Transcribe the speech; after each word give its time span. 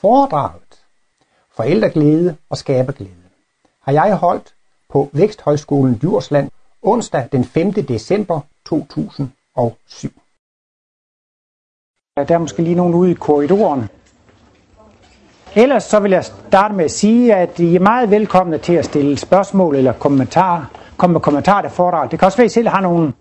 Foredraget 0.00 0.84
Forældreglæde 1.56 2.36
og 2.50 2.58
skaberglæde 2.58 3.10
har 3.80 3.92
jeg 3.92 4.16
holdt 4.16 4.54
på 4.88 5.10
Væksthøjskolen 5.12 5.94
Djursland 5.94 6.50
onsdag 6.82 7.28
den 7.32 7.44
5. 7.44 7.72
december 7.72 8.40
2007. 8.66 10.10
Der 12.16 12.34
er 12.34 12.38
måske 12.38 12.62
lige 12.62 12.74
nogen 12.74 12.94
ude 12.94 13.10
i 13.10 13.14
korridoren. 13.14 13.88
Ellers 15.56 15.84
så 15.84 16.00
vil 16.00 16.10
jeg 16.10 16.24
starte 16.24 16.74
med 16.74 16.84
at 16.84 16.90
sige, 16.90 17.34
at 17.34 17.58
I 17.58 17.76
er 17.76 17.80
meget 17.80 18.10
velkomne 18.10 18.58
til 18.58 18.72
at 18.72 18.84
stille 18.84 19.18
spørgsmål 19.18 19.76
eller 19.76 19.92
kommentarer. 19.92 20.64
Kom 20.96 21.10
med 21.10 21.20
kommentarer 21.20 21.62
til 21.62 21.70
foredraget. 21.70 22.10
Det 22.10 22.18
kan 22.18 22.26
også 22.26 22.38
være, 22.38 22.44
at 22.44 22.50
I 22.50 22.54
selv 22.54 22.68
har 22.68 22.80
nogle 22.80 23.12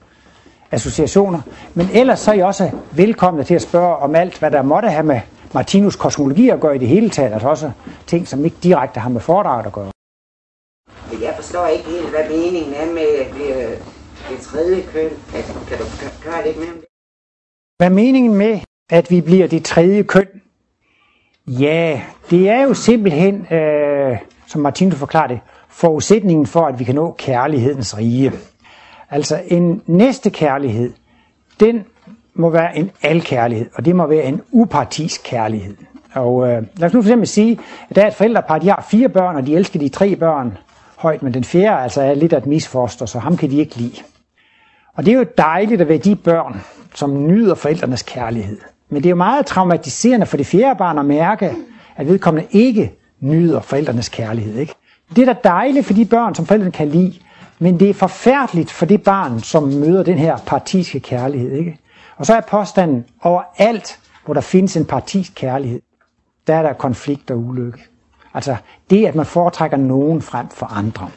associationer. 0.71 1.41
Men 1.73 1.89
ellers 1.93 2.19
så 2.19 2.31
er 2.31 2.35
I 2.35 2.41
også 2.41 2.71
velkomne 2.91 3.43
til 3.43 3.55
at 3.55 3.61
spørge 3.61 3.95
om 3.95 4.15
alt, 4.15 4.39
hvad 4.39 4.51
der 4.51 4.61
måtte 4.61 4.89
have 4.89 5.05
med 5.05 5.21
Martinus 5.53 5.95
kosmologi 5.95 6.49
at 6.49 6.59
gøre 6.59 6.75
i 6.75 6.79
det 6.79 6.87
hele 6.87 7.09
taget. 7.09 7.33
Altså 7.33 7.49
også 7.49 7.71
ting, 8.07 8.27
som 8.27 8.45
ikke 8.45 8.57
direkte 8.63 8.99
har 8.99 9.09
med 9.09 9.21
foredraget 9.21 9.65
at 9.65 9.73
gøre. 9.73 9.91
Jeg 11.21 11.33
forstår 11.35 11.67
ikke 11.67 11.85
helt, 11.85 12.09
hvad 12.09 12.29
meningen 12.29 12.73
er 12.73 12.85
med 12.85 13.25
det, 13.33 13.79
det 14.29 14.39
tredje 14.39 14.81
køn. 14.81 15.09
Altså, 15.35 15.53
kan 15.53 15.77
du 15.77 15.83
gøre 16.23 16.45
lidt 16.45 16.57
mere 16.57 16.69
om 16.69 16.75
det? 16.75 16.85
Hvad 17.77 17.87
er 17.87 17.93
meningen 17.93 18.33
med, 18.33 18.59
at 18.89 19.11
vi 19.11 19.21
bliver 19.21 19.47
det 19.47 19.65
tredje 19.65 20.03
køn? 20.03 20.27
Ja, 21.47 22.01
det 22.29 22.49
er 22.49 22.63
jo 22.63 22.73
simpelthen, 22.73 23.53
øh, 23.53 24.17
som 24.47 24.61
Martinus 24.61 24.95
forklarer 24.95 25.27
det, 25.27 25.39
forudsætningen 25.69 26.47
for, 26.47 26.65
at 26.67 26.79
vi 26.79 26.83
kan 26.83 26.95
nå 26.95 27.15
kærlighedens 27.17 27.97
rige. 27.97 28.31
Altså 29.09 29.41
en 29.47 29.81
næste 29.85 30.29
kærlighed, 30.29 30.93
den 31.59 31.85
må 32.35 32.49
være 32.49 32.77
en 32.77 32.91
alkærlighed, 33.01 33.69
og 33.75 33.85
det 33.85 33.95
må 33.95 34.07
være 34.07 34.23
en 34.23 34.41
upartisk 34.51 35.21
kærlighed. 35.23 35.75
Og 36.13 36.47
øh, 36.47 36.63
lad 36.77 36.87
os 36.87 36.93
nu 36.93 37.01
for 37.01 37.07
eksempel 37.07 37.27
sige, 37.27 37.59
at 37.89 37.95
der 37.95 38.01
er 38.01 38.07
et 38.07 38.13
forældrepar, 38.13 38.59
de 38.59 38.69
har 38.69 38.85
fire 38.89 39.09
børn, 39.09 39.35
og 39.35 39.47
de 39.47 39.55
elsker 39.55 39.79
de 39.79 39.89
tre 39.89 40.15
børn 40.15 40.57
højt, 40.97 41.23
men 41.23 41.33
den 41.33 41.43
fjerde 41.43 41.83
altså 41.83 42.01
er 42.01 42.13
lidt 42.13 42.33
af 42.33 42.37
et 42.37 42.45
misfoster, 42.45 43.05
så 43.05 43.19
ham 43.19 43.37
kan 43.37 43.49
de 43.49 43.57
ikke 43.57 43.75
lide. 43.75 43.95
Og 44.95 45.05
det 45.05 45.13
er 45.13 45.17
jo 45.17 45.25
dejligt 45.37 45.81
at 45.81 45.89
være 45.89 45.97
de 45.97 46.15
børn, 46.15 46.61
som 46.95 47.27
nyder 47.27 47.55
forældrenes 47.55 48.03
kærlighed. 48.03 48.57
Men 48.89 48.97
det 48.97 49.05
er 49.05 49.09
jo 49.09 49.15
meget 49.15 49.45
traumatiserende 49.45 50.25
for 50.25 50.37
det 50.37 50.45
fjerde 50.45 50.77
barn 50.77 50.97
at 50.97 51.05
mærke, 51.05 51.55
at 51.95 52.07
vedkommende 52.07 52.47
ikke 52.51 52.93
nyder 53.19 53.61
forældrenes 53.61 54.09
kærlighed. 54.09 54.55
Ikke? 54.57 54.73
Det 55.15 55.27
er 55.27 55.33
da 55.33 55.39
dejligt 55.43 55.85
for 55.85 55.93
de 55.93 56.05
børn, 56.05 56.35
som 56.35 56.45
forældrene 56.45 56.71
kan 56.71 56.87
lide, 56.89 57.13
men 57.59 57.79
det 57.79 57.89
er 57.89 57.93
forfærdeligt 57.93 58.71
for 58.71 58.85
det 58.85 59.03
barn, 59.03 59.39
som 59.39 59.63
møder 59.63 60.03
den 60.03 60.17
her 60.17 60.37
partiske 60.45 60.99
kærlighed. 60.99 61.51
Ikke? 61.51 61.77
Og 62.23 62.27
så 62.27 62.33
er 62.33 62.41
påstanden, 62.41 63.05
over 63.21 63.41
alt, 63.57 63.99
hvor 64.25 64.33
der 64.33 64.41
findes 64.41 64.77
en 64.77 64.85
partisk 64.85 65.31
kærlighed, 65.35 65.81
der 66.47 66.55
er 66.55 66.61
der 66.61 66.73
konflikt 66.73 67.31
og 67.31 67.37
ulykke. 67.37 67.79
Altså 68.33 68.55
det, 68.89 69.05
at 69.05 69.15
man 69.15 69.25
foretrækker 69.25 69.77
nogen 69.77 70.21
frem 70.21 70.49
for 70.49 70.65
andre. 70.65 71.09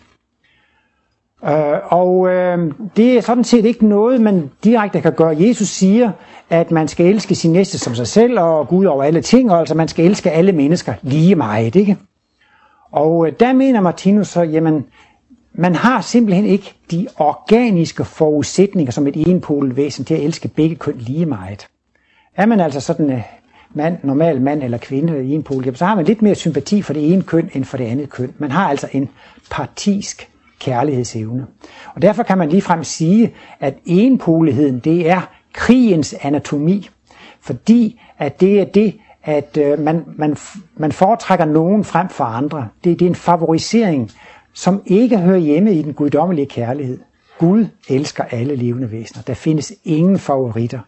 Øh, 1.45 1.93
og 1.93 2.29
øh, 2.29 2.73
det 2.97 3.17
er 3.17 3.21
sådan 3.21 3.45
set 3.45 3.65
ikke 3.65 3.87
noget, 3.87 4.21
man 4.21 4.51
direkte 4.65 5.01
kan 5.01 5.13
gøre. 5.13 5.37
Jesus 5.41 5.69
siger, 5.69 6.13
at 6.51 6.71
man 6.71 6.89
skal 6.89 7.07
elske 7.07 7.35
sin 7.35 7.53
næste 7.53 7.79
som 7.79 7.95
sig 7.95 8.07
selv, 8.07 8.41
og 8.41 8.69
Gud 8.69 8.85
over 8.85 9.05
alle 9.05 9.23
ting, 9.23 9.53
og 9.53 9.59
altså 9.59 9.75
man 9.75 9.89
skal 9.89 10.05
elske 10.05 10.31
alle 10.31 10.53
mennesker 10.53 10.95
lige 11.03 11.35
meget, 11.35 11.77
ikke? 11.77 11.97
Og 12.93 13.27
øh, 13.27 13.33
der 13.41 13.53
mener 13.53 13.81
Martinus 13.81 14.29
så, 14.29 14.43
jamen, 14.43 14.87
man 15.59 15.75
har 15.75 16.01
simpelthen 16.01 16.45
ikke 16.45 16.75
de 16.91 17.07
organiske 17.17 18.05
forudsætninger 18.05 18.93
som 18.93 19.07
et 19.07 19.29
enpolet 19.29 19.77
væsen 19.77 20.05
til 20.05 20.15
at 20.15 20.21
elske 20.21 20.49
begge 20.49 20.77
køn 20.77 20.97
lige 20.99 21.27
meget. 21.27 21.67
Er 22.37 22.47
man 22.47 22.61
altså 22.61 22.81
sådan 22.81 23.11
en 23.11 23.23
mand, 23.75 23.99
normal 24.03 24.41
mand 24.41 24.63
eller 24.63 24.79
kvinde 24.79 25.25
i 25.25 25.33
en 25.33 25.43
pol, 25.43 25.77
så 25.77 25.85
har 25.85 25.95
man 25.95 26.05
lidt 26.05 26.23
mere 26.23 26.35
sympati 26.35 26.83
for 26.83 26.93
det 26.93 27.13
ene 27.13 27.23
køn 27.23 27.51
end 27.55 27.65
for 27.65 27.77
det 27.77 27.85
andet 27.85 28.11
køn. 28.11 28.35
Man 28.39 28.51
har 28.51 28.69
altså 28.69 28.89
en 28.93 29.09
partisk 29.51 30.29
kærlighedsevne. 30.61 31.47
Og 31.95 32.03
derfor 32.03 32.23
kan 32.23 32.39
man 32.39 32.49
ligefrem 32.49 32.85
sige, 32.85 33.35
at 33.61 33.75
enpoligheden, 33.87 34.79
det 34.79 35.11
er 35.11 35.21
krigens 35.53 36.15
anatomi. 36.23 36.89
Fordi 37.41 38.01
at 38.19 38.41
det 38.41 38.61
er 38.61 38.65
det, 38.65 38.95
at 39.23 39.57
øh, 39.57 39.79
man, 39.79 40.05
man, 40.17 40.37
man 40.77 40.93
foretrækker 40.93 41.45
nogen 41.45 41.85
frem 41.85 42.09
for 42.09 42.25
andre. 42.25 42.69
Det, 42.85 42.99
det 42.99 43.05
er 43.05 43.11
en 43.11 43.15
favorisering, 43.15 44.11
som 44.57 44.83
ikke 44.87 45.19
hører 45.19 45.39
hjemme 45.39 45.75
i 45.75 45.83
den 45.83 45.93
guddommelige 45.93 46.47
kærlighed. 46.47 46.99
Gud 47.39 47.67
elsker 47.89 48.25
alle 48.25 48.57
levende 48.57 48.91
væsener. 48.93 49.23
Der 49.23 49.35
findes 49.35 49.73
ingen 49.85 50.19
favoritter. 50.19 50.79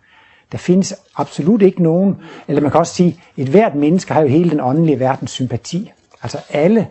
Der 0.53 0.59
findes 0.59 0.95
absolut 1.17 1.63
ikke 1.63 1.83
nogen, 1.83 2.17
eller 2.49 2.63
man 2.63 2.71
kan 2.71 2.81
også 2.81 2.95
sige, 2.95 3.21
et 3.37 3.49
hvert 3.49 3.75
menneske 3.75 4.13
har 4.13 4.21
jo 4.21 4.29
hele 4.29 4.51
den 4.51 4.61
åndelige 4.61 5.01
verdens 5.01 5.31
sympati. 5.31 5.93
Altså 6.23 6.39
alle, 6.51 6.87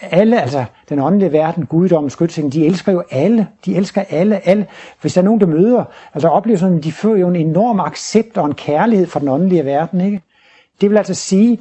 alle, 0.00 0.42
altså 0.42 0.64
den 0.88 0.98
åndelige 0.98 1.32
verden, 1.32 1.66
guddommen, 1.66 2.10
skytsingen, 2.10 2.52
de 2.52 2.66
elsker 2.66 2.92
jo 2.92 3.02
alle. 3.10 3.46
De 3.64 3.76
elsker 3.76 4.04
alle, 4.10 4.48
alle. 4.48 4.66
Hvis 5.00 5.14
der 5.14 5.20
er 5.20 5.24
nogen, 5.24 5.40
der 5.40 5.46
møder, 5.46 5.84
altså 6.14 6.28
oplever 6.28 6.58
sådan, 6.58 6.80
de 6.80 6.92
føler 6.92 7.20
jo 7.20 7.28
en 7.28 7.36
enorm 7.36 7.80
accept 7.80 8.38
og 8.38 8.46
en 8.46 8.54
kærlighed 8.54 9.06
fra 9.06 9.20
den 9.20 9.28
åndelige 9.28 9.64
verden, 9.64 10.00
ikke? 10.00 10.22
Det 10.80 10.90
vil 10.90 10.96
altså 10.96 11.14
sige, 11.14 11.58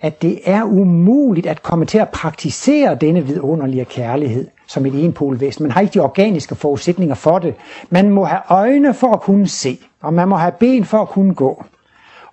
at 0.00 0.22
det 0.22 0.40
er 0.44 0.62
umuligt 0.62 1.46
at 1.46 1.62
komme 1.62 1.84
til 1.84 1.98
at 1.98 2.08
praktisere 2.08 2.94
denne 2.94 3.26
vidunderlige 3.26 3.84
kærlighed 3.84 4.48
som 4.66 4.86
et 4.86 5.04
enpolvæsen. 5.04 5.62
Man 5.62 5.70
har 5.72 5.80
ikke 5.80 5.94
de 5.94 6.00
organiske 6.00 6.54
forudsætninger 6.54 7.14
for 7.14 7.38
det. 7.38 7.54
Man 7.90 8.10
må 8.10 8.24
have 8.24 8.40
øjne 8.48 8.94
for 8.94 9.12
at 9.12 9.20
kunne 9.20 9.48
se, 9.48 9.78
og 10.02 10.14
man 10.14 10.28
må 10.28 10.36
have 10.36 10.52
ben 10.52 10.84
for 10.84 10.98
at 10.98 11.08
kunne 11.08 11.34
gå. 11.34 11.64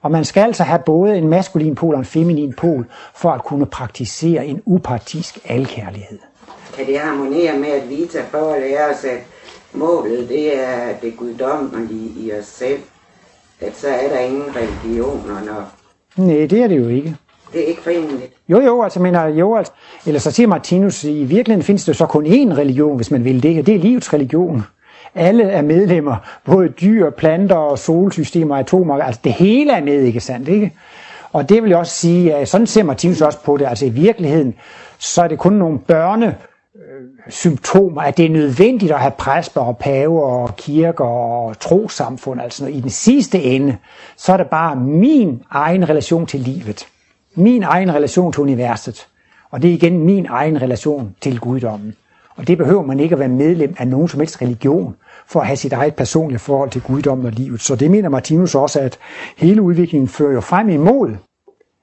Og 0.02 0.12
man 0.12 0.26
skal 0.26 0.42
altså 0.42 0.64
have 0.64 0.80
både 0.86 1.18
en 1.18 1.28
maskulin 1.28 1.76
pol 1.76 1.94
og 1.94 2.00
en 2.00 2.06
feminin 2.06 2.54
pol, 2.54 2.86
for 3.16 3.30
at 3.30 3.44
kunne 3.44 3.66
praktisere 3.66 4.46
en 4.46 4.62
upartisk 4.66 5.40
alkærlighed. 5.46 6.20
Kan 6.76 6.88
det 6.88 7.00
harmonere 7.00 7.60
med, 7.60 7.68
at 7.68 7.90
Vita 7.90 8.22
for 8.32 8.54
at 8.54 8.62
lære 8.62 8.90
os, 8.90 9.04
at 9.04 9.20
målet 9.74 10.30
det 10.30 10.60
er 10.60 10.94
det 11.02 11.18
guddommelige 11.18 12.10
i 12.20 12.32
os 12.40 12.46
selv? 12.46 12.80
At 13.62 13.78
så 13.78 13.88
er 13.88 14.10
der 14.10 14.20
ingen 14.20 14.56
religioner, 14.56 15.44
når... 15.46 15.72
Nej, 16.16 16.46
det 16.46 16.64
er 16.64 16.68
det 16.68 16.78
jo 16.78 16.88
ikke. 16.88 17.16
Det 17.54 17.64
er 17.64 17.66
ikke 17.66 17.82
forenligt. 17.82 18.34
Jo, 18.50 18.62
jo, 18.62 18.84
altså 18.84 19.00
mener, 19.00 19.28
øh, 19.28 19.40
jo, 19.40 19.56
altså, 19.56 19.74
eller 20.06 20.20
så 20.20 20.32
siger 20.32 20.48
Martinus, 20.48 21.04
i 21.04 21.24
virkeligheden 21.24 21.64
findes 21.64 21.86
der 21.86 21.94
så 21.94 22.06
kun 22.06 22.26
én 22.26 22.58
religion, 22.58 22.96
hvis 22.96 23.12
man 23.12 23.26
vil 23.26 23.44
det, 23.44 23.60
og 23.60 23.66
det 23.66 23.76
er 23.76 23.80
livets 23.80 24.14
religion. 24.14 24.64
Alle 25.16 25.44
er 25.44 25.62
medlemmer, 25.62 26.16
både 26.46 26.70
dyr, 26.70 27.10
planter 27.10 27.56
og 27.56 27.80
solsystemer, 27.80 28.58
atomer, 28.58 29.04
altså 29.04 29.22
det 29.24 29.34
hele 29.34 29.72
er 29.72 29.84
med, 29.84 30.02
ikke 30.02 30.20
sandt, 30.20 30.48
ikke? 30.48 30.74
Og 31.34 31.50
det 31.50 31.64
vil 31.64 31.70
jeg 31.70 31.78
også 31.78 31.94
sige, 31.94 32.36
at 32.36 32.48
sådan 32.48 32.68
ser 32.68 32.84
Martinus 32.84 33.22
også 33.22 33.40
på 33.40 33.58
det, 33.58 33.66
altså 33.66 33.86
i 33.86 33.90
virkeligheden, 33.90 34.56
så 35.00 35.24
er 35.24 35.28
det 35.28 35.40
kun 35.40 35.54
nogle 35.54 35.80
børne 35.80 36.26
øh, 36.76 36.82
symptomer, 37.30 38.02
at 38.02 38.18
det 38.18 38.26
er 38.26 38.30
nødvendigt 38.30 38.92
at 38.92 39.00
have 39.00 39.12
præster 39.18 39.62
og 39.62 39.78
paver 39.78 40.22
og 40.22 40.56
kirker 40.56 41.06
og 41.06 41.60
trosamfund. 41.60 42.42
Altså 42.42 42.66
i 42.66 42.80
den 42.80 42.90
sidste 42.90 43.44
ende, 43.44 43.78
så 44.18 44.34
er 44.34 44.38
det 44.38 44.48
bare 44.48 44.76
min 44.76 45.44
egen 45.52 45.90
relation 45.90 46.26
til 46.26 46.40
livet 46.40 46.88
min 47.38 47.64
egen 47.64 47.94
relation 47.94 48.32
til 48.34 48.42
universet, 48.42 49.08
og 49.50 49.62
det 49.62 49.70
er 49.70 49.74
igen 49.74 50.00
min 50.00 50.26
egen 50.30 50.62
relation 50.62 51.16
til 51.22 51.40
guddommen. 51.40 51.94
Og 52.36 52.48
det 52.48 52.58
behøver 52.58 52.84
man 52.84 53.00
ikke 53.00 53.14
at 53.14 53.20
være 53.20 53.30
medlem 53.30 53.76
af 53.78 53.88
nogen 53.88 54.08
som 54.08 54.20
helst 54.20 54.42
religion, 54.42 54.96
for 55.28 55.40
at 55.40 55.48
have 55.48 55.58
sit 55.58 55.74
eget 55.74 55.96
personlige 55.96 56.40
forhold 56.40 56.70
til 56.70 56.82
guddommen 56.82 57.26
og 57.26 57.32
livet. 57.32 57.62
Så 57.62 57.76
det 57.76 57.92
mener 57.92 58.10
Martinus 58.10 58.56
også, 58.56 58.80
at 58.80 58.98
hele 59.38 59.62
udviklingen 59.62 60.08
fører 60.08 60.34
jo 60.34 60.42
frem 60.42 60.70
imod, 60.70 61.16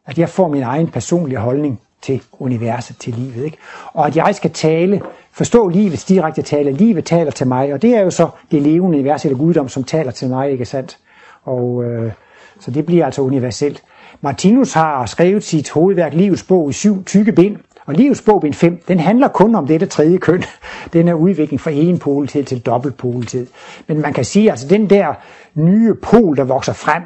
at 0.06 0.18
jeg 0.18 0.28
får 0.28 0.48
min 0.48 0.62
egen 0.62 0.88
personlige 0.88 1.38
holdning 1.38 1.80
til 2.02 2.22
universet, 2.38 2.96
til 2.98 3.14
livet. 3.14 3.44
Ikke? 3.44 3.56
Og 3.92 4.06
at 4.06 4.16
jeg 4.16 4.34
skal 4.34 4.50
tale, 4.50 5.02
forstå 5.32 5.68
livets 5.68 6.04
direkte 6.04 6.42
tale. 6.42 6.72
Livet 6.72 7.04
taler 7.04 7.30
til 7.30 7.46
mig, 7.46 7.72
og 7.72 7.82
det 7.82 7.96
er 7.96 8.00
jo 8.00 8.10
så 8.10 8.28
det 8.50 8.62
levende 8.62 8.98
univers 8.98 9.24
eller 9.24 9.38
guddom, 9.38 9.68
som 9.68 9.84
taler 9.84 10.10
til 10.10 10.28
mig, 10.28 10.50
ikke 10.50 10.64
sandt? 10.64 10.98
Og, 11.44 11.84
øh, 11.84 12.12
så 12.60 12.70
det 12.70 12.86
bliver 12.86 13.04
altså 13.04 13.22
universelt. 13.22 13.82
Martinus 14.20 14.72
har 14.72 15.06
skrevet 15.06 15.44
sit 15.44 15.70
hovedværk 15.70 16.14
Livets 16.14 16.42
bog 16.42 16.70
i 16.70 16.72
syv 16.72 17.04
tykke 17.04 17.32
bind, 17.32 17.56
og 17.86 17.94
Livets 17.94 18.22
bog 18.22 18.40
bind 18.40 18.54
5, 18.54 18.82
den 18.88 19.00
handler 19.00 19.28
kun 19.28 19.54
om 19.54 19.66
dette 19.66 19.86
tredje 19.86 20.18
køn. 20.18 20.44
Den 20.92 21.08
er 21.08 21.14
udvikling 21.14 21.60
fra 21.60 21.70
en 21.70 21.98
poletid 21.98 22.44
til 22.44 22.60
dobbeltpoltid. 22.60 23.46
Men 23.86 24.00
man 24.00 24.12
kan 24.12 24.24
sige, 24.24 24.50
altså 24.50 24.68
den 24.68 24.90
der 24.90 25.14
nye 25.54 25.94
pol, 25.94 26.36
der 26.36 26.44
vokser 26.44 26.72
frem, 26.72 27.02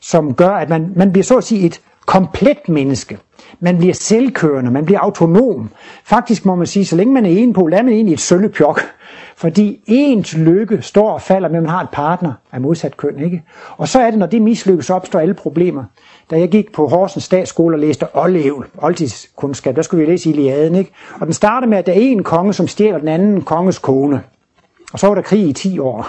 som 0.00 0.34
gør, 0.34 0.50
at 0.50 0.68
man, 0.68 0.92
man 0.96 1.12
bliver 1.12 1.24
så 1.24 1.36
at 1.36 1.44
sige 1.44 1.66
et 1.66 1.80
komplet 2.06 2.68
menneske. 2.68 3.18
Man 3.60 3.78
bliver 3.78 3.94
selvkørende, 3.94 4.70
man 4.70 4.84
bliver 4.84 5.00
autonom. 5.00 5.70
Faktisk 6.04 6.44
må 6.44 6.54
man 6.54 6.66
sige, 6.66 6.84
så 6.84 6.96
længe 6.96 7.14
man 7.14 7.26
er 7.26 7.30
en 7.30 7.52
pol, 7.52 7.72
er 7.72 7.82
man 7.82 7.92
egentlig 7.92 8.12
et 8.12 8.20
søllepjok. 8.20 8.80
Fordi 9.38 9.80
ens 9.86 10.36
lykke 10.36 10.82
står 10.82 11.10
og 11.10 11.22
falder 11.22 11.48
med, 11.48 11.56
at 11.56 11.62
man 11.62 11.70
har 11.70 11.80
en 11.80 11.86
partner 11.92 12.32
af 12.52 12.60
modsat 12.60 12.96
køn. 12.96 13.18
Ikke? 13.18 13.42
Og 13.76 13.88
så 13.88 14.00
er 14.00 14.10
det, 14.10 14.18
når 14.18 14.26
det 14.26 14.42
mislykkes, 14.42 14.90
opstår 14.90 15.20
alle 15.20 15.34
problemer. 15.34 15.84
Da 16.30 16.38
jeg 16.38 16.48
gik 16.48 16.72
på 16.72 16.88
Horsens 16.88 17.24
Statsskole 17.24 17.76
og 17.76 17.80
læste 17.80 18.16
Ollev, 18.16 18.64
oldtidskundskab, 18.78 19.76
der 19.76 19.82
skulle 19.82 20.06
vi 20.06 20.12
læse 20.12 20.30
Iliaden. 20.30 20.74
Ikke? 20.74 20.90
Og 21.20 21.26
den 21.26 21.34
starter 21.34 21.66
med, 21.66 21.78
at 21.78 21.86
der 21.86 21.92
er 21.92 21.96
en 21.96 22.22
konge, 22.22 22.52
som 22.52 22.68
stjæler 22.68 22.98
den 22.98 23.08
anden 23.08 23.42
konges 23.42 23.78
kone. 23.78 24.22
Og 24.92 24.98
så 24.98 25.06
var 25.06 25.14
der 25.14 25.22
krig 25.22 25.48
i 25.48 25.52
10 25.52 25.78
år. 25.78 26.08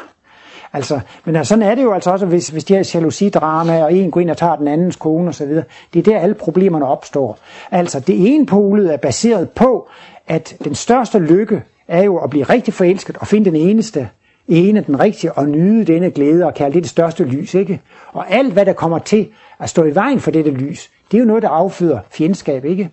Altså, 0.73 0.99
men 1.25 1.35
altså, 1.35 1.49
sådan 1.49 1.63
er 1.63 1.75
det 1.75 1.83
jo 1.83 1.93
altså 1.93 2.11
også, 2.11 2.25
hvis, 2.25 2.49
hvis 2.49 2.63
de 2.63 2.73
har 2.73 2.91
jalousidrama, 2.93 3.83
og 3.83 3.93
en 3.93 4.11
går 4.11 4.21
ind 4.21 4.29
og 4.29 4.37
tager 4.37 4.55
den 4.55 4.67
andens 4.67 4.95
kone 4.95 5.29
osv. 5.29 5.49
Det 5.93 5.99
er 5.99 6.03
der, 6.03 6.19
alle 6.19 6.35
problemerne 6.35 6.85
opstår. 6.85 7.37
Altså, 7.71 7.99
det 7.99 8.33
ene 8.33 8.45
polet 8.45 8.93
er 8.93 8.97
baseret 8.97 9.49
på, 9.49 9.87
at 10.27 10.57
den 10.63 10.75
største 10.75 11.19
lykke 11.19 11.63
er 11.87 12.03
jo 12.03 12.17
at 12.17 12.29
blive 12.29 12.43
rigtig 12.43 12.73
forelsket 12.73 13.17
og 13.17 13.27
finde 13.27 13.45
den 13.45 13.55
eneste, 13.55 14.09
ene, 14.47 14.83
den 14.87 14.99
rigtige, 14.99 15.33
og 15.33 15.49
nyde 15.49 15.85
denne 15.85 16.11
glæde 16.11 16.45
og 16.45 16.53
kalde 16.53 16.73
det 16.73 16.83
det 16.83 16.89
største 16.89 17.23
lys, 17.23 17.53
ikke? 17.53 17.81
Og 18.13 18.31
alt, 18.31 18.53
hvad 18.53 18.65
der 18.65 18.73
kommer 18.73 18.99
til 18.99 19.27
at 19.59 19.69
stå 19.69 19.83
i 19.83 19.95
vejen 19.95 20.19
for 20.19 20.31
dette 20.31 20.51
lys, 20.51 20.89
det 21.11 21.17
er 21.17 21.21
jo 21.21 21.27
noget, 21.27 21.43
der 21.43 21.49
afføder 21.49 21.99
fjendskab, 22.11 22.65
ikke? 22.65 22.89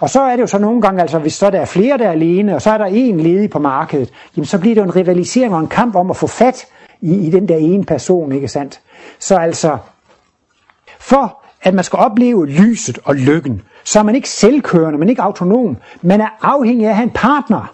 Og 0.00 0.10
så 0.10 0.20
er 0.20 0.36
det 0.36 0.42
jo 0.42 0.46
så 0.46 0.58
nogle 0.58 0.82
gange, 0.82 1.00
altså 1.00 1.18
hvis 1.18 1.34
så 1.34 1.50
der 1.50 1.60
er 1.60 1.64
flere, 1.64 1.98
der 1.98 2.06
er 2.06 2.12
alene, 2.12 2.54
og 2.54 2.62
så 2.62 2.70
er 2.70 2.78
der 2.78 2.84
en 2.84 3.20
ledig 3.20 3.50
på 3.50 3.58
markedet, 3.58 4.10
jamen 4.36 4.46
så 4.46 4.58
bliver 4.58 4.74
det 4.74 4.80
jo 4.80 4.84
en 4.86 4.96
rivalisering 4.96 5.54
og 5.54 5.60
en 5.60 5.66
kamp 5.66 5.96
om 5.96 6.10
at 6.10 6.16
få 6.16 6.26
fat 6.26 6.66
i, 7.00 7.26
i 7.26 7.30
den 7.30 7.48
der 7.48 7.56
ene 7.56 7.84
person, 7.84 8.32
ikke 8.32 8.48
sandt? 8.48 8.80
Så 9.18 9.36
altså, 9.36 9.78
for 10.98 11.44
at 11.62 11.74
man 11.74 11.84
skal 11.84 11.98
opleve 11.98 12.46
lyset 12.46 12.98
og 13.04 13.14
lykken, 13.14 13.62
så 13.84 13.98
er 13.98 14.02
man 14.02 14.14
ikke 14.14 14.28
selvkørende, 14.28 14.98
man 14.98 15.08
er 15.08 15.10
ikke 15.10 15.22
autonom, 15.22 15.76
man 16.02 16.20
er 16.20 16.28
afhængig 16.42 16.86
af 16.86 16.90
at 16.90 16.96
have 16.96 17.04
en 17.04 17.10
partner. 17.10 17.72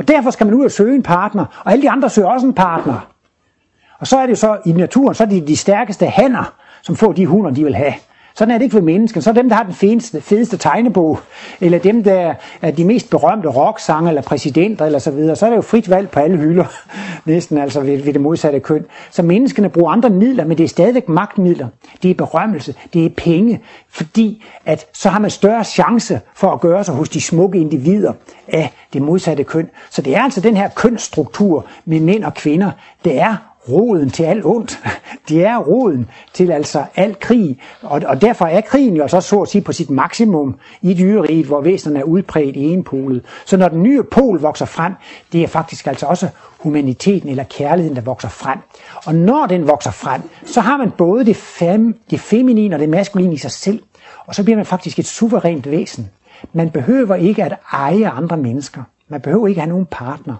Og 0.00 0.08
derfor 0.08 0.30
skal 0.30 0.46
man 0.46 0.54
ud 0.54 0.64
og 0.64 0.70
søge 0.70 0.94
en 0.94 1.02
partner, 1.02 1.62
og 1.64 1.72
alle 1.72 1.82
de 1.82 1.90
andre 1.90 2.10
søger 2.10 2.28
også 2.28 2.46
en 2.46 2.54
partner. 2.54 3.08
Og 3.98 4.06
så 4.06 4.18
er 4.18 4.22
det 4.22 4.30
jo 4.30 4.36
så, 4.36 4.58
i 4.66 4.72
naturen, 4.72 5.14
så 5.14 5.22
er 5.22 5.28
det 5.28 5.48
de 5.48 5.56
stærkeste 5.56 6.06
hanner, 6.06 6.54
som 6.82 6.96
får 6.96 7.12
de 7.12 7.26
hunder, 7.26 7.50
de 7.50 7.64
vil 7.64 7.74
have. 7.74 7.94
Sådan 8.40 8.54
er 8.54 8.58
det 8.58 8.62
ikke 8.64 8.72
for 8.72 8.80
mennesker. 8.80 9.20
Så 9.20 9.30
er 9.30 9.34
dem, 9.34 9.48
der 9.48 9.56
har 9.56 9.62
den 9.62 9.74
fedeste, 9.74 10.20
fedeste 10.20 10.56
tegnebog, 10.56 11.18
eller 11.60 11.78
dem, 11.78 12.04
der 12.04 12.34
er 12.62 12.70
de 12.70 12.84
mest 12.84 13.10
berømte 13.10 13.48
rocksanger, 13.48 14.08
eller 14.08 14.22
præsidenter, 14.22 14.86
eller 14.86 14.98
så 14.98 15.10
videre, 15.10 15.36
så 15.36 15.46
er 15.46 15.50
det 15.50 15.56
jo 15.56 15.62
frit 15.62 15.90
valg 15.90 16.10
på 16.10 16.20
alle 16.20 16.36
hylder, 16.36 16.64
næsten 17.24 17.58
altså 17.58 17.80
ved, 17.80 18.02
ved 18.02 18.12
det 18.12 18.20
modsatte 18.20 18.60
køn. 18.60 18.84
Så 19.10 19.22
menneskene 19.22 19.68
bruger 19.68 19.92
andre 19.92 20.10
midler, 20.10 20.44
men 20.44 20.58
det 20.58 20.64
er 20.64 20.68
stadigvæk 20.68 21.08
magtmidler. 21.08 21.68
Det 22.02 22.10
er 22.10 22.14
berømmelse, 22.14 22.74
det 22.94 23.06
er 23.06 23.10
penge, 23.16 23.60
fordi 23.90 24.44
at 24.66 24.86
så 24.92 25.08
har 25.08 25.18
man 25.18 25.30
større 25.30 25.64
chance 25.64 26.20
for 26.34 26.50
at 26.52 26.60
gøre 26.60 26.84
sig 26.84 26.94
hos 26.94 27.08
de 27.08 27.20
smukke 27.20 27.58
individer 27.58 28.12
af 28.48 28.72
det 28.92 29.02
modsatte 29.02 29.44
køn. 29.44 29.70
Så 29.90 30.02
det 30.02 30.16
er 30.16 30.22
altså 30.22 30.40
den 30.40 30.56
her 30.56 30.68
kønsstruktur 30.68 31.66
med 31.84 32.00
mænd 32.00 32.24
og 32.24 32.34
kvinder, 32.34 32.70
det 33.04 33.20
er 33.20 33.49
roden 33.68 34.10
til 34.10 34.22
alt 34.22 34.44
ondt. 34.44 34.78
Det 35.28 35.46
er 35.46 35.58
roden 35.58 36.08
til 36.32 36.50
altså 36.50 36.84
al 36.96 37.16
krig, 37.20 37.58
og, 37.82 38.02
og 38.06 38.22
derfor 38.22 38.46
er 38.46 38.60
krigen 38.60 38.96
jo 38.96 39.02
altså 39.02 39.20
så 39.20 39.28
så 39.28 39.40
at 39.40 39.48
sige 39.48 39.62
på 39.62 39.72
sit 39.72 39.90
maksimum 39.90 40.58
i 40.82 40.94
dyreriet, 40.94 41.46
hvor 41.46 41.60
væsenerne 41.60 42.00
er 42.00 42.04
udpræget 42.04 42.56
i 42.56 42.62
en 42.62 42.84
pol. 42.84 43.22
Så 43.46 43.56
når 43.56 43.68
den 43.68 43.82
nye 43.82 44.02
pol 44.02 44.40
vokser 44.40 44.66
frem, 44.66 44.92
det 45.32 45.42
er 45.42 45.46
faktisk 45.46 45.86
altså 45.86 46.06
også 46.06 46.28
humaniteten 46.58 47.28
eller 47.28 47.44
kærligheden, 47.44 47.96
der 47.96 48.02
vokser 48.02 48.28
frem. 48.28 48.58
Og 49.06 49.14
når 49.14 49.46
den 49.46 49.68
vokser 49.68 49.90
frem, 49.90 50.22
så 50.44 50.60
har 50.60 50.76
man 50.76 50.90
både 50.90 51.24
det, 51.24 51.36
fem, 51.36 51.98
det 52.10 52.20
feminine 52.20 52.76
og 52.76 52.80
det 52.80 52.88
maskuline 52.88 53.34
i 53.34 53.38
sig 53.38 53.50
selv, 53.50 53.82
og 54.26 54.34
så 54.34 54.44
bliver 54.44 54.56
man 54.56 54.66
faktisk 54.66 54.98
et 54.98 55.06
suverænt 55.06 55.70
væsen. 55.70 56.10
Man 56.52 56.70
behøver 56.70 57.14
ikke 57.14 57.44
at 57.44 57.54
eje 57.72 58.08
andre 58.08 58.36
mennesker. 58.36 58.82
Man 59.08 59.20
behøver 59.20 59.46
ikke 59.46 59.58
at 59.58 59.62
have 59.62 59.72
nogen 59.72 59.86
partner. 59.90 60.34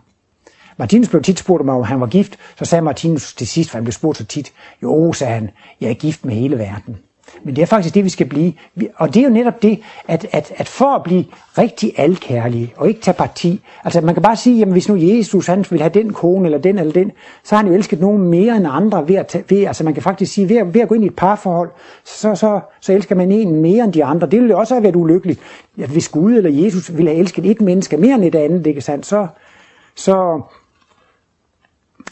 Martinus 0.81 1.09
blev 1.09 1.23
tit 1.23 1.39
spurgt 1.39 1.69
om, 1.69 1.83
han 1.83 2.01
var 2.01 2.07
gift. 2.07 2.39
Så 2.59 2.65
sagde 2.65 2.83
Martinus 2.83 3.35
til 3.35 3.47
sidst, 3.47 3.71
for 3.71 3.79
han 3.79 3.85
blev 3.85 3.93
spurgt 3.93 4.19
så 4.19 4.25
tit, 4.25 4.53
jo, 4.83 5.13
sagde 5.13 5.35
han, 5.35 5.51
jeg 5.81 5.91
er 5.91 5.95
gift 5.95 6.25
med 6.25 6.35
hele 6.35 6.59
verden. 6.59 6.97
Men 7.45 7.57
det 7.57 7.63
er 7.63 7.67
faktisk 7.67 7.95
det, 7.95 8.05
vi 8.05 8.09
skal 8.09 8.27
blive. 8.27 8.53
Og 8.97 9.15
det 9.15 9.21
er 9.21 9.25
jo 9.25 9.31
netop 9.31 9.63
det, 9.63 9.81
at, 10.09 10.27
at, 10.33 10.53
at 10.57 10.69
for 10.69 10.95
at 10.95 11.03
blive 11.03 11.25
rigtig 11.59 11.93
alkærlige, 11.97 12.73
og 12.77 12.89
ikke 12.89 13.01
tage 13.01 13.15
parti. 13.15 13.61
Altså 13.85 14.01
man 14.01 14.15
kan 14.15 14.23
bare 14.23 14.37
sige, 14.37 14.59
jamen 14.59 14.73
hvis 14.73 14.89
nu 14.89 14.97
Jesus 14.97 15.47
han 15.47 15.65
vil 15.71 15.81
have 15.81 15.93
den 15.95 16.13
kone, 16.13 16.45
eller 16.45 16.59
den 16.59 16.79
eller 16.79 16.93
den, 16.93 17.13
så 17.45 17.55
har 17.55 17.63
han 17.63 17.73
jo 17.73 17.75
elsket 17.79 18.01
nogen 18.01 18.23
mere 18.23 18.57
end 18.57 18.67
andre 18.71 19.09
ved 19.09 19.15
at 19.15 19.27
tage, 19.27 19.45
ved, 19.49 19.65
altså 19.65 19.85
man 19.85 19.95
kan 19.95 20.03
faktisk 20.03 20.33
sige, 20.33 20.49
ved 20.49 20.57
at, 20.57 20.75
ved 20.75 20.81
at 20.81 20.89
gå 20.89 20.95
ind 20.95 21.05
i 21.05 21.07
et 21.07 21.17
parforhold, 21.17 21.71
så, 22.05 22.35
så, 22.35 22.61
så 22.81 22.93
elsker 22.93 23.15
man 23.15 23.33
en 23.33 23.55
mere 23.55 23.85
end 23.85 23.93
de 23.93 24.05
andre. 24.05 24.27
Det 24.27 24.39
ville 24.41 24.53
jo 24.53 24.59
også 24.59 24.75
have 24.75 24.83
været 24.83 24.97
ulykkeligt, 24.97 25.41
at 25.83 25.91
hvis 25.91 26.09
Gud 26.09 26.33
eller 26.33 26.65
Jesus 26.65 26.97
ville 26.97 27.11
have 27.11 27.21
elsket 27.21 27.47
et 27.47 27.61
menneske 27.61 27.97
mere 27.97 28.15
end 28.15 28.25
et 28.25 28.35
andet, 28.35 28.67
ikke 28.67 28.81
sandt, 28.81 29.07
så, 29.07 29.27
så, 29.97 30.43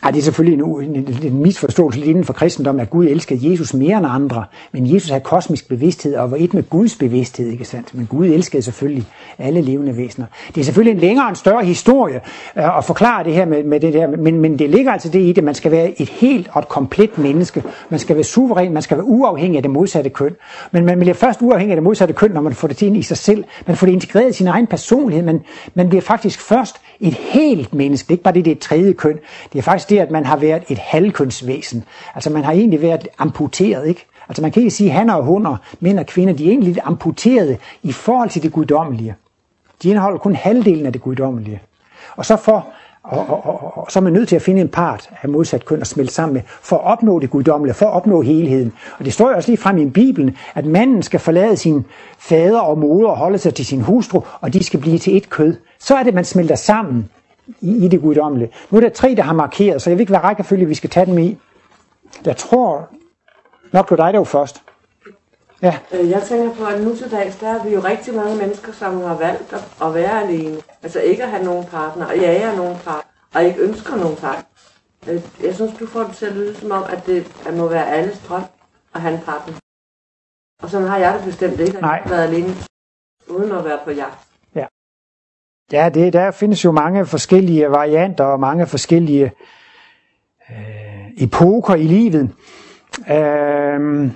ej, 0.02 0.10
det 0.10 0.18
er 0.18 0.22
selvfølgelig 0.22 0.64
en, 0.64 0.94
en, 0.96 1.18
en 1.22 1.42
misforståelse 1.42 1.98
lidt 1.98 2.08
inden 2.10 2.24
for 2.24 2.32
kristendommen, 2.32 2.80
at 2.80 2.90
Gud 2.90 3.06
elsker 3.06 3.36
Jesus 3.40 3.74
mere 3.74 3.98
end 3.98 4.06
andre. 4.08 4.44
Men 4.72 4.94
Jesus 4.94 5.10
havde 5.10 5.20
kosmisk 5.24 5.68
bevidsthed 5.68 6.14
og 6.16 6.30
var 6.30 6.36
et 6.40 6.54
med 6.54 6.62
Guds 6.70 6.96
bevidsthed, 6.96 7.50
ikke 7.50 7.64
sandt? 7.64 7.94
Men 7.94 8.06
Gud 8.06 8.26
elskede 8.26 8.62
selvfølgelig 8.62 9.04
alle 9.38 9.60
levende 9.60 9.96
væsener. 9.96 10.26
Det 10.54 10.60
er 10.60 10.64
selvfølgelig 10.64 10.94
en 10.94 11.00
længere 11.00 11.26
og 11.26 11.30
en 11.30 11.36
større 11.36 11.64
historie 11.64 12.20
øh, 12.56 12.78
at 12.78 12.84
forklare 12.84 13.24
det 13.24 13.32
her 13.32 13.46
med, 13.46 13.64
med 13.64 13.80
det 13.80 13.94
der, 13.94 14.06
men, 14.06 14.40
men 14.40 14.58
det 14.58 14.70
ligger 14.70 14.92
altså 14.92 15.08
det 15.08 15.20
i 15.20 15.32
det, 15.32 15.44
man 15.44 15.54
skal 15.54 15.70
være 15.70 16.00
et 16.00 16.08
helt 16.08 16.48
og 16.52 16.60
et 16.60 16.68
komplet 16.68 17.18
menneske. 17.18 17.62
Man 17.90 18.00
skal 18.00 18.16
være 18.16 18.24
suveræn, 18.24 18.72
man 18.72 18.82
skal 18.82 18.96
være 18.96 19.06
uafhængig 19.06 19.56
af 19.56 19.62
det 19.62 19.70
modsatte 19.70 20.10
køn. 20.10 20.36
Men 20.72 20.84
man 20.84 20.98
bliver 20.98 21.14
først 21.14 21.42
uafhængig 21.42 21.72
af 21.72 21.76
det 21.76 21.84
modsatte 21.84 22.14
køn, 22.14 22.30
når 22.30 22.40
man 22.40 22.54
får 22.54 22.68
det 22.68 22.76
til 22.76 22.88
ind 22.88 22.96
i 22.96 23.02
sig 23.02 23.16
selv. 23.16 23.44
Man 23.66 23.76
får 23.76 23.86
det 23.86 23.92
integreret 23.92 24.30
i 24.30 24.32
sin 24.32 24.46
egen 24.46 24.66
personlighed. 24.66 25.24
Man, 25.24 25.40
man 25.74 25.88
bliver 25.88 26.02
faktisk 26.02 26.40
først 26.40 26.76
et 27.00 27.14
helt 27.14 27.74
menneske. 27.74 28.06
Det 28.06 28.10
er 28.10 28.14
ikke 28.14 28.24
bare 28.24 28.34
det, 28.34 28.44
det 28.44 28.50
er 28.50 28.54
et 28.54 28.60
tredje 28.60 28.92
køn. 28.92 29.18
Det 29.52 29.58
er 29.58 29.62
faktisk 29.62 29.90
det, 29.90 29.97
at 30.02 30.10
man 30.10 30.26
har 30.26 30.36
været 30.36 30.62
et 30.68 30.78
halvkønsvæsen. 30.78 31.84
Altså 32.14 32.30
man 32.30 32.44
har 32.44 32.52
egentlig 32.52 32.82
været 32.82 33.08
amputeret, 33.18 33.88
ikke? 33.88 34.06
Altså 34.28 34.42
man 34.42 34.52
kan 34.52 34.62
ikke 34.62 34.74
sige, 34.74 34.90
at 34.90 34.96
han 34.96 35.10
og 35.10 35.24
hunder, 35.24 35.56
mænd 35.80 35.98
og 35.98 36.06
kvinder, 36.06 36.34
de 36.34 36.44
er 36.44 36.48
egentlig 36.48 36.68
lidt 36.68 36.84
amputerede 36.84 37.56
i 37.82 37.92
forhold 37.92 38.30
til 38.30 38.42
det 38.42 38.52
guddommelige. 38.52 39.14
De 39.82 39.88
indeholder 39.88 40.18
kun 40.18 40.34
halvdelen 40.34 40.86
af 40.86 40.92
det 40.92 41.02
guddommelige. 41.02 41.60
Og 42.16 42.26
så 42.26 42.36
for 42.36 42.66
og, 43.02 43.26
og, 43.28 43.46
og, 43.46 43.78
og 43.78 43.86
så 43.90 43.98
er 43.98 44.02
man 44.02 44.12
nødt 44.12 44.28
til 44.28 44.36
at 44.36 44.42
finde 44.42 44.60
en 44.60 44.68
part 44.68 45.10
af 45.22 45.28
modsat 45.28 45.64
køn 45.64 45.80
og 45.80 45.86
smelte 45.86 46.14
sammen 46.14 46.34
med, 46.34 46.42
for 46.46 46.76
at 46.76 46.84
opnå 46.84 47.18
det 47.18 47.30
guddommelige, 47.30 47.74
for 47.74 47.86
at 47.86 47.92
opnå 47.92 48.22
helheden. 48.22 48.72
Og 48.98 49.04
det 49.04 49.12
står 49.12 49.28
jo 49.28 49.36
også 49.36 49.48
lige 49.50 49.58
frem 49.58 49.78
i 49.78 49.90
Bibelen, 49.90 50.36
at 50.54 50.66
manden 50.66 51.02
skal 51.02 51.20
forlade 51.20 51.56
sin 51.56 51.84
fader 52.18 52.60
og 52.60 52.78
moder 52.78 53.08
og 53.08 53.16
holde 53.16 53.38
sig 53.38 53.54
til 53.54 53.66
sin 53.66 53.80
hustru, 53.80 54.20
og 54.40 54.52
de 54.52 54.64
skal 54.64 54.80
blive 54.80 54.98
til 54.98 55.16
et 55.16 55.30
kød. 55.30 55.56
Så 55.78 55.96
er 55.96 56.02
det, 56.02 56.14
man 56.14 56.24
smelter 56.24 56.54
sammen 56.54 57.08
i, 57.60 57.84
i 57.84 57.88
det 57.88 58.00
guddommelige. 58.00 58.50
Nu 58.70 58.76
er 58.76 58.80
der 58.80 58.88
tre, 58.88 59.14
der 59.14 59.22
har 59.22 59.32
markeret, 59.32 59.82
så 59.82 59.90
jeg 59.90 59.96
ved 59.96 60.00
ikke, 60.00 60.12
hvad 60.12 60.24
rækkefølge 60.24 60.66
vi 60.66 60.74
skal 60.74 60.90
tage 60.90 61.06
dem 61.06 61.18
i. 61.18 61.38
Jeg 62.24 62.36
tror 62.36 62.88
nok 63.72 63.88
på 63.88 63.96
dig, 63.96 64.12
der 64.12 64.24
først. 64.24 64.62
Ja. 65.62 65.78
Øh, 65.92 66.10
jeg 66.10 66.22
tænker 66.22 66.54
på, 66.54 66.64
at 66.64 66.80
nu 66.80 66.96
til 66.96 67.10
dags, 67.10 67.36
der 67.36 67.48
er 67.48 67.64
vi 67.64 67.74
jo 67.74 67.80
rigtig 67.80 68.14
mange 68.14 68.36
mennesker, 68.36 68.72
som 68.72 69.00
har 69.00 69.18
valgt 69.18 69.54
at 69.82 69.94
være 69.94 70.22
alene. 70.22 70.56
Altså 70.82 71.00
ikke 71.00 71.22
at 71.22 71.30
have 71.30 71.44
nogen 71.44 71.66
partner, 71.66 72.06
og 72.06 72.18
jager 72.18 72.56
nogen 72.56 72.76
partner, 72.84 73.12
og 73.34 73.44
ikke 73.44 73.60
ønsker 73.60 73.96
nogen 73.96 74.16
partner. 74.16 74.44
Øh, 75.08 75.22
jeg 75.42 75.54
synes, 75.54 75.72
du 75.80 75.86
får 75.86 76.02
det 76.02 76.16
til 76.16 76.26
at 76.26 76.32
lyde 76.32 76.56
som 76.56 76.70
om, 76.70 76.84
at 76.88 77.06
det 77.06 77.26
at 77.46 77.54
må 77.54 77.68
være 77.68 77.90
alles 77.90 78.18
drøm 78.28 78.42
at 78.94 79.00
have 79.00 79.14
en 79.14 79.20
partner. 79.20 79.54
Og 80.62 80.70
sådan 80.70 80.88
har 80.88 80.98
jeg 80.98 81.14
det 81.14 81.24
bestemt 81.24 81.60
ikke, 81.60 81.76
at 81.76 81.82
jeg 81.82 81.90
har 81.90 82.08
været 82.08 82.28
alene, 82.28 82.54
uden 83.28 83.52
at 83.52 83.64
være 83.64 83.78
på 83.84 83.90
jagt. 83.90 84.27
Ja, 85.72 85.88
det, 85.88 86.12
der 86.12 86.30
findes 86.30 86.64
jo 86.64 86.72
mange 86.72 87.06
forskellige 87.06 87.70
varianter 87.70 88.25
og 88.25 88.40
mange 88.40 88.66
forskellige 88.66 89.32
øh, 90.50 90.56
epoker 91.16 91.75
i 91.75 91.82
livet. 91.82 92.30
Øh, 93.10 94.10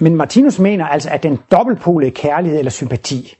men 0.00 0.16
Martinus 0.16 0.58
mener 0.58 0.86
altså, 0.86 1.10
at 1.10 1.22
den 1.22 1.38
dobbeltpolede 1.50 2.10
kærlighed 2.10 2.58
eller 2.58 2.70
sympati 2.70 3.36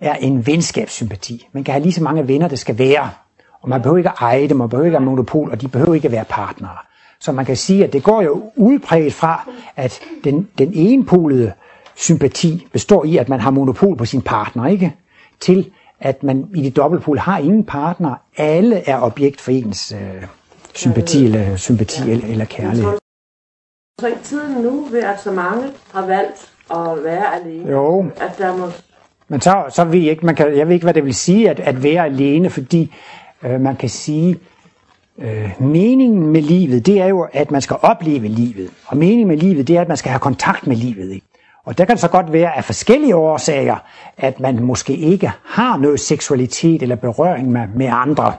er 0.00 0.14
en 0.14 0.46
venskabssympati. 0.46 1.48
Man 1.52 1.64
kan 1.64 1.72
have 1.72 1.82
lige 1.82 1.92
så 1.92 2.02
mange 2.02 2.28
venner, 2.28 2.48
det 2.48 2.58
skal 2.58 2.78
være. 2.78 3.10
Og 3.62 3.68
man 3.68 3.82
behøver 3.82 3.98
ikke 3.98 4.10
at 4.10 4.16
eje 4.20 4.48
dem, 4.48 4.56
man 4.56 4.68
behøver 4.68 4.86
ikke 4.86 4.96
at 4.96 5.02
have 5.02 5.10
monopol, 5.10 5.50
og 5.50 5.60
de 5.60 5.68
behøver 5.68 5.94
ikke 5.94 6.08
at 6.08 6.12
være 6.12 6.24
partnere. 6.24 6.76
Så 7.20 7.32
man 7.32 7.44
kan 7.44 7.56
sige, 7.56 7.84
at 7.84 7.92
det 7.92 8.02
går 8.02 8.22
jo 8.22 8.52
udpræget 8.56 9.12
fra, 9.12 9.50
at 9.76 10.00
den, 10.24 10.48
den 10.58 10.70
enpolede 10.74 11.52
sympati 11.94 12.66
består 12.72 13.04
i, 13.04 13.16
at 13.16 13.28
man 13.28 13.40
har 13.40 13.50
monopol 13.50 13.96
på 13.96 14.04
sin 14.04 14.22
partner, 14.22 14.66
ikke? 14.66 14.94
Til 15.40 15.70
at 16.00 16.22
man 16.22 16.48
i 16.54 16.62
det 16.62 16.76
dobbeltpol 16.76 17.18
har 17.18 17.38
ingen 17.38 17.64
partner. 17.64 18.14
Alle 18.36 18.88
er 18.88 19.00
objekt 19.00 19.40
for 19.40 19.50
ens 19.50 19.92
øh, 19.92 20.26
sympati, 20.74 21.24
eller, 21.24 21.56
sympati 21.56 22.10
eller, 22.10 22.26
eller 22.26 22.44
kærlighed. 22.44 22.98
Så 24.00 24.06
i 24.06 24.14
tiden 24.24 24.62
nu, 24.62 24.84
ved 24.84 25.02
at 25.02 25.20
så 25.20 25.32
mange 25.32 25.62
har 25.92 26.06
valgt 26.06 26.52
at 26.70 27.04
være 27.04 27.34
alene, 27.34 27.70
Jo, 27.70 28.10
at 28.20 28.38
der 28.38 28.56
må 28.56 28.66
Men 29.28 29.40
så, 29.40 29.64
så 29.68 29.84
ved 29.84 30.00
jeg 30.00 30.10
ikke, 30.10 30.26
man 30.26 30.34
kan, 30.34 30.56
jeg 30.56 30.66
ved 30.66 30.74
ikke, 30.74 30.84
hvad 30.84 30.94
det 30.94 31.04
vil 31.04 31.14
sige 31.14 31.50
at, 31.50 31.60
at 31.60 31.82
være 31.82 32.04
alene, 32.04 32.50
fordi 32.50 32.94
øh, 33.42 33.60
man 33.60 33.76
kan 33.76 33.88
sige, 33.88 34.38
øh, 35.18 35.62
meningen 35.62 36.26
med 36.26 36.42
livet, 36.42 36.86
det 36.86 37.00
er 37.00 37.06
jo, 37.06 37.28
at 37.32 37.50
man 37.50 37.60
skal 37.60 37.76
opleve 37.82 38.28
livet. 38.28 38.70
Og 38.86 38.96
meningen 38.96 39.28
med 39.28 39.36
livet, 39.36 39.68
det 39.68 39.76
er, 39.76 39.80
at 39.80 39.88
man 39.88 39.96
skal 39.96 40.10
have 40.10 40.20
kontakt 40.20 40.66
med 40.66 40.76
livet. 40.76 41.12
Ikke? 41.12 41.26
Og 41.66 41.78
der 41.78 41.84
kan 41.84 41.92
det 41.92 42.00
så 42.00 42.08
godt 42.08 42.32
være 42.32 42.56
af 42.56 42.64
forskellige 42.64 43.16
årsager, 43.16 43.76
at 44.16 44.40
man 44.40 44.62
måske 44.62 44.96
ikke 44.96 45.32
har 45.44 45.76
noget 45.76 46.00
seksualitet 46.00 46.82
eller 46.82 46.96
berøring 46.96 47.50
med, 47.50 47.68
med 47.76 47.88
andre. 47.92 48.32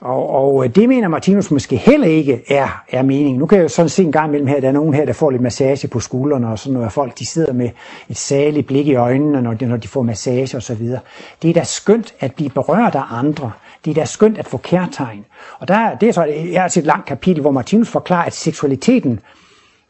Og, 0.00 0.30
og 0.30 0.64
øh, 0.64 0.74
det 0.74 0.88
mener 0.88 1.08
Martinus 1.08 1.50
måske 1.50 1.76
heller 1.76 2.06
ikke 2.06 2.42
er, 2.48 2.82
er 2.88 3.02
meningen. 3.02 3.38
Nu 3.38 3.46
kan 3.46 3.58
jeg 3.58 3.62
jo 3.62 3.68
sådan 3.68 3.88
se 3.88 4.02
en 4.02 4.12
gang 4.12 4.28
imellem 4.28 4.46
her, 4.46 4.56
at 4.56 4.62
der 4.62 4.68
er 4.68 4.72
nogen 4.72 4.94
her, 4.94 5.04
der 5.04 5.12
får 5.12 5.30
lidt 5.30 5.42
massage 5.42 5.88
på 5.88 6.00
skuldrene, 6.00 6.48
og 6.48 6.58
sådan 6.58 6.74
noget. 6.74 6.92
Folk 6.92 7.18
de 7.18 7.26
sidder 7.26 7.52
med 7.52 7.70
et 8.08 8.16
særligt 8.16 8.66
blik 8.66 8.86
i 8.86 8.94
øjnene, 8.94 9.42
når 9.42 9.54
de, 9.54 9.66
når 9.66 9.76
de 9.76 9.88
får 9.88 10.02
massage 10.02 10.56
osv. 10.56 10.88
Det 11.42 11.50
er 11.50 11.54
da 11.54 11.64
skønt 11.64 12.14
at 12.20 12.34
blive 12.34 12.50
berørt 12.50 12.94
af 12.94 13.02
andre. 13.10 13.52
Det 13.84 13.90
er 13.90 13.94
da 13.94 14.04
skønt 14.04 14.38
at 14.38 14.46
få 14.46 14.56
kærtegn. 14.56 15.24
Og 15.58 15.68
der, 15.68 15.94
det 15.94 16.08
er 16.08 16.12
så 16.12 16.22
er 16.54 16.64
et 16.80 16.86
langt 16.86 17.06
kapitel, 17.06 17.40
hvor 17.40 17.50
Martinus 17.50 17.88
forklarer, 17.88 18.24
at 18.24 18.34
seksualiteten 18.34 19.20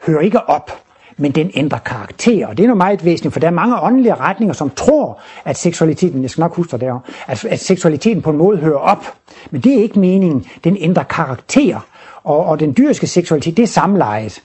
hører 0.07 0.21
ikke 0.21 0.49
op 0.49 0.84
men 1.17 1.33
den 1.33 1.51
ændrer 1.55 1.79
karakter, 1.79 2.47
og 2.47 2.57
det 2.57 2.63
er 2.63 2.67
noget 2.67 2.79
meget 2.79 3.05
væsentligt, 3.05 3.33
for 3.33 3.41
der 3.41 3.47
er 3.47 3.53
mange 3.53 3.81
åndelige 3.81 4.15
retninger, 4.15 4.55
som 4.55 4.71
tror, 4.71 5.21
at 5.45 5.59
seksualiteten, 5.59 6.23
jeg 6.23 6.31
skal 6.31 6.43
nok 6.43 6.55
huske 6.55 6.79
det 6.79 7.01
at, 7.27 7.45
at 7.45 7.61
seksualiteten 7.61 8.23
på 8.23 8.31
en 8.31 8.37
måde 8.37 8.59
hører 8.59 8.79
op, 8.79 9.15
men 9.51 9.61
det 9.61 9.79
er 9.79 9.83
ikke 9.83 9.99
meningen, 9.99 10.47
den 10.65 10.77
ændrer 10.81 11.03
karakter, 11.03 11.87
og, 12.25 12.45
og 12.45 12.61
den 12.61 12.75
dyriske 12.77 13.07
seksualitet, 13.07 13.57
det 13.57 13.63
er 13.63 13.67
samlejet. 13.67 14.43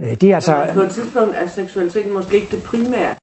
Øh, 0.00 0.14
det 0.14 0.22
er 0.22 0.34
altså, 0.34 0.66
på 0.74 0.80
et 0.80 0.90
tidspunkt 0.90 1.34
er 1.36 1.46
seksualiteten 1.46 2.12
måske 2.12 2.36
ikke 2.36 2.56
det 2.56 2.62
primære. 2.62 3.14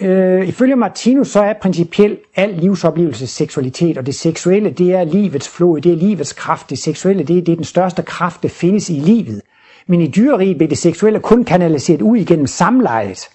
Øh, 0.00 0.48
ifølge 0.48 0.76
Martinus 0.76 1.28
så 1.28 1.40
er 1.40 1.52
principielt 1.52 2.20
al 2.36 2.54
livsoplevelse 2.54 3.26
seksualitet, 3.26 3.98
og 3.98 4.06
det 4.06 4.14
seksuelle 4.14 4.70
det 4.70 4.94
er 4.94 5.04
livets 5.04 5.48
flod, 5.48 5.80
det 5.80 5.92
er 5.92 5.96
livets 5.96 6.32
kraft, 6.32 6.70
det 6.70 6.78
seksuelle 6.78 7.24
det 7.24 7.38
er, 7.38 7.42
det 7.42 7.52
er 7.52 7.56
den 7.56 7.64
største 7.64 8.02
kraft, 8.02 8.42
der 8.42 8.48
findes 8.48 8.90
i 8.90 8.92
livet. 8.92 9.40
Men 9.86 10.00
i 10.00 10.06
dyreriget 10.06 10.56
bliver 10.56 10.68
det 10.68 10.78
seksuelle 10.78 11.20
kun 11.20 11.44
kanaliseret 11.44 12.02
ud 12.02 12.16
igennem 12.16 12.46
samlejet. 12.46 13.28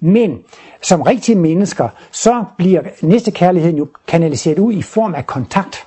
Men 0.00 0.38
som 0.82 1.02
rigtige 1.02 1.38
mennesker, 1.38 1.88
så 2.10 2.44
bliver 2.58 2.82
næste 3.02 3.30
kærligheden 3.30 3.76
jo 3.78 3.88
kanaliseret 4.06 4.58
ud 4.58 4.72
i 4.72 4.82
form 4.82 5.14
af 5.14 5.26
kontakt. 5.26 5.86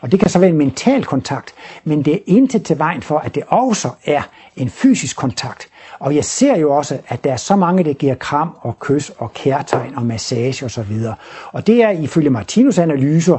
Og 0.00 0.12
det 0.12 0.20
kan 0.20 0.28
så 0.28 0.38
være 0.38 0.50
en 0.50 0.56
mental 0.56 1.04
kontakt, 1.04 1.54
men 1.84 2.02
det 2.04 2.14
er 2.14 2.18
intet 2.26 2.64
til 2.64 2.78
vejen 2.78 3.02
for, 3.02 3.18
at 3.18 3.34
det 3.34 3.42
også 3.46 3.90
er 4.04 4.22
en 4.56 4.70
fysisk 4.70 5.16
kontakt. 5.16 5.68
Og 5.98 6.14
jeg 6.14 6.24
ser 6.24 6.56
jo 6.56 6.76
også, 6.76 6.98
at 7.08 7.24
der 7.24 7.32
er 7.32 7.36
så 7.36 7.56
mange, 7.56 7.84
der 7.84 7.92
giver 7.92 8.14
kram 8.14 8.56
og 8.60 8.78
kys 8.78 9.10
og 9.18 9.32
kærtegn 9.34 9.94
og 9.96 10.02
massage 10.02 10.64
osv. 10.64 10.92
Og, 11.08 11.14
og 11.52 11.66
det 11.66 11.82
er 11.82 11.90
ifølge 11.90 12.30
Martinus 12.30 12.78
analyser 12.78 13.38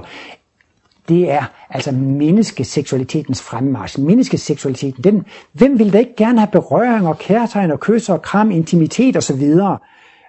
det 1.10 1.32
er 1.32 1.44
altså 1.70 1.92
menneskeseksualitetens 1.92 3.42
fremmarsch. 3.42 4.00
Menneskeseksualiteten, 4.00 5.04
den, 5.04 5.26
hvem 5.54 5.80
vil 5.80 5.94
da 5.94 5.98
ikke 5.98 6.16
gerne 6.18 6.40
have 6.40 6.52
berøring 6.52 7.08
og 7.08 7.20
kærtegn 7.20 7.72
og 7.72 7.80
kys 7.80 8.10
og 8.10 8.22
kram, 8.22 8.52
intimitet 8.52 9.18
osv., 9.18 9.44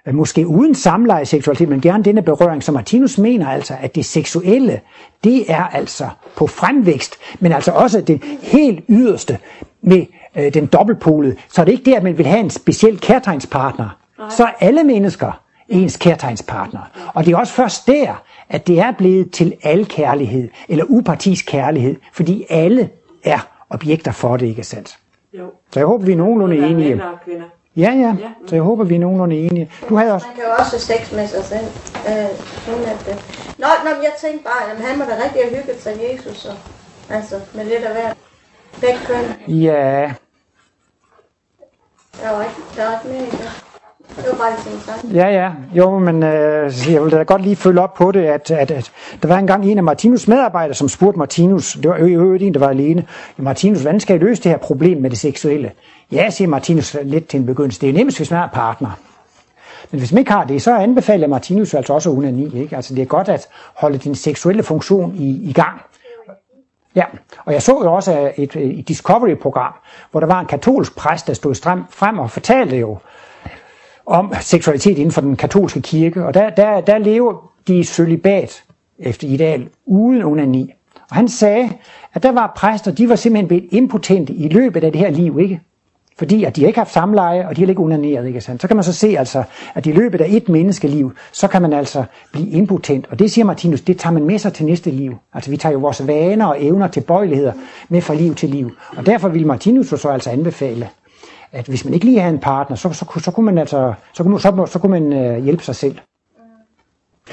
øh, 0.07 0.15
måske 0.15 0.47
uden 0.47 0.75
samleje 0.75 1.25
seksualitet, 1.25 1.69
men 1.69 1.81
gerne 1.81 2.03
denne 2.03 2.21
berøring, 2.21 2.63
som 2.63 2.73
Martinus 2.73 3.17
mener 3.17 3.49
altså, 3.49 3.73
at 3.81 3.95
det 3.95 4.05
seksuelle, 4.05 4.81
det 5.23 5.51
er 5.51 5.63
altså 5.63 6.09
på 6.35 6.47
fremvækst, 6.47 7.15
men 7.39 7.51
altså 7.51 7.71
også 7.71 8.01
det 8.01 8.23
helt 8.41 8.83
yderste 8.89 9.37
med 9.81 10.05
øh, 10.37 10.53
den 10.53 10.65
dobbeltpolede. 10.65 11.35
Så 11.49 11.61
er 11.61 11.65
det 11.65 11.71
ikke 11.71 11.85
det, 11.85 11.93
at 11.93 12.03
man 12.03 12.17
vil 12.17 12.25
have 12.25 12.39
en 12.39 12.49
speciel 12.49 12.99
kærtegnspartner. 12.99 13.97
Så 14.29 14.43
er 14.43 14.51
alle 14.59 14.83
mennesker 14.83 15.31
ens 15.69 15.97
kærtegnspartner. 15.97 16.79
Og 17.13 17.25
det 17.25 17.33
er 17.33 17.37
også 17.37 17.53
først 17.53 17.87
der, 17.87 18.23
at 18.51 18.67
det 18.67 18.79
er 18.79 18.91
blevet 18.91 19.31
til 19.31 19.53
alkærlighed, 19.63 20.49
eller 20.69 20.85
upartisk 20.87 21.45
kærlighed, 21.45 21.95
fordi 22.13 22.45
alle 22.49 22.89
er 23.23 23.39
objekter 23.69 24.11
for 24.11 24.37
det, 24.37 24.47
ikke 24.47 24.63
sandt? 24.63 24.97
Jo. 25.33 25.45
Så 25.71 25.79
jeg 25.79 25.87
håber, 25.87 26.05
vi 26.05 26.11
er 26.11 26.15
nogenlunde 26.15 26.57
enige. 26.57 27.01
Ja, 27.75 27.91
ja, 27.91 28.15
så 28.47 28.55
jeg 28.55 28.63
håber, 28.63 28.83
vi 28.83 28.95
er 28.95 28.99
nogenlunde 28.99 29.39
enige. 29.39 29.71
Du 29.89 29.95
havde 29.95 30.13
også... 30.13 30.27
Man 30.27 30.35
kan 30.35 30.45
jo 30.45 30.51
også 30.59 30.71
have 30.71 30.79
sex 30.79 31.11
med 31.11 31.27
sig 31.27 31.43
selv. 31.43 31.65
Øh, 32.09 32.73
uden 32.73 32.85
at, 32.89 33.07
øh... 33.09 33.15
Nå, 33.57 33.67
nå, 33.83 33.89
jeg 33.89 34.13
tænkte 34.21 34.43
bare, 34.43 34.71
at 34.71 34.77
han 34.77 34.97
må 34.97 35.03
da 35.05 35.23
rigtig 35.23 35.41
have 35.43 35.55
hygget 35.57 35.81
sig 35.81 35.93
Jesus, 36.11 36.45
og, 36.45 36.55
altså 37.09 37.35
med 37.55 37.65
lidt 37.65 37.83
af 37.83 37.93
hver. 37.93 38.13
Begge 38.81 38.99
køn. 39.05 39.55
Ja. 39.55 40.13
Der 42.21 42.31
var 42.31 42.43
ikke, 42.43 42.55
der 42.75 42.85
var 42.85 42.99
ikke 42.99 43.13
mere 43.13 43.27
i 43.27 43.31
det. 43.31 43.70
Det 44.15 44.25
var 44.25 44.37
bare 44.37 45.13
Ja, 45.13 45.27
ja. 45.27 45.51
Jo, 45.73 45.99
men 45.99 46.23
øh, 46.23 46.71
jeg 46.91 47.03
vil 47.03 47.11
da 47.11 47.23
godt 47.23 47.41
lige 47.41 47.55
følge 47.55 47.81
op 47.81 47.93
på 47.93 48.11
det, 48.11 48.25
at, 48.25 48.51
at, 48.51 48.71
at 48.71 48.91
der 49.21 49.27
var 49.27 49.37
engang 49.37 49.65
en 49.65 49.77
af 49.77 49.83
Martinus 49.83 50.27
medarbejdere, 50.27 50.73
som 50.73 50.89
spurgte 50.89 51.19
Martinus, 51.19 51.73
det 51.73 51.89
var 51.89 51.97
jo 51.97 52.33
en, 52.33 52.53
der 52.53 52.59
var 52.59 52.69
alene, 52.69 53.05
Martinus, 53.37 53.81
hvordan 53.81 53.99
skal 53.99 54.13
jeg 54.13 54.21
løse 54.21 54.43
det 54.43 54.51
her 54.51 54.57
problem 54.57 55.01
med 55.01 55.09
det 55.09 55.17
seksuelle? 55.17 55.71
Ja, 56.11 56.29
siger 56.29 56.47
Martinus 56.47 56.97
lidt 57.03 57.27
til 57.27 57.39
en 57.39 57.45
begyndelse, 57.45 57.81
det 57.81 57.89
er 57.89 57.93
nemmest, 57.93 58.17
hvis 58.17 58.31
man 58.31 58.39
har 58.39 58.49
partner. 58.53 58.89
Men 59.91 59.99
hvis 59.99 60.11
man 60.11 60.19
ikke 60.19 60.31
har 60.31 60.43
det, 60.43 60.61
så 60.61 60.75
anbefaler 60.75 61.27
Martinus 61.27 61.73
altså 61.73 61.93
også 61.93 62.09
unani. 62.09 62.61
Ikke? 62.61 62.75
Altså 62.75 62.95
det 62.95 63.01
er 63.01 63.05
godt 63.05 63.29
at 63.29 63.47
holde 63.75 63.97
din 63.97 64.15
seksuelle 64.15 64.63
funktion 64.63 65.15
i, 65.15 65.49
i 65.49 65.53
gang. 65.53 65.81
Ja, 66.95 67.03
og 67.45 67.53
jeg 67.53 67.61
så 67.61 67.81
jo 67.83 67.93
også 67.93 68.31
et, 68.37 68.55
et 68.55 68.87
Discovery-program, 68.87 69.73
hvor 70.11 70.19
der 70.19 70.27
var 70.27 70.39
en 70.39 70.45
katolsk 70.45 70.95
præst, 70.95 71.27
der 71.27 71.33
stod 71.33 71.55
frem 71.89 72.19
og 72.19 72.31
fortalte 72.31 72.77
jo, 72.77 72.97
om 74.05 74.33
seksualitet 74.41 74.97
inden 74.97 75.11
for 75.11 75.21
den 75.21 75.35
katolske 75.35 75.81
kirke, 75.81 76.25
og 76.25 76.33
der, 76.33 76.49
der, 76.49 76.81
der 76.81 76.97
lever 76.97 77.51
de 77.67 77.79
i 77.79 77.83
sølibat 77.83 78.63
efter 78.99 79.27
ideal 79.27 79.69
uden 79.85 80.23
onani. 80.23 80.73
Og 81.09 81.15
han 81.15 81.27
sagde, 81.27 81.69
at 82.13 82.23
der 82.23 82.31
var 82.31 82.53
præster, 82.55 82.91
de 82.91 83.09
var 83.09 83.15
simpelthen 83.15 83.47
blevet 83.47 83.65
impotente 83.71 84.33
i 84.33 84.49
løbet 84.49 84.83
af 84.83 84.91
det 84.91 85.01
her 85.01 85.09
liv, 85.09 85.39
ikke? 85.39 85.61
Fordi 86.17 86.43
at 86.43 86.55
de 86.55 86.61
ikke 86.65 86.77
har 86.77 86.83
haft 86.83 86.93
samleje, 86.93 87.47
og 87.47 87.55
de 87.55 87.61
har 87.61 87.69
ikke 87.69 87.81
onaneret, 87.81 88.27
ikke 88.27 88.41
sandt? 88.41 88.61
Så 88.61 88.67
kan 88.67 88.77
man 88.77 88.83
så 88.83 88.93
se 88.93 89.17
altså, 89.17 89.43
at 89.75 89.85
i 89.85 89.91
løbet 89.91 90.21
af 90.21 90.27
et 90.29 90.49
menneskeliv, 90.49 91.11
så 91.31 91.47
kan 91.47 91.61
man 91.61 91.73
altså 91.73 92.03
blive 92.31 92.49
impotent. 92.49 93.07
Og 93.11 93.19
det 93.19 93.31
siger 93.31 93.45
Martinus, 93.45 93.81
det 93.81 93.99
tager 93.99 94.13
man 94.13 94.23
med 94.23 94.39
sig 94.39 94.53
til 94.53 94.65
næste 94.65 94.91
liv. 94.91 95.17
Altså 95.33 95.49
vi 95.49 95.57
tager 95.57 95.73
jo 95.73 95.79
vores 95.79 96.07
vaner 96.07 96.45
og 96.45 96.63
evner 96.63 96.87
til 96.87 97.01
bøjeligheder 97.01 97.53
med 97.89 98.01
fra 98.01 98.13
liv 98.13 98.35
til 98.35 98.49
liv. 98.49 98.71
Og 98.97 99.05
derfor 99.05 99.29
vil 99.29 99.47
Martinus 99.47 99.87
så 99.87 100.09
altså 100.09 100.29
anbefale, 100.29 100.89
at 101.51 101.65
hvis 101.65 101.85
man 101.85 101.93
ikke 101.93 102.05
lige 102.05 102.19
har 102.19 102.29
en 102.29 102.39
partner, 102.39 102.75
så, 102.75 102.93
så, 102.93 103.05
så, 103.13 103.19
så 103.19 103.31
kunne 103.31 103.45
man 103.45 103.57
altså, 103.57 103.93
så 104.13 104.23
kunne, 104.23 104.39
så, 104.39 104.65
så 104.65 104.79
kunne 104.79 104.99
man 104.99 105.13
øh, 105.13 105.43
hjælpe 105.43 105.63
sig 105.63 105.75
selv. 105.75 105.95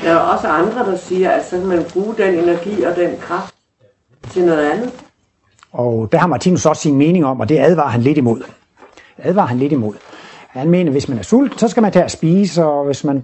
Der 0.03 0.11
er 0.13 0.17
også 0.17 0.49
andre, 0.49 0.91
der 0.91 0.97
siger, 0.97 1.31
at 1.31 1.47
så 1.47 1.59
kan 1.59 1.67
man 1.67 1.85
bruge 1.93 2.15
den 2.17 2.35
energi 2.35 2.83
og 2.83 2.97
den 2.97 3.11
kraft 3.21 3.55
til 4.31 4.45
noget 4.45 4.71
andet. 4.71 4.93
Og 5.73 6.09
der 6.13 6.19
har 6.19 6.27
Martinus 6.27 6.67
også 6.67 6.83
sin 6.83 6.97
mening 6.97 7.27
om, 7.27 7.41
og 7.41 7.49
det 7.49 7.59
advarer 7.59 7.89
han 7.89 8.03
lidt 8.03 8.19
imod. 8.19 8.43
Advarer 9.19 9.47
han 9.47 9.59
lidt 9.59 9.73
imod. 9.73 9.95
Han 10.49 10.71
mener, 10.71 10.91
at 10.91 10.95
hvis 10.95 11.09
man 11.09 11.19
er 11.19 11.23
sulten, 11.23 11.59
så 11.59 11.69
skal 11.69 11.83
man 11.83 11.93
tage 11.93 12.05
at 12.05 12.11
spise, 12.11 12.65
og 12.65 12.85
hvis 12.85 13.05
man, 13.05 13.19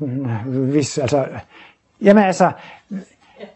hvis, 0.47 0.99
altså, 0.99 1.25
jamen 2.03 2.25
altså, 2.25 2.51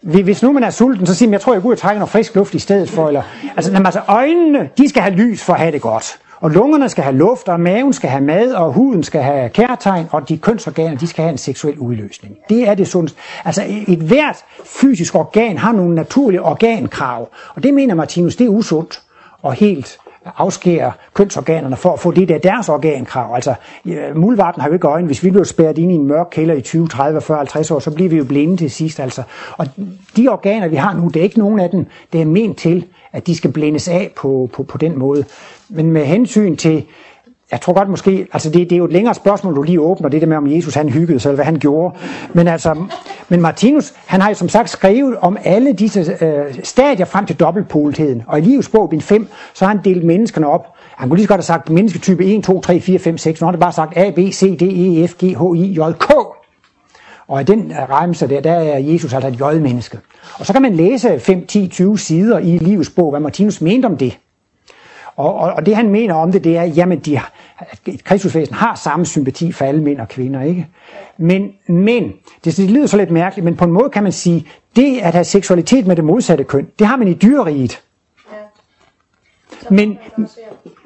hvis 0.01 0.43
nu 0.43 0.53
man 0.53 0.65
er 0.65 0.71
sulten, 0.71 1.07
så 1.07 1.15
siger 1.15 1.29
man, 1.29 1.33
jeg 1.33 1.41
tror, 1.41 1.53
jeg 1.53 1.63
går 1.63 1.69
ud 1.69 1.73
og 1.73 1.79
trækker 1.79 1.99
noget 1.99 2.11
frisk 2.11 2.35
luft 2.35 2.55
i 2.55 2.59
stedet 2.59 2.91
for, 2.91 3.09
eller, 3.09 3.23
altså, 3.57 3.83
altså 3.85 4.03
øjnene, 4.09 4.71
de 4.79 4.89
skal 4.89 5.03
have 5.03 5.15
lys 5.15 5.45
for 5.45 5.53
at 5.53 5.61
have 5.61 5.73
det 5.73 5.83
godt. 5.83 6.19
Og 6.41 6.51
lungerne 6.51 6.89
skal 6.89 7.05
have 7.05 7.17
luft, 7.17 7.49
og 7.49 7.61
maven 7.61 7.93
skal 7.93 8.11
have 8.11 8.25
mad, 8.25 8.53
og 8.53 8.73
huden 8.73 9.03
skal 9.03 9.23
have 9.23 9.49
kærtegn, 9.49 10.07
og 10.11 10.29
de 10.29 10.39
kønsorganer, 10.39 10.99
de 10.99 11.07
skal 11.07 11.23
have 11.23 11.33
en 11.33 11.39
seksuel 11.39 11.79
udløsning. 11.79 12.37
Det 12.49 12.69
er 12.69 12.75
det 12.75 12.89
sundt. 12.89 13.15
Altså 13.45 13.65
et 13.89 13.99
hvert 13.99 14.45
fysisk 14.65 15.15
organ 15.15 15.59
har 15.59 15.73
nogle 15.73 15.95
naturlige 15.95 16.43
organkrav, 16.43 17.29
og 17.55 17.63
det 17.63 17.75
mener 17.75 17.95
Martinus, 17.95 18.37
det 18.37 18.45
er 18.45 18.49
usundt 18.49 19.03
og 19.43 19.53
helt 19.53 19.99
afskære 20.37 20.93
kønsorganerne 21.15 21.77
for 21.77 21.93
at 21.93 22.01
få 22.01 22.11
det 22.11 22.29
der 22.29 22.39
deres 22.39 22.69
organkrav. 22.69 23.35
Altså, 23.35 23.55
muldvarten 24.15 24.61
har 24.61 24.69
jo 24.69 24.75
ikke 24.75 24.87
øjne. 24.87 25.07
Hvis 25.07 25.25
vi 25.25 25.31
bliver 25.31 25.45
spærret 25.45 25.79
ind 25.79 25.93
i 25.93 25.95
en 25.95 26.07
mørk 26.07 26.27
kælder 26.31 26.55
i 26.55 26.61
20, 26.61 26.89
30, 26.89 27.21
40, 27.21 27.39
50 27.39 27.71
år, 27.71 27.79
så 27.79 27.91
bliver 27.91 28.11
vi 28.11 28.17
jo 28.17 28.25
blinde 28.25 28.57
til 28.57 28.71
sidst. 28.71 29.01
Altså. 29.01 29.23
Og 29.57 29.67
de 30.17 30.29
organer, 30.29 30.69
vi 30.69 30.77
har 30.77 30.95
nu, 30.95 31.09
det 31.09 31.21
er 31.21 31.25
ikke 31.25 31.39
nogen 31.39 31.61
af 31.61 31.71
dem, 31.71 31.87
det 32.13 32.21
er 32.21 32.25
ment 32.25 32.59
til, 32.59 32.85
at 33.13 33.27
de 33.27 33.37
skal 33.37 33.53
blændes 33.53 33.89
af 33.89 34.11
på, 34.17 34.51
på, 34.53 34.63
på 34.63 34.79
den 34.79 34.99
måde. 34.99 35.25
Men 35.71 35.93
med 35.93 36.05
hensyn 36.05 36.57
til, 36.57 36.85
jeg 37.53 37.61
tror 37.61 37.73
godt 37.73 37.89
måske, 37.89 38.27
altså 38.33 38.51
det, 38.51 38.71
det 38.71 38.73
er 38.73 38.77
jo 38.77 38.85
et 38.85 38.93
længere 38.93 39.15
spørgsmål, 39.15 39.57
du 39.57 39.63
lige 39.63 39.81
åbner, 39.81 40.09
det 40.09 40.21
der 40.21 40.27
med, 40.27 40.37
om 40.37 40.47
Jesus 40.47 40.75
han 40.75 40.89
hyggede 40.89 41.21
sig, 41.21 41.29
eller 41.29 41.37
hvad 41.37 41.45
han 41.45 41.59
gjorde. 41.59 41.97
Men 42.33 42.49
altså, 42.49 42.77
men 43.29 43.41
Martinus, 43.41 43.95
han 44.07 44.21
har 44.21 44.29
jo 44.29 44.35
som 44.35 44.49
sagt 44.49 44.71
skrevet 44.71 45.17
om 45.17 45.37
alle 45.45 45.73
disse 45.73 46.17
øh, 46.21 46.55
stadier 46.63 47.07
frem 47.07 47.27
til 47.27 47.37
dobbeltpoletheden. 47.37 48.23
Og 48.27 48.39
i 48.39 48.43
livets 48.43 48.69
bog, 48.69 48.91
bind 48.91 49.01
5, 49.01 49.29
så 49.55 49.65
har 49.65 49.75
han 49.75 49.85
delt 49.85 50.05
menneskerne 50.05 50.47
op. 50.47 50.67
Han 50.97 51.09
kunne 51.09 51.17
lige 51.17 51.25
så 51.25 51.29
godt 51.29 51.39
have 51.39 51.43
sagt 51.43 51.71
mennesketype 51.71 52.25
1, 52.25 52.45
2, 52.45 52.61
3, 52.61 52.81
4, 52.81 52.99
5, 52.99 53.19
6. 53.19 53.41
Nu 53.41 53.45
har 53.45 53.53
han 53.53 53.61
bare 53.61 53.73
sagt 53.73 53.97
A, 53.97 54.11
B, 54.11 54.19
C, 54.19 54.59
D, 54.59 54.63
E, 54.63 55.09
F, 55.09 55.15
G, 55.15 55.23
H, 55.23 55.59
I, 55.59 55.75
J, 55.75 55.81
K. 55.99 56.11
Og 57.29 57.41
i 57.41 57.45
den 57.45 57.71
øh, 57.71 57.91
remse 57.91 58.29
der, 58.29 58.41
der 58.41 58.53
er 58.53 58.79
Jesus 58.79 59.13
altså 59.13 59.29
et 59.29 59.41
J-menneske. 59.41 59.99
Og 60.39 60.47
så 60.47 60.53
kan 60.53 60.63
man 60.63 60.75
læse 60.75 61.19
5, 61.19 61.47
10, 61.47 61.69
20 61.69 61.99
sider 61.99 62.39
i 62.39 62.59
livets 62.59 62.91
bog, 62.91 63.11
hvad 63.11 63.21
Martinus 63.21 63.61
mente 63.61 63.87
om 63.87 63.97
det. 63.97 64.19
Og, 65.19 65.35
og, 65.35 65.53
og 65.53 65.67
det 65.67 65.77
han 65.77 65.89
mener 65.89 66.15
om 66.15 66.33
det, 66.33 66.45
det 66.45 66.57
er, 66.57 66.63
jamen 66.63 66.99
de 66.99 67.17
har, 67.17 67.33
et 67.87 68.05
kristusvæsen 68.05 68.55
har 68.55 68.75
samme 68.75 69.07
sympati 69.07 69.53
for 69.53 69.65
alle 69.65 69.83
mænd 69.83 70.01
og 70.01 70.09
kvinder, 70.09 70.43
ikke? 70.43 70.67
Men, 71.17 71.53
men 71.69 72.13
det, 72.45 72.57
det 72.57 72.71
lyder 72.71 72.87
så 72.87 72.97
lidt 72.97 73.11
mærkeligt, 73.11 73.45
men 73.45 73.57
på 73.57 73.65
en 73.65 73.73
måde 73.73 73.91
kan 73.91 74.03
man 74.03 74.13
sige, 74.13 74.47
det 74.77 74.99
at 74.99 75.13
have 75.13 75.25
seksualitet 75.25 75.87
med 75.87 75.97
det 75.97 76.05
modsatte 76.05 76.45
køn, 76.45 76.69
det 76.79 76.87
har 76.87 76.97
man 76.97 77.09
i 77.09 77.15
dyreriget. 77.15 77.81
Men, 79.71 79.99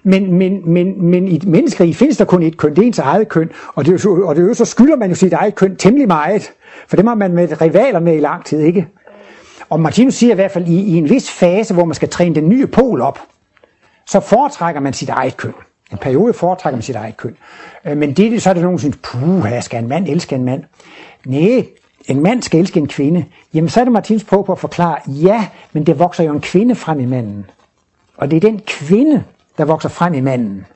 men, 0.03 0.33
men, 0.33 0.73
men, 0.73 1.05
men 1.05 1.29
i 1.29 1.41
menneskerige 1.47 1.95
findes 1.95 2.17
der 2.17 2.25
kun 2.25 2.43
et 2.43 2.57
køn, 2.57 2.71
det 2.71 2.83
er 2.83 2.87
ens 2.87 2.99
eget 2.99 3.29
køn, 3.29 3.51
og 3.75 3.87
det, 3.87 3.95
er 3.95 4.03
jo, 4.05 4.29
og 4.29 4.37
det 4.37 4.43
er 4.43 4.47
jo 4.47 4.55
så 4.55 4.65
skylder 4.65 4.97
man 4.97 5.09
jo 5.09 5.15
sit 5.15 5.33
eget 5.33 5.55
køn 5.55 5.77
temmelig 5.77 6.09
meget, 6.09 6.53
for 6.89 6.97
det 6.97 7.09
har 7.09 7.15
man 7.15 7.33
med 7.33 7.61
rivaler 7.61 8.01
med 8.01 8.17
i 8.17 8.21
lang 8.21 8.45
tid, 8.45 8.61
ikke? 8.61 8.87
Og 9.71 9.81
Martinus 9.81 10.15
siger 10.15 10.33
i 10.33 10.35
hvert 10.35 10.51
fald, 10.51 10.69
i, 10.69 10.81
i 10.81 10.97
en 10.97 11.11
vis 11.11 11.31
fase, 11.31 11.75
hvor 11.75 11.85
man 11.85 11.95
skal 11.95 12.09
træne 12.09 12.35
den 12.35 12.49
nye 12.49 12.67
pol 12.67 13.01
op, 13.01 13.19
så 14.07 14.21
foretrækker 14.21 14.81
man 14.81 14.93
sit 14.93 15.09
eget 15.09 15.37
køn. 15.37 15.53
En 15.93 15.99
periode 15.99 16.33
foretrækker 16.33 16.77
man 16.77 16.83
sit 16.83 16.97
eget 16.97 17.17
køn. 17.17 17.37
Øh, 17.85 17.97
men 17.97 18.13
det, 18.13 18.43
så 18.43 18.51
er 18.51 18.55
der 18.55 18.63
nogen, 18.63 18.77
der 18.77 18.81
synes, 18.81 18.99
puh, 19.03 19.61
skal 19.61 19.83
en 19.83 19.89
mand 19.89 20.09
elske 20.09 20.35
en 20.35 20.45
mand? 20.45 20.65
Nej, 21.25 21.67
en 22.09 22.23
mand 22.23 22.43
skal 22.43 22.61
elske 22.61 22.81
en 22.81 22.89
kvinde. 22.89 23.25
Jamen 23.55 23.71
så 23.71 23.81
er 23.81 23.85
det 23.85 23.93
Martins 23.93 24.25
på 24.25 24.43
på 24.43 24.53
at 24.53 24.59
forklare, 24.59 24.99
ja, 25.07 25.49
men 25.73 25.87
det 25.87 25.99
vokser 25.99 26.25
jo 26.25 26.33
en 26.33 26.41
kvinde 26.41 26.75
frem 26.75 27.01
i 27.01 27.07
manden. 27.07 27.51
Og 28.17 28.31
det 28.31 28.37
er 28.37 28.41
den 28.41 28.61
kvinde, 28.67 29.25
der 29.59 29.65
vokser 29.65 29.89
frem 29.89 30.15
i 30.15 30.21
manden, 30.21 30.67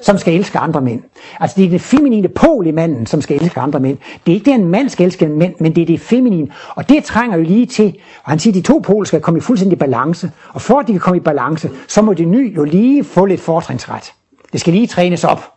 som 0.00 0.18
skal 0.18 0.34
elske 0.34 0.58
andre 0.58 0.80
mænd. 0.80 1.02
Altså 1.40 1.54
det 1.56 1.64
er 1.64 1.70
det 1.70 1.80
feminine 1.80 2.28
pol 2.28 2.66
i 2.66 2.70
manden, 2.70 3.06
som 3.06 3.20
skal 3.20 3.42
elske 3.42 3.60
andre 3.60 3.80
mænd. 3.80 3.98
Det 4.26 4.32
er 4.32 4.34
ikke 4.34 4.50
det, 4.50 4.54
en 4.54 4.64
mand 4.64 4.88
skal 4.88 5.06
elske 5.06 5.24
en 5.24 5.38
mænd, 5.38 5.54
men 5.60 5.74
det 5.74 5.82
er 5.82 5.86
det 5.86 6.00
feminine. 6.00 6.48
Og 6.68 6.88
det 6.88 7.04
trænger 7.04 7.36
jo 7.36 7.42
lige 7.42 7.66
til, 7.66 7.98
og 8.24 8.30
han 8.30 8.38
siger, 8.38 8.52
at 8.52 8.54
de 8.54 8.60
to 8.60 8.78
poler 8.78 9.04
skal 9.04 9.20
komme 9.20 9.38
i 9.38 9.40
fuldstændig 9.40 9.78
balance. 9.78 10.30
Og 10.48 10.62
for 10.62 10.78
at 10.78 10.86
de 10.86 10.92
kan 10.92 11.00
komme 11.00 11.16
i 11.16 11.20
balance, 11.20 11.70
så 11.88 12.02
må 12.02 12.12
det 12.12 12.28
nye 12.28 12.52
jo 12.56 12.64
lige 12.64 13.04
få 13.04 13.26
lidt 13.26 13.40
fortrinsret. 13.40 14.12
Det 14.52 14.60
skal 14.60 14.72
lige 14.72 14.86
trænes 14.86 15.24
op. 15.24 15.52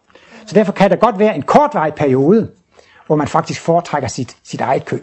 Så 0.45 0.55
derfor 0.55 0.71
kan 0.71 0.89
der 0.89 0.95
godt 0.95 1.19
være 1.19 1.35
en 1.35 1.41
kortvarig 1.41 1.93
periode, 1.93 2.49
hvor 3.07 3.15
man 3.15 3.27
faktisk 3.27 3.61
foretrækker 3.61 4.07
sit, 4.07 4.37
sit 4.43 4.61
eget 4.61 4.85
køn. 4.85 5.01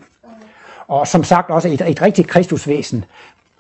Og 0.88 1.06
som 1.06 1.24
sagt 1.24 1.50
også 1.50 1.68
et, 1.68 1.80
et 1.80 2.02
rigtigt 2.02 2.28
kristusvæsen. 2.28 3.04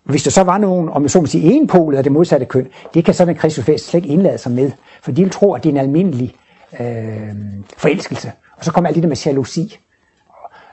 Hvis 0.06 0.22
der 0.22 0.30
så 0.30 0.42
var 0.42 0.58
nogen, 0.58 0.88
om 0.88 1.08
så 1.08 1.20
må 1.20 1.26
sige, 1.26 1.52
enpolet 1.52 1.98
af 1.98 2.02
det 2.02 2.12
modsatte 2.12 2.46
køn, 2.46 2.68
det 2.94 3.04
kan 3.04 3.14
sådan 3.14 3.34
en 3.34 3.38
kristusvæsen 3.38 3.90
slet 3.90 4.04
ikke 4.04 4.14
indlade 4.14 4.38
sig 4.38 4.52
med. 4.52 4.70
For 5.02 5.12
de 5.12 5.22
vil 5.22 5.30
tro, 5.30 5.54
at 5.54 5.62
det 5.62 5.68
er 5.68 5.72
en 5.72 5.80
almindelig 5.80 6.34
øh, 6.80 7.34
forelskelse. 7.76 8.32
Og 8.58 8.64
så 8.64 8.72
kommer 8.72 8.88
alt 8.88 8.94
det 8.94 9.02
der 9.02 9.08
med 9.08 9.16
jalousi 9.26 9.78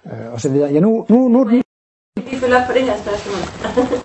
øh, 0.05 0.33
og 0.33 0.41
så 0.41 0.49
videre. 0.49 0.71
Ja, 0.71 0.79
nu, 0.79 1.05
nu, 1.09 1.27
nu, 1.27 1.43
Vi 2.15 2.35
følger 2.35 2.61
op 2.61 2.67
på 2.67 2.73
det 2.73 2.81
her 2.83 2.97
spørgsmål. 2.97 3.39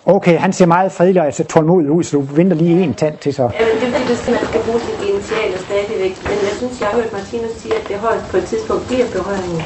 Okay, 0.17 0.39
han 0.39 0.53
ser 0.53 0.67
meget 0.67 0.93
fredelig 0.93 1.21
og 1.21 1.27
altså 1.27 1.45
tålmodig 1.45 1.91
ud, 1.91 2.03
så 2.03 2.17
du 2.17 2.23
venter 2.23 2.57
lige 2.57 2.83
en 2.85 2.95
tand 2.95 3.19
til 3.19 3.35
så. 3.35 3.43
Ja, 3.43 3.49
men 3.49 3.81
det 3.81 3.89
er 3.89 4.01
fordi, 4.01 4.15
skal, 4.15 4.33
man 4.35 4.47
skal 4.47 4.61
bruge 4.67 4.81
sit 4.81 5.09
initialer 5.11 5.59
stadigvæk. 5.59 6.15
Men 6.25 6.39
jeg 6.49 6.55
synes, 6.61 6.81
jeg 6.81 6.89
har 6.89 6.97
hørt 7.01 7.13
Martinus 7.13 7.51
sige, 7.51 7.75
at 7.75 7.89
det 7.89 7.97
højst 7.97 8.25
på 8.31 8.37
et 8.37 8.45
tidspunkt 8.45 8.87
bliver 8.87 9.07
berøringen. 9.17 9.63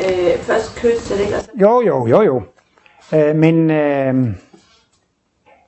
Øh, 0.00 0.38
først 0.48 0.76
kys, 0.76 1.10
er 1.10 1.16
det 1.16 1.24
ikke? 1.24 1.36
Og 1.36 1.42
så... 1.42 1.50
Jo, 1.60 1.82
jo, 1.86 2.06
jo, 2.06 2.22
jo. 2.22 2.42
Øh, 3.14 3.36
men 3.36 3.70
øh, 3.70 4.14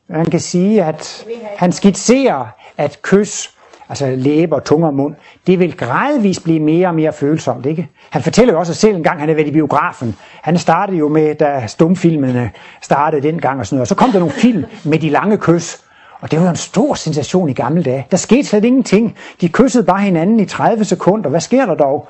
man 0.08 0.26
kan 0.30 0.40
sige, 0.40 0.84
at 0.84 1.26
han 1.56 1.72
skitserer, 1.72 2.46
at 2.76 3.02
kys, 3.02 3.50
altså 3.88 4.14
læber, 4.16 4.58
tunge 4.58 4.86
og 4.86 4.94
mund, 4.94 5.14
det 5.46 5.58
vil 5.58 5.76
gradvist 5.76 6.44
blive 6.44 6.60
mere 6.60 6.88
og 6.88 6.94
mere 6.94 7.12
følsomt. 7.12 7.66
Ikke? 7.66 7.88
Han 8.10 8.22
fortæller 8.22 8.54
jo 8.54 8.58
også 8.58 8.74
selv 8.74 8.96
en 8.96 9.02
gang, 9.02 9.20
han 9.20 9.30
er 9.30 9.34
været 9.34 9.48
i 9.48 9.52
biografen. 9.52 10.16
Han 10.42 10.58
startede 10.58 10.98
jo 10.98 11.08
med, 11.08 11.34
da 11.34 11.66
stumfilmene 11.66 12.50
startede 12.80 13.22
dengang 13.22 13.60
og 13.60 13.66
sådan 13.66 13.76
noget. 13.76 13.80
Og 13.80 13.86
så 13.86 13.94
kom 13.94 14.10
der 14.10 14.18
nogle 14.18 14.34
film 14.34 14.64
med 14.84 14.98
de 14.98 15.08
lange 15.08 15.38
kys. 15.38 15.78
Og 16.20 16.30
det 16.30 16.38
var 16.38 16.44
jo 16.44 16.50
en 16.50 16.56
stor 16.56 16.94
sensation 16.94 17.48
i 17.48 17.52
gamle 17.52 17.82
dage. 17.82 18.06
Der 18.10 18.16
skete 18.16 18.44
slet 18.44 18.64
ingenting. 18.64 19.16
De 19.40 19.48
kyssede 19.48 19.84
bare 19.84 20.00
hinanden 20.00 20.40
i 20.40 20.44
30 20.44 20.84
sekunder. 20.84 21.30
Hvad 21.30 21.40
sker 21.40 21.66
der 21.66 21.74
dog? 21.74 22.08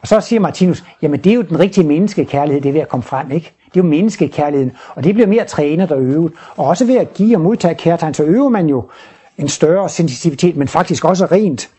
Og 0.00 0.08
så 0.08 0.20
siger 0.20 0.40
Martinus, 0.40 0.84
jamen 1.02 1.20
det 1.20 1.30
er 1.30 1.34
jo 1.34 1.42
den 1.42 1.58
rigtige 1.58 1.86
menneskekærlighed, 1.86 2.62
det 2.62 2.68
er 2.68 2.72
ved 2.72 2.80
at 2.80 2.88
komme 2.88 3.02
frem, 3.02 3.30
ikke? 3.30 3.52
Det 3.74 3.80
er 3.80 3.84
jo 3.84 3.90
menneskekærligheden, 3.90 4.72
og 4.94 5.04
det 5.04 5.14
bliver 5.14 5.26
mere 5.26 5.44
trænet 5.44 5.92
og 5.92 6.00
øvet. 6.00 6.32
Og 6.56 6.66
også 6.66 6.84
ved 6.84 6.96
at 6.96 7.14
give 7.14 7.36
og 7.36 7.40
modtage 7.40 7.74
kærtegn, 7.74 8.14
så 8.14 8.22
øver 8.22 8.48
man 8.48 8.66
jo 8.68 8.84
en 9.38 9.48
større 9.48 9.88
sensitivitet, 9.88 10.56
men 10.56 10.68
faktisk 10.68 11.04
også 11.04 11.26
rent. 11.26 11.70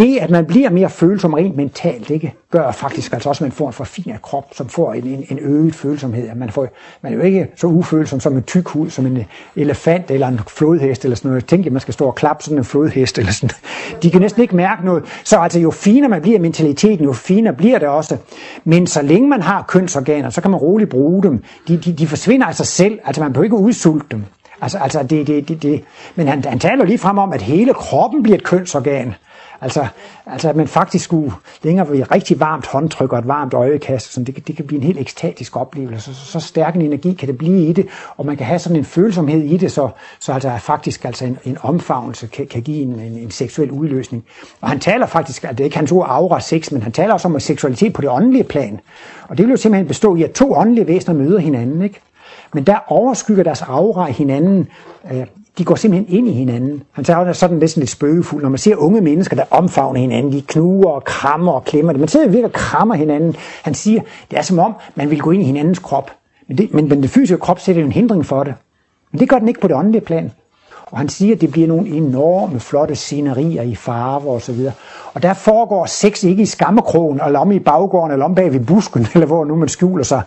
Det, 0.00 0.18
at 0.18 0.30
man 0.30 0.46
bliver 0.46 0.70
mere 0.70 0.90
følsom 0.90 1.34
rent 1.34 1.56
mentalt, 1.56 2.10
ikke, 2.10 2.34
gør 2.50 2.72
faktisk 2.72 3.12
altså 3.12 3.28
også, 3.28 3.44
at 3.44 3.48
man 3.48 3.52
får 3.52 3.66
en 3.66 3.72
forfinet 3.72 4.22
krop, 4.22 4.44
som 4.52 4.68
får 4.68 4.92
en, 4.92 5.04
en, 5.04 5.24
en 5.30 5.38
øget 5.38 5.74
følsomhed. 5.74 6.28
At 6.28 6.36
man, 6.36 6.50
får, 6.50 6.68
man 7.02 7.12
er 7.12 7.16
jo 7.16 7.22
ikke 7.22 7.48
så 7.56 7.66
ufølsom 7.66 8.20
som 8.20 8.36
en 8.36 8.42
tyk 8.42 8.68
hud, 8.68 8.90
som 8.90 9.06
en 9.06 9.24
elefant 9.56 10.10
eller 10.10 10.28
en 10.28 10.40
flodhest 10.48 11.04
eller 11.04 11.16
sådan 11.16 11.28
noget. 11.28 11.46
Tænk, 11.46 11.66
at 11.66 11.72
man 11.72 11.80
skal 11.80 11.94
stå 11.94 12.06
og 12.06 12.14
klappe 12.14 12.44
sådan 12.44 12.58
en 12.58 12.64
flodhest 12.64 13.18
eller 13.18 13.32
sådan. 13.32 13.50
De 14.02 14.10
kan 14.10 14.20
næsten 14.20 14.42
ikke 14.42 14.56
mærke 14.56 14.84
noget. 14.84 15.04
Så 15.24 15.38
altså, 15.38 15.60
jo 15.60 15.70
finere 15.70 16.08
man 16.08 16.22
bliver 16.22 16.38
mentaliteten, 16.38 17.04
jo 17.04 17.12
finere 17.12 17.54
bliver 17.54 17.78
det 17.78 17.88
også. 17.88 18.16
Men 18.64 18.86
så 18.86 19.02
længe 19.02 19.28
man 19.28 19.42
har 19.42 19.64
kønsorganer, 19.68 20.30
så 20.30 20.40
kan 20.40 20.50
man 20.50 20.60
roligt 20.60 20.90
bruge 20.90 21.22
dem. 21.22 21.42
De, 21.68 21.76
de, 21.76 21.92
de 21.92 22.06
forsvinder 22.06 22.46
af 22.46 22.54
sig 22.54 22.66
selv. 22.66 22.98
Altså, 23.04 23.22
man 23.22 23.32
behøver 23.32 23.44
ikke 23.44 23.56
udsulte 23.56 24.06
dem. 24.10 24.24
Altså, 24.60 24.78
altså 24.78 25.02
det, 25.02 25.26
det, 25.26 25.48
det, 25.48 25.62
det. 25.62 25.84
Men 26.16 26.28
han, 26.28 26.44
han 26.44 26.58
taler 26.58 26.84
lige 26.84 26.98
frem 26.98 27.18
om, 27.18 27.32
at 27.32 27.42
hele 27.42 27.74
kroppen 27.74 28.22
bliver 28.22 28.38
et 28.38 28.44
kønsorgan. 28.44 29.14
Altså, 29.60 29.86
altså 30.26 30.48
at 30.48 30.56
man 30.56 30.68
faktisk 30.68 31.04
skulle 31.04 31.32
længere 31.62 31.90
ved 31.90 32.10
rigtig 32.12 32.40
varmt 32.40 32.66
håndtryk 32.66 33.12
og 33.12 33.18
et 33.18 33.28
varmt 33.28 33.54
øjekast, 33.54 34.12
sådan, 34.12 34.24
det, 34.24 34.48
det 34.48 34.56
kan 34.56 34.66
blive 34.66 34.78
en 34.78 34.86
helt 34.86 34.98
ekstatisk 34.98 35.56
oplevelse. 35.56 36.14
Så, 36.14 36.24
så 36.24 36.40
stærk 36.40 36.74
en 36.74 36.82
energi 36.82 37.12
kan 37.12 37.28
det 37.28 37.38
blive 37.38 37.66
i 37.66 37.72
det, 37.72 37.86
og 38.16 38.26
man 38.26 38.36
kan 38.36 38.46
have 38.46 38.58
sådan 38.58 38.78
en 38.78 38.84
følsomhed 38.84 39.42
i 39.42 39.56
det, 39.56 39.72
så, 39.72 39.88
så 40.20 40.32
altså 40.32 40.52
faktisk 40.58 41.04
altså 41.04 41.24
en, 41.24 41.38
en 41.44 41.58
omfavnelse 41.62 42.26
kan, 42.26 42.46
kan 42.46 42.62
give 42.62 42.82
en, 42.82 43.00
en, 43.00 43.18
en 43.18 43.30
seksuel 43.30 43.70
udløsning. 43.70 44.24
Og 44.60 44.68
han 44.68 44.80
taler 44.80 45.06
faktisk, 45.06 45.44
at 45.44 45.50
det 45.50 45.60
er 45.60 45.64
ikke 45.64 45.76
hans 45.76 45.92
ord 45.92 46.06
aura 46.08 46.40
sex, 46.40 46.72
men 46.72 46.82
han 46.82 46.92
taler 46.92 47.12
også 47.12 47.28
om 47.28 47.40
seksualitet 47.40 47.92
på 47.92 48.00
det 48.00 48.10
åndelige 48.10 48.44
plan. 48.44 48.80
Og 49.28 49.38
det 49.38 49.46
vil 49.46 49.50
jo 49.50 49.56
simpelthen 49.56 49.88
bestå 49.88 50.16
i, 50.16 50.22
at 50.22 50.32
to 50.32 50.52
åndelige 50.52 50.86
væsener 50.86 51.14
møder 51.14 51.38
hinanden, 51.38 51.82
ikke? 51.82 52.00
Men 52.52 52.64
der 52.64 52.78
overskygger 52.86 53.44
deres 53.44 53.62
aura 53.62 54.04
hinanden. 54.04 54.68
Øh, 55.12 55.26
de 55.60 55.64
går 55.64 55.74
simpelthen 55.74 56.18
ind 56.18 56.28
i 56.28 56.32
hinanden. 56.32 56.82
Han 56.92 57.04
tager 57.04 57.32
sådan 57.32 57.58
lidt, 57.58 57.76
lidt 57.76 57.90
spøgefuld. 57.90 58.42
Når 58.42 58.48
man 58.48 58.58
ser 58.58 58.76
unge 58.76 59.00
mennesker, 59.00 59.36
der 59.36 59.44
omfavner 59.50 60.00
hinanden, 60.00 60.32
de 60.32 60.42
knuger 60.42 60.90
og 60.90 61.04
krammer 61.04 61.52
og 61.52 61.64
klemmer 61.64 61.92
det. 61.92 62.00
Man 62.00 62.08
sidder 62.08 62.26
virkelig 62.26 62.44
og 62.44 62.52
krammer 62.52 62.94
hinanden. 62.94 63.36
Han 63.62 63.74
siger, 63.74 64.00
det 64.30 64.38
er 64.38 64.42
som 64.42 64.58
om, 64.58 64.74
man 64.94 65.10
vil 65.10 65.20
gå 65.20 65.30
ind 65.30 65.42
i 65.42 65.46
hinandens 65.46 65.78
krop. 65.78 66.10
Men, 66.48 66.58
det, 66.58 66.74
men, 66.74 66.88
men 66.88 67.02
den 67.02 67.08
fysiske 67.08 67.40
krop 67.40 67.60
sætter 67.60 67.84
en 67.84 67.92
hindring 67.92 68.26
for 68.26 68.44
det. 68.44 68.54
Men 69.12 69.20
det 69.20 69.28
gør 69.28 69.38
den 69.38 69.48
ikke 69.48 69.60
på 69.60 69.68
det 69.68 69.76
åndelige 69.76 70.00
plan. 70.00 70.32
Og 70.86 70.98
han 70.98 71.08
siger, 71.08 71.34
at 71.34 71.40
det 71.40 71.50
bliver 71.50 71.68
nogle 71.68 71.88
enorme, 71.88 72.60
flotte 72.60 72.94
scenerier 72.94 73.62
i 73.62 73.74
farver 73.74 74.32
og 74.32 74.42
så 74.42 74.52
videre. 74.52 74.72
Og 75.14 75.22
der 75.22 75.34
foregår 75.34 75.86
sex 75.86 76.24
ikke 76.24 76.42
i 76.42 76.46
skammekrogen, 76.46 77.20
eller 77.26 77.38
om 77.38 77.52
i 77.52 77.58
baggården, 77.58 78.12
eller 78.12 78.24
om 78.24 78.34
bag 78.34 78.52
ved 78.52 78.60
busken, 78.60 79.06
eller 79.14 79.26
hvor 79.26 79.44
nu 79.44 79.56
man 79.56 79.68
skjuler 79.68 80.04
sig 80.04 80.22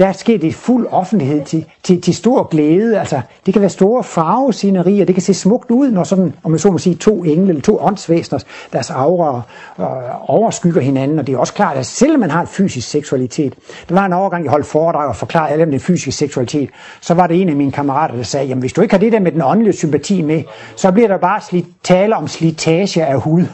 der 0.00 0.12
sker 0.12 0.38
det 0.38 0.46
i 0.46 0.52
fuld 0.52 0.86
offentlighed 0.90 1.44
til, 1.44 1.64
til, 1.82 2.00
til 2.00 2.14
stor 2.14 2.42
glæde. 2.42 2.98
Altså, 2.98 3.20
det 3.46 3.54
kan 3.54 3.60
være 3.60 3.70
store 3.70 4.04
farvescenerier, 4.04 5.04
det 5.04 5.14
kan 5.14 5.22
se 5.22 5.34
smukt 5.34 5.70
ud, 5.70 5.90
når 5.90 6.04
sådan, 6.04 6.34
om 6.44 6.52
jeg 6.52 6.60
så 6.60 6.70
må 6.70 6.78
sige, 6.78 6.96
to 6.96 7.24
engle 7.24 7.48
eller 7.48 7.62
to 7.62 7.78
åndsvæsener, 7.80 8.44
deres 8.72 8.90
aura 8.90 9.42
øh, 9.80 10.30
overskygger 10.30 10.80
hinanden. 10.80 11.18
Og 11.18 11.26
det 11.26 11.34
er 11.34 11.38
også 11.38 11.54
klart, 11.54 11.76
at 11.76 11.86
selvom 11.86 12.20
man 12.20 12.30
har 12.30 12.40
en 12.40 12.46
fysisk 12.46 12.88
seksualitet, 12.88 13.54
der 13.88 13.94
var 13.94 14.06
en 14.06 14.12
overgang, 14.12 14.44
jeg 14.44 14.50
holdt 14.50 14.66
foredrag 14.66 15.08
og 15.08 15.16
forklarede 15.16 15.52
alle 15.52 15.64
om 15.64 15.70
den 15.70 15.80
fysiske 15.80 16.12
seksualitet, 16.12 16.70
så 17.00 17.14
var 17.14 17.26
det 17.26 17.42
en 17.42 17.48
af 17.48 17.56
mine 17.56 17.72
kammerater, 17.72 18.16
der 18.16 18.22
sagde, 18.22 18.46
jamen 18.46 18.60
hvis 18.60 18.72
du 18.72 18.80
ikke 18.80 18.94
har 18.94 18.98
det 18.98 19.12
der 19.12 19.20
med 19.20 19.32
den 19.32 19.42
åndelige 19.42 19.72
sympati 19.72 20.22
med, 20.22 20.42
så 20.76 20.92
bliver 20.92 21.08
der 21.08 21.18
bare 21.18 21.40
slit, 21.40 21.66
tale 21.82 22.16
om 22.16 22.28
slitage 22.28 23.04
af 23.04 23.20
hud. 23.20 23.44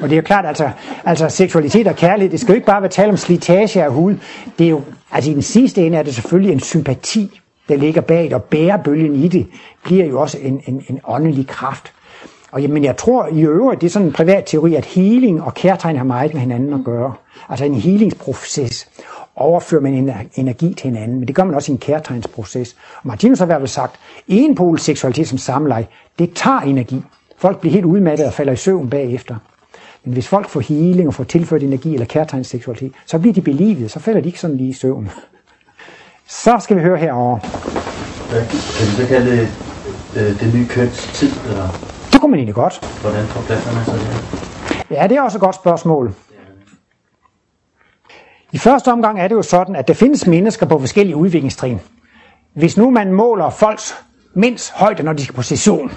Og 0.00 0.02
det 0.02 0.12
er 0.12 0.16
jo 0.16 0.22
klart, 0.22 0.46
altså, 0.46 0.70
altså 1.04 1.28
seksualitet 1.28 1.86
og 1.86 1.96
kærlighed, 1.96 2.30
det 2.30 2.40
skal 2.40 2.52
jo 2.52 2.54
ikke 2.54 2.66
bare 2.66 2.82
være 2.82 2.90
tale 2.90 3.10
om 3.10 3.16
slitage 3.16 3.84
af 3.84 3.92
hud. 3.92 4.14
Det 4.58 4.64
er 4.64 4.70
jo, 4.70 4.82
altså 5.12 5.30
i 5.30 5.34
den 5.34 5.42
sidste 5.42 5.86
ende 5.86 5.98
er 5.98 6.02
det 6.02 6.14
selvfølgelig 6.14 6.52
en 6.52 6.60
sympati, 6.60 7.40
der 7.68 7.76
ligger 7.76 8.00
bag 8.00 8.34
og 8.34 8.42
bærebølgen 8.42 9.14
i 9.14 9.28
det, 9.28 9.46
bliver 9.84 10.06
jo 10.06 10.20
også 10.20 10.38
en, 10.42 10.62
en, 10.66 10.84
en 10.88 11.00
åndelig 11.04 11.46
kraft. 11.46 11.92
Og 12.52 12.62
jamen, 12.62 12.84
jeg 12.84 12.96
tror 12.96 13.26
i 13.26 13.40
øvrigt, 13.42 13.80
det 13.80 13.86
er 13.86 13.90
sådan 13.90 14.08
en 14.08 14.12
privat 14.12 14.44
teori, 14.46 14.74
at 14.74 14.84
healing 14.84 15.42
og 15.42 15.54
kærtegn 15.54 15.96
har 15.96 16.04
meget 16.04 16.32
med 16.34 16.40
hinanden 16.40 16.72
at 16.72 16.84
gøre. 16.84 17.14
Altså 17.48 17.64
en 17.64 17.74
healingsproces 17.74 18.88
overfører 19.36 19.80
man 19.82 20.28
energi 20.34 20.74
til 20.74 20.90
hinanden, 20.90 21.18
men 21.18 21.28
det 21.28 21.34
gør 21.34 21.44
man 21.44 21.54
også 21.54 21.72
i 21.72 21.74
en 21.74 21.78
kærtegnsproces. 21.78 22.76
Og 22.96 23.08
Martinus 23.08 23.38
har 23.38 23.46
i 23.46 23.48
hvert 23.48 23.60
fald 23.60 23.68
sagt, 23.68 24.00
en 24.28 24.78
seksualitet 24.78 25.28
som 25.28 25.38
samleje, 25.38 25.86
det 26.18 26.32
tager 26.34 26.60
energi. 26.60 27.02
Folk 27.38 27.60
bliver 27.60 27.72
helt 27.72 27.84
udmattede 27.84 28.28
og 28.28 28.32
falder 28.32 28.52
i 28.52 28.56
søvn 28.56 28.90
bagefter. 28.90 29.36
Men 30.04 30.12
hvis 30.12 30.28
folk 30.28 30.48
får 30.48 30.60
healing 30.60 31.08
og 31.08 31.14
får 31.14 31.24
tilført 31.24 31.62
energi 31.62 31.92
eller 31.92 32.06
kærtegnsseksualitet, 32.06 32.92
så 33.06 33.18
bliver 33.18 33.34
de 33.34 33.40
belivet, 33.40 33.90
så 33.90 33.98
falder 33.98 34.20
de 34.20 34.26
ikke 34.26 34.40
sådan 34.40 34.56
lige 34.56 34.68
i 34.68 34.72
søvn. 34.72 35.10
Så 36.28 36.58
skal 36.60 36.76
vi 36.76 36.82
høre 36.82 36.98
herover. 36.98 37.38
Kan 38.30 38.86
vi 38.86 39.02
så 39.02 39.06
kalde 39.08 39.30
det 39.30 39.48
øh, 40.16 40.40
det 40.40 40.54
nye 40.54 40.66
køns 40.66 41.10
tid? 41.14 41.30
Eller? 41.48 41.68
Det 42.12 42.20
kunne 42.20 42.30
man 42.30 42.38
egentlig 42.38 42.54
godt. 42.54 43.00
Hvordan 43.00 43.26
forplanter 43.26 43.74
man 43.74 43.84
sig 43.84 43.94
det? 43.94 44.42
Ja, 44.90 45.06
det 45.06 45.16
er 45.16 45.22
også 45.22 45.38
et 45.38 45.42
godt 45.42 45.54
spørgsmål. 45.54 46.14
I 48.52 48.58
første 48.58 48.92
omgang 48.92 49.20
er 49.20 49.28
det 49.28 49.34
jo 49.34 49.42
sådan, 49.42 49.76
at 49.76 49.88
der 49.88 49.94
findes 49.94 50.26
mennesker 50.26 50.66
på 50.66 50.78
forskellige 50.78 51.16
udviklingstrin. 51.16 51.80
Hvis 52.54 52.76
nu 52.76 52.90
man 52.90 53.12
måler 53.12 53.50
folks 53.50 53.94
mænds 54.34 54.68
højde, 54.68 55.02
når 55.02 55.12
de 55.12 55.24
skal 55.24 55.34
på 55.34 55.42
session, 55.42 55.92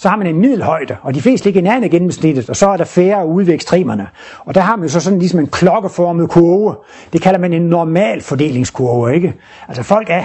så 0.00 0.08
har 0.08 0.16
man 0.16 0.26
en 0.26 0.40
middelhøjde, 0.40 0.96
og 1.02 1.14
de 1.14 1.22
fleste 1.22 1.46
ligger 1.46 1.62
nærmere 1.62 1.88
gennemsnittet, 1.88 2.50
og 2.50 2.56
så 2.56 2.68
er 2.68 2.76
der 2.76 2.84
færre 2.84 3.26
ude 3.26 3.46
ved 3.46 3.54
ekstremerne. 3.54 4.06
Og 4.44 4.54
der 4.54 4.60
har 4.60 4.76
man 4.76 4.84
jo 4.84 4.92
så 4.92 5.00
sådan 5.00 5.18
ligesom 5.18 5.40
en 5.40 5.46
klokkeformet 5.46 6.30
kurve. 6.30 6.74
Det 7.12 7.22
kalder 7.22 7.38
man 7.40 7.52
en 7.52 7.62
normal 7.62 8.20
fordelingskurve, 8.20 9.14
ikke? 9.14 9.34
Altså 9.68 9.82
folk 9.82 10.10
er 10.10 10.24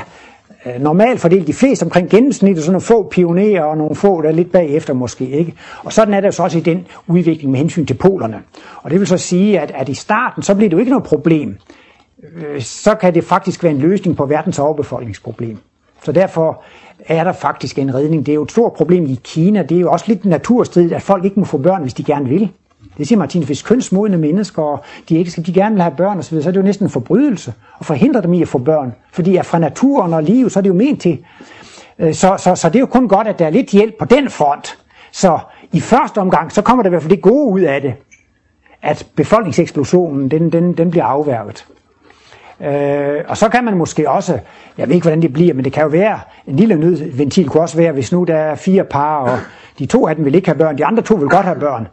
øh, 0.65 0.81
normalt 0.81 1.19
fordelt 1.21 1.47
de 1.47 1.53
fleste 1.53 1.83
omkring 1.83 2.09
gennemsnittet, 2.09 2.63
så 2.63 2.71
nogle 2.71 2.81
få 2.81 3.09
pionerer 3.09 3.63
og 3.63 3.77
nogle 3.77 3.95
få, 3.95 4.21
der 4.21 4.29
er 4.29 4.33
lidt 4.33 4.51
bagefter 4.51 4.93
måske, 4.93 5.29
ikke? 5.29 5.53
Og 5.83 5.93
sådan 5.93 6.13
er 6.13 6.19
det 6.19 6.27
jo 6.27 6.31
så 6.31 6.43
også 6.43 6.57
i 6.57 6.61
den 6.61 6.87
udvikling 7.07 7.51
med 7.51 7.59
hensyn 7.59 7.85
til 7.85 7.93
polerne. 7.93 8.41
Og 8.77 8.91
det 8.91 8.99
vil 8.99 9.07
så 9.07 9.17
sige, 9.17 9.59
at, 9.59 9.71
at 9.75 9.89
i 9.89 9.93
starten, 9.93 10.43
så 10.43 10.55
bliver 10.55 10.69
det 10.69 10.73
jo 10.73 10.79
ikke 10.79 10.91
noget 10.91 11.05
problem. 11.05 11.57
Øh, 12.37 12.61
så 12.61 12.95
kan 12.95 13.13
det 13.13 13.23
faktisk 13.23 13.63
være 13.63 13.73
en 13.73 13.79
løsning 13.79 14.17
på 14.17 14.25
verdens 14.25 14.59
overbefolkningsproblem. 14.59 15.57
Så 16.03 16.11
derfor 16.11 16.63
er 16.99 17.23
der 17.23 17.31
faktisk 17.31 17.79
en 17.79 17.95
redning. 17.95 18.25
Det 18.25 18.31
er 18.31 18.35
jo 18.35 18.43
et 18.43 18.51
stort 18.51 18.73
problem 18.73 19.05
i 19.05 19.19
Kina. 19.23 19.63
Det 19.63 19.77
er 19.77 19.81
jo 19.81 19.91
også 19.91 20.05
lidt 20.07 20.25
naturstridigt, 20.25 20.93
at 20.93 21.01
folk 21.01 21.25
ikke 21.25 21.39
må 21.39 21.45
få 21.45 21.57
børn, 21.57 21.81
hvis 21.81 21.93
de 21.93 22.03
gerne 22.03 22.29
vil. 22.29 22.51
Det 22.97 23.07
siger 23.07 23.19
Martin, 23.19 23.43
hvis 23.43 23.61
kønsmodne 23.61 24.17
mennesker, 24.17 24.63
og 24.63 24.83
de 25.09 25.17
ikke 25.17 25.31
skal 25.31 25.45
de 25.45 25.53
gerne 25.53 25.75
vil 25.75 25.81
have 25.81 25.95
børn 25.95 26.19
osv., 26.19 26.41
så 26.41 26.49
er 26.49 26.51
det 26.51 26.59
jo 26.59 26.65
næsten 26.65 26.85
en 26.85 26.89
forbrydelse 26.89 27.53
at 27.79 27.85
forhindre 27.85 28.21
dem 28.21 28.33
i 28.33 28.41
at 28.41 28.47
få 28.47 28.57
børn. 28.57 28.95
Fordi 29.11 29.35
at 29.35 29.45
fra 29.45 29.59
naturen 29.59 30.13
og 30.13 30.23
liv, 30.23 30.49
så 30.49 30.59
er 30.59 30.61
det 30.61 30.69
jo 30.69 30.73
ment 30.73 31.01
til. 31.01 31.25
Øh, 31.99 32.13
så, 32.13 32.35
så, 32.37 32.55
så 32.55 32.69
det 32.69 32.75
er 32.75 32.79
jo 32.79 32.85
kun 32.85 33.07
godt, 33.07 33.27
at 33.27 33.39
der 33.39 33.45
er 33.45 33.49
lidt 33.49 33.69
hjælp 33.69 33.95
på 33.99 34.05
den 34.05 34.29
front. 34.29 34.77
Så 35.11 35.39
i 35.71 35.79
første 35.79 36.17
omgang, 36.17 36.51
så 36.51 36.61
kommer 36.61 36.83
der 36.83 36.89
i 36.89 36.91
hvert 36.91 37.01
fald 37.01 37.11
det 37.11 37.21
gode 37.21 37.53
ud 37.53 37.61
af 37.61 37.81
det, 37.81 37.93
at 38.81 39.07
befolkningseksplosionen, 39.15 40.31
den, 40.31 40.51
den, 40.51 40.77
den 40.77 40.91
bliver 40.91 41.05
afværget. 41.05 41.65
Øh, 42.61 43.23
og 43.27 43.37
så 43.37 43.49
kan 43.49 43.63
man 43.63 43.77
måske 43.77 44.09
også, 44.09 44.39
jeg 44.77 44.87
ved 44.87 44.95
ikke 44.95 45.03
hvordan 45.03 45.21
det 45.21 45.33
bliver, 45.33 45.53
men 45.53 45.65
det 45.65 45.73
kan 45.73 45.83
jo 45.83 45.89
være, 45.89 46.19
en 46.47 46.55
lille 46.55 46.75
nødventil 46.75 47.49
kunne 47.49 47.63
også 47.63 47.77
være, 47.77 47.91
hvis 47.91 48.11
nu 48.11 48.23
der 48.23 48.35
er 48.35 48.55
fire 48.55 48.83
par, 48.83 49.17
og 49.17 49.39
de 49.79 49.85
to 49.85 50.07
af 50.07 50.15
dem 50.15 50.25
vil 50.25 50.35
ikke 50.35 50.47
have 50.47 50.57
børn, 50.57 50.77
de 50.77 50.85
andre 50.85 51.03
to 51.03 51.15
vil 51.15 51.29
godt 51.29 51.45
have 51.45 51.59
børn. 51.59 51.87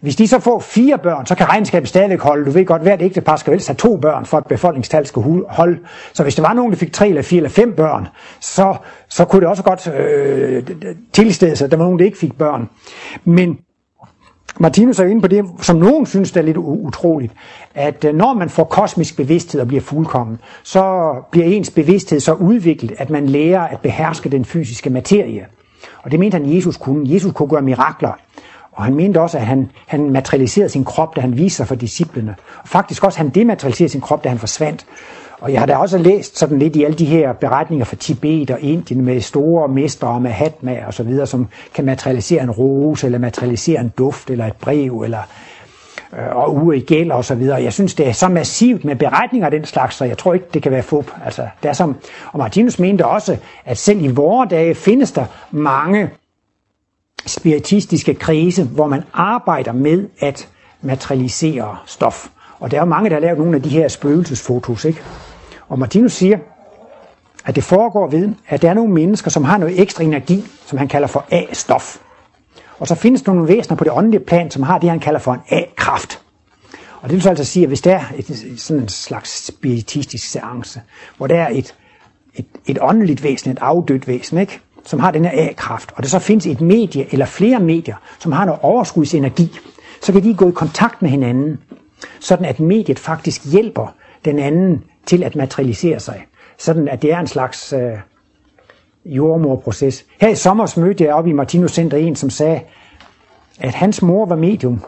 Hvis 0.00 0.16
de 0.16 0.28
så 0.28 0.38
får 0.38 0.58
fire 0.58 0.98
børn, 0.98 1.26
så 1.26 1.34
kan 1.34 1.48
regnskabet 1.48 1.88
stadigvæk 1.88 2.20
holde. 2.20 2.44
Du 2.44 2.50
ved 2.50 2.64
godt, 2.64 2.82
hvert 2.82 3.02
ægtepar 3.02 3.36
skal 3.36 3.52
vel 3.52 3.62
have 3.66 3.74
to 3.76 3.96
børn, 3.96 4.26
for 4.26 4.36
at 4.36 4.46
befolkningstal 4.46 5.06
skal 5.06 5.22
holde. 5.48 5.78
Så 6.12 6.22
hvis 6.22 6.34
der 6.34 6.42
var 6.42 6.52
nogen, 6.52 6.72
der 6.72 6.78
fik 6.78 6.92
tre 6.92 7.08
eller 7.08 7.22
fire 7.22 7.36
eller 7.36 7.50
fem 7.50 7.72
børn, 7.72 8.08
så, 8.40 8.76
så 9.08 9.24
kunne 9.24 9.40
det 9.40 9.48
også 9.48 9.62
godt 9.62 9.88
øh, 9.94 10.62
tilstede 11.12 11.56
sig, 11.56 11.64
at 11.64 11.70
der 11.70 11.76
var 11.76 11.84
nogen, 11.84 11.98
der 11.98 12.04
ikke 12.04 12.18
fik 12.18 12.38
børn. 12.38 12.68
Men 13.24 13.58
Martinus 14.58 14.98
er 14.98 15.04
inde 15.04 15.22
på 15.22 15.28
det, 15.28 15.44
som 15.60 15.76
nogen 15.76 16.06
synes, 16.06 16.32
det 16.32 16.40
er 16.40 16.44
lidt 16.44 16.56
utroligt, 16.56 17.32
at 17.74 18.04
øh, 18.04 18.14
når 18.14 18.34
man 18.34 18.48
får 18.48 18.64
kosmisk 18.64 19.16
bevidsthed 19.16 19.60
og 19.60 19.68
bliver 19.68 19.80
fuldkommen, 19.80 20.38
så 20.62 21.14
bliver 21.30 21.46
ens 21.46 21.70
bevidsthed 21.70 22.20
så 22.20 22.32
udviklet, 22.34 22.92
at 22.98 23.10
man 23.10 23.26
lærer 23.26 23.60
at 23.60 23.80
beherske 23.80 24.28
den 24.28 24.44
fysiske 24.44 24.90
materie. 24.90 25.46
Og 26.02 26.10
det 26.10 26.20
mente 26.20 26.34
han, 26.34 26.54
Jesus 26.54 26.76
kunne. 26.76 27.14
Jesus 27.14 27.32
kunne 27.32 27.48
gøre 27.48 27.62
mirakler. 27.62 28.12
Og 28.72 28.84
han 28.84 28.94
mente 28.94 29.20
også, 29.20 29.38
at 29.38 29.46
han, 29.46 29.70
han 29.86 30.10
materialiserede 30.10 30.68
sin 30.68 30.84
krop, 30.84 31.16
da 31.16 31.20
han 31.20 31.36
viste 31.36 31.56
sig 31.56 31.66
for 31.66 31.74
disciplene. 31.74 32.34
Og 32.62 32.68
faktisk 32.68 33.04
også, 33.04 33.16
at 33.16 33.24
han 33.24 33.28
dematerialiserede 33.28 33.92
sin 33.92 34.00
krop, 34.00 34.24
da 34.24 34.28
han 34.28 34.38
forsvandt. 34.38 34.86
Og 35.40 35.52
jeg 35.52 35.60
har 35.60 35.66
da 35.66 35.76
også 35.76 35.98
læst 35.98 36.38
sådan 36.38 36.58
lidt 36.58 36.76
i 36.76 36.84
alle 36.84 36.98
de 36.98 37.04
her 37.04 37.32
beretninger 37.32 37.84
fra 37.84 37.96
Tibet 37.96 38.50
og 38.50 38.60
Indien 38.60 39.04
med 39.04 39.20
store 39.20 39.68
mestre 39.68 40.20
med 40.20 40.20
Mahatma 40.20 40.84
og 40.86 40.94
så 40.94 41.02
videre, 41.02 41.26
som 41.26 41.48
kan 41.74 41.84
materialisere 41.84 42.42
en 42.42 42.50
rose, 42.50 43.06
eller 43.06 43.18
materialisere 43.18 43.80
en 43.80 43.92
duft, 43.98 44.30
eller 44.30 44.46
et 44.46 44.56
brev, 44.56 45.00
eller 45.00 45.20
øh, 46.12 46.36
og 46.36 46.54
uge 46.54 46.76
i 46.76 46.80
gæld 46.80 47.10
og 47.10 47.24
så 47.24 47.34
videre. 47.34 47.62
Jeg 47.62 47.72
synes, 47.72 47.94
det 47.94 48.08
er 48.08 48.12
så 48.12 48.28
massivt 48.28 48.84
med 48.84 48.96
beretninger 48.96 49.46
af 49.46 49.50
den 49.50 49.64
slags, 49.64 49.96
så 49.96 50.04
jeg 50.04 50.18
tror 50.18 50.34
ikke, 50.34 50.46
det 50.54 50.62
kan 50.62 50.72
være 50.72 50.82
fup. 50.82 51.10
Altså, 51.24 51.48
det 51.62 51.68
er 51.68 51.72
som, 51.72 51.96
og 52.32 52.38
Martinus 52.38 52.78
mente 52.78 53.06
også, 53.06 53.36
at 53.64 53.78
selv 53.78 54.04
i 54.04 54.08
vore 54.08 54.46
dage 54.50 54.74
findes 54.74 55.12
der 55.12 55.24
mange 55.50 56.10
spiritistiske 57.26 58.14
krise, 58.14 58.64
hvor 58.64 58.86
man 58.86 59.02
arbejder 59.12 59.72
med 59.72 60.08
at 60.20 60.48
materialisere 60.82 61.76
stof. 61.86 62.28
Og 62.60 62.70
der 62.70 62.76
er 62.76 62.80
jo 62.80 62.86
mange, 62.86 63.10
der 63.10 63.16
har 63.16 63.20
lavet 63.20 63.38
nogle 63.38 63.56
af 63.56 63.62
de 63.62 63.68
her 63.68 63.88
spøgelsesfotos, 63.88 64.84
ikke? 64.84 65.02
Og 65.68 65.78
Martinus 65.78 66.12
siger, 66.12 66.38
at 67.44 67.56
det 67.56 67.64
foregår 67.64 68.06
ved, 68.06 68.34
at 68.48 68.62
der 68.62 68.70
er 68.70 68.74
nogle 68.74 68.92
mennesker, 68.92 69.30
som 69.30 69.44
har 69.44 69.58
noget 69.58 69.80
ekstra 69.80 70.04
energi, 70.04 70.44
som 70.66 70.78
han 70.78 70.88
kalder 70.88 71.08
for 71.08 71.24
A-stof. 71.30 71.96
Og 72.78 72.86
så 72.86 72.94
findes 72.94 73.22
der 73.22 73.32
nogle 73.32 73.48
væsener 73.48 73.76
på 73.76 73.84
det 73.84 73.92
åndelige 73.92 74.20
plan, 74.20 74.50
som 74.50 74.62
har 74.62 74.78
det, 74.78 74.90
han 74.90 75.00
kalder 75.00 75.20
for 75.20 75.32
en 75.32 75.40
A-kraft. 75.50 76.20
Og 77.00 77.08
det 77.08 77.14
vil 77.14 77.22
så 77.22 77.28
altså 77.28 77.44
sige, 77.44 77.62
at 77.62 77.68
hvis 77.68 77.80
der 77.80 77.94
er 77.94 78.04
et, 78.16 78.60
sådan 78.60 78.82
en 78.82 78.88
slags 78.88 79.46
spiritistisk 79.46 80.30
seance, 80.30 80.82
hvor 81.16 81.26
der 81.26 81.40
er 81.40 81.48
et, 81.48 81.74
et, 82.34 82.46
et 82.66 82.78
åndeligt 82.80 83.22
væsen, 83.22 83.50
et 83.50 83.58
afdødt 83.60 84.08
væsen, 84.08 84.38
ikke? 84.38 84.60
som 84.84 85.00
har 85.00 85.10
den 85.10 85.24
her 85.24 85.48
A-kraft, 85.48 85.92
og 85.96 86.02
der 86.02 86.08
så 86.08 86.18
findes 86.18 86.46
et 86.46 86.60
medie 86.60 87.12
eller 87.12 87.26
flere 87.26 87.60
medier, 87.60 87.96
som 88.18 88.32
har 88.32 88.44
noget 88.44 88.60
overskudsenergi, 88.62 89.58
så 90.02 90.12
kan 90.12 90.22
de 90.22 90.34
gå 90.34 90.48
i 90.48 90.52
kontakt 90.52 91.02
med 91.02 91.10
hinanden, 91.10 91.58
sådan 92.20 92.44
at 92.44 92.60
mediet 92.60 92.98
faktisk 92.98 93.52
hjælper 93.52 93.94
den 94.24 94.38
anden 94.38 94.84
til 95.08 95.22
at 95.22 95.36
materialisere 95.36 96.00
sig. 96.00 96.26
Sådan 96.58 96.88
at 96.88 97.02
det 97.02 97.12
er 97.12 97.18
en 97.18 97.26
slags 97.26 97.72
øh, 97.72 97.98
jordmorproces. 99.04 100.04
Her 100.20 100.28
i 100.28 100.34
sommer 100.34 100.80
mødte 100.80 101.04
jeg 101.04 101.14
op 101.14 101.26
i 101.26 101.32
Martinus 101.32 101.72
Center 101.72 101.96
en, 101.96 102.16
som 102.16 102.30
sagde, 102.30 102.60
at 103.60 103.74
hans 103.74 104.02
mor 104.02 104.26
var 104.26 104.36
medium, 104.36 104.84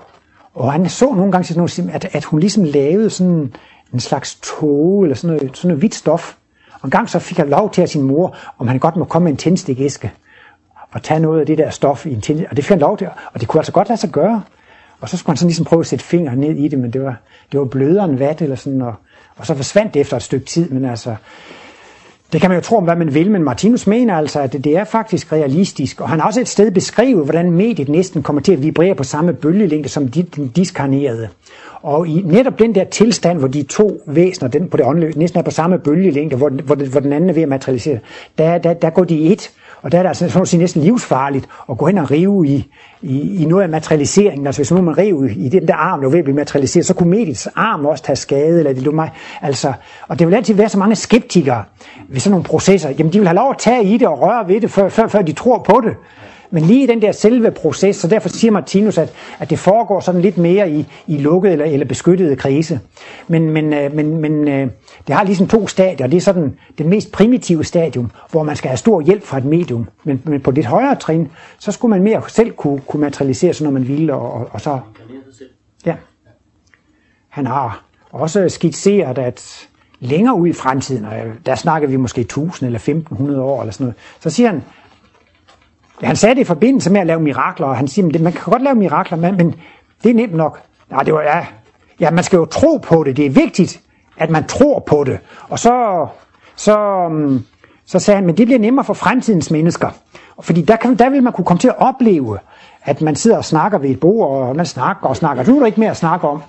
og 0.55 0.73
han 0.73 0.89
så 0.89 1.13
nogle 1.15 1.33
gange, 1.33 1.93
at, 1.93 2.09
at 2.13 2.25
hun 2.25 2.41
ligesom 2.41 2.65
lavede 2.65 3.11
sådan 3.11 3.55
en 3.93 4.01
slags 4.01 4.39
tog, 4.43 5.03
eller 5.03 5.17
sådan 5.17 5.37
noget, 5.37 5.57
sådan 5.57 5.69
noget 5.69 5.79
hvidt 5.79 5.95
stof, 5.95 6.37
og 6.73 6.87
en 6.87 6.91
gang 6.91 7.09
så 7.09 7.19
fik 7.19 7.37
han 7.37 7.49
lov 7.49 7.71
til 7.71 7.83
at 7.83 7.91
sin 7.91 8.03
mor, 8.03 8.37
om 8.59 8.69
han 8.69 8.79
godt 8.79 8.97
må 8.97 9.05
komme 9.05 9.25
med 9.25 9.33
en 9.33 9.37
tændstikæske 9.37 10.13
og 10.91 11.03
tage 11.03 11.21
noget 11.21 11.41
af 11.41 11.47
det 11.47 11.59
der 11.59 11.71
stof 11.71 12.07
i 12.07 12.13
en 12.13 12.21
tændstik. 12.21 12.51
Og 12.51 12.57
det 12.57 12.65
fik 12.65 12.69
han 12.69 12.79
lov 12.79 12.99
til, 12.99 13.09
og 13.33 13.41
det 13.41 13.49
kunne 13.49 13.61
altså 13.61 13.73
godt 13.73 13.89
lade 13.89 14.01
sig 14.01 14.11
gøre. 14.11 14.43
Og 15.01 15.09
så 15.09 15.17
skulle 15.17 15.33
han 15.33 15.37
sådan 15.37 15.49
ligesom 15.49 15.65
prøve 15.65 15.81
at 15.81 15.87
sætte 15.87 16.05
fingeren 16.05 16.39
ned 16.39 16.57
i 16.57 16.69
det, 16.69 16.79
men 16.79 16.93
det 16.93 17.03
var, 17.03 17.17
det 17.53 17.61
var 17.61 17.67
blødere 17.67 18.05
end 18.05 18.19
vat, 18.19 18.43
eller 18.43 18.57
sådan, 18.57 18.83
og, 18.83 18.95
og 19.41 19.47
så 19.47 19.55
forsvandt 19.55 19.95
det 19.95 20.01
efter 20.01 20.17
et 20.17 20.23
stykke 20.23 20.47
tid, 20.47 20.71
men 20.71 20.85
altså, 20.85 21.15
det 22.33 22.41
kan 22.41 22.51
man 22.51 22.59
jo 22.59 22.63
tro 22.63 22.77
om, 22.77 22.85
hvad 22.85 22.97
man 22.97 23.15
vil, 23.15 23.31
men 23.31 23.43
Martinus 23.43 23.87
mener 23.87 24.17
altså, 24.17 24.41
at 24.41 24.53
det 24.53 24.67
er 24.67 24.85
faktisk 24.85 25.33
realistisk, 25.33 26.01
og 26.01 26.09
han 26.09 26.21
har 26.21 26.27
også 26.27 26.41
et 26.41 26.49
sted 26.49 26.71
beskrevet, 26.71 27.25
hvordan 27.25 27.51
mediet 27.53 27.89
næsten 27.89 28.23
kommer 28.23 28.43
til 28.43 28.53
at 28.53 28.63
vibrere 28.63 28.95
på 28.95 29.05
samme 29.05 29.33
bølgelængde 29.33 29.89
som 29.89 30.09
den 30.09 30.49
diskarnerede. 30.49 31.29
Og 31.83 32.09
i 32.09 32.23
netop 32.25 32.59
den 32.59 32.75
der 32.75 32.85
tilstand, 32.85 33.39
hvor 33.39 33.49
de 33.49 33.63
to 33.63 34.01
væsener 34.07 34.49
den 34.49 34.69
på 34.69 34.77
det 34.77 34.87
åndeløse 34.87 35.19
næsten 35.19 35.39
er 35.39 35.43
på 35.43 35.51
samme 35.51 35.79
bølgelængde, 35.79 36.37
hvor, 36.37 36.49
hvor, 36.49 36.75
hvor 36.75 37.01
den 37.01 37.13
anden 37.13 37.31
er 37.31 37.35
ved 37.35 37.43
at 37.43 37.49
materialisere, 37.49 37.99
der, 38.39 38.59
der, 38.59 38.75
der 38.75 38.91
går 38.91 39.05
de 39.05 39.15
i 39.15 39.33
et. 39.33 39.51
Og 39.83 39.93
der 39.93 39.99
er 39.99 40.03
det 40.03 40.09
altså 40.09 40.29
sådan 40.29 40.47
sige, 40.47 40.61
næsten 40.61 40.83
livsfarligt 40.83 41.49
at 41.71 41.79
gå 41.79 41.87
hen 41.87 41.99
og 41.99 42.11
rive 42.11 42.47
i, 42.49 42.69
i, 43.03 43.43
i 43.43 43.45
noget 43.45 43.63
af 43.63 43.69
materialiseringen. 43.69 44.47
Altså 44.47 44.59
hvis 44.59 44.73
nu 44.73 44.83
man 44.83 44.99
river 44.99 45.29
i 45.37 45.49
den 45.49 45.69
der 45.69 45.75
arm, 45.75 46.01
der 46.01 46.07
var 46.07 46.11
ved 46.11 46.19
at 46.19 46.25
blive 46.25 46.37
materialiseret, 46.37 46.87
så 46.87 46.95
kunne 46.95 47.11
mediets 47.11 47.49
arm 47.57 47.87
også 47.87 48.05
tage 48.05 48.17
skade, 48.17 48.59
eller 48.59 48.73
det 48.73 48.95
mig. 48.95 49.11
Altså, 49.43 49.73
og 50.09 50.19
det 50.19 50.27
vil 50.27 50.35
altid 50.35 50.55
være 50.55 50.69
så 50.69 50.79
mange 50.79 50.97
skeptikere 50.97 51.65
ved 52.09 52.21
sådan 52.21 52.31
nogle 52.31 52.45
processer. 52.45 52.91
Jamen 52.91 53.13
de 53.13 53.19
vil 53.19 53.29
have 53.29 53.37
lov 53.37 53.51
at 53.51 53.59
tage 53.59 53.85
i 53.85 53.97
det 53.97 54.09
og 54.09 54.21
røre 54.21 54.49
ved 54.49 54.61
det, 54.61 54.71
før, 54.71 54.89
før, 54.89 55.09
før 55.09 55.23
de 55.23 55.33
tror 55.33 55.59
på 55.59 55.81
det. 55.85 55.95
Men 56.51 56.63
lige 56.63 56.87
den 56.87 57.03
der 57.03 57.13
selve 57.13 57.51
proces, 57.51 57.97
så 57.97 58.09
derfor 58.09 58.29
siger 58.29 58.51
Martinus, 58.51 58.99
at, 58.99 59.13
at 59.39 59.51
det 59.51 59.59
foregår 59.59 60.01
sådan 60.01 60.21
lidt 60.21 60.39
mere 60.39 60.71
i, 60.71 60.87
i 61.07 61.19
lukket 61.19 61.53
eller, 61.53 61.65
eller 61.65 61.87
beskyttede 61.87 62.37
krise. 62.37 62.81
Men, 63.29 63.51
men, 63.51 63.73
øh, 63.73 63.95
men, 63.95 64.17
men 64.17 64.49
øh, 64.49 64.69
det 65.07 65.15
har 65.15 65.25
ligesom 65.25 65.49
to 65.49 65.67
stadier. 65.67 66.07
Det 66.07 66.17
er 66.17 66.21
sådan 66.21 66.57
det 66.79 66.87
mest 66.87 67.13
primitive 67.13 67.65
stadium, 67.65 68.11
hvor 68.31 68.43
man 68.43 68.57
skal 68.57 68.69
have 68.69 68.77
stor 68.77 69.01
hjælp 69.01 69.23
fra 69.23 69.39
et 69.39 69.45
medium. 69.45 69.89
Men, 70.05 70.23
men 70.25 70.41
på 70.41 70.51
lidt 70.51 70.67
højere 70.67 70.95
trin, 70.95 71.29
så 71.59 71.73
skulle 71.73 71.91
man 71.91 72.03
mere 72.03 72.23
selv 72.29 72.53
kunne, 72.53 72.81
kunne 72.81 73.01
materialisere 73.01 73.55
sig, 73.55 73.65
når 73.65 73.71
man 73.71 73.89
ville. 73.89 74.15
Og, 74.15 74.33
og, 74.33 74.49
og 74.53 74.61
så, 74.61 74.81
ja. 75.87 75.95
Han 77.29 77.47
har 77.47 77.85
også 78.13 78.49
skitseret, 78.49 79.19
at 79.19 79.69
længere 80.01 80.35
ud 80.35 80.49
i 80.49 80.53
fremtiden, 80.53 81.05
og 81.05 81.13
der 81.47 81.55
snakker 81.55 81.89
vi 81.89 81.97
måske 81.97 82.21
1000 82.21 82.67
eller 82.67 82.79
1500 82.79 83.41
år 83.41 83.61
eller 83.61 83.73
sådan 83.73 83.85
noget, 83.85 83.97
så 84.21 84.31
siger 84.31 84.49
han, 84.49 84.63
han 86.03 86.17
sagde 86.17 86.35
det 86.35 86.41
i 86.41 86.45
forbindelse 86.45 86.91
med 86.91 87.01
at 87.01 87.07
lave 87.07 87.21
mirakler, 87.21 87.67
og 87.67 87.77
han 87.77 87.89
siger, 87.89 88.09
at 88.15 88.21
man 88.21 88.33
kan 88.33 88.43
godt 88.45 88.63
lave 88.63 88.75
mirakler, 88.75 89.19
men, 89.19 89.37
men 89.37 89.55
det 90.03 90.11
er 90.11 90.15
nemt 90.15 90.35
nok. 90.35 90.61
Nej, 90.91 91.03
det 91.03 91.15
var, 91.15 91.23
ja, 91.23 91.47
ja, 92.01 92.11
man 92.11 92.25
skal 92.25 92.37
jo 92.37 92.45
tro 92.45 92.77
på 92.77 93.05
det. 93.05 93.17
Det 93.17 93.27
er 93.27 93.31
vigtigt, 93.31 93.81
at 94.17 94.31
man 94.31 94.47
tror 94.47 94.79
på 94.79 95.05
det. 95.05 95.19
Og 95.49 95.59
så, 95.59 96.07
så, 96.57 97.07
mm, 97.11 97.45
så 97.87 97.99
sagde 97.99 98.17
han, 98.17 98.27
men 98.27 98.37
det 98.37 98.47
bliver 98.47 98.59
nemmere 98.59 98.85
for 98.85 98.95
fremtidens 98.95 99.51
mennesker. 99.51 99.91
Fordi 100.41 100.63
der, 100.63 100.77
kan, 100.77 100.95
der 100.95 101.11
vil 101.11 101.23
man 101.23 101.33
kunne 101.33 101.45
komme 101.45 101.59
til 101.59 101.69
at 101.69 101.79
opleve, 101.79 102.39
at 102.85 103.01
man 103.01 103.17
sidder 103.17 103.37
og 103.37 103.45
snakker 103.45 103.79
ved 103.79 103.91
et 103.91 104.01
bord, 104.01 104.31
og 104.31 104.57
man 104.57 104.67
snakker 104.67 105.07
og 105.07 105.17
snakker. 105.17 105.45
Du 105.45 105.55
er 105.55 105.59
der 105.59 105.67
ikke 105.67 105.81
mere 105.81 105.91
at 105.91 105.97
snakke 105.97 106.29
om. 106.29 106.43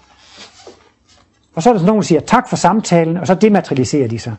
Og 1.55 1.63
så 1.63 1.69
er 1.69 1.73
der 1.73 1.79
sådan 1.79 1.87
nogen, 1.87 2.01
der 2.01 2.05
siger 2.05 2.21
tak 2.21 2.49
for 2.49 2.55
samtalen, 2.55 3.17
og 3.17 3.27
så 3.27 3.35
dematerialiserer 3.35 4.07
de 4.07 4.19
sig. 4.19 4.35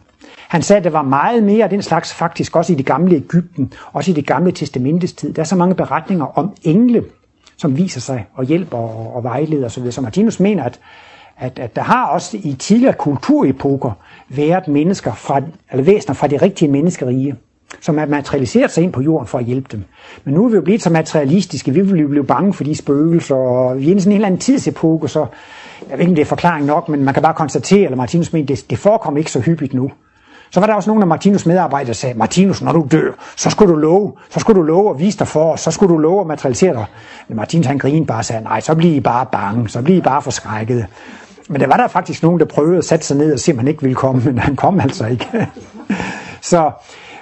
Han 0.53 0.63
sagde, 0.63 0.79
at 0.79 0.85
det 0.85 0.93
var 0.93 1.03
meget 1.03 1.43
mere 1.43 1.65
af 1.65 1.71
den 1.71 1.83
slags 1.83 2.15
faktisk 2.15 2.57
også 2.57 2.73
i 2.73 2.77
det 2.77 2.87
gamle 2.87 3.17
Ægypten, 3.17 3.73
også 3.93 4.11
i 4.11 4.15
det 4.15 4.27
gamle 4.27 4.53
testamentets 4.53 5.13
tid. 5.13 5.33
Der 5.33 5.43
er 5.43 5.47
så 5.47 5.57
mange 5.57 5.75
beretninger 5.75 6.39
om 6.39 6.53
engle, 6.63 7.05
som 7.57 7.77
viser 7.77 8.01
sig 8.01 8.27
og 8.35 8.45
hjælper 8.45 8.79
og, 8.79 9.17
og 9.17 9.25
vejleder 9.25 9.67
osv. 9.67 9.91
Så 9.91 10.01
Martinus 10.01 10.41
mener, 10.41 10.65
at, 10.65 10.81
at, 11.37 11.59
at 11.59 11.77
der 11.77 11.83
har 11.83 12.07
også 12.07 12.37
i 12.43 12.57
tidligere 12.59 12.95
kulturepoker 12.95 13.91
været 14.29 14.69
mennesker 14.69 15.15
fra, 15.15 15.41
eller 15.71 15.85
væsener 15.85 16.15
fra 16.15 16.27
det 16.27 16.43
rigtige 16.43 16.71
menneskerige, 16.71 17.35
som 17.81 17.99
har 17.99 18.07
materialiseret 18.07 18.71
sig 18.71 18.85
ind 18.85 18.93
på 18.93 19.01
jorden 19.01 19.27
for 19.27 19.39
at 19.39 19.45
hjælpe 19.45 19.69
dem. 19.73 19.85
Men 20.25 20.35
nu 20.35 20.45
er 20.45 20.49
vi 20.49 20.55
jo 20.55 20.63
blevet 20.63 20.83
så 20.83 20.91
materialistiske, 20.91 21.73
vi 21.75 21.81
vil 21.81 22.01
jo 22.01 22.09
blive 22.09 22.27
bange 22.27 22.55
for 22.55 22.65
de 22.65 22.75
spøgelser, 22.75 23.35
og 23.35 23.81
vi 23.81 23.91
er 23.91 23.97
i 23.97 24.01
sådan 24.01 24.13
en 24.13 24.17
eller 24.17 24.27
anden 24.27 24.41
tidsepoke, 24.41 25.09
så 25.09 25.27
jeg 25.91 25.99
ved 25.99 26.01
ikke, 26.01 26.11
om 26.11 26.15
det 26.15 26.23
er 26.23 26.27
forklaring 26.27 26.67
nok, 26.67 26.89
men 26.89 27.05
man 27.05 27.15
kan 27.15 27.23
bare 27.23 27.35
konstatere, 27.35 27.85
eller 27.85 27.97
Martinus 27.97 28.33
mener, 28.33 28.47
det, 28.47 28.71
det 28.71 28.79
forekommer 28.79 29.19
ikke 29.19 29.33
så 29.33 29.41
hyppigt 29.41 29.75
nu. 29.75 29.91
Så 30.53 30.61
var 30.61 30.67
der 30.67 30.75
også 30.75 30.91
nogle 30.91 31.03
af 31.03 31.07
Martinus 31.07 31.47
medarbejdere, 31.47 31.87
der 31.87 31.93
sagde, 31.93 32.19
Martinus, 32.19 32.63
når 32.63 32.73
du 32.73 32.87
dør, 32.91 33.13
så 33.37 33.51
skulle 33.51 33.73
du 33.73 33.79
love, 33.79 34.13
så 34.31 34.41
skulle 34.41 34.61
du 34.61 34.67
love 34.67 34.91
at 34.91 34.99
vise 34.99 35.19
dig 35.19 35.29
for 35.29 35.53
os, 35.53 35.61
så 35.61 35.71
skulle 35.71 35.95
du 35.95 35.99
love 35.99 36.21
at 36.21 36.27
materialisere 36.27 36.75
dig. 36.75 36.85
Men 37.29 37.37
Martinus 37.37 37.67
han 37.67 37.79
grinede 37.79 38.07
bare 38.07 38.19
og 38.19 38.25
sagde, 38.25 38.43
nej, 38.43 38.61
så 38.61 38.75
bliver 38.75 38.95
I 38.95 39.01
bare 39.01 39.27
bange, 39.33 39.69
så 39.69 39.83
bliver 39.83 39.99
I 39.99 40.01
bare 40.01 40.23
forskrækket. 40.23 40.87
Men 41.49 41.61
der 41.61 41.67
var 41.67 41.77
der 41.77 41.89
faktisk 41.89 42.23
nogen, 42.23 42.41
der 42.41 42.47
prøvede 42.47 42.79
at 42.79 42.85
sætte 42.85 43.07
sig 43.07 43.17
ned 43.17 43.33
og 43.33 43.41
se, 43.41 43.53
om 43.53 43.59
han 43.59 43.69
ikke 43.69 43.83
ville 43.83 43.95
komme, 43.95 44.23
men 44.25 44.39
han 44.39 44.57
kom 44.57 44.81
altså 44.81 45.07
ikke. 45.07 45.27
så, 46.51 46.71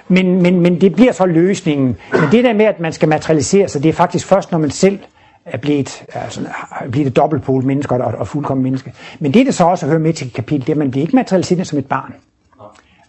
men, 0.07 0.41
men, 0.41 0.59
men 0.59 0.81
det 0.81 0.95
bliver 0.95 1.11
så 1.11 1.25
løsningen. 1.25 1.97
Men 2.11 2.31
det 2.31 2.43
der 2.43 2.53
med, 2.53 2.65
at 2.65 2.79
man 2.79 2.93
skal 2.93 3.09
materialisere 3.09 3.67
sig, 3.67 3.83
det 3.83 3.89
er 3.89 3.93
faktisk 3.93 4.27
først, 4.27 4.51
når 4.51 4.59
man 4.59 4.71
selv 4.71 4.99
er 5.45 5.57
blevet, 5.57 6.03
altså, 6.13 6.41
er 6.81 6.89
blevet 6.89 7.07
et 7.07 7.15
dobbeltpol 7.15 7.65
menneske 7.65 7.95
og, 7.95 8.13
og 8.19 8.27
fuldkommen 8.27 8.63
menneske. 8.63 8.93
Men 9.19 9.33
det, 9.33 9.45
der 9.45 9.51
så 9.51 9.63
også 9.63 9.87
hører 9.87 9.99
med 9.99 10.13
til 10.13 10.33
kapitel, 10.33 10.61
det 10.61 10.69
er, 10.69 10.73
at 10.73 10.77
man 10.77 10.91
bliver 10.91 11.03
ikke 11.03 11.15
materialiseret 11.15 11.67
som 11.67 11.79
et 11.79 11.85
barn. 11.85 12.13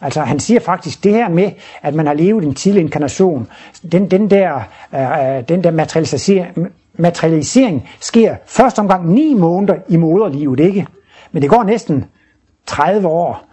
Altså 0.02 0.20
han 0.20 0.40
siger 0.40 0.60
faktisk 0.60 1.04
det 1.04 1.12
her 1.12 1.28
med, 1.28 1.50
at 1.82 1.94
man 1.94 2.06
har 2.06 2.14
levet 2.14 2.44
en 2.44 2.54
tidlig 2.54 2.80
inkarnation, 2.80 3.48
den, 3.92 4.10
den 4.10 4.30
der, 4.30 4.60
øh, 4.94 5.36
øh 5.36 5.48
den 5.48 5.64
der 5.64 5.70
materialisering, 5.70 6.72
materialisering 6.94 7.88
sker 8.00 8.36
først 8.46 8.78
omgang 8.78 9.12
9 9.12 9.34
måneder 9.34 9.74
i 9.88 9.96
moderlivet, 9.96 10.60
ikke? 10.60 10.86
Men 11.32 11.42
det 11.42 11.50
går 11.50 11.62
næsten 11.62 12.04
30 12.66 13.08
år, 13.08 13.44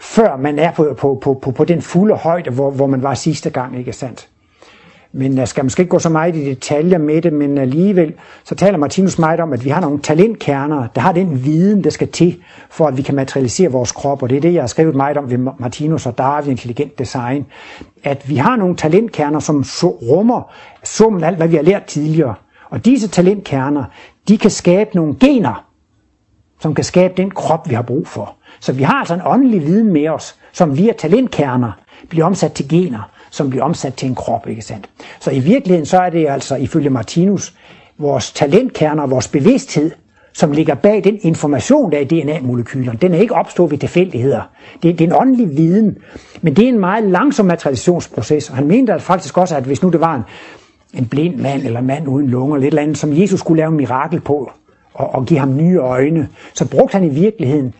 før 0.00 0.36
man 0.36 0.58
er 0.58 0.72
på, 0.72 0.94
på, 0.98 1.18
på, 1.22 1.34
på, 1.34 1.50
på 1.50 1.64
den 1.64 1.82
fulde 1.82 2.14
højde, 2.14 2.50
hvor, 2.50 2.70
hvor 2.70 2.86
man 2.86 3.02
var 3.02 3.14
sidste 3.14 3.50
gang, 3.50 3.78
ikke 3.78 3.92
sandt? 3.92 4.28
Men 5.12 5.36
jeg 5.36 5.48
skal 5.48 5.64
måske 5.64 5.80
ikke 5.80 5.90
gå 5.90 5.98
så 5.98 6.08
meget 6.08 6.36
i 6.36 6.44
detaljer 6.44 6.98
med 6.98 7.22
det, 7.22 7.32
men 7.32 7.58
alligevel 7.58 8.14
så 8.44 8.54
taler 8.54 8.78
Martinus 8.78 9.18
meget 9.18 9.40
om, 9.40 9.52
at 9.52 9.64
vi 9.64 9.70
har 9.70 9.80
nogle 9.80 9.98
talentkerner, 9.98 10.86
der 10.94 11.00
har 11.00 11.12
den 11.12 11.44
viden, 11.44 11.84
der 11.84 11.90
skal 11.90 12.08
til, 12.08 12.42
for 12.70 12.86
at 12.86 12.96
vi 12.96 13.02
kan 13.02 13.14
materialisere 13.14 13.72
vores 13.72 13.92
krop. 13.92 14.22
Og 14.22 14.30
det 14.30 14.36
er 14.36 14.40
det, 14.40 14.54
jeg 14.54 14.62
har 14.62 14.66
skrevet 14.66 14.94
meget 14.94 15.16
om 15.16 15.30
ved 15.30 15.38
Martinus 15.58 16.06
og 16.06 16.18
Darwin, 16.18 16.50
Intelligent 16.50 16.98
Design. 16.98 17.46
At 18.04 18.28
vi 18.28 18.36
har 18.36 18.56
nogle 18.56 18.76
talentkerner, 18.76 19.40
som 19.40 19.64
rummer 19.82 20.52
summen 20.84 21.24
alt, 21.24 21.36
hvad 21.36 21.48
vi 21.48 21.56
har 21.56 21.62
lært 21.62 21.84
tidligere. 21.84 22.34
Og 22.70 22.84
disse 22.84 23.08
talentkerner, 23.08 23.84
de 24.28 24.38
kan 24.38 24.50
skabe 24.50 24.90
nogle 24.94 25.14
gener, 25.20 25.64
som 26.60 26.74
kan 26.74 26.84
skabe 26.84 27.14
den 27.16 27.30
krop, 27.30 27.68
vi 27.68 27.74
har 27.74 27.82
brug 27.82 28.06
for. 28.06 28.34
Så 28.60 28.72
vi 28.72 28.82
har 28.82 28.94
altså 28.94 29.14
en 29.14 29.20
åndelig 29.24 29.66
viden 29.66 29.92
med 29.92 30.08
os, 30.08 30.36
som 30.52 30.76
via 30.76 30.92
talentkerner 30.92 31.72
bliver 32.08 32.26
omsat 32.26 32.52
til 32.52 32.68
gener 32.68 33.10
som 33.38 33.50
bliver 33.50 33.64
omsat 33.64 33.94
til 33.94 34.08
en 34.08 34.14
krop, 34.14 34.48
ikke 34.48 34.62
sandt? 34.62 34.88
Så 35.20 35.30
i 35.30 35.38
virkeligheden 35.38 35.86
så 35.86 35.98
er 35.98 36.10
det 36.10 36.28
altså 36.28 36.56
ifølge 36.56 36.90
Martinus 36.90 37.54
vores 37.98 38.32
talentkerner, 38.32 39.06
vores 39.06 39.28
bevidsthed, 39.28 39.90
som 40.32 40.52
ligger 40.52 40.74
bag 40.74 41.04
den 41.04 41.18
information, 41.22 41.92
der 41.92 41.98
er 41.98 42.02
i 42.02 42.04
DNA-molekylerne. 42.04 42.98
Den 43.02 43.14
er 43.14 43.18
ikke 43.18 43.34
opstået 43.34 43.70
ved 43.70 43.78
tilfældigheder. 43.78 44.42
Det, 44.82 44.98
det 44.98 45.00
er 45.00 45.08
en 45.08 45.16
åndelig 45.20 45.56
viden, 45.56 45.98
men 46.42 46.56
det 46.56 46.64
er 46.64 46.68
en 46.68 46.78
meget 46.78 47.04
langsom 47.04 47.46
materialisationsproces. 47.46 48.50
Og 48.50 48.56
han 48.56 48.66
mente 48.66 48.92
at 48.92 49.02
faktisk 49.02 49.38
også, 49.38 49.56
at 49.56 49.64
hvis 49.64 49.82
nu 49.82 49.88
det 49.90 50.00
var 50.00 50.14
en, 50.14 50.22
en 50.94 51.06
blind 51.06 51.36
mand 51.36 51.62
eller 51.62 51.80
en 51.80 51.86
mand 51.86 52.08
uden 52.08 52.28
lunger 52.28 52.56
eller 52.56 52.66
et 52.66 52.70
eller 52.70 52.82
andet, 52.82 52.98
som 52.98 53.20
Jesus 53.20 53.40
skulle 53.40 53.60
lave 53.60 53.70
en 53.70 53.76
mirakel 53.76 54.20
på 54.20 54.52
og, 54.94 55.14
og 55.14 55.26
give 55.26 55.40
ham 55.40 55.56
nye 55.56 55.76
øjne, 55.76 56.28
så 56.54 56.68
brugte 56.68 56.92
han 56.92 57.04
i 57.04 57.14
virkeligheden 57.14 57.74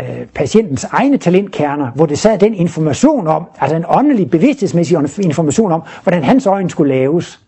Øh, 0.00 0.26
patientens 0.34 0.84
egne 0.84 1.18
talentkerner, 1.18 1.90
hvor 1.90 2.06
det 2.06 2.18
sad 2.18 2.38
den 2.38 2.54
information 2.54 3.26
om, 3.26 3.44
altså 3.60 3.76
en 3.76 3.84
åndelig 3.88 4.30
bevidsthedsmæssig 4.30 4.98
information 5.24 5.72
om, 5.72 5.82
hvordan 6.02 6.22
hans 6.22 6.46
øjne 6.46 6.70
skulle 6.70 6.94
laves. 6.94 7.40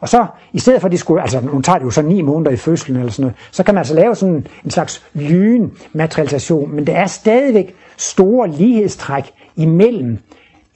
Og 0.00 0.08
så, 0.08 0.26
i 0.52 0.58
stedet 0.58 0.80
for 0.80 0.88
at 0.88 0.92
det 0.92 1.00
skulle, 1.00 1.22
altså 1.22 1.40
nu 1.40 1.60
tager 1.60 1.78
det 1.78 1.84
jo 1.84 1.90
så 1.90 2.02
ni 2.02 2.22
måneder 2.22 2.50
i 2.50 2.56
fødslen 2.56 2.96
eller 2.96 3.12
sådan 3.12 3.22
noget, 3.22 3.36
så 3.50 3.62
kan 3.62 3.74
man 3.74 3.78
altså 3.78 3.94
lave 3.94 4.14
sådan 4.14 4.46
en 4.64 4.70
slags 4.70 5.02
lynmaterialisation, 5.14 6.74
men 6.74 6.86
der 6.86 6.92
er 6.92 7.06
stadigvæk 7.06 7.74
store 7.96 8.48
lighedstræk 8.48 9.32
imellem 9.56 10.18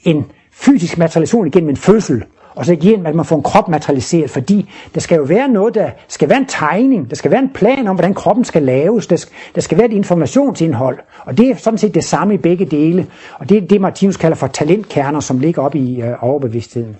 en 0.04 0.24
fysisk 0.52 0.98
materialisation 0.98 1.46
igennem 1.46 1.70
en 1.70 1.76
fødsel, 1.76 2.24
og 2.56 2.66
så 2.66 2.72
igen, 2.72 3.06
at 3.06 3.14
man 3.14 3.24
får 3.24 3.36
en 3.36 3.42
krop 3.42 3.68
materialiseret, 3.68 4.30
fordi 4.30 4.70
der 4.94 5.00
skal 5.00 5.16
jo 5.16 5.22
være 5.22 5.48
noget, 5.48 5.74
der 5.74 5.90
skal 6.08 6.28
være 6.28 6.38
en 6.38 6.46
tegning, 6.46 7.10
der 7.10 7.16
skal 7.16 7.30
være 7.30 7.40
en 7.40 7.50
plan 7.54 7.88
om, 7.88 7.96
hvordan 7.96 8.14
kroppen 8.14 8.44
skal 8.44 8.62
laves, 8.62 9.06
der 9.06 9.16
skal, 9.16 9.32
der 9.54 9.60
skal 9.60 9.78
være 9.78 9.86
et 9.86 9.92
informationsindhold, 9.92 10.98
og 11.24 11.38
det 11.38 11.50
er 11.50 11.56
sådan 11.56 11.78
set 11.78 11.94
det 11.94 12.04
samme 12.04 12.34
i 12.34 12.36
begge 12.36 12.64
dele, 12.64 13.06
og 13.38 13.48
det 13.48 13.56
er 13.62 13.66
det, 13.66 13.80
Martinus 13.80 14.16
kalder 14.16 14.36
for 14.36 14.46
talentkerner, 14.46 15.20
som 15.20 15.38
ligger 15.38 15.62
op 15.62 15.74
i 15.74 16.02
øh, 16.02 16.24
overbevidstheden. 16.24 16.96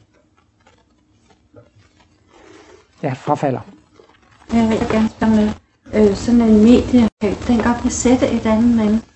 Ja, 3.02 3.12
frafalder. 3.12 3.60
Jeg 4.52 4.68
vil 4.68 4.78
gerne 4.90 5.08
spørge 5.08 5.36
med, 5.36 5.48
øh, 5.94 6.16
sådan 6.16 6.40
en 6.40 6.64
medie, 6.64 7.08
den 7.48 7.58
godt 7.62 7.82
besætte 7.82 8.28
et 8.28 8.46
andet 8.46 8.76
menneske? 8.76 9.06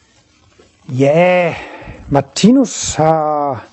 Ja, 0.89 1.55
Martinus 2.09 2.95
har 2.95 3.70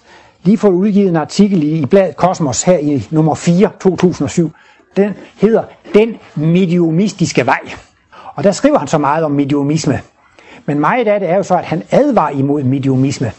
lige 0.48 0.58
fået 0.58 0.74
udgivet 0.74 1.10
en 1.10 1.16
artikel 1.16 1.64
i, 1.64 1.80
i 1.80 1.86
bladet 1.86 2.16
Kosmos 2.16 2.64
her 2.64 2.78
i 2.78 3.08
nummer 3.12 3.36
4, 3.36 3.70
2007. 3.80 4.52
Den 4.98 5.14
hedder 5.38 5.64
Den 5.94 6.16
mediumistiske 6.36 7.46
vej. 7.46 7.60
Og 8.36 8.44
der 8.44 8.52
skriver 8.52 8.80
han 8.80 8.88
så 8.88 8.98
meget 8.98 9.24
om 9.24 9.32
mediumisme. 9.32 10.02
Men 10.66 10.80
meget 10.80 11.08
af 11.08 11.20
det 11.20 11.30
er 11.30 11.36
jo 11.36 11.44
så, 11.44 11.58
at 11.58 11.66
han 11.66 11.84
advarer 11.92 12.30
imod 12.30 12.64
mediumisme. 12.64 13.32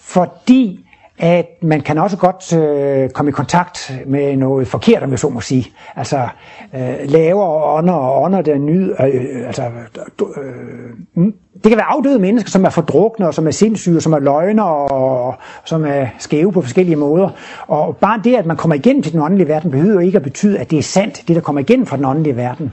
Fordi 0.00 0.83
at 1.18 1.46
man 1.62 1.80
kan 1.80 1.98
også 1.98 2.16
godt 2.16 2.52
øh, 2.52 3.10
komme 3.10 3.28
i 3.28 3.32
kontakt 3.32 3.92
med 4.06 4.36
noget 4.36 4.68
forkert, 4.68 5.02
om 5.02 5.10
jeg 5.10 5.18
så 5.18 5.28
må 5.28 5.40
sige. 5.40 5.72
Altså 5.96 6.28
øh, 6.74 6.94
lavere 7.04 7.76
ånder 7.78 7.94
og 7.94 8.22
ånder, 8.22 8.42
der 8.42 8.58
nyder... 8.58 9.06
Øh, 9.06 9.14
øh, 9.14 9.46
altså, 9.46 9.62
øh, 9.62 10.90
mm. 11.14 11.34
det 11.54 11.70
kan 11.70 11.76
være 11.76 11.86
afdøde 11.86 12.18
mennesker, 12.18 12.50
som 12.50 12.64
er 12.64 12.70
fordrukne, 12.70 13.26
og 13.26 13.34
som 13.34 13.46
er 13.46 13.50
sindssyge, 13.50 13.96
og 13.96 14.02
som 14.02 14.12
er 14.12 14.18
løgner, 14.18 14.62
og, 14.62 15.26
og 15.26 15.34
som 15.64 15.84
er 15.84 16.06
skæve 16.18 16.52
på 16.52 16.62
forskellige 16.62 16.96
måder. 16.96 17.30
Og 17.66 17.96
bare 17.96 18.20
det, 18.24 18.34
at 18.34 18.46
man 18.46 18.56
kommer 18.56 18.74
igennem 18.74 19.02
til 19.02 19.12
den 19.12 19.20
åndelige 19.20 19.48
verden, 19.48 19.70
behøver 19.70 20.00
ikke 20.00 20.16
at 20.16 20.22
betyde, 20.22 20.58
at 20.58 20.70
det 20.70 20.78
er 20.78 20.82
sandt, 20.82 21.24
det 21.28 21.36
der 21.36 21.42
kommer 21.42 21.60
igennem 21.60 21.86
fra 21.86 21.96
den 21.96 22.04
åndelige 22.04 22.36
verden. 22.36 22.72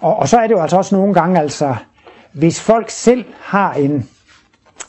Og, 0.00 0.16
og 0.16 0.28
så 0.28 0.38
er 0.38 0.46
det 0.46 0.54
jo 0.54 0.60
altså 0.60 0.76
også 0.76 0.96
nogle 0.96 1.14
gange, 1.14 1.40
altså, 1.40 1.74
hvis 2.32 2.60
folk 2.60 2.90
selv 2.90 3.24
har 3.40 3.72
en 3.72 4.08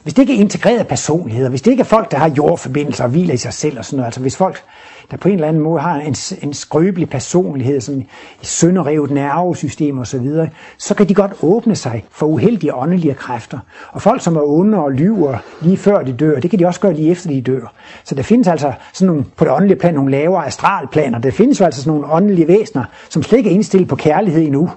hvis 0.04 0.14
det 0.14 0.22
ikke 0.22 0.36
er 0.36 0.40
integrerede 0.40 0.84
personligheder, 0.84 1.50
hvis 1.50 1.62
det 1.62 1.72
ikke 1.72 1.82
er 1.82 1.86
folk, 1.86 2.12
der 2.12 2.18
har 2.18 2.30
jordforbindelser 2.30 3.04
og 3.04 3.10
hviler 3.10 3.34
i 3.34 3.38
sig 3.38 3.54
selv 3.54 3.78
og 3.78 3.86
sådan 3.86 3.98
noget, 3.98 4.08
altså 4.08 4.22
hvis 4.22 4.38
folk, 4.38 4.64
der 5.12 5.18
på 5.18 5.28
en 5.28 5.34
eller 5.34 5.48
anden 5.48 5.64
måde 5.64 5.82
har 5.82 5.96
en, 5.96 6.16
en 6.42 6.54
skrøbelig 6.54 7.10
personlighed, 7.10 7.82
sådan 7.82 8.02
i 8.42 8.46
sønderrevet 8.46 9.12
nervesystem 9.12 9.98
og 9.98 10.08
så 10.08 10.20
videre, 10.20 10.50
så 10.78 10.96
kan 10.96 11.10
de 11.10 11.14
godt 11.14 11.32
åbne 11.42 11.76
sig 11.76 12.06
for 12.12 12.26
uheldige 12.26 12.76
åndelige 12.76 13.14
kræfter. 13.14 13.60
Og 13.92 14.02
folk, 14.02 14.22
som 14.22 14.36
er 14.36 14.42
onde 14.42 14.78
og 14.78 14.92
lyver 14.92 15.38
lige 15.62 15.78
før 15.78 16.02
de 16.02 16.14
dør, 16.14 16.40
det 16.40 16.50
kan 16.50 16.60
de 16.60 16.66
også 16.66 16.80
gøre 16.80 16.94
lige 16.94 17.12
efter 17.12 17.30
de 17.30 17.42
dør. 17.42 17.74
Så 18.04 18.16
der 18.16 18.24
findes 18.24 18.48
altså 18.48 18.74
sådan 18.94 19.08
nogle, 19.08 19.26
på 19.36 19.46
det 19.46 19.54
åndelige 19.54 19.80
plan 19.80 19.94
nogle 19.94 20.12
lavere 20.12 20.48
astralplaner. 20.48 21.20
Der 21.20 21.32
findes 21.32 21.60
jo 21.60 21.66
altså 21.66 21.82
sådan 21.82 22.00
nogle 22.00 22.14
åndelige 22.14 22.48
væsener, 22.48 22.84
som 23.10 23.24
slet 23.24 23.38
ikke 23.38 23.50
er 23.50 23.54
indstillet 23.54 23.90
på 23.90 23.96
kærlighed 23.96 24.42
endnu 24.42 24.70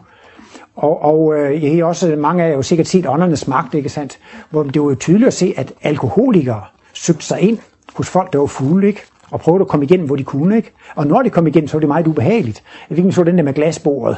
og, 0.77 1.03
og 1.03 1.35
øh, 1.35 1.63
I 1.63 1.79
har 1.79 1.85
også, 1.85 2.17
mange 2.19 2.45
af 2.45 2.49
jer 2.49 2.55
jo 2.55 2.63
sikkert 2.63 2.87
set 2.87 3.07
åndernes 3.09 3.49
magt, 3.49 3.75
ikke 3.75 3.89
sandt? 3.89 4.19
Hvor 4.51 4.63
det 4.63 4.83
var 4.83 4.89
jo 4.89 4.95
tydeligt 4.95 5.27
at 5.27 5.35
se, 5.35 5.55
at 5.57 5.73
alkoholikere 5.83 6.63
søgte 6.93 7.25
sig 7.25 7.41
ind 7.41 7.59
hos 7.95 8.09
folk, 8.09 8.33
der 8.33 8.39
var 8.39 8.47
fulde, 8.47 8.87
ikke? 8.87 9.03
Og 9.35 9.41
prøvede 9.41 9.61
at 9.61 9.69
komme 9.69 9.85
igennem, 9.85 10.07
hvor 10.07 10.17
de 10.17 10.25
kunne. 10.25 10.57
Ikke? 10.57 10.71
Og 10.95 11.07
når 11.07 11.23
de 11.23 11.31
kom 11.31 11.47
igennem, 11.47 11.69
så 11.69 11.77
var 11.77 11.81
det 11.81 11.89
meget 11.89 12.07
ubehageligt. 12.07 12.63
Jeg 12.91 12.97
ved 12.97 13.05
ikke, 13.05 13.15
så 13.15 13.25
den 13.25 13.39
der 13.39 13.45
med 13.45 13.55
glasbordet. 13.55 14.17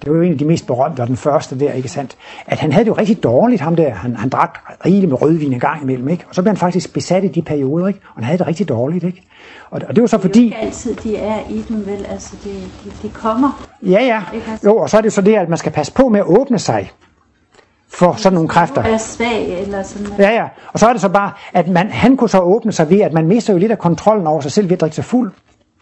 Det 0.00 0.10
var 0.10 0.16
jo 0.16 0.22
en 0.22 0.32
af 0.32 0.38
de 0.38 0.44
mest 0.44 0.66
berømte, 0.66 1.00
og 1.00 1.08
den 1.08 1.16
første 1.16 1.60
der, 1.60 1.72
ikke 1.72 1.88
sandt? 1.88 2.16
At 2.46 2.58
han 2.58 2.72
havde 2.72 2.84
det 2.84 2.90
jo 2.90 2.94
rigtig 2.94 3.22
dårligt, 3.22 3.60
ham 3.60 3.76
der. 3.76 3.90
Han, 3.90 4.16
han 4.16 4.28
drak 4.28 4.58
rigeligt 4.86 5.08
med 5.08 5.22
rødvin 5.22 5.52
en 5.52 5.60
gang 5.60 5.82
imellem, 5.82 6.08
ikke? 6.08 6.24
Og 6.28 6.34
så 6.34 6.42
blev 6.42 6.50
han 6.50 6.56
faktisk 6.56 6.92
besat 6.94 7.24
i 7.24 7.28
de 7.28 7.42
perioder, 7.42 7.88
ikke? 7.88 8.00
Og 8.08 8.14
han 8.14 8.24
havde 8.24 8.38
det 8.38 8.46
rigtig 8.46 8.68
dårligt, 8.68 9.04
ikke? 9.04 9.22
Og, 9.70 9.80
og 9.88 9.96
det 9.96 10.00
var 10.00 10.08
så 10.08 10.18
fordi... 10.18 10.44
Det 10.44 10.54
er 10.56 10.66
altid, 10.66 10.94
de 10.94 11.16
er 11.16 11.38
i 11.50 11.64
den, 11.68 11.86
vel? 11.86 12.06
Altså, 12.08 12.36
de, 12.44 12.50
de, 12.50 12.92
de 13.02 13.08
kommer. 13.08 13.66
Ja, 13.82 14.04
ja. 14.04 14.22
Jo, 14.64 14.76
og 14.76 14.90
så 14.90 14.96
er 14.96 15.00
det 15.00 15.12
så 15.12 15.20
det, 15.20 15.34
at 15.34 15.48
man 15.48 15.58
skal 15.58 15.72
passe 15.72 15.92
på 15.92 16.08
med 16.08 16.20
at 16.20 16.26
åbne 16.26 16.58
sig 16.58 16.92
for 17.90 18.14
sådan 18.16 18.34
nogle 18.34 18.48
kræfter. 18.48 18.82
Er 18.82 18.98
svag 18.98 19.62
eller 19.62 19.82
sådan 19.82 20.06
noget. 20.06 20.18
Ja, 20.18 20.30
ja. 20.30 20.48
Og 20.72 20.78
så 20.78 20.88
er 20.88 20.92
det 20.92 21.00
så 21.00 21.08
bare, 21.08 21.32
at 21.52 21.68
man, 21.68 21.90
han 21.90 22.16
kunne 22.16 22.30
så 22.30 22.40
åbne 22.40 22.72
sig 22.72 22.90
ved, 22.90 23.00
at 23.00 23.12
man 23.12 23.26
mister 23.26 23.52
jo 23.52 23.58
lidt 23.58 23.72
af 23.72 23.78
kontrollen 23.78 24.26
over 24.26 24.40
sig 24.40 24.52
selv 24.52 24.68
ved 24.68 24.72
at 24.72 24.80
drikke 24.80 24.96
sig 24.96 25.04
fuld. 25.04 25.32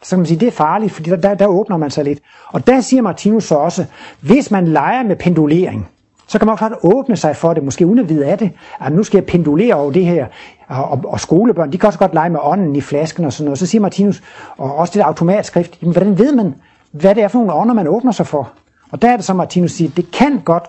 Så 0.03 0.11
kan 0.11 0.19
man 0.19 0.27
sige, 0.27 0.41
det 0.41 0.49
er 0.49 0.53
farligt, 0.53 0.93
fordi 0.93 1.11
der, 1.11 1.17
der, 1.17 1.35
der 1.35 1.47
åbner 1.47 1.77
man 1.77 1.91
sig 1.91 2.05
lidt. 2.05 2.19
Og 2.47 2.67
der 2.67 2.81
siger 2.81 3.03
Martinus 3.03 3.45
så 3.45 3.55
også, 3.55 3.85
hvis 4.21 4.51
man 4.51 4.69
leger 4.69 5.03
med 5.03 5.17
pendulering, 5.17 5.89
så 6.29 6.39
kan 6.39 6.47
man 6.47 6.53
også 6.53 6.77
åbne 6.83 7.17
sig 7.17 7.37
for 7.37 7.55
det, 7.55 7.63
måske 7.63 7.87
uden 7.87 7.99
at 7.99 8.09
vide 8.09 8.27
af 8.27 8.39
det, 8.39 8.51
at 8.81 8.93
nu 8.93 9.03
skal 9.03 9.19
jeg 9.19 9.27
pendulere 9.27 9.75
over 9.75 9.93
det 9.93 10.05
her. 10.05 10.27
Og, 10.69 11.01
og 11.05 11.21
skolebørn, 11.21 11.73
de 11.73 11.79
kan 11.79 11.87
også 11.87 11.99
godt 11.99 12.15
lege 12.15 12.31
med 12.31 12.41
ånden 12.43 12.77
i 12.77 12.81
flasken 12.81 13.25
og 13.25 13.33
sådan 13.33 13.45
noget. 13.45 13.59
Så 13.59 13.67
siger 13.67 13.83
Martinus, 13.83 14.23
og 14.59 14.75
også 14.75 14.93
det 14.93 15.01
der 15.01 15.07
automatskrift, 15.07 15.79
jamen 15.83 15.93
hvordan 15.93 16.19
ved 16.19 16.35
man, 16.35 16.55
hvad 16.91 17.15
det 17.15 17.23
er 17.23 17.29
for 17.29 17.39
nogle 17.39 17.53
ånder, 17.53 17.75
man 17.75 17.89
åbner 17.89 18.13
sig 18.13 18.27
for? 18.27 18.53
Og 18.91 19.03
der 19.03 19.11
er 19.11 19.17
det 19.17 19.25
så, 19.25 19.35
Martinus 19.35 19.73
siger, 19.73 19.91
det 19.97 20.11
kan 20.11 20.41
godt 20.45 20.65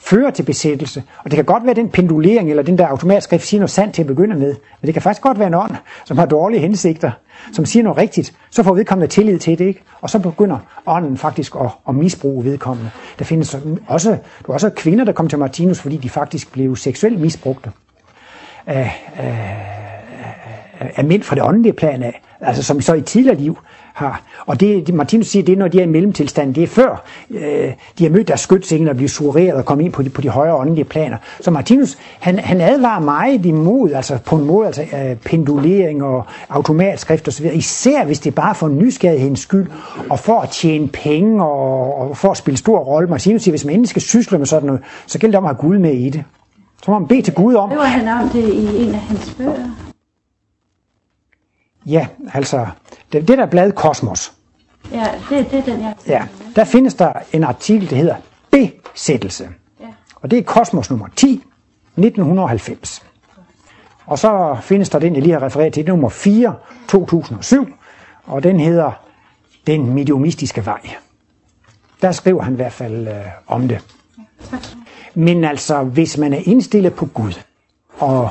fører 0.00 0.30
til 0.30 0.42
besættelse. 0.42 1.02
Og 1.24 1.30
det 1.30 1.36
kan 1.36 1.44
godt 1.44 1.64
være 1.66 1.74
den 1.74 1.88
pendulering, 1.88 2.50
eller 2.50 2.62
den 2.62 2.78
der 2.78 2.86
automatskrift 2.86 3.46
siger 3.46 3.60
noget 3.60 3.70
sandt 3.70 3.94
til 3.94 4.02
at 4.02 4.06
begynde 4.06 4.36
med. 4.36 4.54
Men 4.80 4.86
det 4.86 4.92
kan 4.92 5.02
faktisk 5.02 5.22
godt 5.22 5.38
være 5.38 5.48
en 5.48 5.54
ånd, 5.54 5.74
som 6.04 6.18
har 6.18 6.26
dårlige 6.26 6.60
hensigter, 6.60 7.10
som 7.52 7.64
siger 7.64 7.82
noget 7.82 7.98
rigtigt. 7.98 8.34
Så 8.50 8.62
får 8.62 8.74
vedkommende 8.74 9.12
tillid 9.12 9.38
til 9.38 9.58
det, 9.58 9.64
ikke? 9.64 9.82
Og 10.00 10.10
så 10.10 10.18
begynder 10.18 10.58
ånden 10.86 11.16
faktisk 11.16 11.54
at, 11.54 11.70
at 11.88 11.94
misbruge 11.94 12.44
vedkommende. 12.44 12.90
Der 13.18 13.24
findes 13.24 13.58
også, 13.86 14.10
der 14.10 14.16
er 14.48 14.52
også 14.52 14.70
kvinder, 14.70 15.04
der 15.04 15.12
kom 15.12 15.28
til 15.28 15.38
Martinus, 15.38 15.80
fordi 15.80 15.96
de 15.96 16.08
faktisk 16.08 16.52
blev 16.52 16.76
seksuelt 16.76 17.20
misbrugte 17.20 17.70
af, 18.66 19.10
af, 19.16 20.92
af 20.96 21.04
mænd 21.04 21.22
fra 21.22 21.34
det 21.34 21.42
åndelige 21.42 21.72
plan 21.72 22.02
af, 22.02 22.22
altså 22.40 22.62
som 22.62 22.80
så 22.80 22.94
i 22.94 23.02
tidligere 23.02 23.36
liv 23.36 23.58
har. 23.94 24.22
Og 24.46 24.60
det, 24.60 24.86
det 24.86 24.94
Martinus 24.94 25.26
siger, 25.26 25.44
det 25.44 25.52
er, 25.52 25.56
når 25.56 25.68
de 25.68 25.78
er 25.78 25.82
i 25.82 25.86
mellemtilstanden, 25.86 26.54
det 26.54 26.62
er 26.62 26.66
før 26.66 27.04
øh, 27.30 27.72
de 27.98 28.04
har 28.04 28.10
mødt 28.10 28.28
deres 28.28 28.40
skytsengel 28.40 28.88
og 28.88 28.96
bliver 28.96 29.08
sureret 29.08 29.54
og 29.54 29.64
kommet 29.64 29.84
ind 29.84 29.92
på 29.92 30.02
de, 30.02 30.10
på 30.10 30.20
de 30.20 30.28
højere 30.28 30.54
åndelige 30.54 30.84
planer. 30.84 31.16
Så 31.40 31.50
Martinus, 31.50 31.98
han, 32.20 32.38
han 32.38 32.60
advarer 32.60 33.00
meget 33.00 33.46
imod, 33.46 33.92
altså 33.92 34.18
på 34.18 34.36
en 34.36 34.44
måde, 34.44 34.66
altså 34.66 34.82
øh, 34.82 35.16
pendulering 35.16 36.02
og 36.04 36.24
automatskrift 36.48 37.28
osv., 37.28 37.50
især 37.54 38.04
hvis 38.04 38.18
det 38.18 38.30
er 38.30 38.34
bare 38.34 38.54
for 38.54 38.68
nysgerrighedens 38.68 39.40
skyld, 39.40 39.66
og 40.10 40.18
for 40.18 40.40
at 40.40 40.48
tjene 40.48 40.88
penge 40.88 41.44
og, 41.44 41.94
og 41.98 42.16
for 42.16 42.30
at 42.30 42.36
spille 42.36 42.58
stor 42.58 42.78
rolle. 42.78 43.08
Martinus 43.08 43.42
siger, 43.42 43.52
hvis 43.52 43.64
man 43.64 43.74
endelig 43.74 43.88
skal 43.88 44.02
sysle 44.02 44.38
med 44.38 44.46
sådan 44.46 44.66
noget, 44.66 44.82
så 45.06 45.18
gælder 45.18 45.32
det 45.32 45.38
om 45.38 45.44
at 45.44 45.56
have 45.56 45.68
Gud 45.68 45.78
med 45.78 45.92
i 45.92 46.10
det. 46.10 46.24
Så 46.84 46.90
må 46.90 46.98
man 46.98 47.08
bede 47.08 47.22
til 47.22 47.34
Gud 47.34 47.54
om. 47.54 47.68
Det 47.68 47.78
var 47.78 47.84
han 47.84 48.08
om 48.08 48.28
det 48.28 48.48
i 48.48 48.82
en 48.82 48.94
af 48.94 49.00
hans 49.00 49.34
bøger. 49.38 49.89
Ja, 51.86 52.06
altså, 52.34 52.66
det, 53.12 53.28
det 53.28 53.38
der 53.38 53.46
blad 53.46 53.72
Kosmos. 53.72 54.32
Ja, 54.92 55.06
det, 55.30 55.50
det 55.50 55.58
er 55.58 55.62
den, 55.62 55.80
jeg 55.80 55.94
Ja, 56.06 56.26
der 56.56 56.64
findes 56.64 56.94
der 56.94 57.12
en 57.32 57.44
artikel, 57.44 57.90
der 57.90 57.96
hedder 57.96 58.16
Besættelse. 58.50 59.48
Ja. 59.80 59.86
Og 60.16 60.30
det 60.30 60.38
er 60.38 60.42
Kosmos 60.42 60.90
nummer 60.90 61.08
10, 61.16 61.42
1990. 61.96 63.02
Og 64.06 64.18
så 64.18 64.56
findes 64.62 64.88
der 64.88 64.98
den, 64.98 65.14
jeg 65.14 65.22
lige 65.22 65.32
har 65.32 65.42
refereret 65.42 65.72
til, 65.72 65.86
nummer 65.86 66.08
4, 66.08 66.54
2007. 66.88 67.68
Og 68.26 68.42
den 68.42 68.60
hedder 68.60 68.92
Den 69.66 69.94
mediumistiske 69.94 70.66
vej. 70.66 70.80
Der 72.02 72.12
skriver 72.12 72.42
han 72.42 72.52
i 72.52 72.56
hvert 72.56 72.72
fald 72.72 73.08
øh, 73.08 73.14
om 73.46 73.68
det. 73.68 73.84
Men 75.14 75.44
altså, 75.44 75.82
hvis 75.82 76.18
man 76.18 76.32
er 76.32 76.40
indstillet 76.44 76.94
på 76.94 77.06
Gud, 77.06 77.32
og 77.98 78.30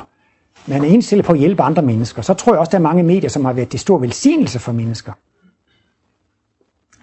man 0.67 0.84
er 0.84 0.88
indstillet 0.88 1.26
på 1.26 1.34
at 1.34 1.39
hjælpe 1.39 1.63
andre 1.63 1.82
mennesker, 1.82 2.22
så 2.22 2.34
tror 2.34 2.54
jeg 2.54 2.60
også, 2.60 2.69
der 2.69 2.78
er 2.78 2.82
mange 2.82 3.04
medier, 3.04 3.30
som 3.30 3.45
har 3.45 3.54
været 3.54 3.69
til 3.69 3.80
stor 3.80 3.98
velsignelse 3.98 4.60
for 4.60 4.72
mennesker. 4.72 5.12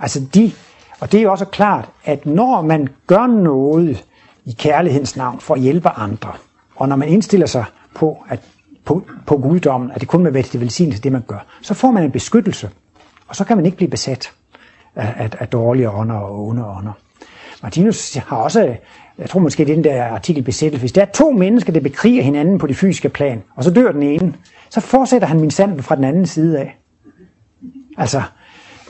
Altså 0.00 0.20
de, 0.34 0.52
og 1.00 1.12
det 1.12 1.18
er 1.18 1.22
jo 1.22 1.30
også 1.30 1.44
klart, 1.44 1.90
at 2.04 2.26
når 2.26 2.62
man 2.62 2.88
gør 3.06 3.26
noget 3.26 4.04
i 4.44 4.52
kærlighedens 4.52 5.16
navn 5.16 5.40
for 5.40 5.54
at 5.54 5.60
hjælpe 5.60 5.88
andre, 5.88 6.32
og 6.76 6.88
når 6.88 6.96
man 6.96 7.08
indstiller 7.08 7.46
sig 7.46 7.64
på, 7.94 8.24
at, 8.28 8.40
på, 8.84 9.06
på 9.26 9.36
guddommen, 9.36 9.90
at 9.90 10.00
det 10.00 10.08
kun 10.08 10.22
må 10.22 10.30
være 10.30 10.42
til 10.42 10.60
velsignelse, 10.60 11.02
det 11.02 11.12
man 11.12 11.22
gør, 11.26 11.46
så 11.62 11.74
får 11.74 11.90
man 11.90 12.04
en 12.04 12.10
beskyttelse, 12.10 12.70
og 13.28 13.36
så 13.36 13.44
kan 13.44 13.56
man 13.56 13.66
ikke 13.66 13.76
blive 13.76 13.90
besat 13.90 14.32
af, 14.94 15.14
af, 15.16 15.30
af 15.40 15.48
dårlige 15.48 15.90
ånder 15.90 16.14
og 16.14 16.46
onde 16.46 16.66
ånder. 16.66 16.92
Martinus 17.62 18.14
har 18.14 18.36
også, 18.36 18.76
jeg 19.18 19.30
tror 19.30 19.40
måske 19.40 19.64
det 19.64 19.70
er 19.70 19.74
den 19.74 19.84
der 19.84 20.04
artikel 20.04 20.42
besættelse, 20.42 20.82
hvis 20.82 20.92
der 20.92 21.02
er 21.02 21.06
to 21.06 21.30
mennesker, 21.30 21.72
der 21.72 21.80
bekriger 21.80 22.22
hinanden 22.22 22.58
på 22.58 22.66
det 22.66 22.76
fysiske 22.76 23.08
plan, 23.08 23.42
og 23.56 23.64
så 23.64 23.70
dør 23.70 23.92
den 23.92 24.02
ene, 24.02 24.34
så 24.70 24.80
fortsætter 24.80 25.28
han 25.28 25.40
min 25.40 25.50
sand 25.50 25.80
fra 25.80 25.96
den 25.96 26.04
anden 26.04 26.26
side 26.26 26.58
af. 26.58 26.78
Altså, 27.98 28.22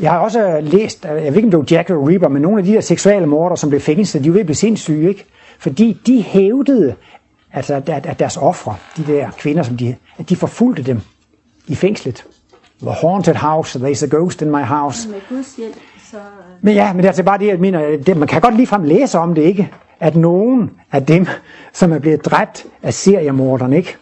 jeg 0.01 0.11
har 0.11 0.19
også 0.19 0.61
læst, 0.61 1.05
jeg 1.05 1.15
ved 1.15 1.37
ikke 1.37 1.47
om 1.47 1.51
det 1.51 1.59
var 1.59 1.67
Jack 1.71 1.91
og 1.91 2.07
Ripper, 2.07 2.29
men 2.29 2.43
nogle 2.43 2.59
af 2.59 2.65
de 2.65 2.73
der 2.73 2.81
seksuelle 2.81 3.27
morder, 3.27 3.57
som 3.57 3.69
blev 3.69 3.81
fængslet, 3.81 4.25
de 4.25 4.29
var 4.29 4.33
ved 4.33 4.41
at 4.41 4.47
blive 4.47 4.57
sindssyge, 4.57 5.09
ikke? 5.09 5.25
Fordi 5.59 6.01
de 6.07 6.23
hævdede, 6.23 6.95
altså 7.53 7.75
at, 7.75 7.89
at 8.07 8.19
deres 8.19 8.37
ofre, 8.37 8.77
de 8.97 9.07
der 9.07 9.31
kvinder, 9.31 9.63
som 9.63 9.77
de, 9.77 9.97
at 10.19 10.29
de 10.29 10.37
forfulgte 10.37 10.83
dem 10.83 11.01
i 11.67 11.75
fængslet. 11.75 12.25
The 12.81 12.91
haunted 12.91 13.35
house, 13.35 13.79
there's 13.79 14.05
a 14.05 14.17
ghost 14.17 14.43
in 14.43 14.51
my 14.51 14.63
house. 14.63 15.09
Med 15.09 15.21
Guds 15.29 15.57
hjælp, 15.57 15.77
så... 16.11 16.17
Øh, 16.17 16.23
men 16.61 16.75
ja, 16.75 16.93
men 16.93 16.99
det 16.99 17.05
er 17.05 17.09
altså 17.09 17.23
bare 17.23 17.39
det, 17.39 17.47
jeg 17.47 17.59
mener, 17.59 17.97
det, 18.07 18.17
man 18.17 18.29
kan 18.29 18.41
godt 18.41 18.57
ligefrem 18.57 18.83
læse 18.83 19.19
om 19.19 19.35
det, 19.35 19.43
ikke? 19.43 19.73
At 20.01 20.17
nogen 20.17 20.71
af 20.93 21.07
dem, 21.07 21.27
som 21.73 21.93
er 21.93 21.99
blevet 21.99 22.25
dræbt 22.25 22.67
af 22.83 22.95
seriemorderne, 22.95 23.77
ikke? 23.77 23.97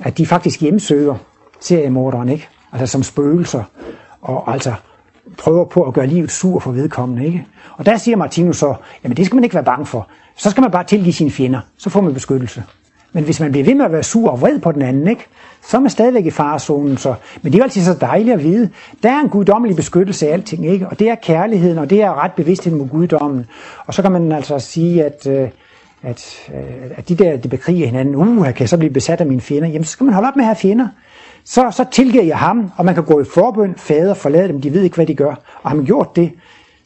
At 0.00 0.18
de 0.18 0.26
faktisk 0.26 0.60
hjemsøger 0.60 1.14
seriemorderen, 1.60 2.28
ikke? 2.28 2.48
Altså 2.72 2.86
som 2.86 3.02
spøgelser, 3.02 3.62
og 4.22 4.52
altså 4.52 4.74
prøver 5.38 5.64
på 5.64 5.82
at 5.82 5.94
gøre 5.94 6.06
livet 6.06 6.30
sur 6.30 6.60
for 6.60 6.72
vedkommende, 6.72 7.26
ikke? 7.26 7.46
Og 7.76 7.86
der 7.86 7.96
siger 7.96 8.16
Martinus 8.16 8.56
så, 8.56 8.74
jamen 9.04 9.16
det 9.16 9.26
skal 9.26 9.34
man 9.34 9.44
ikke 9.44 9.54
være 9.54 9.64
bange 9.64 9.86
for. 9.86 10.08
Så 10.36 10.50
skal 10.50 10.60
man 10.60 10.70
bare 10.70 10.84
tilgive 10.84 11.12
sine 11.12 11.30
fjender, 11.30 11.60
så 11.78 11.90
får 11.90 12.00
man 12.00 12.14
beskyttelse. 12.14 12.62
Men 13.14 13.24
hvis 13.24 13.40
man 13.40 13.50
bliver 13.50 13.64
ved 13.64 13.74
med 13.74 13.84
at 13.84 13.92
være 13.92 14.02
sur 14.02 14.30
og 14.30 14.40
vred 14.40 14.58
på 14.58 14.72
den 14.72 14.82
anden, 14.82 15.08
ikke, 15.08 15.26
så 15.68 15.76
er 15.76 15.80
man 15.80 15.90
stadigvæk 15.90 16.26
i 16.26 16.30
farezonen. 16.30 16.96
Så. 16.96 17.14
Men 17.42 17.52
det 17.52 17.58
er 17.58 17.60
jo 17.60 17.64
altid 17.64 17.82
så 17.82 17.94
dejligt 18.00 18.34
at 18.34 18.42
vide. 18.42 18.70
Der 19.02 19.10
er 19.10 19.20
en 19.20 19.28
guddommelig 19.28 19.76
beskyttelse 19.76 20.28
af 20.28 20.32
alting, 20.32 20.66
ikke? 20.66 20.88
og 20.88 20.98
det 20.98 21.08
er 21.08 21.14
kærligheden, 21.14 21.78
og 21.78 21.90
det 21.90 22.02
er 22.02 22.22
ret 22.24 22.32
bevidsthed 22.32 22.74
mod 22.74 22.88
guddommen. 22.88 23.46
Og 23.86 23.94
så 23.94 24.02
kan 24.02 24.12
man 24.12 24.32
altså 24.32 24.58
sige, 24.58 25.04
at, 25.04 25.26
øh, 25.26 25.48
at, 26.02 26.50
øh, 26.54 26.90
at 26.96 27.08
de 27.08 27.14
der, 27.14 27.36
de 27.36 27.48
bekriger 27.48 27.86
hinanden, 27.86 28.14
uh, 28.14 28.44
kan 28.44 28.60
jeg 28.60 28.68
så 28.68 28.78
blive 28.78 28.92
besat 28.92 29.20
af 29.20 29.26
mine 29.26 29.40
fjender? 29.40 29.68
Jamen, 29.68 29.84
så 29.84 29.90
skal 29.90 30.04
man 30.04 30.14
holde 30.14 30.28
op 30.28 30.36
med 30.36 30.44
at 30.44 30.46
have 30.46 30.56
fjender. 30.56 30.88
Så, 31.44 31.70
så 31.70 31.84
tilgiver 31.92 32.24
jeg 32.24 32.38
ham, 32.38 32.70
og 32.76 32.84
man 32.84 32.94
kan 32.94 33.04
gå 33.04 33.20
i 33.20 33.24
forbøn, 33.34 33.74
fader, 33.76 34.14
forlade 34.14 34.48
dem, 34.48 34.60
de 34.60 34.72
ved 34.72 34.82
ikke, 34.82 34.96
hvad 34.96 35.06
de 35.06 35.14
gør. 35.14 35.34
Og 35.62 35.70
har 35.70 35.74
man 35.76 35.84
gjort 35.84 36.16
det, 36.16 36.32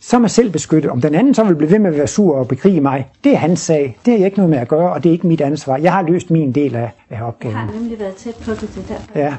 så 0.00 0.16
er 0.16 0.26
selv 0.26 0.50
beskyttet. 0.50 0.90
Om 0.90 1.00
den 1.00 1.14
anden 1.14 1.34
så 1.34 1.44
vil 1.44 1.54
blive 1.54 1.70
ved 1.70 1.78
med 1.78 1.90
at 1.90 1.96
være 1.96 2.06
sur 2.06 2.36
og 2.36 2.48
bekrige 2.48 2.80
mig, 2.80 3.08
det 3.24 3.32
er 3.32 3.36
hans 3.36 3.60
sag. 3.60 3.98
Det 4.04 4.12
har 4.12 4.18
jeg 4.18 4.26
ikke 4.26 4.36
noget 4.36 4.50
med 4.50 4.58
at 4.58 4.68
gøre, 4.68 4.92
og 4.92 5.02
det 5.02 5.08
er 5.08 5.12
ikke 5.12 5.26
mit 5.26 5.40
ansvar. 5.40 5.76
Jeg 5.76 5.92
har 5.92 6.02
løst 6.02 6.30
min 6.30 6.52
del 6.52 6.76
af, 6.76 6.90
af 7.10 7.22
opgaven. 7.22 7.56
Jeg 7.56 7.64
har 7.64 7.72
nemlig 7.72 7.98
været 7.98 8.14
tæt 8.14 8.34
på 8.34 8.50
det, 8.50 8.60
det 8.60 8.84
der. 8.88 9.20
Ja. 9.20 9.34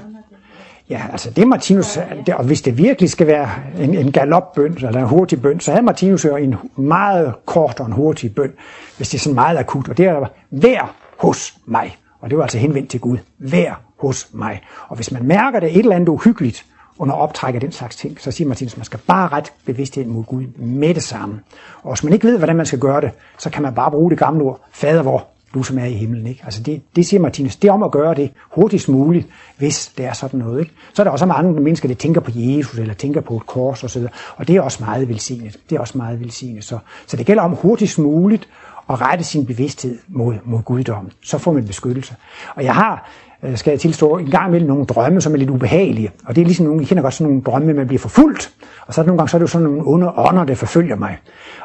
Ja, 0.90 1.02
altså 1.12 1.32
det 1.32 1.48
Martinus, 1.48 2.00
og 2.34 2.44
hvis 2.44 2.62
det 2.62 2.78
virkelig 2.78 3.10
skal 3.10 3.28
være 3.28 3.50
en, 3.80 3.96
en 3.96 4.12
galopbøn, 4.12 4.74
eller 4.74 5.00
en 5.00 5.08
hurtig 5.08 5.42
bøn, 5.42 5.60
så 5.60 5.72
havde 5.72 5.86
Martinus 5.86 6.26
jo 6.26 6.36
en 6.36 6.56
meget 6.76 7.34
kort 7.46 7.80
og 7.80 7.86
en 7.86 7.92
hurtig 7.92 8.36
bøn, 8.36 8.52
hvis 8.98 9.10
det 9.10 9.18
er 9.18 9.20
sådan 9.20 9.36
meget 9.36 9.58
akut, 9.58 9.90
og 9.90 9.98
det 9.98 10.06
er, 10.06 10.26
vær 10.52 10.96
hos 11.18 11.58
mig. 11.66 11.98
Og 12.20 12.30
det 12.30 12.38
var 12.38 12.44
altså 12.44 12.58
henvendt 12.58 12.90
til 12.90 13.00
Gud. 13.00 13.18
Vær 13.40 13.82
hos 14.00 14.30
mig. 14.34 14.62
Og 14.88 14.96
hvis 14.96 15.12
man 15.12 15.26
mærker 15.26 15.60
det 15.60 15.72
et 15.72 15.78
eller 15.78 15.96
andet 15.96 16.10
uhyggeligt 16.10 16.66
under 17.00 17.16
optræk 17.16 17.56
af 17.56 17.62
den 17.62 17.72
slags 17.72 17.96
ting, 17.96 18.22
så 18.22 18.32
siger 18.32 18.48
Martinus, 18.48 18.74
at 18.74 18.78
man 18.78 18.86
skal 18.86 19.00
bare 19.08 19.28
ret 19.28 19.54
bevidsthed 19.66 20.06
mod 20.06 20.24
Gud 20.24 20.44
med 20.58 20.94
det 20.94 21.04
samme. 21.04 21.40
Og 21.84 21.94
hvis 21.94 22.04
man 22.04 22.14
ikke 22.14 22.28
ved, 22.28 22.38
hvordan 22.38 22.56
man 22.56 22.66
skal 22.66 22.80
gøre 22.80 23.02
det, 23.02 23.12
så 23.38 23.50
kan 23.50 23.64
man 23.64 23.76
bare 23.76 23.92
bruge 23.92 24.10
det 24.10 24.20
gamle 24.20 24.44
ord, 24.44 24.62
fader 24.72 25.04
vor, 25.04 25.28
du 25.54 25.64
som 25.64 25.78
er 25.80 25.86
i 25.86 25.94
himlen. 25.94 26.28
Ikke? 26.28 26.42
Altså 26.44 26.64
det, 26.64 26.82
det 26.96 27.06
siger 27.06 27.20
Martinus, 27.20 27.56
det 27.56 27.68
er 27.68 27.72
om 27.72 27.84
at 27.84 27.92
gøre 27.92 28.16
det 28.16 28.32
hurtigst 28.52 28.90
muligt, 28.90 29.28
hvis 29.58 29.88
det 29.98 30.06
er 30.06 30.14
sådan 30.14 30.40
noget. 30.40 30.60
Ikke? 30.60 30.72
Så 30.94 31.02
er 31.02 31.04
der 31.04 31.12
også 31.12 31.26
mange 31.26 31.54
mennesker, 31.54 31.88
der 31.88 31.96
tænker 31.96 32.22
på 32.22 32.32
Jesus, 32.34 32.80
eller 32.80 32.94
tænker 32.94 33.22
på 33.22 33.36
et 33.38 33.46
kors 33.46 33.84
osv., 33.84 34.04
og 34.36 34.48
det 34.48 34.56
er 34.56 34.62
også 34.62 34.84
meget 34.84 35.10
velsignet. 35.10 35.58
Det 35.70 35.76
er 35.76 35.80
også 35.80 35.98
meget 35.98 36.20
velsignet. 36.20 36.64
Så, 36.64 36.78
så 37.08 37.18
det 37.18 37.26
gælder 37.26 37.44
om 37.44 37.52
hurtigst 37.52 38.00
muligt 38.00 38.50
at 38.90 39.02
rette 39.02 39.24
sin 39.24 39.46
bevidsthed 39.46 40.00
mod, 40.08 40.36
mod 40.44 40.62
guddommen. 40.62 41.12
Så 41.24 41.38
får 41.38 41.54
man 41.54 41.66
beskyttelse. 41.66 42.16
Og 42.56 42.64
jeg 42.64 42.76
har, 42.76 43.10
skal 43.56 43.72
jeg 43.72 43.80
tilstå, 43.80 44.18
en 44.18 44.32
gang 44.32 44.48
imellem 44.48 44.68
nogle 44.68 44.86
drømme, 44.86 45.22
som 45.22 45.34
er 45.34 45.38
lidt 45.38 45.50
ubehagelige. 45.50 46.12
Og 46.26 46.36
det 46.36 46.42
er 46.42 46.46
ligesom 46.46 46.66
nogle, 46.66 46.82
I 46.82 46.86
kender 46.86 47.04
godt 47.04 47.14
sådan 47.14 47.32
nogle 47.32 47.44
drømme, 47.44 47.74
man 47.74 47.88
bliver 47.88 48.00
forfulgt. 48.00 48.52
Og 48.88 48.94
så 48.94 49.02
er 49.02 49.04
det 49.04 49.08
nogle 49.08 49.18
gange 49.18 49.30
så 49.30 49.38
er 49.38 49.40
det 49.40 49.44
jo 49.44 49.48
sådan 49.48 49.68
nogle 49.68 49.82
onde 49.86 50.12
ånder, 50.18 50.44
der 50.44 50.56
forfølger 50.56 50.96
mig. 50.96 51.18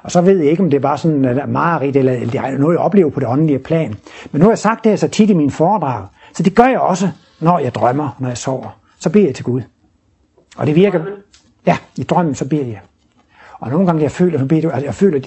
Og 0.03 0.11
så 0.11 0.21
ved 0.21 0.39
jeg 0.39 0.51
ikke, 0.51 0.63
om 0.63 0.71
det 0.71 0.77
er 0.77 0.81
bare 0.81 0.99
sådan 0.99 1.25
en 1.25 1.53
mareridt, 1.53 1.97
eller, 1.97 2.13
eller 2.13 2.43
er 2.43 2.59
noget, 2.59 2.75
jeg 2.75 2.81
oplever 2.81 3.11
på 3.11 3.21
det 3.21 3.29
åndelige 3.29 3.59
plan. 3.59 3.95
Men 4.33 4.41
nu 4.41 4.45
har 4.45 4.51
jeg 4.51 4.59
sagt 4.59 4.85
det 4.85 4.93
her 4.93 4.97
så 4.97 5.09
tit 5.09 5.31
i 5.31 5.35
mine 5.35 5.51
foredrag. 5.51 6.07
Så 6.35 6.43
det 6.43 6.55
gør 6.55 6.67
jeg 6.67 6.79
også, 6.79 7.09
når 7.41 7.59
jeg 7.59 7.75
drømmer, 7.75 8.17
når 8.19 8.29
jeg 8.29 8.39
sover. 8.39 8.79
Så 9.01 9.11
beder 9.11 9.27
jeg 9.27 9.35
til 9.35 9.45
Gud. 9.45 9.63
Og 10.57 10.67
det 10.67 10.75
virker... 10.75 11.01
Ja, 11.67 11.77
i 11.97 12.03
drømmen, 12.03 12.35
så 12.35 12.49
beder 12.49 12.67
jeg. 12.67 12.81
Og 13.61 13.71
nogle 13.71 13.87
gange, 13.87 14.03
jeg 14.03 14.11
føler, 14.11 14.39
så 14.39 14.45
beder 14.47 14.61
jeg, 14.63 14.73
altså 14.73 14.87
jeg 14.87 14.95
føler, 14.95 15.21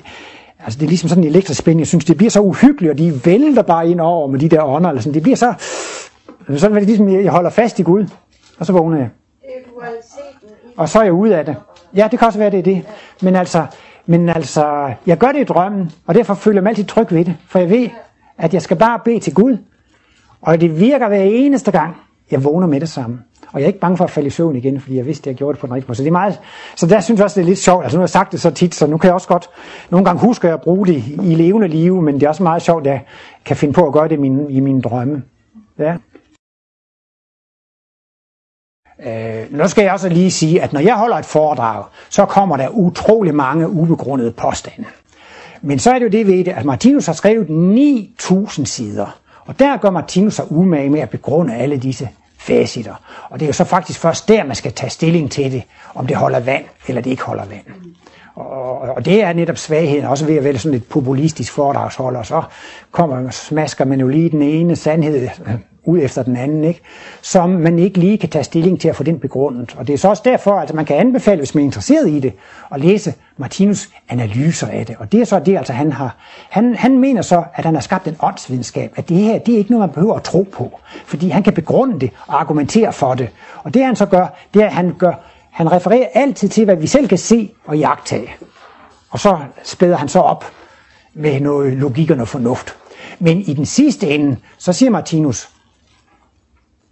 Altså 0.59 0.79
det 0.79 0.85
er 0.85 0.89
ligesom 0.89 1.09
sådan 1.09 1.23
en 1.23 1.29
elektrisk 1.29 1.59
spænding. 1.59 1.79
Jeg 1.79 1.87
synes, 1.87 2.05
det 2.05 2.17
bliver 2.17 2.29
så 2.29 2.41
uhyggeligt, 2.41 2.91
og 2.91 2.97
de 2.97 3.25
vælter 3.25 3.61
bare 3.61 3.89
ind 3.89 4.01
over 4.01 4.27
med 4.27 4.39
de 4.39 4.49
der 4.49 4.63
ånder. 4.63 4.89
Eller 4.89 5.01
sådan. 5.01 5.13
Det 5.13 5.23
bliver 5.23 5.35
så... 5.35 5.53
Så 6.55 6.67
er 6.67 6.73
det 6.73 6.83
ligesom, 6.83 7.09
jeg 7.09 7.31
holder 7.31 7.49
fast 7.49 7.79
i 7.79 7.83
Gud, 7.83 8.07
og 8.59 8.65
så 8.65 8.73
vågner 8.73 8.97
jeg. 8.97 9.09
Og 10.77 10.89
så 10.89 10.99
er 10.99 11.03
jeg 11.03 11.13
ude 11.13 11.37
af 11.37 11.45
det. 11.45 11.55
Ja, 11.95 12.07
det 12.11 12.19
kan 12.19 12.25
også 12.25 12.39
være, 12.39 12.51
det 12.51 12.59
er 12.59 12.63
det. 12.63 12.85
Men 13.21 13.35
altså, 13.35 13.65
men 14.05 14.29
altså, 14.29 14.93
jeg 15.05 15.17
gør 15.17 15.31
det 15.31 15.39
i 15.39 15.43
drømmen, 15.43 15.91
og 16.05 16.15
derfor 16.15 16.33
føler 16.33 16.57
jeg 16.57 16.63
mig 16.63 16.69
altid 16.69 16.85
tryg 16.85 17.11
ved 17.11 17.25
det. 17.25 17.35
For 17.47 17.59
jeg 17.59 17.69
ved, 17.69 17.89
at 18.37 18.53
jeg 18.53 18.61
skal 18.61 18.77
bare 18.77 18.99
bede 19.05 19.19
til 19.19 19.33
Gud. 19.33 19.57
Og 20.41 20.61
det 20.61 20.79
virker 20.79 21.07
hver 21.07 21.21
eneste 21.21 21.71
gang, 21.71 21.95
jeg 22.31 22.43
vågner 22.43 22.67
med 22.67 22.79
det 22.79 22.89
samme. 22.89 23.19
Og 23.51 23.59
jeg 23.59 23.63
er 23.63 23.67
ikke 23.67 23.79
bange 23.79 23.97
for 23.97 24.03
at 24.03 24.09
falde 24.09 24.27
i 24.27 24.29
søvn 24.29 24.55
igen, 24.55 24.81
fordi 24.81 24.97
jeg 24.97 25.05
vidste, 25.05 25.23
at 25.23 25.27
jeg 25.27 25.35
gjorde 25.35 25.53
det 25.53 25.59
på 25.59 25.67
den 25.67 25.75
rigtige 25.75 25.87
måde. 25.87 25.97
Så, 25.97 26.03
det 26.03 26.07
er 26.07 26.11
meget, 26.11 26.39
så 26.75 26.87
der 26.87 26.99
synes 26.99 27.17
jeg 27.17 27.23
også, 27.23 27.39
det 27.39 27.45
er 27.45 27.49
lidt 27.49 27.59
sjovt. 27.59 27.83
Altså 27.83 27.97
nu 27.97 27.99
har 27.99 28.03
jeg 28.03 28.09
sagt 28.09 28.31
det 28.31 28.41
så 28.41 28.51
tit, 28.51 28.75
så 28.75 28.87
nu 28.87 28.97
kan 28.97 29.07
jeg 29.07 29.13
også 29.13 29.27
godt 29.27 29.49
nogle 29.89 30.05
gange 30.05 30.21
huske 30.21 30.49
at 30.49 30.61
bruge 30.61 30.87
det 30.87 31.03
i 31.23 31.35
levende 31.35 31.67
liv, 31.67 32.01
men 32.01 32.15
det 32.15 32.23
er 32.23 32.29
også 32.29 32.43
meget 32.43 32.61
sjovt, 32.61 32.87
at 32.87 32.93
jeg 32.93 33.01
kan 33.45 33.55
finde 33.55 33.73
på 33.73 33.87
at 33.87 33.93
gøre 33.93 34.07
det 34.07 34.15
i 34.15 34.19
mine, 34.19 34.51
i 34.51 34.59
mine 34.59 34.81
drømme. 34.81 35.23
Ja. 35.79 35.95
Øh, 39.05 39.43
nu 39.49 39.67
skal 39.67 39.83
jeg 39.83 39.93
også 39.93 40.09
lige 40.09 40.31
sige, 40.31 40.61
at 40.61 40.73
når 40.73 40.79
jeg 40.79 40.95
holder 40.95 41.15
et 41.15 41.25
foredrag, 41.25 41.83
så 42.09 42.25
kommer 42.25 42.57
der 42.57 42.69
utrolig 42.69 43.35
mange 43.35 43.69
ubegrundede 43.69 44.31
påstande. 44.31 44.87
Men 45.61 45.79
så 45.79 45.91
er 45.91 45.99
det 45.99 46.05
jo 46.05 46.11
det 46.11 46.27
ved 46.27 46.45
det, 46.45 46.51
at 46.51 46.65
Martinus 46.65 47.05
har 47.05 47.13
skrevet 47.13 47.47
9.000 48.19 48.65
sider. 48.65 49.19
Og 49.45 49.59
der 49.59 49.77
gør 49.77 49.89
Martinus 49.89 50.33
sig 50.33 50.51
umage 50.51 50.89
med 50.89 50.99
at 50.99 51.09
begrunde 51.09 51.55
alle 51.55 51.77
disse 51.77 52.09
facitter. 52.37 52.93
Og 53.29 53.39
det 53.39 53.45
er 53.45 53.47
jo 53.47 53.53
så 53.53 53.63
faktisk 53.63 53.99
først 53.99 54.27
der, 54.27 54.43
man 54.43 54.55
skal 54.55 54.73
tage 54.73 54.89
stilling 54.89 55.31
til 55.31 55.51
det, 55.51 55.63
om 55.95 56.07
det 56.07 56.17
holder 56.17 56.39
vand, 56.39 56.63
eller 56.87 57.01
det 57.01 57.09
ikke 57.09 57.23
holder 57.23 57.45
vand. 57.45 57.63
Og, 58.35 58.79
og 58.79 59.05
det 59.05 59.23
er 59.23 59.33
netop 59.33 59.57
svagheden, 59.57 60.05
også 60.05 60.25
ved 60.25 60.35
at 60.35 60.43
være 60.43 60.57
sådan 60.57 60.77
et 60.77 60.85
populistisk 60.85 61.53
foredragsholder, 61.53 62.23
så 62.23 62.41
kommer 62.91 63.21
man, 63.21 63.31
smasker 63.31 63.85
man 63.85 63.99
jo 63.99 64.07
lige 64.07 64.29
den 64.29 64.41
ene 64.41 64.75
sandhed 64.75 65.29
ud 65.87 65.99
efter 66.01 66.23
den 66.23 66.37
anden, 66.37 66.63
ikke? 66.63 66.81
som 67.21 67.49
man 67.49 67.79
ikke 67.79 67.99
lige 67.99 68.17
kan 68.17 68.29
tage 68.29 68.43
stilling 68.43 68.81
til 68.81 68.89
at 68.89 68.95
få 68.95 69.03
den 69.03 69.19
begrundet. 69.19 69.75
Og 69.77 69.87
det 69.87 69.93
er 69.93 69.97
så 69.97 70.07
også 70.09 70.21
derfor, 70.25 70.51
at 70.51 70.59
altså, 70.59 70.75
man 70.75 70.85
kan 70.85 70.95
anbefale, 70.95 71.37
hvis 71.37 71.55
man 71.55 71.61
er 71.61 71.65
interesseret 71.65 72.09
i 72.09 72.19
det, 72.19 72.33
at 72.71 72.81
læse 72.81 73.13
Martinus 73.37 73.89
analyser 74.09 74.67
af 74.67 74.85
det. 74.85 74.95
Og 74.99 75.11
det 75.11 75.21
er 75.21 75.25
så 75.25 75.39
det, 75.39 75.57
altså 75.57 75.73
han 75.73 75.91
har. 75.91 76.15
Han, 76.49 76.75
han 76.75 76.99
mener 76.99 77.21
så, 77.21 77.43
at 77.55 77.65
han 77.65 77.73
har 77.73 77.81
skabt 77.81 78.07
en 78.07 78.15
åndsvidenskab, 78.19 78.93
at 78.95 79.09
det 79.09 79.17
her, 79.17 79.39
det 79.39 79.53
er 79.53 79.57
ikke 79.57 79.71
noget, 79.71 79.87
man 79.87 79.93
behøver 79.93 80.15
at 80.15 80.23
tro 80.23 80.47
på, 80.51 80.79
fordi 81.05 81.29
han 81.29 81.43
kan 81.43 81.53
begrunde 81.53 81.99
det 81.99 82.11
og 82.27 82.39
argumentere 82.39 82.93
for 82.93 83.13
det. 83.13 83.29
Og 83.63 83.73
det 83.73 83.85
han 83.85 83.95
så 83.95 84.05
gør, 84.05 84.27
det 84.53 84.61
er, 84.61 84.65
at 84.65 84.73
han 84.73 84.93
gør, 84.99 85.13
han 85.51 85.71
refererer 85.71 86.07
altid 86.13 86.49
til, 86.49 86.65
hvad 86.65 86.75
vi 86.75 86.87
selv 86.87 87.07
kan 87.07 87.17
se 87.17 87.51
og 87.65 87.77
jagtage. 87.77 88.29
Og 89.09 89.19
så 89.19 89.37
spæder 89.63 89.97
han 89.97 90.07
så 90.07 90.19
op 90.19 90.45
med 91.13 91.39
noget 91.39 91.73
logik 91.73 92.11
og 92.11 92.17
noget 92.17 92.29
fornuft. 92.29 92.75
Men 93.19 93.41
i 93.41 93.53
den 93.53 93.65
sidste 93.65 94.09
ende, 94.09 94.37
så 94.57 94.73
siger 94.73 94.89
Martinus, 94.89 95.49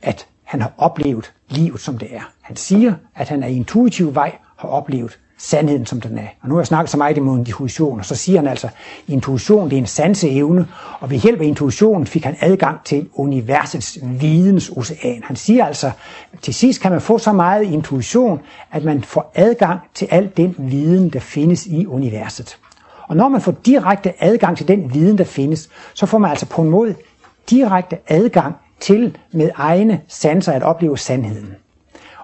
at 0.01 0.27
han 0.43 0.61
har 0.61 0.71
oplevet 0.77 1.33
livet, 1.49 1.81
som 1.81 1.97
det 1.97 2.15
er. 2.15 2.31
Han 2.41 2.55
siger, 2.55 2.93
at 3.15 3.29
han 3.29 3.43
er 3.43 3.47
i 3.47 3.55
intuitiv 3.55 4.15
vej 4.15 4.37
har 4.57 4.69
oplevet 4.69 5.19
sandheden, 5.37 5.85
som 5.85 6.01
den 6.01 6.17
er. 6.17 6.27
Og 6.41 6.49
nu 6.49 6.55
har 6.55 6.61
jeg 6.61 6.67
snakket 6.67 6.89
så 6.89 6.97
meget 6.97 7.17
imod 7.17 7.37
intuition, 7.37 7.99
og 7.99 8.05
så 8.05 8.15
siger 8.15 8.39
han 8.39 8.47
altså, 8.47 8.67
at 8.67 8.73
intuition 9.07 9.69
det 9.69 9.75
er 9.75 9.77
en 9.77 9.87
sanseevne, 9.87 10.67
og 10.99 11.09
ved 11.09 11.17
hjælp 11.17 11.41
af 11.41 11.45
intuitionen 11.45 12.07
fik 12.07 12.23
han 12.23 12.35
adgang 12.39 12.83
til 12.83 13.09
universets 13.13 13.99
vidensocean. 14.03 15.23
Han 15.23 15.35
siger 15.35 15.65
altså, 15.65 15.91
at 16.33 16.39
til 16.41 16.53
sidst 16.53 16.81
kan 16.81 16.91
man 16.91 17.01
få 17.01 17.17
så 17.17 17.33
meget 17.33 17.63
intuition, 17.63 18.41
at 18.71 18.83
man 18.83 19.03
får 19.03 19.31
adgang 19.35 19.79
til 19.93 20.07
al 20.11 20.31
den 20.37 20.55
viden, 20.57 21.09
der 21.09 21.19
findes 21.19 21.65
i 21.65 21.85
universet. 21.85 22.57
Og 23.07 23.15
når 23.15 23.29
man 23.29 23.41
får 23.41 23.51
direkte 23.65 24.23
adgang 24.23 24.57
til 24.57 24.67
den 24.67 24.93
viden, 24.93 25.17
der 25.17 25.23
findes, 25.23 25.69
så 25.93 26.05
får 26.05 26.17
man 26.17 26.29
altså 26.29 26.45
på 26.45 26.61
en 26.61 26.69
måde 26.69 26.95
direkte 27.49 27.97
adgang 28.07 28.55
til 28.79 29.17
med 29.31 29.49
egne 29.55 30.01
sanser 30.07 30.51
at 30.51 30.63
opleve 30.63 30.97
sandheden. 30.97 31.55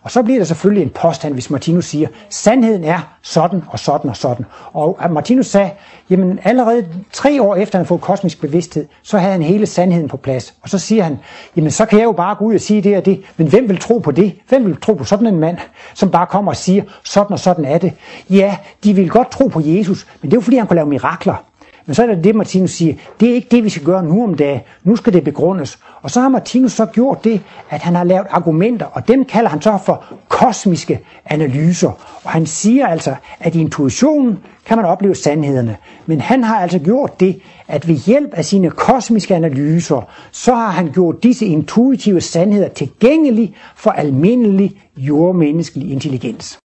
Og 0.03 0.11
så 0.11 0.23
bliver 0.23 0.39
der 0.39 0.45
selvfølgelig 0.45 0.83
en 0.83 0.89
påstand, 0.89 1.33
hvis 1.33 1.49
Martinus 1.49 1.85
siger, 1.85 2.07
sandheden 2.29 2.83
er 2.83 3.17
sådan 3.21 3.63
og 3.67 3.79
sådan 3.79 4.09
og 4.09 4.17
sådan. 4.17 4.45
Og 4.73 4.97
Martinus 5.11 5.47
sagde, 5.47 5.71
jamen 6.09 6.39
allerede 6.43 6.87
tre 7.13 7.41
år 7.41 7.55
efter 7.55 7.79
han 7.79 7.85
fået 7.85 8.01
kosmisk 8.01 8.41
bevidsthed, 8.41 8.87
så 9.03 9.17
havde 9.17 9.31
han 9.31 9.41
hele 9.41 9.65
sandheden 9.65 10.07
på 10.07 10.17
plads. 10.17 10.53
Og 10.61 10.69
så 10.69 10.77
siger 10.77 11.03
han, 11.03 11.19
jamen 11.55 11.71
så 11.71 11.85
kan 11.85 11.99
jeg 11.99 12.05
jo 12.05 12.11
bare 12.11 12.35
gå 12.35 12.45
ud 12.45 12.55
og 12.55 12.61
sige 12.61 12.81
det 12.81 12.97
og 12.97 13.05
det, 13.05 13.21
men 13.37 13.47
hvem 13.47 13.69
vil 13.69 13.79
tro 13.79 13.97
på 13.99 14.11
det? 14.11 14.35
Hvem 14.49 14.65
vil 14.65 14.81
tro 14.81 14.93
på 14.93 15.03
sådan 15.03 15.27
en 15.27 15.39
mand, 15.39 15.57
som 15.93 16.11
bare 16.11 16.27
kommer 16.27 16.51
og 16.51 16.57
siger, 16.57 16.83
sådan 17.03 17.33
og 17.33 17.39
sådan 17.39 17.65
er 17.65 17.77
det? 17.77 17.93
Ja, 18.29 18.57
de 18.83 18.93
vil 18.93 19.09
godt 19.09 19.31
tro 19.31 19.47
på 19.47 19.61
Jesus, 19.63 20.07
men 20.21 20.31
det 20.31 20.37
er 20.37 20.41
jo 20.41 20.41
fordi, 20.41 20.57
han 20.57 20.67
kunne 20.67 20.75
lave 20.75 20.87
mirakler. 20.87 21.50
Men 21.91 21.95
så 21.95 22.03
er 22.03 22.07
det 22.07 22.23
det, 22.23 22.35
Martinus 22.35 22.71
siger, 22.71 22.93
det 23.19 23.29
er 23.29 23.33
ikke 23.33 23.47
det, 23.51 23.63
vi 23.63 23.69
skal 23.69 23.85
gøre 23.85 24.03
nu 24.03 24.23
om 24.23 24.35
dagen. 24.35 24.61
Nu 24.83 24.95
skal 24.95 25.13
det 25.13 25.23
begrundes. 25.23 25.79
Og 26.01 26.11
så 26.11 26.21
har 26.21 26.29
Martinus 26.29 26.71
så 26.71 26.85
gjort 26.85 27.23
det, 27.23 27.41
at 27.69 27.81
han 27.81 27.95
har 27.95 28.03
lavet 28.03 28.27
argumenter, 28.29 28.85
og 28.85 29.07
dem 29.07 29.25
kalder 29.25 29.49
han 29.49 29.61
så 29.61 29.79
for 29.85 30.05
kosmiske 30.27 30.99
analyser. 31.25 31.89
Og 32.23 32.31
han 32.31 32.45
siger 32.45 32.87
altså, 32.87 33.15
at 33.39 33.55
i 33.55 33.59
intuitionen 33.59 34.39
kan 34.65 34.77
man 34.77 34.85
opleve 34.85 35.15
sandhederne. 35.15 35.77
Men 36.05 36.21
han 36.21 36.43
har 36.43 36.59
altså 36.59 36.79
gjort 36.79 37.19
det, 37.19 37.41
at 37.67 37.87
ved 37.87 37.95
hjælp 37.95 38.33
af 38.33 38.45
sine 38.45 38.69
kosmiske 38.69 39.35
analyser, 39.35 40.01
så 40.31 40.53
har 40.55 40.69
han 40.69 40.91
gjort 40.91 41.23
disse 41.23 41.45
intuitive 41.45 42.21
sandheder 42.21 42.67
tilgængelige 42.69 43.55
for 43.75 43.91
almindelig 43.91 44.81
jordmenneskelig 44.97 45.91
intelligens. 45.91 46.59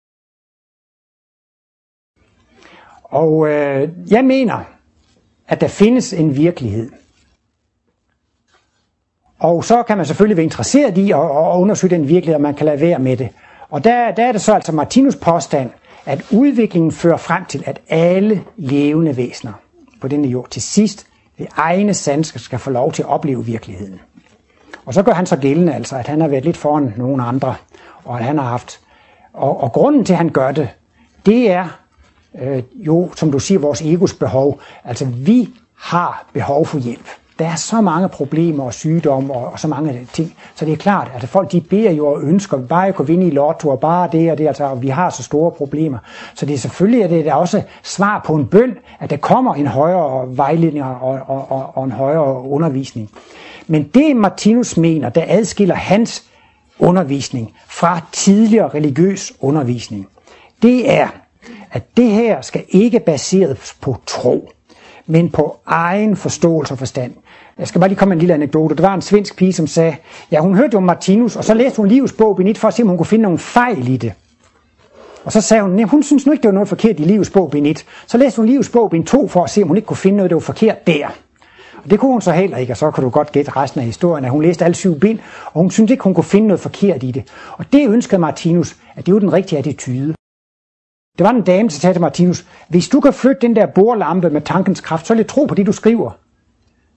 Og 3.03 3.47
øh, 3.49 3.89
jeg 4.11 4.25
mener, 4.25 4.73
at 5.53 5.61
der 5.61 5.67
findes 5.67 6.13
en 6.13 6.35
virkelighed. 6.35 6.91
Og 9.39 9.65
så 9.65 9.83
kan 9.83 9.97
man 9.97 10.05
selvfølgelig 10.05 10.37
være 10.37 10.43
interesseret 10.43 10.97
i 10.97 11.11
at, 11.11 11.19
at 11.19 11.57
undersøge 11.57 11.95
den 11.95 12.07
virkelighed, 12.07 12.35
og 12.35 12.41
man 12.41 12.55
kan 12.55 12.65
lade 12.65 12.81
være 12.81 12.99
med 12.99 13.17
det. 13.17 13.29
Og 13.69 13.83
der, 13.83 14.11
der 14.11 14.23
er 14.25 14.31
det 14.31 14.41
så 14.41 14.53
altså 14.53 14.71
Martinus 14.71 15.15
påstand, 15.15 15.69
at 16.05 16.25
udviklingen 16.31 16.91
fører 16.91 17.17
frem 17.17 17.45
til, 17.45 17.63
at 17.65 17.81
alle 17.89 18.43
levende 18.57 19.17
væsener 19.17 19.53
på 20.01 20.07
denne 20.07 20.27
jord 20.27 20.49
til 20.49 20.61
sidst 20.61 21.07
ved 21.37 21.47
egne 21.57 21.93
sanser 21.93 22.39
skal 22.39 22.59
få 22.59 22.69
lov 22.69 22.91
til 22.91 23.03
at 23.03 23.09
opleve 23.09 23.45
virkeligheden. 23.45 23.99
Og 24.85 24.93
så 24.93 25.03
gør 25.03 25.13
han 25.13 25.25
så 25.25 25.37
gældende 25.37 25.73
altså, 25.73 25.95
at 25.95 26.07
han 26.07 26.21
har 26.21 26.27
været 26.27 26.45
lidt 26.45 26.57
foran 26.57 26.93
nogle 26.97 27.23
andre, 27.23 27.55
og 28.03 28.19
at 28.19 28.25
han 28.25 28.37
har 28.37 28.45
haft... 28.45 28.79
Og, 29.33 29.63
og 29.63 29.71
grunden 29.71 30.05
til, 30.05 30.13
at 30.13 30.17
han 30.17 30.29
gør 30.29 30.51
det, 30.51 30.69
det 31.25 31.51
er 31.51 31.82
øh, 32.41 32.63
jo, 32.75 33.11
som 33.15 33.31
du 33.31 33.39
siger, 33.39 33.59
vores 33.59 33.81
egos 33.81 34.13
behov. 34.13 34.59
Altså, 34.83 35.05
vi 35.05 35.49
har 35.75 36.25
behov 36.33 36.65
for 36.65 36.79
hjælp. 36.79 37.07
Der 37.39 37.45
er 37.45 37.55
så 37.55 37.81
mange 37.81 38.09
problemer 38.09 38.63
og 38.63 38.73
sygdomme 38.73 39.33
og, 39.33 39.51
og 39.51 39.59
så 39.59 39.67
mange 39.67 40.07
ting. 40.13 40.33
Så 40.55 40.65
det 40.65 40.71
er 40.71 40.77
klart, 40.77 41.11
at 41.15 41.29
folk 41.29 41.51
de 41.51 41.61
beder 41.61 41.91
jo 41.91 42.07
og 42.07 42.21
ønsker 42.21 42.57
bare 42.57 42.87
at 42.87 42.95
kunne 42.95 43.07
vinde 43.07 43.27
i 43.27 43.29
lotto 43.29 43.69
og 43.69 43.79
bare 43.79 44.09
det 44.11 44.31
og 44.31 44.37
det, 44.37 44.47
altså, 44.47 44.63
og 44.63 44.81
vi 44.81 44.87
har 44.89 45.09
så 45.09 45.23
store 45.23 45.51
problemer. 45.51 45.97
Så 46.33 46.45
det 46.45 46.53
er 46.53 46.57
selvfølgelig 46.57 47.03
at 47.03 47.09
det 47.09 47.27
er 47.27 47.33
også 47.33 47.61
svar 47.83 48.23
på 48.25 48.35
en 48.35 48.47
bøn, 48.47 48.77
at 48.99 49.09
der 49.09 49.17
kommer 49.17 49.55
en 49.55 49.67
højere 49.67 50.37
vejledning 50.37 50.85
og, 50.85 51.19
og, 51.27 51.49
og, 51.49 51.71
og 51.75 51.83
en 51.83 51.91
højere 51.91 52.41
undervisning. 52.41 53.09
Men 53.67 53.83
det 53.83 54.15
Martinus 54.15 54.77
mener, 54.77 55.09
der 55.09 55.23
adskiller 55.27 55.75
hans 55.75 56.23
undervisning 56.79 57.53
fra 57.67 58.01
tidligere 58.11 58.67
religiøs 58.67 59.33
undervisning, 59.39 60.07
det 60.61 60.93
er, 60.93 61.07
at 61.73 61.97
det 61.97 62.09
her 62.09 62.41
skal 62.41 62.63
ikke 62.69 62.99
baseres 62.99 63.75
på 63.81 63.97
tro, 64.05 64.49
men 65.07 65.29
på 65.29 65.57
egen 65.65 66.15
forståelse 66.15 66.73
og 66.73 66.77
forstand. 66.77 67.13
Jeg 67.57 67.67
skal 67.67 67.79
bare 67.79 67.87
lige 67.87 67.97
komme 67.97 68.09
med 68.09 68.15
en 68.15 68.19
lille 68.19 68.33
anekdote. 68.33 68.75
Der 68.75 68.81
var 68.81 68.93
en 68.93 69.01
svensk 69.01 69.35
pige, 69.35 69.53
som 69.53 69.67
sagde, 69.67 69.95
ja, 70.31 70.39
hun 70.39 70.55
hørte 70.55 70.69
jo 70.73 70.77
om 70.77 70.83
Martinus, 70.83 71.35
og 71.35 71.43
så 71.43 71.53
læste 71.53 71.77
hun 71.77 71.87
livets 71.87 72.13
bog 72.13 72.35
Benit 72.35 72.57
for 72.57 72.67
at 72.67 72.73
se, 72.73 72.81
om 72.83 72.87
hun 72.87 72.97
kunne 72.97 73.05
finde 73.05 73.23
nogle 73.23 73.37
fejl 73.37 73.87
i 73.87 73.97
det. 73.97 74.13
Og 75.25 75.31
så 75.31 75.41
sagde 75.41 75.63
hun, 75.63 75.79
at 75.79 75.89
hun 75.89 76.03
synes 76.03 76.25
nu 76.25 76.31
ikke, 76.31 76.41
det 76.41 76.47
var 76.47 76.53
noget 76.53 76.69
forkert 76.69 76.99
i 76.99 77.03
livets 77.03 77.29
bog 77.29 77.51
Benit. 77.51 77.85
Så 78.07 78.17
læste 78.17 78.37
hun 78.37 78.45
livets 78.45 78.69
bog 78.69 78.89
Ben 78.89 79.03
2 79.03 79.27
for 79.27 79.43
at 79.43 79.49
se, 79.49 79.61
om 79.61 79.67
hun 79.67 79.77
ikke 79.77 79.85
kunne 79.85 79.97
finde 79.97 80.17
noget, 80.17 80.29
der 80.29 80.35
var 80.35 80.41
forkert 80.41 80.87
der. 80.87 81.07
Og 81.83 81.91
det 81.91 81.99
kunne 81.99 82.11
hun 82.11 82.21
så 82.21 82.31
heller 82.31 82.57
ikke, 82.57 82.73
og 82.73 82.77
så 82.77 82.91
kan 82.91 83.03
du 83.03 83.09
godt 83.09 83.31
gætte 83.31 83.51
resten 83.55 83.79
af 83.79 83.85
historien, 83.85 84.25
at 84.25 84.31
hun 84.31 84.43
læste 84.43 84.65
alle 84.65 84.75
syv 84.75 84.99
bind, 84.99 85.19
og 85.45 85.61
hun 85.61 85.71
syntes 85.71 85.91
ikke, 85.91 86.03
hun 86.03 86.13
kunne 86.13 86.23
finde 86.23 86.47
noget 86.47 86.59
forkert 86.59 87.03
i 87.03 87.11
det. 87.11 87.23
Og 87.57 87.65
det 87.73 87.89
ønskede 87.89 88.21
Martinus, 88.21 88.75
at 88.95 89.05
det 89.05 89.13
var 89.13 89.19
den 89.19 89.33
rigtige 89.33 89.59
attitude. 89.59 90.13
Det 91.17 91.23
var 91.23 91.29
en 91.29 91.41
dame, 91.41 91.69
der 91.69 91.73
sagde 91.73 91.93
til 91.93 92.01
Martinus, 92.01 92.45
hvis 92.69 92.89
du 92.89 92.99
kan 92.99 93.13
flytte 93.13 93.41
den 93.41 93.55
der 93.55 93.65
bordlampe 93.65 94.29
med 94.29 94.41
tankens 94.41 94.81
kraft, 94.81 95.07
så 95.07 95.13
vil 95.13 95.19
jeg 95.19 95.27
tro 95.27 95.45
på 95.45 95.55
det, 95.55 95.65
du 95.65 95.71
skriver. 95.71 96.11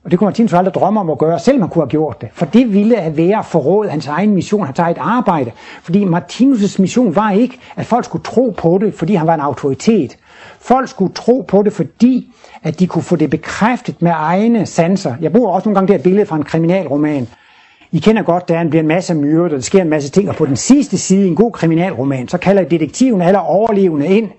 Og 0.05 0.11
det 0.11 0.19
kunne 0.19 0.27
Martinus 0.27 0.53
aldrig 0.53 0.75
drømme 0.75 1.01
om 1.01 1.11
at 1.11 1.19
gøre, 1.19 1.39
selv 1.39 1.61
man 1.61 1.69
kunne 1.69 1.83
have 1.83 1.91
gjort 1.91 2.21
det. 2.21 2.29
For 2.33 2.47
det 2.47 2.73
ville 2.73 2.97
at 2.97 3.17
være 3.17 3.45
forrådet 3.45 3.91
hans 3.91 4.07
egen 4.07 4.35
mission, 4.35 4.67
hans 4.67 4.79
eget 4.79 4.97
arbejde. 5.01 5.53
Fordi 5.83 6.05
Martinus' 6.05 6.77
mission 6.79 7.17
var 7.17 7.31
ikke, 7.31 7.59
at 7.77 7.87
folk 7.87 8.05
skulle 8.05 8.25
tro 8.25 8.55
på 8.59 8.79
det, 8.81 8.95
fordi 8.95 9.15
han 9.15 9.27
var 9.27 9.35
en 9.35 9.41
autoritet. 9.41 10.17
Folk 10.61 10.89
skulle 10.89 11.15
tro 11.15 11.45
på 11.49 11.63
det, 11.63 11.73
fordi 11.73 12.33
at 12.63 12.81
de 12.81 12.87
kunne 12.87 13.03
få 13.03 13.17
det 13.17 13.31
bekræftet 13.31 14.03
med 14.03 14.13
egne 14.15 14.67
sanser. 14.67 15.15
Jeg 15.21 15.33
bruger 15.33 15.51
også 15.51 15.69
nogle 15.69 15.75
gange 15.75 15.89
det 15.89 15.97
her 15.97 16.03
billede 16.03 16.27
fra 16.27 16.37
en 16.37 16.45
kriminalroman. 16.45 17.29
I 17.93 17.99
kender 17.99 18.23
godt, 18.23 18.49
der 18.49 18.69
bliver 18.69 18.83
en 18.83 18.89
masse 18.89 19.15
myrder, 19.15 19.49
der 19.49 19.61
sker 19.61 19.83
en 19.83 19.89
masse 19.89 20.11
ting, 20.11 20.29
og 20.29 20.37
på 20.37 20.47
den 20.47 20.57
sidste 20.57 20.99
side 20.99 21.25
i 21.25 21.29
en 21.29 21.37
god 21.37 21.53
kriminalroman, 21.53 22.29
så 22.29 22.39
kalder 22.39 22.65
detektiven 22.65 23.23
alle 23.23 23.41
overlevende 23.41 24.07
ind 24.07 24.31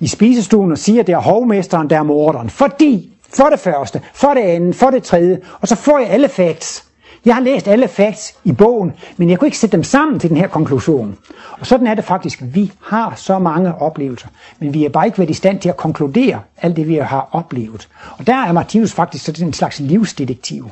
i 0.00 0.06
spisestuen 0.06 0.72
og 0.72 0.78
siger, 0.78 1.00
at 1.00 1.06
det 1.06 1.12
er 1.12 1.18
hovmesteren, 1.18 1.90
der 1.90 1.98
er 1.98 2.02
morderen. 2.02 2.50
Fordi, 2.50 3.12
for 3.36 3.44
det 3.44 3.60
første, 3.60 4.00
for 4.14 4.34
det 4.34 4.40
andet, 4.40 4.74
for 4.74 4.90
det 4.90 5.02
tredje, 5.02 5.40
og 5.60 5.68
så 5.68 5.76
får 5.76 5.98
jeg 5.98 6.08
alle 6.10 6.28
facts. 6.28 6.84
Jeg 7.24 7.34
har 7.34 7.42
læst 7.42 7.68
alle 7.68 7.88
facts 7.88 8.34
i 8.44 8.52
bogen, 8.52 8.92
men 9.16 9.30
jeg 9.30 9.38
kunne 9.38 9.48
ikke 9.48 9.58
sætte 9.58 9.76
dem 9.76 9.84
sammen 9.84 10.18
til 10.18 10.30
den 10.30 10.36
her 10.36 10.46
konklusion. 10.48 11.16
Og 11.60 11.66
sådan 11.66 11.86
er 11.86 11.94
det 11.94 12.04
faktisk. 12.04 12.42
Vi 12.42 12.72
har 12.84 13.12
så 13.16 13.38
mange 13.38 13.74
oplevelser, 13.74 14.28
men 14.58 14.74
vi 14.74 14.84
er 14.84 14.88
bare 14.88 15.06
ikke 15.06 15.18
været 15.18 15.30
i 15.30 15.34
stand 15.34 15.60
til 15.60 15.68
at 15.68 15.76
konkludere 15.76 16.40
alt 16.62 16.76
det, 16.76 16.88
vi 16.88 16.94
har 16.94 17.28
oplevet. 17.32 17.88
Og 18.18 18.26
der 18.26 18.34
er 18.34 18.52
Martinus 18.52 18.92
faktisk 18.92 19.24
sådan 19.24 19.46
en 19.46 19.52
slags 19.52 19.80
livsdetektiv. 19.80 20.70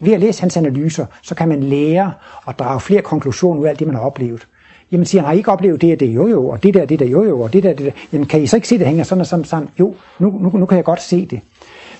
Ved 0.00 0.12
at 0.12 0.20
læse 0.20 0.40
hans 0.40 0.56
analyser, 0.56 1.06
så 1.22 1.34
kan 1.34 1.48
man 1.48 1.62
lære 1.62 2.12
og 2.44 2.58
drage 2.58 2.80
flere 2.80 3.02
konklusioner 3.02 3.60
ud 3.60 3.66
af 3.66 3.70
alt 3.70 3.78
det, 3.78 3.86
man 3.86 3.96
har 3.96 4.02
oplevet. 4.02 4.46
Jamen 4.92 5.06
siger 5.06 5.22
han, 5.22 5.26
har 5.26 5.34
I 5.34 5.36
ikke 5.36 5.52
oplevet 5.52 5.80
det 5.80 5.92
og 5.92 6.00
det? 6.00 6.06
Jo 6.06 6.26
jo, 6.28 6.48
og 6.48 6.62
det 6.62 6.74
der, 6.74 6.84
det 6.84 6.98
der, 6.98 7.06
jo 7.06 7.24
jo, 7.24 7.40
og 7.40 7.52
det 7.52 7.62
der, 7.62 7.72
det 7.72 7.86
der. 7.86 7.92
Jamen 8.12 8.26
kan 8.26 8.42
I 8.42 8.46
så 8.46 8.56
ikke 8.56 8.68
se, 8.68 8.78
det 8.78 8.86
hænger 8.86 9.04
sådan 9.04 9.20
og 9.20 9.26
sådan 9.26 9.44
sammen? 9.44 9.70
Jo, 9.80 9.94
nu, 10.18 10.30
nu, 10.40 10.50
nu 10.58 10.66
kan 10.66 10.76
jeg 10.76 10.84
godt 10.84 11.02
se 11.02 11.26
det. 11.26 11.40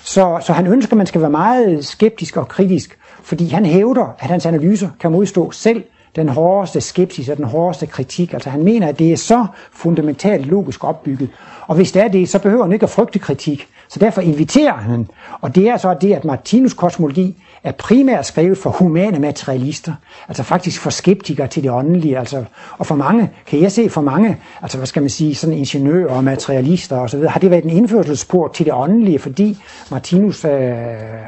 Så, 0.03 0.39
så 0.45 0.53
han 0.53 0.67
ønsker, 0.67 0.93
at 0.93 0.97
man 0.97 1.07
skal 1.07 1.21
være 1.21 1.29
meget 1.29 1.85
skeptisk 1.85 2.37
og 2.37 2.47
kritisk, 2.47 2.97
fordi 3.23 3.47
han 3.47 3.65
hævder, 3.65 4.15
at 4.19 4.29
hans 4.29 4.45
analyser 4.45 4.89
kan 4.99 5.11
modstå 5.11 5.51
selv 5.51 5.83
den 6.15 6.29
hårdeste 6.29 6.81
skepsis 6.81 7.29
og 7.29 7.37
den 7.37 7.45
hårdeste 7.45 7.85
kritik. 7.85 8.33
Altså 8.33 8.49
han 8.49 8.63
mener, 8.63 8.87
at 8.87 8.99
det 8.99 9.11
er 9.11 9.17
så 9.17 9.45
fundamentalt 9.71 10.45
logisk 10.45 10.83
opbygget. 10.83 11.29
Og 11.67 11.75
hvis 11.75 11.91
det 11.91 12.01
er 12.01 12.07
det, 12.07 12.29
så 12.29 12.39
behøver 12.39 12.63
han 12.63 12.73
ikke 12.73 12.83
at 12.83 12.89
frygte 12.89 13.19
kritik. 13.19 13.67
Så 13.87 13.99
derfor 13.99 14.21
inviterer 14.21 14.73
han. 14.73 15.07
Og 15.41 15.55
det 15.55 15.67
er 15.67 15.77
så 15.77 15.97
det, 16.01 16.13
at 16.13 16.25
Martinus 16.25 16.73
kosmologi 16.73 17.43
er 17.63 17.71
primært 17.71 18.25
skrevet 18.25 18.57
for 18.57 18.69
humane 18.69 19.19
materialister, 19.19 19.93
altså 20.27 20.43
faktisk 20.43 20.81
for 20.81 20.89
skeptikere 20.89 21.47
til 21.47 21.63
det 21.63 21.71
åndelige, 21.71 22.17
altså, 22.19 22.43
og 22.77 22.85
for 22.85 22.95
mange, 22.95 23.29
kan 23.45 23.61
jeg 23.61 23.71
se 23.71 23.89
for 23.89 24.01
mange, 24.01 24.37
altså 24.61 24.77
hvad 24.77 24.87
skal 24.87 25.01
man 25.01 25.09
sige, 25.09 25.35
sådan 25.35 25.55
ingeniører 25.55 26.15
og 26.15 26.23
materialister 26.23 26.97
og 26.97 27.09
så 27.09 27.17
videre, 27.17 27.31
har 27.31 27.39
det 27.39 27.51
været 27.51 27.63
en 27.63 27.69
indførselsport 27.69 28.53
til 28.53 28.65
det 28.65 28.73
åndelige, 28.73 29.19
fordi 29.19 29.57
Martinus 29.91 30.45
øh, 30.45 30.71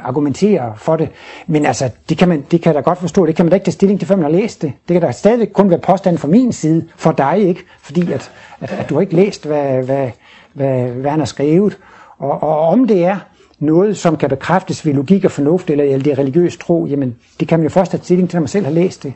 argumenterer 0.04 0.74
for 0.76 0.96
det, 0.96 1.08
men 1.46 1.66
altså, 1.66 1.90
det 2.08 2.18
kan, 2.18 2.28
man, 2.28 2.44
det 2.50 2.62
kan 2.62 2.74
da 2.74 2.80
godt 2.80 2.98
forstå, 2.98 3.26
det 3.26 3.36
kan 3.36 3.44
man 3.44 3.50
da 3.50 3.54
ikke 3.54 3.64
tage 3.64 3.72
stilling 3.72 4.00
til, 4.00 4.08
før 4.08 4.16
man 4.16 4.24
har 4.24 4.30
læst 4.30 4.62
det. 4.62 4.72
Det 4.88 4.94
kan 4.94 5.02
da 5.02 5.10
stadig 5.10 5.52
kun 5.52 5.70
være 5.70 5.78
påstand 5.78 6.18
fra 6.18 6.28
min 6.28 6.52
side, 6.52 6.88
for 6.96 7.12
dig 7.12 7.38
ikke, 7.38 7.60
fordi 7.82 8.12
at, 8.12 8.30
at, 8.60 8.72
at 8.72 8.88
du 8.88 8.94
har 8.94 9.00
ikke 9.00 9.16
læst, 9.16 9.46
hvad, 9.46 9.82
hvad, 9.82 10.10
hvad, 10.52 10.88
hvad 10.88 11.10
han 11.10 11.20
har 11.20 11.26
skrevet, 11.26 11.78
og, 12.18 12.42
og 12.42 12.58
om 12.58 12.86
det 12.86 13.04
er, 13.04 13.16
noget, 13.58 13.96
som 13.96 14.16
kan 14.16 14.28
bekræftes 14.28 14.86
ved 14.86 14.92
logik 14.94 15.24
og 15.24 15.30
fornuft, 15.30 15.70
eller, 15.70 15.84
eller 15.84 16.02
det 16.02 16.12
er 16.12 16.18
religiøs 16.18 16.56
tro, 16.56 16.86
jamen 16.86 17.16
det 17.40 17.48
kan 17.48 17.58
man 17.58 17.64
jo 17.64 17.70
først 17.70 17.92
have 17.92 18.02
stilling 18.02 18.30
til, 18.30 18.36
når 18.36 18.40
man 18.40 18.48
selv 18.48 18.64
har 18.64 18.72
læst 18.72 19.02
det. 19.02 19.12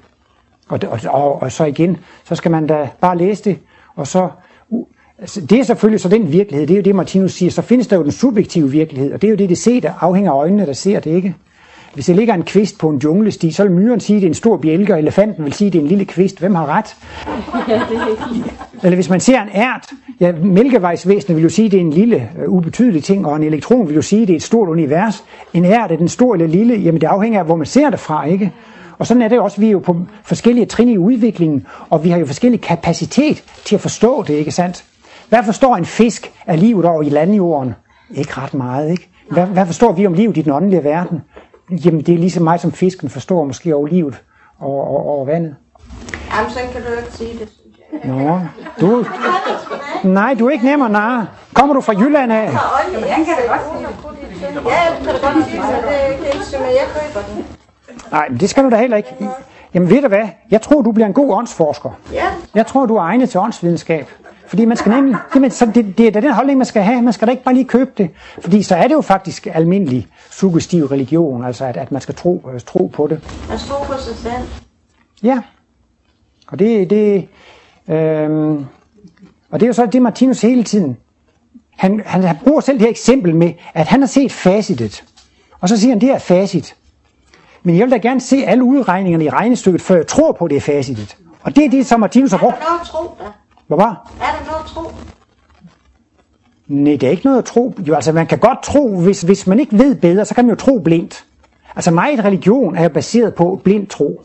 Og, 0.69 0.81
og, 0.89 1.01
og, 1.09 1.43
og 1.43 1.53
så 1.53 1.65
igen, 1.65 1.97
så 2.25 2.35
skal 2.35 2.51
man 2.51 2.67
da 2.67 2.89
bare 3.01 3.19
læse 3.19 3.45
det, 3.45 3.59
og 3.97 4.07
så... 4.07 4.29
Uh, 4.69 4.87
altså, 5.19 5.41
det 5.41 5.59
er 5.59 5.63
selvfølgelig 5.63 6.01
så 6.01 6.09
den 6.09 6.33
virkelighed, 6.33 6.67
det 6.67 6.75
er 6.75 6.79
jo 6.79 6.83
det, 6.83 6.95
Martinus 6.95 7.33
siger. 7.33 7.51
Så 7.51 7.63
findes 7.63 7.87
der 7.87 7.97
jo 7.97 8.03
den 8.03 8.13
subjektive 8.13 8.71
virkelighed, 8.71 9.13
og 9.13 9.23
det 9.23 9.29
er 9.29 9.31
jo 9.31 9.37
det, 9.37 9.49
det 9.49 9.59
ser, 9.59 9.81
der 9.81 9.93
afhænger 10.01 10.33
af 10.33 10.37
øjnene, 10.37 10.67
der 10.67 10.73
ser 10.73 11.01
det, 11.01 11.11
ikke? 11.11 11.35
Hvis 11.95 12.07
der 12.07 12.15
ligger 12.15 12.35
en 12.35 12.43
kvist 12.43 12.79
på 12.79 12.89
en 12.89 12.99
junglesti, 12.99 13.51
så 13.53 13.63
vil 13.63 13.73
myren 13.73 14.01
sige, 14.01 14.17
at 14.17 14.21
det 14.21 14.27
er 14.27 14.31
en 14.31 14.35
stor 14.35 14.57
bjælke, 14.57 14.93
og 14.93 14.99
elefanten 14.99 15.45
vil 15.45 15.53
sige, 15.53 15.67
at 15.67 15.73
det 15.73 15.79
er 15.79 15.83
en 15.83 15.89
lille 15.89 16.05
kvist. 16.05 16.39
Hvem 16.39 16.55
har 16.55 16.67
ret? 16.67 16.97
Ja, 17.69 17.75
er 17.75 18.83
Eller 18.83 18.95
hvis 18.95 19.11
man 19.11 19.21
ser 19.21 19.43
en 19.43 19.49
ært, 19.55 19.91
ja, 20.21 20.33
mælkevejsvæsenet 20.33 21.37
vil 21.37 21.43
jo 21.43 21.49
sige, 21.49 21.67
at 21.67 21.73
det 21.73 21.77
er 21.77 21.81
en 21.81 21.93
lille, 21.93 22.29
uh, 22.47 22.53
ubetydelig 22.55 23.05
ting, 23.05 23.27
og 23.27 23.37
en 23.37 23.43
elektron 23.43 23.89
vil 23.89 23.95
jo 23.95 24.03
sige, 24.03 24.23
at 24.23 24.29
det 24.29 24.35
er 24.35 24.37
et 24.37 24.43
stort 24.43 24.69
univers. 24.69 25.25
En 25.55 25.65
ært 25.65 25.93
er 25.93 25.97
den 25.97 26.09
store 26.09 26.37
eller 26.37 26.49
lille, 26.49 26.75
jamen 26.75 27.01
det 27.01 27.07
afhænger 27.07 27.41
af, 27.41 27.47
hvor 27.47 27.57
man 27.57 27.67
ser 27.67 27.91
det 27.91 28.01
fra, 28.01 28.25
ikke? 28.25 28.53
Og 28.99 29.07
sådan 29.07 29.23
er 29.23 29.29
det 29.29 29.41
også, 29.41 29.61
vi 29.61 29.67
er 29.67 29.71
jo 29.71 29.79
på 29.79 29.97
forskellige 30.23 30.67
trin 30.67 30.89
i 30.89 30.99
udviklingen, 30.99 31.67
og 31.91 32.05
vi 32.05 32.11
har 32.11 32.19
jo 32.19 32.27
forskellig 32.27 32.61
kapacitet 32.61 33.45
til 33.65 33.75
at 33.75 33.81
forstå 33.81 34.23
det, 34.23 34.35
ikke 34.35 34.51
sandt? 34.51 34.85
Hvad 35.29 35.45
forstår 35.45 35.77
en 35.77 35.85
fisk 35.85 36.33
af 36.47 36.61
livet 36.61 36.85
over 36.85 37.03
i 37.03 37.09
landjorden? 37.09 37.75
Ikke 38.11 38.33
ret 38.37 38.55
meget, 38.55 38.91
ikke? 38.91 39.09
Hvad, 39.31 39.47
hvad 39.47 39.67
forstår 39.67 39.93
vi 39.93 40.07
om 40.07 40.13
livet 40.13 40.37
i 40.37 40.43
den 40.43 40.53
åndelige 40.53 40.85
verden? 40.85 41.21
Jamen, 41.71 42.01
det 42.01 42.15
er 42.15 42.19
ligesom 42.19 42.43
mig, 42.43 42.61
som 42.61 42.73
fisken 42.73 43.11
forstår 43.11 43.45
måske 43.45 43.75
over 43.75 43.87
livet 43.87 44.23
og 44.59 44.69
over, 44.69 45.01
over 45.03 45.25
vandet. 45.25 45.57
Jamen, 46.37 46.51
sådan 46.51 46.69
kan 46.73 46.83
du 46.83 46.89
ikke 46.99 47.13
sige 47.13 47.39
det. 47.39 47.49
Nå, 48.05 48.41
du... 48.81 49.05
Nej, 50.05 50.35
du 50.39 50.47
er 50.47 50.51
ikke 50.51 50.65
nem 50.65 50.83
at 50.83 50.91
narre. 50.91 51.27
Kommer 51.55 51.75
du 51.75 51.81
fra 51.81 51.93
Jylland 51.93 52.33
af? 52.33 52.45
Ja, 52.45 53.11
han 53.13 53.25
kan 53.25 53.35
da 53.43 53.53
godt 53.53 53.61
sige 53.73 53.87
det. 53.87 54.55
Ja, 54.55 54.99
du 54.99 55.05
kan 55.05 55.15
da 55.15 55.33
godt 55.33 55.45
sige 55.45 55.63
det, 55.63 56.19
det 56.21 56.29
er 56.29 56.33
ikke 56.33 56.45
som 56.45 56.61
jeg 56.61 56.87
køber 56.95 57.27
den. 57.35 57.45
Nej, 58.13 58.29
men 58.29 58.41
det 58.41 58.51
skal 58.51 58.65
du 58.65 58.71
da 58.71 58.77
heller 58.77 58.97
ikke. 58.97 59.09
Jamen 59.75 59.91
ved 59.91 60.03
du 60.03 60.09
hvad? 60.09 60.29
Jeg 60.51 60.63
tror, 60.63 60.83
du 60.83 60.93
bliver 60.93 61.07
en 61.07 61.13
god 61.13 61.33
åndsforsker. 61.35 61.91
Ja. 62.13 62.25
Jeg 62.55 62.67
tror, 62.67 62.87
du 62.87 62.97
er 62.97 63.03
egnet 63.03 63.31
til 63.31 63.41
åndsvidenskab. 63.41 64.09
Fordi 64.49 64.65
man 64.65 64.77
skal 64.77 64.93
nemlig, 64.93 65.17
jamen, 65.35 65.51
så 65.51 65.71
det, 65.75 65.99
det 65.99 66.07
er 66.07 66.11
da 66.11 66.21
den 66.21 66.33
holdning, 66.33 66.59
man 66.59 66.67
skal 66.67 66.83
have. 66.83 67.03
Man 67.03 67.13
skal 67.13 67.29
da 67.29 67.31
ikke 67.31 67.45
bare 67.45 67.55
lige 67.55 67.65
købe 67.65 67.91
det. 67.99 68.11
Fordi 68.41 68.63
så 68.63 68.77
er 68.77 68.89
det 68.89 68.95
jo 68.95 69.01
faktisk 69.01 69.47
almindelig 69.55 70.07
suggestiv 70.31 70.85
religion, 70.85 71.45
altså 71.45 71.65
at, 71.65 71.77
at 71.77 71.93
man 71.93 72.01
skal 72.01 72.15
tro, 72.15 72.51
øh, 72.55 72.61
tro 72.61 72.87
på 72.87 73.07
det. 73.07 73.21
Man 73.49 73.59
skal 73.59 73.71
tro 73.71 73.85
på 73.85 73.99
sig 73.99 74.17
selv. 74.17 74.49
Ja. 75.23 75.43
Og 76.49 76.59
det, 76.59 76.91
det, 76.91 77.29
øhm, 77.89 78.67
og 79.51 79.61
det 79.61 79.63
er 79.63 79.67
jo 79.67 79.73
så 79.73 79.87
det, 79.87 80.03
Martinus 80.03 80.41
hele 80.41 80.65
tiden, 80.65 80.97
han, 81.71 82.03
han, 82.07 82.23
han 82.23 82.37
bruger 82.45 82.61
selv 82.61 82.79
det 82.79 82.83
her 82.83 82.91
eksempel 82.91 83.37
med, 83.37 83.53
at 83.75 83.87
han 83.87 84.01
har 84.01 84.07
set 84.07 84.33
facitet. 84.33 85.05
Og 85.61 85.69
så 85.69 85.77
siger 85.77 85.93
han, 85.93 86.01
det 86.01 86.11
er 86.11 86.19
facit. 86.19 86.77
Men 87.63 87.77
jeg 87.77 87.85
vil 87.85 87.93
da 87.93 87.97
gerne 87.97 88.21
se 88.21 88.37
alle 88.47 88.65
udregningerne 88.65 89.25
i 89.25 89.31
regnestykket, 89.31 89.83
før 89.83 89.97
jeg 89.97 90.07
tror 90.07 90.33
på, 90.33 90.49
det 90.49 90.57
er 90.57 90.61
facitet. 90.61 91.17
Og 91.43 91.57
det 91.57 91.65
er 91.65 91.71
det, 91.71 91.87
som 91.87 92.01
Martinus 92.01 92.31
har 92.31 92.39
brugt. 92.39 92.59
der 92.59 92.65
noget 92.65 92.81
at 92.81 92.87
tro 92.87 93.25
da? 93.25 93.25
Hvad 93.69 93.79
var? 93.79 94.11
Er 94.21 94.39
der 94.39 94.51
noget 94.51 94.65
at 94.65 94.67
tro? 94.67 94.83
Nej, 96.69 96.93
det 96.93 97.03
er 97.03 97.11
ikke 97.11 97.25
noget 97.25 97.39
at 97.39 97.45
tro. 97.45 97.75
Jo, 97.79 97.95
altså 97.95 98.13
man 98.13 98.27
kan 98.27 98.39
godt 98.39 98.63
tro, 98.63 99.01
hvis, 99.01 99.23
hvis 99.23 99.47
man 99.47 99.61
ikke 99.61 99.79
ved 99.79 99.95
bedre, 99.95 100.25
så 100.25 100.35
kan 100.35 100.45
man 100.45 100.51
jo 100.51 100.57
tro 100.57 100.79
blindt. 100.79 101.25
Altså 101.77 101.91
meget 101.91 102.25
religion 102.25 102.77
er 102.77 102.83
jo 102.83 102.89
baseret 102.89 103.35
på 103.35 103.61
blind 103.65 103.87
tro. 103.87 104.25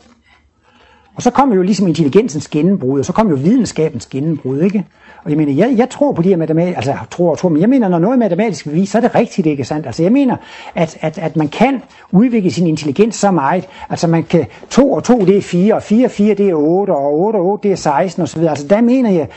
Og 1.14 1.22
så 1.22 1.30
kommer 1.30 1.54
jo 1.56 1.62
ligesom 1.62 1.86
intelligensens 1.86 2.48
gennembrud, 2.48 2.98
og 2.98 3.04
så 3.04 3.12
kommer 3.12 3.32
jo 3.32 3.38
videnskabens 3.42 4.06
gennembrud, 4.06 4.60
ikke? 4.60 4.86
Og 5.24 5.30
jeg 5.30 5.38
mener, 5.38 5.52
jeg, 5.52 5.74
jeg 5.78 5.90
tror 5.90 6.12
på 6.12 6.22
de 6.22 6.28
her 6.28 6.36
matematik, 6.36 6.76
altså 6.76 6.90
jeg 6.90 7.00
tror 7.10 7.30
og 7.30 7.38
tror, 7.38 7.48
men 7.48 7.60
jeg 7.60 7.68
mener, 7.68 7.88
når 7.88 7.98
noget 7.98 8.14
er 8.14 8.18
matematisk 8.18 8.64
bevis, 8.64 8.90
så 8.90 8.98
er 8.98 9.02
det 9.02 9.14
rigtigt, 9.14 9.46
ikke 9.46 9.64
sandt? 9.64 9.86
Altså 9.86 10.02
jeg 10.02 10.12
mener, 10.12 10.36
at, 10.74 10.98
at, 11.00 11.18
at 11.18 11.36
man 11.36 11.48
kan 11.48 11.82
udvikle 12.12 12.50
sin 12.50 12.66
intelligens 12.66 13.16
så 13.16 13.30
meget, 13.30 13.68
altså 13.90 14.06
man 14.06 14.24
kan, 14.24 14.46
2 14.70 14.92
og 14.92 15.04
2 15.04 15.24
det 15.24 15.36
er 15.36 15.42
4, 15.42 15.74
og 15.74 15.82
4 15.82 16.04
og 16.04 16.10
4 16.10 16.34
det 16.34 16.48
er 16.48 16.54
8, 16.54 16.90
og 16.90 17.14
8 17.14 17.36
og 17.36 17.46
8 17.46 17.68
det 17.68 17.72
er 17.72 17.76
16 17.76 18.22
osv. 18.22 18.42
Altså 18.42 18.66
der 18.66 18.80
mener 18.80 19.10
jeg, 19.10 19.28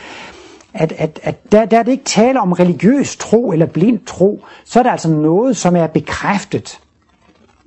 at, 0.74 0.92
at, 0.98 1.20
at 1.22 1.52
der, 1.52 1.64
der 1.64 1.78
er 1.78 1.82
det 1.82 1.92
ikke 1.92 2.04
tale 2.04 2.40
om 2.40 2.52
religiøs 2.52 3.16
tro 3.16 3.52
eller 3.52 3.66
blind 3.66 3.98
tro, 4.06 4.44
så 4.64 4.78
er 4.78 4.82
der 4.82 4.90
altså 4.90 5.10
noget, 5.10 5.56
som 5.56 5.76
er 5.76 5.86
bekræftet 5.86 6.80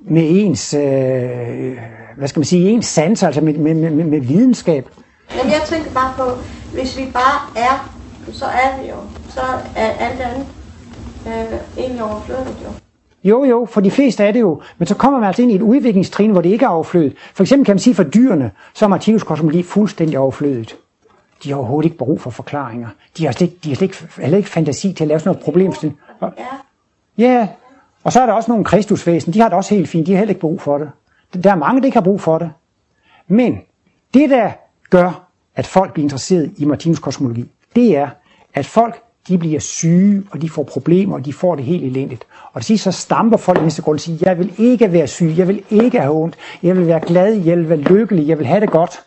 med 0.00 0.22
ens, 0.30 0.74
øh, 0.74 1.78
hvad 2.16 2.28
skal 2.28 2.40
man 2.40 2.44
sige, 2.44 2.70
ens 2.70 2.86
sans, 2.86 3.22
altså 3.22 3.40
med, 3.40 3.54
med, 3.54 3.74
med, 3.74 4.04
med 4.04 4.20
videnskab. 4.20 4.88
Jamen 5.36 5.52
jeg 5.52 5.60
tænker 5.66 5.90
bare 5.90 6.12
på, 6.16 6.24
hvis 6.72 6.98
vi 6.98 7.02
bare 7.12 7.62
er, 7.64 7.91
så 8.32 8.44
er 8.44 8.82
vi 8.82 8.88
jo. 8.88 8.96
Så 9.28 9.40
er 9.76 9.90
alt 9.90 10.20
andet 10.20 10.46
øh, 11.26 11.58
egentlig 11.78 12.02
overflødigt 12.02 12.58
jo. 12.64 12.68
Jo, 13.24 13.44
jo, 13.44 13.68
for 13.70 13.80
de 13.80 13.90
fleste 13.90 14.24
er 14.24 14.32
det 14.32 14.40
jo, 14.40 14.62
men 14.78 14.86
så 14.86 14.94
kommer 14.94 15.18
man 15.18 15.26
altså 15.26 15.42
ind 15.42 15.52
i 15.52 15.54
et 15.54 15.62
udviklingstrin, 15.62 16.30
hvor 16.30 16.40
det 16.40 16.50
ikke 16.50 16.64
er 16.64 16.68
overflødet. 16.68 17.14
For 17.34 17.42
eksempel 17.42 17.66
kan 17.66 17.72
man 17.74 17.78
sige 17.78 17.94
for 17.94 18.02
dyrene, 18.02 18.50
så 18.74 18.84
er 18.84 18.88
Martinus 18.88 19.22
kosmologi 19.22 19.62
fuldstændig 19.62 20.18
overflødet. 20.18 20.76
De 21.44 21.50
har 21.50 21.56
overhovedet 21.56 21.86
ikke 21.86 21.96
brug 21.96 22.20
for 22.20 22.30
forklaringer. 22.30 22.88
De 23.18 23.24
har 23.24 23.32
slet 23.32 23.46
ikke, 23.46 23.58
de 23.64 23.68
har 23.68 23.76
slet 23.76 23.86
ikke, 23.86 24.08
heller 24.20 24.36
ikke 24.36 24.50
fantasi 24.50 24.92
til 24.92 25.04
at 25.04 25.08
lave 25.08 25.20
sådan 25.20 25.30
noget 25.30 25.44
problem. 25.44 25.72
Ja. 26.22 26.28
Ja, 27.18 27.48
og 28.04 28.12
så 28.12 28.20
er 28.20 28.26
der 28.26 28.32
også 28.32 28.50
nogle 28.50 28.64
kristusvæsen, 28.64 29.32
de 29.32 29.40
har 29.40 29.48
det 29.48 29.56
også 29.56 29.74
helt 29.74 29.88
fint, 29.88 30.06
de 30.06 30.12
har 30.12 30.18
heller 30.18 30.30
ikke 30.30 30.40
brug 30.40 30.60
for 30.60 30.78
det. 30.78 30.90
Der 31.44 31.50
er 31.50 31.54
mange, 31.54 31.80
der 31.80 31.86
ikke 31.86 31.96
har 31.96 32.04
brug 32.04 32.20
for 32.20 32.38
det. 32.38 32.50
Men 33.28 33.60
det, 34.14 34.30
der 34.30 34.50
gør, 34.90 35.24
at 35.56 35.66
folk 35.66 35.92
bliver 35.92 36.04
interesseret 36.04 36.52
i 36.56 36.64
Martinus 36.64 36.98
kosmologi, 36.98 37.50
det 37.76 37.96
er, 37.96 38.08
at 38.54 38.66
folk 38.66 39.02
de 39.28 39.38
bliver 39.38 39.60
syge, 39.60 40.22
og 40.30 40.42
de 40.42 40.50
får 40.50 40.62
problemer, 40.62 41.14
og 41.14 41.24
de 41.24 41.32
får 41.32 41.54
det 41.56 41.64
helt 41.64 41.84
elendigt. 41.84 42.24
Og 42.52 42.60
til 42.60 42.66
sidst 42.66 42.84
så 42.84 42.92
stamper 42.92 43.36
folk 43.36 43.58
i 43.60 43.62
næste 43.62 43.82
grund 43.82 43.96
og 43.96 44.00
siger, 44.00 44.18
jeg 44.22 44.38
vil 44.38 44.52
ikke 44.58 44.92
være 44.92 45.06
syg, 45.06 45.34
jeg 45.36 45.48
vil 45.48 45.62
ikke 45.70 46.00
have 46.00 46.14
ondt, 46.14 46.36
jeg 46.62 46.76
vil 46.76 46.86
være 46.86 47.00
glad, 47.00 47.34
jeg 47.34 47.56
vil 47.58 47.68
være 47.68 47.78
lykkelig, 47.78 48.28
jeg 48.28 48.38
vil 48.38 48.46
have 48.46 48.60
det 48.60 48.70
godt. 48.70 49.00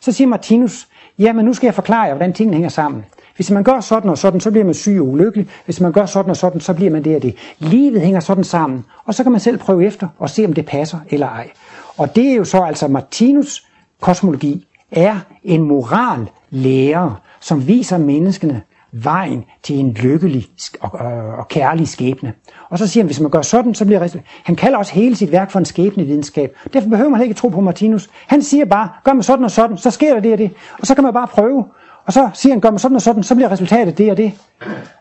Så 0.00 0.12
siger 0.12 0.28
Martinus, 0.28 0.88
jamen 1.18 1.44
nu 1.44 1.54
skal 1.54 1.66
jeg 1.66 1.74
forklare 1.74 2.02
jer, 2.02 2.14
hvordan 2.14 2.32
tingene 2.32 2.54
hænger 2.54 2.68
sammen. 2.68 3.04
Hvis 3.36 3.50
man 3.50 3.64
gør 3.64 3.80
sådan 3.80 4.10
og 4.10 4.18
sådan, 4.18 4.40
så 4.40 4.50
bliver 4.50 4.64
man 4.64 4.74
syg 4.74 4.96
og 5.00 5.08
ulykkelig. 5.08 5.48
Hvis 5.64 5.80
man 5.80 5.92
gør 5.92 6.06
sådan 6.06 6.30
og 6.30 6.36
sådan, 6.36 6.60
så 6.60 6.74
bliver 6.74 6.90
man 6.90 7.04
det 7.04 7.16
og 7.16 7.22
det. 7.22 7.36
Livet 7.58 8.00
hænger 8.00 8.20
sådan 8.20 8.44
sammen, 8.44 8.84
og 9.04 9.14
så 9.14 9.22
kan 9.22 9.32
man 9.32 9.40
selv 9.40 9.58
prøve 9.58 9.86
efter 9.86 10.08
og 10.18 10.30
se, 10.30 10.44
om 10.44 10.52
det 10.52 10.66
passer 10.66 10.98
eller 11.08 11.26
ej. 11.26 11.50
Og 11.96 12.16
det 12.16 12.30
er 12.30 12.34
jo 12.34 12.44
så 12.44 12.62
altså 12.62 12.88
Martinus 12.88 13.66
kosmologi 14.00 14.66
er 14.90 15.16
en 15.44 15.62
moral 15.62 16.26
lærer, 16.50 17.20
som 17.40 17.66
viser 17.66 17.98
menneskene 17.98 18.62
vejen 18.92 19.44
til 19.62 19.76
en 19.78 19.92
lykkelig 19.92 20.46
og, 20.80 21.06
øh, 21.06 21.38
og 21.38 21.48
kærlig 21.48 21.88
skæbne. 21.88 22.32
Og 22.70 22.78
så 22.78 22.86
siger 22.86 23.02
han, 23.02 23.06
hvis 23.06 23.20
man 23.20 23.30
gør 23.30 23.42
sådan, 23.42 23.74
så 23.74 23.84
bliver 23.84 24.00
resultatet. 24.00 24.28
Han 24.44 24.56
kalder 24.56 24.78
også 24.78 24.92
hele 24.92 25.16
sit 25.16 25.32
værk 25.32 25.50
for 25.50 25.58
en 25.58 25.64
skæbnevidenskab. 25.64 26.56
Derfor 26.72 26.88
behøver 26.88 27.10
man 27.10 27.22
ikke 27.22 27.34
tro 27.34 27.48
på 27.48 27.60
Martinus. 27.60 28.10
Han 28.26 28.42
siger 28.42 28.64
bare, 28.64 28.88
gør 29.04 29.12
man 29.12 29.22
sådan 29.22 29.44
og 29.44 29.50
sådan, 29.50 29.76
så 29.76 29.90
sker 29.90 30.14
der 30.14 30.20
det 30.20 30.32
og 30.32 30.38
det. 30.38 30.50
Og 30.80 30.86
så 30.86 30.94
kan 30.94 31.04
man 31.04 31.12
bare 31.12 31.26
prøve. 31.26 31.64
Og 32.08 32.14
så 32.14 32.28
siger 32.34 32.52
han, 32.52 32.60
gør 32.60 32.70
man 32.70 32.78
sådan 32.78 32.96
og 32.96 33.02
sådan, 33.02 33.22
så 33.22 33.34
bliver 33.34 33.52
resultatet 33.52 33.98
det 33.98 34.10
og 34.10 34.16
det. 34.16 34.32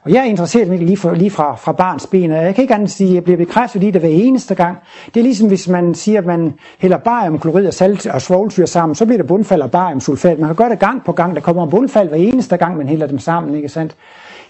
Og 0.04 0.12
jeg 0.12 0.20
er 0.20 0.24
interesseret 0.24 0.68
i 0.68 0.72
det 0.72 0.80
lige, 0.80 0.98
for, 0.98 1.14
lige 1.14 1.32
fra, 1.32 1.56
fra 1.56 1.72
barns 1.72 2.08
ben, 2.08 2.32
og 2.32 2.44
jeg 2.44 2.56
kan 2.56 2.62
ikke 2.62 2.74
andet 2.74 2.92
sige, 2.92 3.10
at 3.10 3.16
jeg 3.16 3.24
bliver 3.24 3.38
bekræftet 3.38 3.84
i 3.84 3.92
det 3.92 4.02
hver 4.02 4.10
eneste 4.10 4.56
gang. 4.56 4.78
Det 5.14 5.20
er 5.20 5.24
ligesom 5.24 5.48
hvis 5.48 5.68
man 5.68 5.96
siger, 5.96 6.20
at 6.20 6.26
man 6.26 6.54
hælder 6.80 6.98
bariumklorid 6.98 7.68
og 7.68 7.74
salt 7.74 8.08
og 8.08 8.22
svovlsyre 8.22 8.68
sammen, 8.68 8.96
så 8.96 9.06
bliver 9.06 9.18
der 9.18 9.28
bundfald 9.28 9.62
og 9.62 9.72
bariumsulfat. 9.72 10.40
Man 10.40 10.50
kan 10.50 10.56
gøre 10.56 10.70
det 10.70 10.80
gang 10.80 11.04
på 11.06 11.12
gang, 11.12 11.36
der 11.36 11.42
kommer 11.42 11.66
bundfald 11.66 12.10
hver 12.10 12.18
eneste 12.18 12.58
gang, 12.58 12.78
man 12.78 12.88
hælder 12.88 13.08
dem 13.08 13.20
sammen, 13.20 13.56
ikke 13.56 13.70
sandt? 13.70 13.96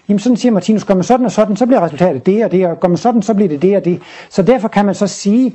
Jamen 0.08 0.18
sådan 0.18 0.36
siger 0.36 0.52
Martinus, 0.52 0.84
gør 0.84 0.94
man 0.94 1.04
sådan 1.04 1.26
og 1.26 1.32
sådan, 1.32 1.56
så 1.56 1.66
bliver 1.66 1.80
resultatet 1.80 2.26
det 2.26 2.44
og 2.44 2.52
det, 2.52 2.66
og 2.66 2.80
gør 2.80 2.88
man 2.88 2.96
sådan, 2.96 3.22
så 3.22 3.34
bliver 3.34 3.48
det 3.48 3.62
det 3.62 3.76
og 3.76 3.84
det. 3.84 4.00
Så 4.30 4.42
derfor 4.42 4.68
kan 4.68 4.84
man 4.84 4.94
så 4.94 5.06
sige, 5.06 5.52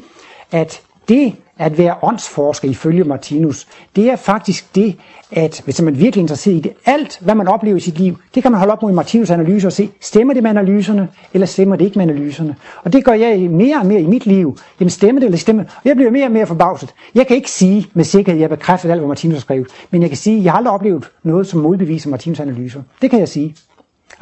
at 0.51 0.82
det 1.10 1.36
at 1.58 1.78
være 1.78 1.95
åndsforsker 2.01 2.70
ifølge 2.70 3.04
Martinus, 3.04 3.68
det 3.95 4.10
er 4.10 4.16
faktisk 4.16 4.76
det, 4.76 4.95
at 5.32 5.62
hvis 5.64 5.82
man 5.82 5.99
virkelig 5.99 6.22
er 6.22 6.24
interesseret 6.24 6.56
i 6.56 6.60
det, 6.60 6.72
alt 6.86 7.20
hvad 7.22 7.36
man 7.36 7.47
oplever 7.47 7.78
i 7.78 7.80
sit 7.80 7.99
liv, 7.99 8.18
det 8.36 8.43
kan 8.43 8.51
man 8.51 8.60
holde 8.60 8.74
op 8.74 8.82
mod 8.82 8.91
Martinus 8.91 9.30
analyser 9.30 9.68
og 9.68 9.74
se, 9.74 9.89
stemmer 10.01 10.34
det 10.34 10.43
med 10.43 10.49
analyserne, 10.49 11.08
eller 11.34 11.47
stemmer 11.47 11.76
det 11.76 11.86
ikke 11.86 11.99
med 11.99 12.10
analyserne? 12.10 12.56
Og 12.84 12.93
det 12.93 13.06
gør 13.06 13.14
jeg 13.14 13.39
mere 13.51 13.78
og 13.78 13.86
mere 13.86 14.01
i 14.01 14.08
mit 14.08 14.26
liv. 14.26 14.58
Jamen 14.80 14.89
stemmer 14.89 15.20
det 15.20 15.26
eller 15.26 15.38
stemmer 15.38 15.64
Og 15.64 15.82
jeg 15.86 15.95
bliver 15.95 16.12
mere 16.12 16.26
og 16.26 16.32
mere 16.32 16.45
forbavset. 16.47 16.93
Jeg 17.16 17.28
kan 17.28 17.36
ikke 17.36 17.51
sige 17.51 17.88
med 17.93 18.04
sikkerhed, 18.04 18.38
at 18.38 18.41
jeg 18.41 18.49
bekræfter 18.49 18.91
alt, 18.91 18.99
hvad 18.99 19.08
Martinus 19.08 19.36
har 19.36 19.41
skrevet, 19.41 19.68
men 19.91 20.01
jeg 20.01 20.10
kan 20.10 20.18
sige, 20.18 20.38
at 20.38 20.43
jeg 20.43 20.51
har 20.51 20.58
aldrig 20.58 20.74
oplevet 20.74 21.12
noget, 21.24 21.47
som 21.47 21.60
modbeviser 21.60 22.10
Martinus 22.10 22.39
analyser. 22.39 22.82
Det 23.01 23.10
kan 23.10 23.20
jeg 23.20 23.30
sige. 23.30 23.56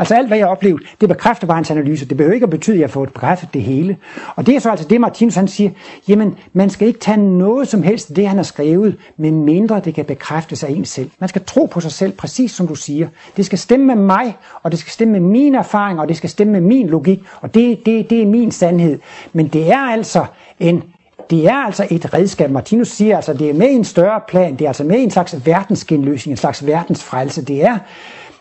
Altså 0.01 0.15
alt, 0.15 0.27
hvad 0.27 0.37
jeg 0.37 0.45
har 0.45 0.51
oplevet, 0.51 0.81
det 1.01 1.09
bekræfter 1.09 1.47
bare 1.47 1.55
hans 1.55 1.71
analyse. 1.71 2.05
Det 2.05 2.17
behøver 2.17 2.33
ikke 2.33 2.43
at 2.43 2.49
betyde, 2.49 2.75
at 2.75 2.79
jeg 2.79 2.87
har 2.87 2.91
fået 2.91 3.13
bekræftet 3.13 3.53
det 3.53 3.61
hele. 3.61 3.97
Og 4.35 4.45
det 4.45 4.55
er 4.55 4.59
så 4.59 4.69
altså 4.69 4.87
det, 4.87 5.01
Martinus 5.01 5.35
han 5.35 5.47
siger, 5.47 5.69
jamen 6.07 6.37
man 6.53 6.69
skal 6.69 6.87
ikke 6.87 6.99
tage 6.99 7.17
noget 7.17 7.67
som 7.67 7.83
helst 7.83 8.09
af 8.09 8.15
det, 8.15 8.27
han 8.27 8.37
har 8.37 8.43
skrevet, 8.43 8.97
med 9.17 9.31
mindre 9.31 9.81
det 9.85 9.93
kan 9.93 10.05
bekræftes 10.05 10.63
af 10.63 10.69
en 10.69 10.85
selv. 10.85 11.09
Man 11.19 11.29
skal 11.29 11.43
tro 11.45 11.65
på 11.65 11.79
sig 11.79 11.91
selv, 11.91 12.11
præcis 12.11 12.51
som 12.51 12.67
du 12.67 12.75
siger. 12.75 13.07
Det 13.37 13.45
skal 13.45 13.57
stemme 13.57 13.85
med 13.85 13.95
mig, 13.95 14.37
og 14.63 14.71
det 14.71 14.79
skal 14.79 14.91
stemme 14.91 15.11
med 15.11 15.29
mine 15.29 15.57
erfaringer, 15.57 16.01
og 16.01 16.09
det 16.09 16.17
skal 16.17 16.29
stemme 16.29 16.53
med 16.53 16.61
min 16.61 16.87
logik, 16.87 17.19
og 17.41 17.53
det, 17.53 17.85
det, 17.85 18.09
det 18.09 18.21
er 18.21 18.25
min 18.25 18.51
sandhed. 18.51 18.99
Men 19.33 19.47
det 19.47 19.71
er 19.71 19.91
altså 19.91 20.25
en 20.59 20.83
det 21.29 21.45
er 21.45 21.65
altså 21.65 21.87
et 21.89 22.13
redskab. 22.13 22.51
Martinus 22.51 22.87
siger 22.87 23.15
altså, 23.15 23.33
det 23.33 23.49
er 23.49 23.53
med 23.53 23.69
i 23.69 23.73
en 23.73 23.83
større 23.83 24.21
plan, 24.27 24.51
det 24.55 24.61
er 24.61 24.69
altså 24.69 24.83
med 24.83 24.99
i 24.99 25.03
en 25.03 25.11
slags 25.11 25.45
verdensgenløsning, 25.45 26.33
en 26.33 26.37
slags 26.37 26.65
verdensfrelse. 26.65 27.45
Det 27.45 27.63
er 27.63 27.77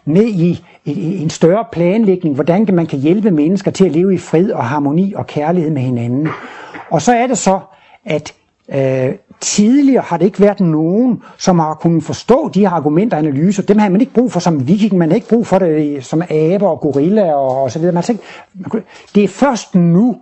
ned 0.05 0.25
i 0.25 0.65
en 1.23 1.31
større 1.31 1.65
planlægning, 1.73 2.35
hvordan 2.35 2.69
man 2.73 2.87
kan 2.87 2.99
hjælpe 2.99 3.31
mennesker 3.31 3.71
til 3.71 3.85
at 3.85 3.93
leve 3.93 4.15
i 4.15 4.19
fred 4.19 4.51
og 4.51 4.65
harmoni 4.65 5.13
og 5.17 5.27
kærlighed 5.27 5.71
med 5.71 5.83
hinanden. 5.83 6.29
Og 6.91 7.03
så 7.03 7.13
er 7.13 7.27
det 7.27 7.39
så, 7.39 7.61
at 8.05 8.35
øh, 8.75 9.15
tidligere 9.41 10.03
har 10.07 10.17
det 10.17 10.25
ikke 10.25 10.41
været 10.41 10.61
nogen, 10.61 11.23
som 11.39 11.59
har 11.59 11.75
kunnet 11.75 12.03
forstå 12.03 12.51
de 12.55 12.61
her 12.61 12.71
argumenter 12.71 13.17
og 13.17 13.23
analyser. 13.23 13.63
Dem 13.63 13.79
har 13.79 13.89
man 13.89 14.01
ikke 14.01 14.13
brug 14.13 14.33
for 14.33 14.41
som 14.41 14.69
viking, 14.69 14.99
man 14.99 15.09
har 15.09 15.15
ikke 15.15 15.29
brug 15.29 15.47
for 15.47 15.59
det 15.59 15.97
øh, 15.97 16.03
som 16.03 16.23
aber 16.31 16.69
og 16.69 16.81
gorilla 16.81 17.35
og, 17.35 17.63
og 17.63 17.71
så 17.71 17.79
videre. 17.79 17.95
Man 17.95 18.03
tænker, 18.03 18.23
det 19.15 19.25
er 19.25 19.29
først 19.29 19.75
nu, 19.75 20.17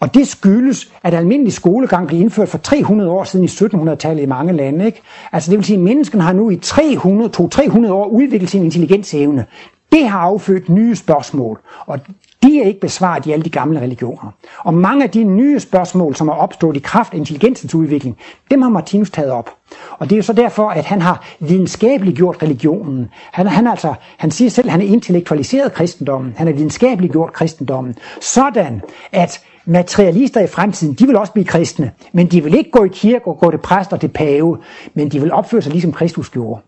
og 0.00 0.14
det 0.14 0.28
skyldes, 0.28 0.92
at 1.02 1.14
almindelig 1.14 1.52
skolegang 1.52 2.06
blev 2.06 2.20
indført 2.20 2.48
for 2.48 2.58
300 2.58 3.10
år 3.10 3.24
siden 3.24 3.44
i 3.44 3.48
1700-tallet 3.48 4.22
i 4.22 4.26
mange 4.26 4.52
lande. 4.52 4.86
Ikke? 4.86 5.02
Altså 5.32 5.50
det 5.50 5.58
vil 5.58 5.64
sige, 5.64 5.76
at 5.76 5.82
mennesken 5.82 6.20
har 6.20 6.32
nu 6.32 6.50
i 6.50 6.56
300, 6.56 7.30
200-300 7.40 7.90
år 7.90 8.06
udviklet 8.06 8.50
sin 8.50 8.64
intelligensevne. 8.64 9.46
Det 9.92 10.08
har 10.08 10.18
affødt 10.18 10.68
nye 10.68 10.96
spørgsmål, 10.96 11.60
og 11.86 12.00
de 12.42 12.62
er 12.62 12.66
ikke 12.66 12.80
besvaret 12.80 13.26
i 13.26 13.32
alle 13.32 13.44
de 13.44 13.50
gamle 13.50 13.80
religioner. 13.80 14.30
Og 14.58 14.74
mange 14.74 15.04
af 15.04 15.10
de 15.10 15.24
nye 15.24 15.60
spørgsmål, 15.60 16.16
som 16.16 16.28
er 16.28 16.32
opstået 16.32 16.76
i 16.76 16.78
kraft 16.78 17.12
af 17.12 17.18
intelligensens 17.18 17.74
udvikling, 17.74 18.16
dem 18.50 18.62
har 18.62 18.68
Martinus 18.68 19.10
taget 19.10 19.30
op. 19.30 19.50
Og 19.98 20.10
det 20.10 20.12
er 20.12 20.16
jo 20.16 20.22
så 20.22 20.32
derfor, 20.32 20.68
at 20.68 20.84
han 20.84 21.02
har 21.02 21.26
videnskabeligt 21.40 22.16
gjort 22.16 22.42
religionen. 22.42 23.08
Han, 23.32 23.46
han, 23.46 23.66
altså, 23.66 23.94
han 24.16 24.30
siger 24.30 24.50
selv, 24.50 24.66
at 24.66 24.72
han 24.72 24.80
er 24.80 24.86
intellektualiseret 24.86 25.72
kristendommen. 25.72 26.34
Han 26.36 26.46
har 26.46 26.54
videnskabeligt 26.54 27.12
gjort 27.12 27.32
kristendommen. 27.32 27.94
Sådan, 28.20 28.82
at 29.12 29.40
materialister 29.66 30.40
i 30.40 30.46
fremtiden, 30.46 30.94
de 30.94 31.06
vil 31.06 31.16
også 31.16 31.32
blive 31.32 31.44
kristne, 31.44 31.90
men 32.12 32.26
de 32.26 32.44
vil 32.44 32.54
ikke 32.54 32.70
gå 32.70 32.84
i 32.84 32.88
kirke 32.92 33.26
og 33.28 33.38
gå 33.38 33.50
til 33.50 33.58
præst 33.58 33.92
og 33.92 34.00
til 34.00 34.08
pave, 34.08 34.58
men 34.94 35.08
de 35.08 35.20
vil 35.20 35.32
opføre 35.32 35.62
sig 35.62 35.72
ligesom 35.72 35.92
Kristus 35.92 36.30
gjorde. 36.30 36.60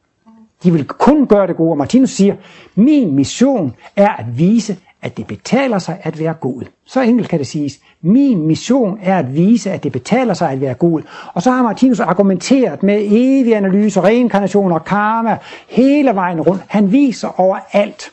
De 0.62 0.72
vil 0.72 0.84
kun 0.84 1.26
gøre 1.26 1.47
det 1.47 1.57
gode. 1.57 1.70
Og 1.70 1.78
Martinus 1.78 2.11
siger, 2.11 2.34
min 2.74 3.14
mission 3.14 3.74
er 3.97 4.09
at 4.09 4.38
vise, 4.38 4.76
at 5.03 5.16
det 5.16 5.26
betaler 5.26 5.78
sig 5.78 5.99
at 6.03 6.18
være 6.18 6.34
god. 6.34 6.62
Så 6.86 7.01
enkelt 7.01 7.28
kan 7.28 7.38
det 7.38 7.47
siges. 7.47 7.78
Min 8.03 8.47
mission 8.47 8.99
er 9.03 9.18
at 9.18 9.34
vise, 9.34 9.70
at 9.70 9.82
det 9.82 9.92
betaler 9.92 10.34
sig 10.34 10.51
at 10.51 10.61
være 10.61 10.74
god. 10.74 11.03
Og 11.34 11.42
så 11.42 11.51
har 11.51 11.62
Martinus 11.62 12.01
argumenteret 12.01 12.82
med 12.82 13.03
evig 13.11 13.57
analyse, 13.57 14.01
reinkarnation 14.01 14.72
og 14.72 14.84
karma 14.84 15.38
hele 15.68 16.14
vejen 16.14 16.40
rundt. 16.40 16.62
Han 16.68 16.92
viser 16.92 17.40
overalt. 17.40 18.12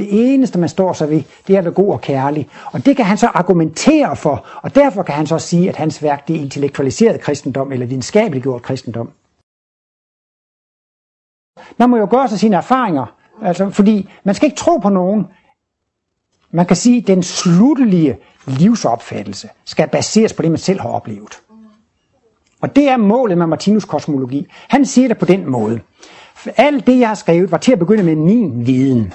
Det 0.00 0.08
eneste, 0.34 0.58
man 0.58 0.68
står 0.68 0.92
sig 0.92 1.10
ved, 1.10 1.22
det 1.46 1.54
er 1.54 1.58
at 1.58 1.64
være 1.64 1.74
god 1.74 1.92
og 1.92 2.00
kærlig. 2.00 2.48
Og 2.72 2.86
det 2.86 2.96
kan 2.96 3.04
han 3.04 3.18
så 3.18 3.26
argumentere 3.26 4.16
for, 4.16 4.46
og 4.62 4.74
derfor 4.74 5.02
kan 5.02 5.14
han 5.14 5.26
så 5.26 5.38
sige, 5.38 5.68
at 5.68 5.76
hans 5.76 6.02
værk 6.02 6.28
det 6.28 6.36
er 6.36 6.40
intellektualiseret 6.40 7.20
kristendom 7.20 7.72
eller 7.72 7.86
videnskabeligt 7.86 8.42
gjort 8.42 8.62
kristendom. 8.62 9.10
Man 11.78 11.90
må 11.90 11.96
jo 11.96 12.08
gøre 12.10 12.28
sig 12.28 12.38
sine 12.38 12.56
erfaringer, 12.56 13.14
altså, 13.42 13.70
fordi 13.70 14.10
man 14.24 14.34
skal 14.34 14.46
ikke 14.46 14.56
tro 14.56 14.78
på 14.78 14.88
nogen. 14.88 15.26
Man 16.50 16.66
kan 16.66 16.76
sige, 16.76 16.98
at 16.98 17.06
den 17.06 17.22
sluttelige 17.22 18.16
livsopfattelse 18.46 19.48
skal 19.64 19.88
baseres 19.88 20.32
på 20.32 20.42
det, 20.42 20.50
man 20.50 20.58
selv 20.58 20.80
har 20.80 20.88
oplevet. 20.88 21.40
Og 22.60 22.76
det 22.76 22.88
er 22.88 22.96
målet 22.96 23.38
med 23.38 23.46
Martinus 23.46 23.84
kosmologi. 23.84 24.46
Han 24.68 24.86
siger 24.86 25.08
det 25.08 25.18
på 25.18 25.24
den 25.24 25.50
måde. 25.50 25.80
Alt 26.56 26.86
det, 26.86 26.98
jeg 26.98 27.08
har 27.08 27.14
skrevet, 27.14 27.52
var 27.52 27.58
til 27.58 27.72
at 27.72 27.78
begynde 27.78 28.02
med 28.02 28.16
min 28.16 28.66
viden. 28.66 29.12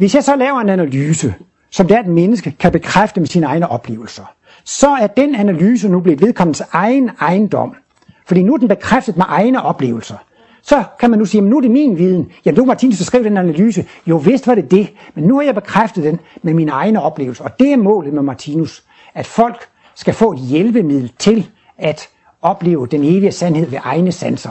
Hvis 0.00 0.14
jeg 0.14 0.24
så 0.24 0.36
laver 0.36 0.60
en 0.60 0.68
analyse, 0.68 1.34
som 1.70 1.86
det 1.86 1.96
er, 1.96 2.00
et 2.00 2.06
menneske 2.06 2.50
kan 2.50 2.72
bekræfte 2.72 3.20
med 3.20 3.26
sine 3.28 3.46
egne 3.46 3.68
oplevelser, 3.68 4.32
så 4.64 4.88
er 4.88 5.06
den 5.06 5.34
analyse 5.34 5.88
nu 5.88 6.00
blevet 6.00 6.20
vedkommens 6.20 6.62
egen 6.72 7.10
ejendom. 7.20 7.74
Fordi 8.26 8.42
nu 8.42 8.54
er 8.54 8.58
den 8.58 8.68
bekræftet 8.68 9.16
med 9.16 9.24
egne 9.28 9.62
oplevelser. 9.62 10.16
Så 10.62 10.84
kan 11.00 11.10
man 11.10 11.18
nu 11.18 11.24
sige, 11.24 11.40
at 11.40 11.46
nu 11.46 11.56
er 11.56 11.60
det 11.60 11.70
min 11.70 11.98
viden. 11.98 12.30
Jamen, 12.44 12.56
du 12.56 12.64
Martinus, 12.64 12.98
der 12.98 13.04
skrev 13.04 13.24
den 13.24 13.36
analyse. 13.36 13.84
Jo, 14.06 14.16
vist 14.16 14.46
var 14.46 14.54
det 14.54 14.70
det. 14.70 14.92
Men 15.14 15.24
nu 15.24 15.34
har 15.34 15.42
jeg 15.42 15.54
bekræftet 15.54 16.04
den 16.04 16.20
med 16.42 16.54
mine 16.54 16.72
egne 16.72 17.02
oplevelser. 17.02 17.44
Og 17.44 17.58
det 17.58 17.72
er 17.72 17.76
målet 17.76 18.12
med 18.12 18.22
Martinus. 18.22 18.84
At 19.14 19.26
folk 19.26 19.68
skal 19.94 20.14
få 20.14 20.32
et 20.32 20.38
hjælpemiddel 20.38 21.12
til 21.18 21.50
at 21.78 22.08
opleve 22.42 22.86
den 22.86 23.04
evige 23.04 23.32
sandhed 23.32 23.66
ved 23.66 23.78
egne 23.82 24.12
sanser. 24.12 24.50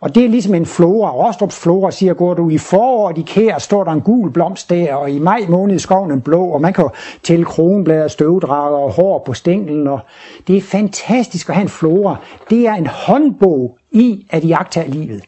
Og 0.00 0.14
det 0.14 0.24
er 0.24 0.28
ligesom 0.28 0.54
en 0.54 0.66
flora. 0.66 1.10
Rostrups 1.10 1.58
flora 1.58 1.90
siger, 1.90 2.14
går 2.14 2.34
du 2.34 2.50
i 2.50 2.58
foråret 2.58 3.18
i 3.18 3.22
kær, 3.22 3.58
står 3.58 3.84
der 3.84 3.92
en 3.92 4.00
gul 4.00 4.32
blomst 4.32 4.70
der, 4.70 4.94
og 4.94 5.10
i 5.10 5.18
maj 5.18 5.40
måned 5.48 5.74
i 5.74 5.78
skoven 5.78 6.10
en 6.10 6.20
blå, 6.20 6.44
og 6.44 6.60
man 6.60 6.72
kan 6.72 6.88
tælle 7.22 7.44
kronblade, 7.44 8.08
støvdrager 8.08 8.78
og 8.78 8.92
hår 8.92 9.22
på 9.26 9.34
stænglen. 9.34 9.86
Og 9.88 10.00
det 10.46 10.56
er 10.56 10.62
fantastisk 10.62 11.48
at 11.48 11.54
have 11.54 11.62
en 11.62 11.68
flora. 11.68 12.16
Det 12.50 12.66
er 12.66 12.74
en 12.74 12.86
håndbog 12.86 13.78
i 13.92 14.26
at 14.30 14.44
jagte 14.48 14.84
livet. 14.88 15.22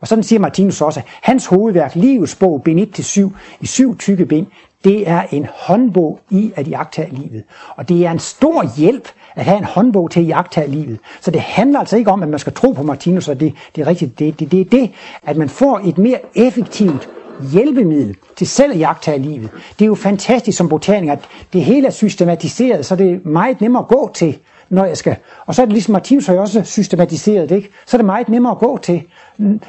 Og 0.00 0.08
sådan 0.08 0.24
siger 0.24 0.40
Martinus 0.40 0.80
også, 0.80 1.00
at 1.00 1.06
hans 1.22 1.46
hovedværk, 1.46 1.94
Livets 1.94 2.36
bog, 2.36 2.62
bind 2.62 2.98
1-7, 2.98 3.36
i 3.60 3.66
syv 3.66 3.98
tykke 3.98 4.26
bind, 4.26 4.46
det 4.84 5.08
er 5.08 5.22
en 5.30 5.46
håndbog 5.54 6.20
i 6.30 6.52
at 6.56 6.68
jagte 6.68 7.06
livet. 7.10 7.44
Og 7.76 7.88
det 7.88 8.06
er 8.06 8.10
en 8.10 8.18
stor 8.18 8.78
hjælp 8.78 9.08
at 9.34 9.44
have 9.44 9.58
en 9.58 9.64
håndbog 9.64 10.10
til 10.10 10.20
at 10.20 10.28
jagtage 10.28 10.70
livet. 10.70 10.98
Så 11.20 11.30
det 11.30 11.40
handler 11.40 11.78
altså 11.78 11.96
ikke 11.96 12.10
om, 12.10 12.22
at 12.22 12.28
man 12.28 12.38
skal 12.38 12.52
tro 12.52 12.72
på 12.72 12.82
Martinus, 12.82 13.28
og 13.28 13.40
det, 13.40 13.54
det 13.76 13.82
er 13.82 13.86
rigtigt. 13.86 14.18
Det, 14.18 14.40
det, 14.40 14.52
det 14.52 14.60
er 14.60 14.64
det, 14.64 14.90
at 15.22 15.36
man 15.36 15.48
får 15.48 15.80
et 15.84 15.98
mere 15.98 16.18
effektivt 16.34 17.08
hjælpemiddel 17.52 18.16
til 18.36 18.46
selv 18.46 18.72
at 18.72 18.78
jagtage 18.78 19.18
livet. 19.18 19.50
Det 19.78 19.84
er 19.84 19.86
jo 19.86 19.94
fantastisk 19.94 20.58
som 20.58 20.68
botaniker, 20.68 21.12
at 21.12 21.28
det 21.52 21.64
hele 21.64 21.86
er 21.86 21.90
systematiseret, 21.90 22.86
så 22.86 22.96
det 22.96 23.10
er 23.12 23.18
meget 23.28 23.60
nemmere 23.60 23.82
at 23.82 23.88
gå 23.88 24.10
til, 24.14 24.38
når 24.68 24.84
jeg 24.84 24.96
skal. 24.96 25.16
Og 25.46 25.54
så 25.54 25.62
er 25.62 25.66
det 25.66 25.72
ligesom 25.72 25.92
Martinus 25.92 26.26
har 26.26 26.34
jo 26.34 26.40
også 26.40 26.62
systematiseret 26.64 27.48
det, 27.48 27.56
ikke? 27.56 27.70
Så 27.86 27.96
er 27.96 27.98
det 27.98 28.06
meget 28.06 28.28
nemmere 28.28 28.52
at 28.52 28.58
gå 28.58 28.78
til. 28.78 29.02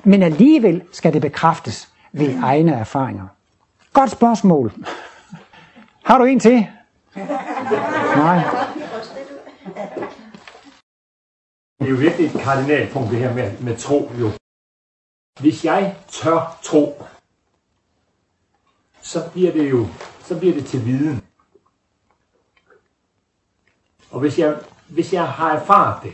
Men 0.04 0.24
alligevel 0.24 0.82
skal 0.92 1.14
det 1.14 1.22
bekræftes 1.22 1.90
ved 2.14 2.34
egne 2.44 2.72
erfaringer. 2.72 3.24
Godt 3.94 4.12
spørgsmål. 4.12 4.72
Har 6.04 6.18
du 6.18 6.24
en 6.24 6.40
til? 6.40 6.66
Nej. 8.16 8.42
Det 11.80 11.88
er 11.88 11.90
jo 11.90 11.96
virkelig 11.96 12.26
et 12.26 12.42
kardinalpunkt, 12.42 13.12
det 13.12 13.20
her 13.20 13.34
med, 13.34 13.60
med 13.60 13.78
tro. 13.78 14.12
Jo. 14.20 14.32
Hvis 15.40 15.66
jeg 15.66 15.98
tør 16.08 16.60
tro, 16.64 17.04
så 19.02 19.30
bliver 19.34 19.52
det 19.52 19.70
jo 19.70 19.88
så 20.32 20.40
bliver 20.40 20.54
det 20.54 20.66
til 20.66 20.86
viden. 20.86 21.24
Og 24.12 24.20
hvis 24.20 24.40
jeg, 24.40 24.60
hvis 24.88 25.14
jeg 25.14 25.28
har 25.28 25.52
erfaret 25.52 26.04
det, 26.04 26.14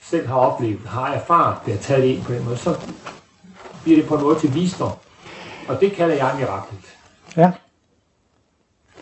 selv 0.00 0.26
har 0.26 0.36
oplevet, 0.36 0.80
har 0.80 1.12
erfaret 1.12 1.66
det, 1.66 1.74
har 1.74 1.82
taget 1.82 2.02
det 2.02 2.08
ind 2.08 2.24
på 2.24 2.32
den 2.32 2.44
måde, 2.44 2.56
så 2.56 2.80
bliver 3.82 3.98
det 3.98 4.08
på 4.08 4.14
en 4.14 4.22
måde 4.22 4.40
til 4.40 4.54
visdom. 4.54 4.98
Og 5.68 5.80
det 5.80 5.92
kalder 5.92 6.14
jeg 6.14 6.36
miraklet. 6.38 6.98
Ja. 7.36 7.52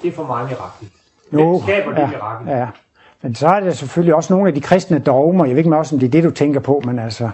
Det 0.02 0.08
er 0.08 0.12
for 0.12 0.26
mig 0.26 0.44
miraklet. 0.44 0.92
Jo, 1.32 1.54
det 1.54 1.62
skaber 1.62 1.90
det 1.90 1.98
ja, 1.98 2.06
mirakel. 2.06 2.48
Ja. 2.48 2.66
Men 3.22 3.34
så 3.34 3.48
er 3.48 3.60
der 3.60 3.70
selvfølgelig 3.70 4.14
også 4.14 4.32
nogle 4.32 4.48
af 4.48 4.54
de 4.54 4.60
kristne 4.60 4.98
dogmer. 4.98 5.44
Jeg 5.44 5.56
ved 5.56 5.64
ikke 5.64 5.76
også, 5.76 5.94
om 5.96 6.00
det 6.00 6.06
er 6.06 6.10
det, 6.10 6.24
du 6.24 6.30
tænker 6.30 6.60
på, 6.60 6.82
men 6.84 6.98
altså... 6.98 7.30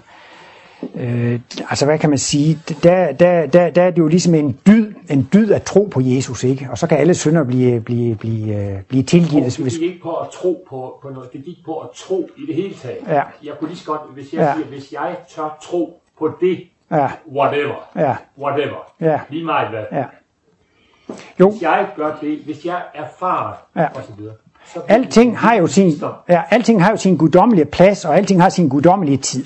Øh, 0.95 1.41
altså 1.71 1.87
hvad 1.87 1.99
kan 1.99 2.11
man 2.11 2.19
sige, 2.19 2.59
der, 2.83 3.13
der, 3.13 3.47
der, 3.47 3.71
der 3.71 3.83
er 3.83 3.91
det 3.91 3.99
jo 3.99 4.07
ligesom 4.07 4.35
en 4.35 4.59
dyd, 4.67 4.93
en 5.11 5.29
dyd 5.33 5.53
at 5.53 5.63
tro 5.63 5.89
på 5.93 6.01
Jesus, 6.05 6.45
ikke? 6.45 6.69
Og 6.71 6.79
så 6.79 6.87
kan 6.87 6.99
alle 6.99 7.15
synder 7.15 7.45
blive, 7.45 7.81
blive, 7.81 8.17
blive, 8.17 8.83
blive 8.89 9.03
tilgivet. 9.03 9.57
Det 9.59 9.73
gik 9.73 9.83
ikke 9.83 10.03
på 10.03 10.15
at 10.15 10.29
tro 10.33 10.67
på, 10.71 10.99
på 11.03 11.09
noget, 11.11 11.33
det 11.33 11.45
gik 11.45 11.57
på 11.65 11.79
at 11.79 11.89
tro 11.97 12.29
i 12.37 12.47
det 12.47 12.55
hele 12.55 12.75
taget. 12.75 12.99
Ja. 13.09 13.23
Jeg 13.45 13.53
kunne 13.59 13.69
lige 13.69 13.79
så 13.79 13.87
godt, 13.87 14.01
hvis 14.15 14.33
jeg 14.33 14.41
Ja. 14.41 14.53
siger, 14.55 14.67
hvis 14.67 14.93
jeg 14.93 15.17
tør 15.37 15.59
tro 15.63 16.01
på 16.19 16.31
det, 16.41 16.61
Ja, 16.91 17.09
whatever, 17.35 17.75
ja, 17.97 18.17
whatever, 18.39 18.93
ja, 19.01 19.21
lige 19.31 19.45
meget 19.45 19.69
hvad. 19.71 19.85
ja. 19.93 20.05
Jo, 21.41 21.51
Hvis 21.51 21.63
jeg 21.63 21.87
gør 21.97 22.17
det, 22.21 22.39
hvis 22.45 22.65
jeg 22.65 22.83
erfarer, 22.95 23.53
Ja. 23.77 23.87
og 23.95 24.03
så 24.07 24.13
videre, 24.19 24.35
alting 24.89 25.39
har 25.39 25.55
jo 25.55 25.67
sin, 25.67 25.93
ja, 26.29 26.43
alting 26.51 26.85
har 26.85 26.91
jo 26.91 26.97
sin 26.97 27.17
guddommelige 27.17 27.65
plads, 27.65 28.05
og 28.05 28.17
alting 28.17 28.43
har 28.43 28.49
sin 28.49 28.69
guddommelige 28.69 29.17
tid. 29.17 29.45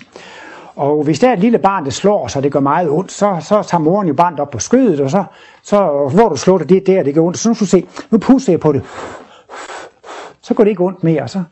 Og 0.77 1.03
hvis 1.05 1.19
der 1.19 1.29
er 1.29 1.33
et 1.33 1.39
lille 1.39 1.59
barn, 1.59 1.85
der 1.85 1.91
slår 1.91 2.29
sig, 2.29 2.43
det 2.43 2.53
gør 2.53 2.61
meget 2.61 2.91
ondt, 2.91 3.13
så, 3.13 3.37
så 3.41 3.63
tager 3.63 3.83
moren 3.83 4.09
jo 4.09 4.15
barnet 4.15 4.41
op 4.41 4.51
på 4.51 4.59
skødet, 4.59 5.01
og 5.01 5.11
så, 5.11 5.25
så 5.63 6.09
hvor 6.15 6.29
du 6.29 6.37
slår 6.37 6.59
det, 6.59 6.69
det 6.69 6.77
er 6.79 6.85
der, 6.95 7.03
det 7.03 7.15
gør 7.15 7.21
ondt. 7.23 7.39
Så 7.39 7.49
nu 7.49 7.55
skal 7.55 7.65
du 7.65 7.71
se, 7.71 7.87
nu 8.11 8.19
puster 8.19 8.53
jeg 8.53 8.61
på 8.61 8.73
det. 8.73 8.83
Så 10.43 10.55
går 10.55 10.65
det 10.65 10.71
ikke 10.71 10.85
ondt 10.85 11.05
mere, 11.05 11.23
og 11.23 11.31
så, 11.31 11.43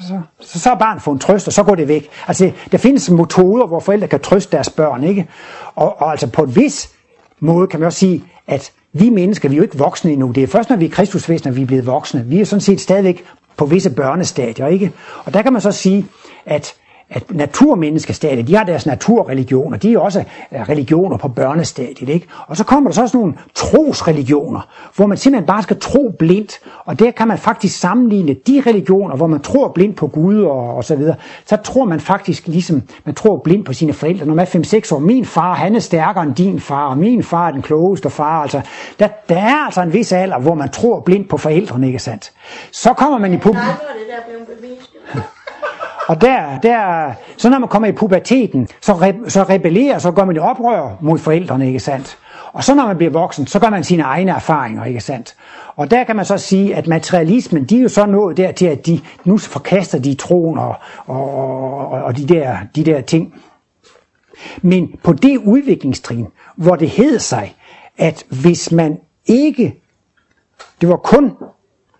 så, 0.00 0.20
så, 0.40 0.58
så 0.60 0.68
har 0.68 0.76
barnet 0.78 1.02
fået 1.02 1.14
en 1.14 1.18
trøst, 1.20 1.46
og 1.46 1.52
så 1.52 1.62
går 1.62 1.74
det 1.74 1.88
væk. 1.88 2.10
Altså, 2.28 2.52
der 2.72 2.78
findes 2.78 3.10
metoder, 3.10 3.66
hvor 3.66 3.80
forældre 3.80 4.08
kan 4.08 4.20
trøste 4.20 4.56
deres 4.56 4.70
børn, 4.70 5.04
ikke? 5.04 5.28
Og, 5.74 6.00
og 6.02 6.10
altså 6.10 6.30
på 6.30 6.42
et 6.42 6.56
vis 6.56 6.90
måde 7.40 7.66
kan 7.66 7.80
man 7.80 7.86
også 7.86 7.98
sige, 7.98 8.24
at 8.46 8.72
vi 8.92 9.10
mennesker, 9.10 9.48
vi 9.48 9.54
er 9.54 9.56
jo 9.56 9.62
ikke 9.62 9.78
voksne 9.78 10.12
endnu. 10.12 10.30
Det 10.30 10.42
er 10.42 10.46
først, 10.46 10.70
når 10.70 10.76
vi 10.76 10.84
er 10.84 10.90
kristusvæsener, 10.90 11.52
vi 11.52 11.62
er 11.62 11.66
blevet 11.66 11.86
voksne. 11.86 12.24
Vi 12.26 12.40
er 12.40 12.44
sådan 12.44 12.60
set 12.60 12.80
stadigvæk 12.80 13.24
på 13.56 13.66
visse 13.66 13.90
børnestadier, 13.90 14.66
ikke? 14.66 14.92
Og 15.24 15.34
der 15.34 15.42
kan 15.42 15.52
man 15.52 15.62
så 15.62 15.72
sige, 15.72 16.06
at 16.46 16.74
at 17.12 17.30
naturmenneskestadiet, 17.30 18.48
de 18.48 18.56
har 18.56 18.64
deres 18.64 18.86
naturreligioner, 18.86 19.76
de 19.76 19.92
er 19.92 19.98
også 19.98 20.24
øh, 20.52 20.60
religioner 20.60 21.16
på 21.16 21.28
børnestadiet, 21.28 22.08
ikke? 22.08 22.26
Og 22.46 22.56
så 22.56 22.64
kommer 22.64 22.90
der 22.90 22.94
så 22.94 23.02
også 23.02 23.16
nogle 23.16 23.34
trosreligioner, 23.54 24.60
hvor 24.96 25.06
man 25.06 25.18
simpelthen 25.18 25.46
bare 25.46 25.62
skal 25.62 25.80
tro 25.80 26.14
blindt, 26.18 26.60
og 26.84 26.98
der 26.98 27.10
kan 27.10 27.28
man 27.28 27.38
faktisk 27.38 27.80
sammenligne 27.80 28.34
de 28.34 28.62
religioner, 28.66 29.16
hvor 29.16 29.26
man 29.26 29.40
tror 29.40 29.68
blindt 29.68 29.96
på 29.96 30.06
Gud 30.06 30.42
og, 30.42 30.74
og 30.74 30.84
så 30.84 30.96
videre, 30.96 31.16
så 31.46 31.56
tror 31.56 31.84
man 31.84 32.00
faktisk 32.00 32.46
ligesom, 32.46 32.82
man 33.04 33.14
tror 33.14 33.36
blindt 33.36 33.66
på 33.66 33.72
sine 33.72 33.92
forældre. 33.92 34.26
Når 34.26 34.34
man 34.34 34.46
er 34.46 34.80
5-6 34.90 34.94
år, 34.94 34.98
min 34.98 35.24
far, 35.24 35.54
han 35.54 35.76
er 35.76 35.80
stærkere 35.80 36.24
end 36.24 36.34
din 36.34 36.60
far, 36.60 36.88
og 36.88 36.98
min 36.98 37.22
far 37.22 37.48
er 37.48 37.52
den 37.52 37.62
klogeste 37.62 38.10
far, 38.10 38.42
altså, 38.42 38.60
der, 38.98 39.08
der 39.28 39.38
er 39.38 39.64
altså 39.64 39.82
en 39.82 39.92
vis 39.92 40.12
alder, 40.12 40.38
hvor 40.38 40.54
man 40.54 40.68
tror 40.68 41.00
blindt 41.00 41.28
på 41.28 41.36
forældrene, 41.36 41.86
ikke 41.86 41.98
sandt? 41.98 42.32
Så 42.72 42.92
kommer 42.92 43.18
man 43.18 43.32
i 43.32 43.36
publikum. 43.36 43.74
Og 46.08 46.20
der, 46.20 46.58
der, 46.58 47.12
så 47.36 47.50
når 47.50 47.58
man 47.58 47.68
kommer 47.68 47.88
i 47.88 47.92
puberteten, 47.92 48.68
så, 48.80 48.92
re, 48.92 49.30
så 49.30 49.42
rebellerer, 49.42 49.98
så 49.98 50.10
går 50.10 50.24
man 50.24 50.36
i 50.36 50.38
oprør 50.38 50.96
mod 51.00 51.18
forældrene, 51.18 51.66
ikke 51.66 51.80
sandt? 51.80 52.18
Og 52.52 52.64
så 52.64 52.74
når 52.74 52.86
man 52.86 52.96
bliver 52.96 53.12
voksen, 53.12 53.46
så 53.46 53.58
gør 53.58 53.70
man 53.70 53.84
sine 53.84 54.02
egne 54.02 54.30
erfaringer, 54.30 54.84
ikke 54.84 55.00
sandt? 55.00 55.36
Og 55.76 55.90
der 55.90 56.04
kan 56.04 56.16
man 56.16 56.24
så 56.24 56.38
sige, 56.38 56.74
at 56.74 56.86
materialismen, 56.86 57.64
de 57.64 57.78
er 57.78 57.82
jo 57.82 57.88
så 57.88 58.06
nået 58.06 58.36
dertil, 58.36 58.66
at 58.66 58.86
de 58.86 59.00
nu 59.24 59.38
forkaster 59.38 59.98
de 59.98 60.14
troen 60.14 60.58
og, 60.58 60.74
og, 61.06 61.34
og, 61.92 62.02
og 62.02 62.16
de, 62.16 62.28
der, 62.28 62.56
de 62.76 62.84
der 62.84 63.00
ting. 63.00 63.34
Men 64.62 64.98
på 65.04 65.12
det 65.12 65.38
udviklingstrin, 65.38 66.26
hvor 66.56 66.76
det 66.76 66.90
hed 66.90 67.18
sig, 67.18 67.54
at 67.98 68.24
hvis 68.42 68.72
man 68.72 68.98
ikke, 69.26 69.82
det 70.80 70.88
var 70.88 70.96
kun 70.96 71.32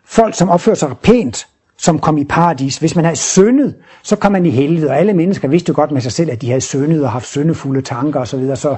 folk, 0.05 0.35
som 0.35 0.51
opførte 0.51 0.81
sig 0.81 0.99
pænt, 1.03 1.49
som 1.83 1.99
kom 1.99 2.19
i 2.19 2.25
paradis. 2.25 2.77
Hvis 2.77 2.97
man 2.97 3.05
havde 3.05 3.17
syndet, 3.17 3.75
så 4.03 4.17
kom 4.17 4.33
man 4.33 4.47
i 4.47 4.51
helvede, 4.51 4.89
og 4.91 4.99
alle 4.99 5.13
mennesker 5.13 5.49
vidste 5.49 5.71
jo 5.71 5.75
godt 5.77 5.91
med 5.91 6.01
sig 6.01 6.13
selv, 6.13 6.31
at 6.31 6.43
de 6.43 6.47
havde 6.49 6.61
syndet 6.61 7.05
og 7.05 7.11
haft 7.11 7.27
syndefulde 7.27 7.83
tanker 7.83 8.21
osv., 8.21 8.27
så, 8.27 8.37
videre. 8.37 8.57
så, 8.57 8.77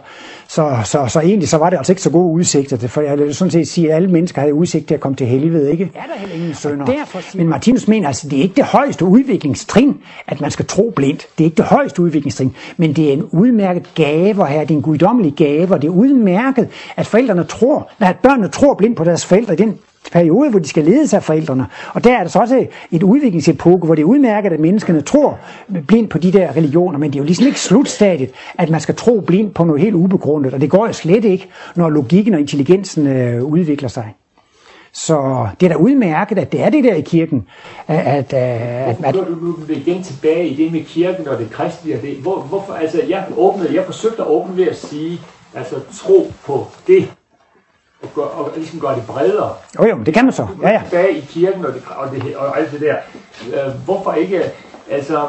så, 0.49 0.77
så, 0.85 1.07
så 1.09 1.21
egentlig 1.21 1.49
så 1.49 1.59
var 1.59 1.71
det 1.71 1.77
altså 1.77 1.93
ikke 1.93 2.03
så 2.03 2.11
gode 2.11 2.33
udsigter, 2.33 2.89
for 2.89 3.01
jeg 3.01 3.19
vil 3.19 3.35
sådan 3.35 3.51
set 3.51 3.69
sige, 3.69 3.91
at 3.91 3.97
alle 3.97 4.09
mennesker 4.09 4.41
havde 4.41 4.55
udsigt 4.55 4.87
til 4.87 4.95
at 4.95 5.01
komme 5.01 5.17
til 5.17 5.27
helvede, 5.27 5.71
ikke? 5.73 5.91
Er 5.95 6.01
der 6.01 6.19
heller 6.19 6.35
ingen? 6.35 6.87
Derfor, 6.87 7.37
men 7.37 7.49
Martinus 7.49 7.89
mener 7.89 8.07
altså, 8.07 8.29
det 8.29 8.39
er 8.39 8.43
ikke 8.43 8.57
det 8.57 8.65
højeste 8.65 9.05
udviklingstrin, 9.05 9.97
at 10.27 10.41
man 10.41 10.51
skal 10.51 10.67
tro 10.67 10.93
blindt. 10.97 11.27
Det 11.39 11.45
er 11.45 11.47
ikke 11.47 11.57
det 11.57 11.65
højeste 11.65 12.03
udviklingstrin, 12.03 12.55
men 12.77 12.93
det 12.93 13.09
er 13.09 13.13
en 13.13 13.23
udmærket 13.23 13.91
gave 13.95 14.47
her, 14.47 14.61
det 14.61 14.71
er 14.71 14.75
en 14.75 14.83
guddommelig 14.83 15.33
gave, 15.33 15.75
og 15.75 15.83
det 15.83 15.89
er 15.89 15.93
udmærket, 15.93 16.69
at 16.97 17.07
forældrene 17.07 17.45
tror, 17.45 17.91
at 18.01 18.17
børnene 18.23 18.49
tror 18.49 18.75
blindt 18.75 18.97
på 18.97 19.05
deres 19.05 19.27
forældre 19.27 19.53
i 19.53 19.57
den 19.57 19.79
periode, 20.13 20.51
hvor 20.51 20.59
de 20.59 20.69
skal 20.69 20.85
ledes 20.85 21.15
af 21.15 21.23
forældrene. 21.23 21.67
Og 21.95 22.05
der 22.05 22.19
er 22.19 22.23
der 22.23 22.29
så 22.29 22.39
også 22.39 22.67
et 22.91 23.03
udviklingsepoke, 23.03 23.87
hvor 23.87 23.95
det 23.95 24.03
er 24.03 24.07
udmærket, 24.07 24.53
at 24.53 24.61
menneskene 24.61 25.01
tror 25.01 25.39
blindt 25.87 26.11
på 26.11 26.19
de 26.19 26.33
der 26.33 26.57
religioner, 26.57 26.99
men 26.99 27.11
det 27.11 27.19
er 27.19 27.21
jo 27.21 27.27
ligesom 27.27 27.47
ikke 27.47 27.61
slutstadiet, 27.61 28.31
at 28.59 28.71
man 28.71 28.81
skal 28.81 28.95
tro 28.95 29.21
blindt 29.21 29.55
på 29.55 29.65
noget 29.65 29.83
helt 29.83 29.95
ubegrundet, 29.95 30.55
og 30.55 30.61
det 30.61 30.71
går 30.71 30.87
jo 30.87 30.93
slet 30.93 31.25
ikke, 31.25 31.49
når 31.77 31.91
logikken 31.91 32.35
og 32.35 32.41
intelligensen 32.41 33.07
øh, 33.07 33.45
udvikler 33.45 33.89
sig. 33.89 34.15
Så 34.95 35.49
det 35.61 35.67
er 35.67 35.71
da 35.71 35.77
udmærket, 35.77 36.39
at 36.39 36.53
det 36.53 36.61
er 36.61 36.71
det 36.71 36.85
der 36.85 36.95
i 36.95 37.01
kirken. 37.01 37.47
At, 37.89 38.07
at, 38.07 38.33
at, 38.33 39.05
at, 39.05 39.15
du, 39.15 39.53
vil 39.67 39.87
igen 39.87 40.03
tilbage 40.03 40.49
i 40.49 40.55
det 40.55 40.73
med 40.73 40.85
kirken 40.85 41.29
og 41.29 41.39
det 41.39 41.51
kristne. 41.51 41.95
Og 41.95 42.03
det. 42.03 42.17
Hvor, 42.17 42.41
hvorfor, 42.41 42.73
altså, 42.73 43.03
jeg, 43.09 43.25
åbnede, 43.37 43.75
jeg 43.75 43.85
forsøgte 43.85 44.23
at 44.23 44.29
åbne 44.29 44.57
ved 44.57 44.67
at 44.67 44.77
sige, 44.77 45.21
altså 45.55 45.77
tro 45.93 46.33
på 46.47 46.67
det, 46.87 47.09
og, 48.05 48.15
gør, 48.15 48.23
og 48.23 48.51
ligesom 48.57 48.81
gøre 48.81 48.95
det 48.95 49.07
bredere. 49.07 49.51
Jo 49.79 49.85
jo, 49.87 49.97
det 50.07 50.15
kan 50.15 50.25
man 50.25 50.33
så. 50.33 50.47
Ja, 50.63 50.71
ja. 50.71 50.83
Tilbage 50.85 51.19
i 51.19 51.21
kirken 51.21 51.65
og, 51.67 51.73
det, 51.73 51.83
og, 51.97 52.11
det, 52.11 52.37
og 52.37 52.59
alt 52.59 52.73
det 52.73 52.81
der. 52.81 52.97
Øh, 53.47 53.75
hvorfor 53.85 54.13
ikke, 54.13 54.41
altså, 54.91 55.21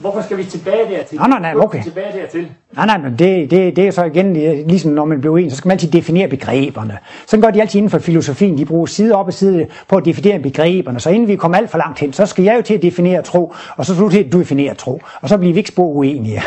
hvorfor 0.00 0.22
skal 0.22 0.36
vi 0.36 0.44
tilbage 0.44 0.90
dertil? 0.90 1.18
Nej, 1.18 1.28
nej, 1.28 1.40
nej, 1.40 1.54
okay. 1.54 1.82
Tilbage 1.82 2.20
dertil. 2.20 2.48
Nej, 2.76 2.86
nej, 2.86 2.98
men 2.98 3.12
det, 3.18 3.50
det, 3.50 3.76
det 3.76 3.86
er 3.86 3.90
så 3.90 4.04
igen, 4.04 4.32
ligesom 4.66 4.92
når 4.92 5.04
man 5.04 5.20
bliver 5.20 5.38
en, 5.38 5.50
så 5.50 5.56
skal 5.56 5.68
man 5.68 5.74
altid 5.74 5.90
definere 5.90 6.28
begreberne. 6.28 6.98
Sådan 7.26 7.42
gør 7.42 7.50
de 7.50 7.60
altid 7.60 7.78
inden 7.78 7.90
for 7.90 7.98
filosofien. 7.98 8.58
De 8.58 8.64
bruger 8.64 8.86
side 8.86 9.14
op 9.14 9.26
og 9.26 9.32
side 9.32 9.66
på 9.88 9.96
at 9.96 10.04
definere 10.04 10.38
begreberne. 10.38 11.00
Så 11.00 11.10
inden 11.10 11.28
vi 11.28 11.36
kommer 11.36 11.58
alt 11.58 11.70
for 11.70 11.78
langt 11.78 12.00
hen, 12.00 12.12
så 12.12 12.26
skal 12.26 12.44
jeg 12.44 12.56
jo 12.56 12.62
til 12.62 12.74
at 12.74 12.82
definere 12.82 13.22
tro, 13.22 13.54
og 13.76 13.86
så 13.86 13.94
skal 13.94 14.04
du 14.04 14.10
til 14.10 14.24
at 14.24 14.32
definere 14.32 14.74
tro. 14.74 15.00
Og 15.20 15.28
så 15.28 15.38
bliver 15.38 15.52
vi 15.52 15.58
ikke 15.58 15.68
spor 15.68 15.86
uenige. 15.86 16.42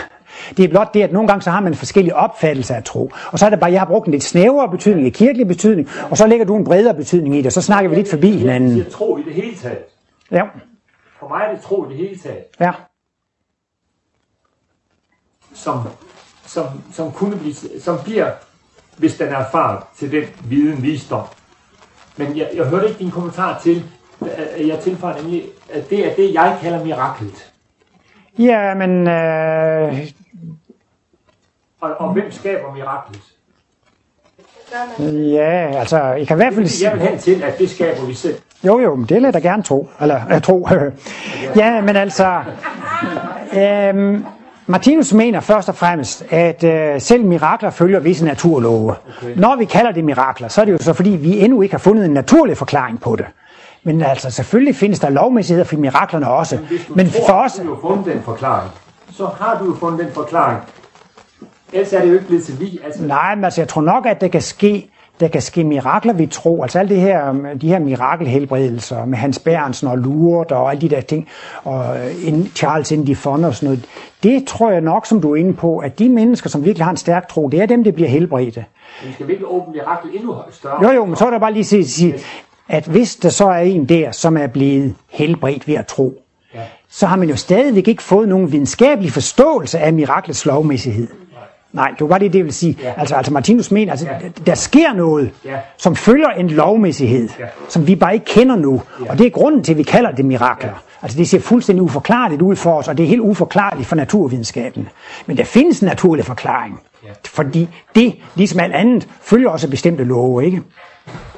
Det 0.57 0.65
er 0.65 0.69
blot 0.69 0.93
det, 0.93 1.01
at 1.01 1.11
nogle 1.11 1.27
gange 1.27 1.41
så 1.41 1.49
har 1.49 1.61
man 1.61 1.71
en 1.71 1.77
forskellig 1.77 2.15
opfattelse 2.15 2.75
af 2.75 2.83
tro. 2.83 3.11
Og 3.31 3.39
så 3.39 3.45
er 3.45 3.49
det 3.49 3.59
bare, 3.59 3.71
jeg 3.71 3.81
har 3.81 3.85
brugt 3.85 4.05
en 4.05 4.11
lidt 4.11 4.23
snævrere 4.23 4.71
betydning, 4.71 5.05
en 5.07 5.13
kirkelig 5.13 5.47
betydning, 5.47 5.89
og 6.09 6.17
så 6.17 6.27
lægger 6.27 6.45
du 6.45 6.55
en 6.55 6.63
bredere 6.63 6.93
betydning 6.93 7.35
i 7.35 7.37
det, 7.37 7.45
og 7.45 7.51
så 7.51 7.61
snakker 7.61 7.89
vi 7.89 7.95
lidt 7.95 8.09
forbi 8.09 8.31
hinanden. 8.31 8.77
Jeg 8.77 8.91
tro 8.91 9.17
i 9.17 9.23
det 9.23 9.33
hele 9.33 9.55
taget. 9.55 9.79
Ja. 10.31 10.43
For 11.19 11.27
mig 11.27 11.41
er 11.49 11.55
det 11.55 11.63
tro 11.63 11.85
i 11.85 11.89
det 11.89 11.97
hele 11.97 12.17
taget. 12.19 12.43
Ja. 12.59 12.71
Som, 15.53 15.79
som, 16.45 16.65
som, 16.93 17.11
kunne 17.11 17.37
blive, 17.37 17.53
som 17.79 17.97
bliver, 18.03 18.31
hvis 18.97 19.17
den 19.17 19.27
er 19.27 19.37
erfaret, 19.37 19.83
til 19.97 20.11
den 20.11 20.23
viden, 20.49 20.83
visdom. 20.83 21.23
Men 22.17 22.37
jeg, 22.37 22.49
jeg 22.55 22.65
hørte 22.65 22.87
ikke 22.87 22.99
din 22.99 23.11
kommentar 23.11 23.59
til, 23.63 23.83
at 24.57 24.67
jeg 24.67 24.79
tilføjer 24.79 25.21
nemlig, 25.21 25.43
at 25.73 25.89
det 25.89 26.05
er 26.11 26.15
det, 26.15 26.33
jeg 26.33 26.57
kalder 26.61 26.83
miraklet. 26.83 27.51
Ja, 28.39 28.73
men 28.73 29.07
øh, 29.07 30.11
Og, 31.81 31.91
og 31.97 32.13
hvem 32.13 32.31
skaber 32.31 32.73
miraklet? 32.73 33.21
ja, 35.33 35.79
altså, 35.79 36.13
I 36.13 36.23
kan 36.23 36.37
i 36.37 36.39
hvert 36.39 36.53
fald... 36.53 36.83
Jeg 36.83 36.93
vil 36.93 37.01
hen 37.01 37.19
til, 37.19 37.43
at 37.43 37.57
det 37.57 37.69
skaber 37.69 38.05
vi 38.05 38.13
selv. 38.13 38.35
Jo, 38.65 38.79
jo, 38.79 38.95
men 38.95 39.05
det 39.05 39.21
lader 39.21 39.31
jeg 39.33 39.41
gerne 39.41 39.63
tro. 39.63 39.89
Eller, 40.01 40.21
jeg 40.29 40.43
tro. 40.43 40.69
ja, 41.61 41.81
men 41.81 41.95
altså... 41.95 42.41
Øhm, 43.57 44.25
Martinus 44.67 45.13
mener 45.13 45.39
først 45.39 45.69
og 45.69 45.75
fremmest, 45.75 46.25
at 46.29 46.63
øh, 46.63 47.01
selv 47.01 47.25
mirakler 47.25 47.69
følger 47.69 47.99
visse 47.99 48.25
naturlove. 48.25 48.95
Okay. 49.17 49.35
Når 49.35 49.55
vi 49.55 49.65
kalder 49.65 49.91
det 49.91 50.03
mirakler, 50.03 50.47
så 50.47 50.61
er 50.61 50.65
det 50.65 50.71
jo 50.71 50.77
så 50.77 50.93
fordi, 50.93 51.09
vi 51.09 51.39
endnu 51.39 51.61
ikke 51.61 51.73
har 51.73 51.79
fundet 51.79 52.05
en 52.05 52.11
naturlig 52.11 52.57
forklaring 52.57 53.01
på 53.01 53.15
det. 53.15 53.25
Men 53.83 54.01
altså, 54.01 54.31
selvfølgelig 54.31 54.75
findes 54.75 54.99
der 54.99 55.09
lovmæssigheder 55.09 55.65
for 55.65 55.75
miraklerne 55.75 56.29
også. 56.29 56.55
Men, 56.55 56.65
hvis 56.65 56.87
du 56.87 56.93
Men 56.95 57.09
tror, 57.11 57.27
for 57.27 57.33
os... 57.33 57.53
du 57.53 57.73
har 57.73 57.81
fundet 57.81 58.05
den 58.05 58.21
forklaring, 58.23 58.71
så 59.11 59.25
har 59.25 59.57
du 59.59 59.65
jo 59.65 59.75
fundet 59.79 59.99
den 59.99 60.13
forklaring. 60.13 60.59
Ellers 61.75 61.93
er 61.93 62.01
det 62.01 62.07
jo 62.09 62.13
ikke 62.13 62.25
blevet 62.25 62.43
til 62.43 62.59
vi. 62.59 62.79
Altså, 62.85 63.03
Nej, 63.03 63.35
men 63.35 63.43
altså, 63.43 63.61
jeg 63.61 63.67
tror 63.67 63.81
nok, 63.81 64.05
at 64.05 64.21
der 64.21 64.27
kan 64.27 64.41
ske, 64.41 64.89
der 65.19 65.27
kan 65.27 65.41
ske 65.41 65.63
mirakler 65.63 66.13
ved 66.13 66.27
tro. 66.27 66.61
Altså 66.63 66.79
alle 66.79 66.89
det 66.95 67.01
her, 67.01 67.33
de 67.61 67.67
her 67.67 67.79
mirakelhelbredelser 67.79 69.05
med 69.05 69.17
Hans 69.17 69.39
Bernsen 69.39 69.87
og 69.87 69.97
Lourdes 69.97 70.51
og 70.51 70.69
alle 70.71 70.81
de 70.81 70.89
der 70.89 71.01
ting, 71.01 71.27
og 71.63 71.97
øh, 71.97 72.45
Charles 72.55 72.91
Indy 72.91 73.15
Fond 73.15 73.45
og 73.45 73.55
sådan 73.55 73.67
noget. 73.67 73.85
Det 74.23 74.47
tror 74.47 74.71
jeg 74.71 74.81
nok, 74.81 75.05
som 75.05 75.21
du 75.21 75.31
er 75.31 75.35
inde 75.35 75.53
på, 75.53 75.77
at 75.77 75.99
de 75.99 76.09
mennesker, 76.09 76.49
som 76.49 76.65
virkelig 76.65 76.85
har 76.85 76.91
en 76.91 76.97
stærk 76.97 77.27
tro, 77.29 77.47
det 77.49 77.61
er 77.61 77.65
dem, 77.65 77.83
der 77.83 77.91
bliver 77.91 78.09
helbredte. 78.09 78.65
men 79.03 79.13
skal 79.13 79.27
vi 79.27 79.33
ikke 79.33 79.45
åbne 79.47 79.73
mirakel 79.73 80.09
endnu 80.13 80.35
større? 80.51 80.83
Jo, 80.83 80.91
jo, 80.91 81.05
men 81.05 81.15
så 81.15 81.25
er 81.25 81.29
der 81.29 81.39
bare 81.39 81.53
lige 81.53 81.63
sige, 81.63 81.87
sige 81.87 82.15
at 82.69 82.85
hvis 82.85 83.15
der 83.15 83.29
så 83.29 83.45
er 83.45 83.59
en 83.59 83.85
der, 83.89 84.11
som 84.11 84.37
er 84.37 84.47
blevet 84.47 84.95
helbredt 85.09 85.67
ved 85.67 85.75
at 85.75 85.85
tro, 85.87 86.21
Ja. 86.53 86.59
så 86.89 87.05
har 87.07 87.15
man 87.15 87.29
jo 87.29 87.35
stadigvæk 87.35 87.87
ikke 87.87 88.03
fået 88.03 88.29
nogen 88.29 88.51
videnskabelig 88.51 89.11
forståelse 89.11 89.79
af 89.79 89.93
miraklets 89.93 90.45
lovmæssighed. 90.45 91.07
Nej, 91.75 91.89
det 91.91 92.01
var 92.01 92.07
bare 92.07 92.19
det, 92.19 92.33
det 92.33 92.43
vil 92.45 92.53
sige. 92.53 92.77
Ja. 92.83 92.93
Altså, 92.97 93.15
altså 93.15 93.33
Martinus 93.33 93.71
mener, 93.71 93.91
altså, 93.91 94.07
Ja. 94.07 94.27
der 94.45 94.55
sker 94.55 94.93
noget, 94.93 95.31
Ja. 95.45 95.57
som 95.77 95.95
følger 95.95 96.29
en 96.29 96.47
lovmæssighed, 96.47 97.29
Ja. 97.39 97.45
som 97.69 97.87
vi 97.87 97.95
bare 97.95 98.13
ikke 98.13 98.25
kender 98.25 98.55
nu. 98.55 98.81
Og 99.09 99.17
det 99.17 99.25
er 99.25 99.29
grunden 99.29 99.63
til, 99.63 99.71
at 99.73 99.77
vi 99.77 99.83
kalder 99.83 100.11
det 100.11 100.25
mirakler. 100.25 100.83
Altså 101.01 101.17
det 101.17 101.29
ser 101.29 101.39
fuldstændig 101.39 101.81
uforklarligt 101.83 102.41
ud 102.41 102.55
for 102.55 102.73
os, 102.77 102.87
og 102.87 102.97
det 102.97 103.03
er 103.03 103.07
helt 103.07 103.21
uforklarligt 103.21 103.87
for 103.87 103.95
naturvidenskaben. 103.95 104.89
Men 105.25 105.37
der 105.37 105.43
findes 105.43 105.79
en 105.79 105.87
naturlig 105.87 106.25
forklaring. 106.25 106.79
Fordi 107.25 107.69
det, 107.95 108.15
ligesom 108.35 108.59
alt 108.59 108.73
andet, 108.73 109.07
følger 109.21 109.49
også 109.49 109.69
bestemte 109.69 110.03
love, 110.03 110.45
ikke? 110.45 110.61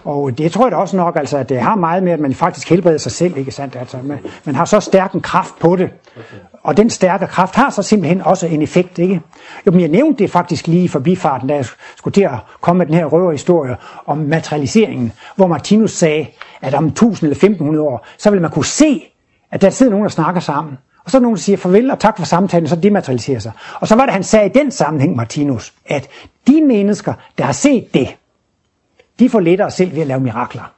Og 0.03 0.37
det 0.37 0.51
tror 0.51 0.65
jeg 0.65 0.71
da 0.71 0.77
også 0.77 0.97
nok, 0.97 1.15
altså, 1.15 1.37
at 1.37 1.49
det 1.49 1.61
har 1.61 1.75
meget 1.75 2.03
med, 2.03 2.11
at 2.11 2.19
man 2.19 2.33
faktisk 2.33 2.69
helbreder 2.69 2.97
sig 2.97 3.11
selv, 3.11 3.37
ikke 3.37 3.51
sandt? 3.51 3.75
Altså, 3.75 3.97
man, 4.03 4.19
man 4.45 4.55
har 4.55 4.65
så 4.65 4.79
stærk 4.79 5.13
en 5.13 5.21
kraft 5.21 5.59
på 5.59 5.75
det. 5.75 5.89
Og 6.63 6.77
den 6.77 6.89
stærke 6.89 7.27
kraft 7.27 7.55
har 7.55 7.69
så 7.69 7.81
simpelthen 7.81 8.21
også 8.21 8.47
en 8.47 8.61
effekt, 8.61 8.99
ikke? 8.99 9.21
Jo, 9.65 9.71
men 9.71 9.81
jeg 9.81 9.89
nævnte 9.89 10.23
det 10.23 10.31
faktisk 10.31 10.67
lige 10.67 10.83
i 10.83 10.87
forbifarten, 10.87 11.49
da 11.49 11.55
jeg 11.55 11.65
skulle 11.95 12.13
til 12.13 12.21
at 12.21 12.39
komme 12.61 12.77
med 12.77 12.85
den 12.85 12.95
her 12.95 13.05
røverhistorie 13.05 13.75
om 14.05 14.17
materialiseringen, 14.17 15.13
hvor 15.35 15.47
Martinus 15.47 15.91
sagde, 15.91 16.27
at 16.61 16.73
om 16.73 16.85
1000 16.85 17.27
eller 17.27 17.35
1500 17.35 17.87
år, 17.87 18.05
så 18.17 18.29
vil 18.29 18.41
man 18.41 18.51
kunne 18.51 18.65
se, 18.65 19.03
at 19.51 19.61
der 19.61 19.69
sidder 19.69 19.89
nogen, 19.91 20.03
der 20.03 20.09
snakker 20.09 20.41
sammen. 20.41 20.77
Og 21.05 21.11
så 21.11 21.17
er 21.17 21.19
der 21.19 21.23
nogen, 21.23 21.35
der 21.35 21.41
siger 21.41 21.57
farvel 21.57 21.91
og 21.91 21.99
tak 21.99 22.17
for 22.17 22.25
samtalen, 22.25 22.65
og 22.65 22.69
så 22.69 22.75
dematerialiserer 22.75 23.39
sig. 23.39 23.51
Og 23.79 23.87
så 23.87 23.95
var 23.95 24.03
det, 24.03 24.13
han 24.13 24.23
sagde 24.23 24.45
i 24.45 24.49
den 24.49 24.71
sammenhæng, 24.71 25.15
Martinus, 25.15 25.73
at 25.85 26.07
de 26.47 26.61
mennesker, 26.61 27.13
der 27.37 27.43
har 27.43 27.51
set 27.51 27.93
det, 27.93 28.15
de 29.19 29.29
får 29.29 29.39
lettere 29.39 29.71
selv 29.71 29.93
ved 29.95 30.01
at 30.01 30.07
lave 30.07 30.19
mirakler. 30.19 30.71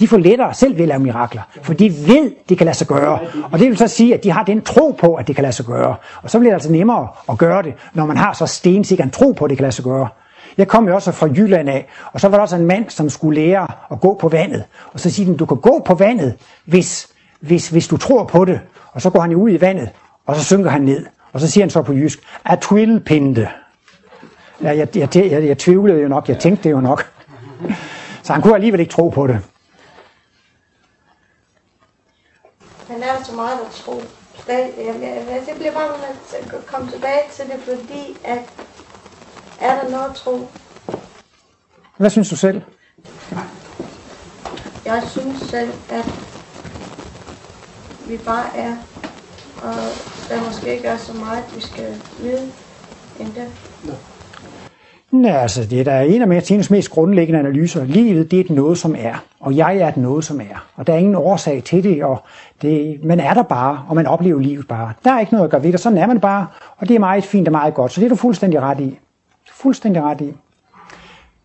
De 0.00 0.08
får 0.08 0.16
lettere 0.16 0.54
selv 0.54 0.74
ved 0.74 0.82
at 0.82 0.88
lave 0.88 1.00
mirakler, 1.00 1.42
for 1.62 1.74
de 1.74 1.88
ved, 2.06 2.32
det 2.48 2.58
kan 2.58 2.64
lade 2.64 2.76
sig 2.76 2.86
gøre. 2.86 3.18
Og 3.52 3.58
det 3.58 3.68
vil 3.68 3.76
så 3.76 3.88
sige, 3.88 4.14
at 4.14 4.24
de 4.24 4.30
har 4.30 4.44
den 4.44 4.62
tro 4.62 4.96
på, 5.00 5.14
at 5.14 5.26
det 5.26 5.34
kan 5.34 5.42
lade 5.42 5.52
sig 5.52 5.66
gøre. 5.66 5.94
Og 6.22 6.30
så 6.30 6.38
bliver 6.38 6.50
det 6.50 6.54
altså 6.54 6.72
nemmere 6.72 7.08
at 7.28 7.38
gøre 7.38 7.62
det, 7.62 7.74
når 7.94 8.06
man 8.06 8.16
har 8.16 8.32
så 8.32 8.46
stensikker 8.46 9.04
en 9.04 9.10
tro 9.10 9.32
på, 9.32 9.44
at 9.44 9.48
det 9.48 9.58
kan 9.58 9.62
lade 9.62 9.72
sig 9.72 9.84
gøre. 9.84 10.08
Jeg 10.58 10.68
kom 10.68 10.88
jo 10.88 10.94
også 10.94 11.12
fra 11.12 11.26
Jylland 11.26 11.68
af, 11.68 11.86
og 12.12 12.20
så 12.20 12.28
var 12.28 12.36
der 12.36 12.42
også 12.42 12.56
en 12.56 12.66
mand, 12.66 12.90
som 12.90 13.08
skulle 13.08 13.40
lære 13.40 13.66
at 13.92 14.00
gå 14.00 14.14
på 14.14 14.28
vandet. 14.28 14.64
Og 14.92 15.00
så 15.00 15.10
siger 15.10 15.26
den, 15.26 15.36
du 15.36 15.46
kan 15.46 15.56
gå 15.56 15.82
på 15.86 15.94
vandet, 15.94 16.34
hvis, 16.64 17.08
hvis, 17.40 17.68
hvis 17.68 17.88
du 17.88 17.96
tror 17.96 18.24
på 18.24 18.44
det. 18.44 18.60
Og 18.92 19.02
så 19.02 19.10
går 19.10 19.20
han 19.20 19.30
jo 19.30 19.38
ud 19.40 19.50
i 19.50 19.60
vandet, 19.60 19.90
og 20.26 20.36
så 20.36 20.44
synker 20.44 20.70
han 20.70 20.82
ned. 20.82 21.06
Og 21.32 21.40
så 21.40 21.48
siger 21.50 21.64
han 21.64 21.70
så 21.70 21.82
på 21.82 21.92
jysk, 21.92 22.18
at 22.44 22.58
twillpinde. 22.58 23.48
Ja, 24.62 24.76
jeg, 24.76 24.96
jeg, 24.96 25.16
jeg, 25.16 25.44
jeg 25.44 25.58
tvivlede 25.58 26.00
jo 26.02 26.08
nok, 26.08 26.28
jeg 26.28 26.38
tænkte 26.38 26.64
det 26.64 26.70
jo 26.70 26.80
nok. 26.80 27.04
Så 28.24 28.32
han 28.32 28.42
kunne 28.42 28.54
alligevel 28.54 28.80
ikke 28.80 28.92
tro 28.92 29.08
på 29.08 29.26
det. 29.26 29.40
Men 32.88 33.02
er 33.02 33.16
der 33.16 33.24
så 33.24 33.34
meget 33.34 33.58
at 33.66 33.72
tro? 33.72 34.02
Jeg 34.48 35.54
bliver 35.56 35.72
bare 35.72 35.88
med 35.88 36.56
at 36.56 36.66
komme 36.66 36.90
tilbage 36.90 37.22
til 37.32 37.44
det, 37.44 37.60
fordi 37.60 38.16
at 38.24 38.38
er 39.60 39.82
der 39.82 39.90
noget 39.90 40.10
at 40.10 40.16
tro? 40.16 40.48
Hvad 41.96 42.10
synes 42.10 42.28
du 42.28 42.36
selv? 42.36 42.62
Jeg 44.84 45.02
synes 45.10 45.42
selv, 45.42 45.72
at 45.90 46.06
vi 48.06 48.16
bare 48.16 48.56
er, 48.56 48.76
og 49.62 49.74
der 50.28 50.44
måske 50.44 50.76
ikke 50.76 50.88
er 50.88 50.96
så 50.96 51.12
meget, 51.12 51.44
vi 51.54 51.60
skal 51.60 52.02
vide 52.18 52.52
end 53.18 53.34
det. 53.34 53.52
Ja, 55.12 55.36
altså, 55.36 55.64
det 55.64 55.80
er 55.80 55.84
da 55.84 56.02
en 56.02 56.22
af 56.22 56.28
Martinus 56.28 56.70
mest 56.70 56.90
grundlæggende 56.90 57.38
analyser. 57.38 57.84
Livet, 57.84 58.30
det 58.30 58.36
er 58.36 58.44
et 58.44 58.50
noget, 58.50 58.78
som 58.78 58.94
er, 58.98 59.24
og 59.40 59.56
jeg 59.56 59.76
er 59.76 59.88
et 59.88 59.96
noget, 59.96 60.24
som 60.24 60.40
er. 60.40 60.66
Og 60.76 60.86
der 60.86 60.92
er 60.92 60.98
ingen 60.98 61.14
årsag 61.14 61.62
til 61.64 61.84
det, 61.84 62.04
og 62.04 62.22
det, 62.62 63.04
man 63.04 63.20
er 63.20 63.34
der 63.34 63.42
bare, 63.42 63.82
og 63.88 63.96
man 63.96 64.06
oplever 64.06 64.40
livet 64.40 64.68
bare. 64.68 64.92
Der 65.04 65.12
er 65.12 65.20
ikke 65.20 65.32
noget 65.32 65.44
at 65.44 65.50
gøre 65.50 65.62
ved 65.62 65.72
det, 65.72 65.80
sådan 65.80 65.98
er 65.98 66.06
man 66.06 66.20
bare, 66.20 66.46
og 66.76 66.88
det 66.88 66.94
er 66.94 66.98
meget 66.98 67.24
fint 67.24 67.48
og 67.48 67.52
meget 67.52 67.74
godt, 67.74 67.92
så 67.92 68.00
det 68.00 68.04
er 68.04 68.10
du 68.10 68.16
fuldstændig 68.16 68.60
ret 68.60 68.80
i. 68.80 68.98
Fuldstændig 69.52 70.02
ret 70.02 70.20
i. 70.20 70.32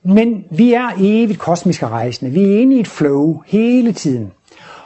Men 0.03 0.45
vi 0.51 0.73
er 0.73 0.89
evigt 0.99 1.39
kosmiske 1.39 1.87
rejsende. 1.87 2.31
Vi 2.31 2.43
er 2.43 2.59
inde 2.59 2.75
i 2.75 2.79
et 2.79 2.87
flow 2.87 3.41
hele 3.45 3.93
tiden. 3.93 4.31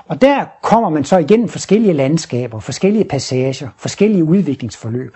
Og 0.07 0.21
der 0.21 0.45
kommer 0.61 0.89
man 0.89 1.03
så 1.03 1.17
igen 1.17 1.49
forskellige 1.49 1.93
landskaber, 1.93 2.59
forskellige 2.59 3.03
passager, 3.03 3.69
forskellige 3.77 4.23
udviklingsforløb. 4.23 5.15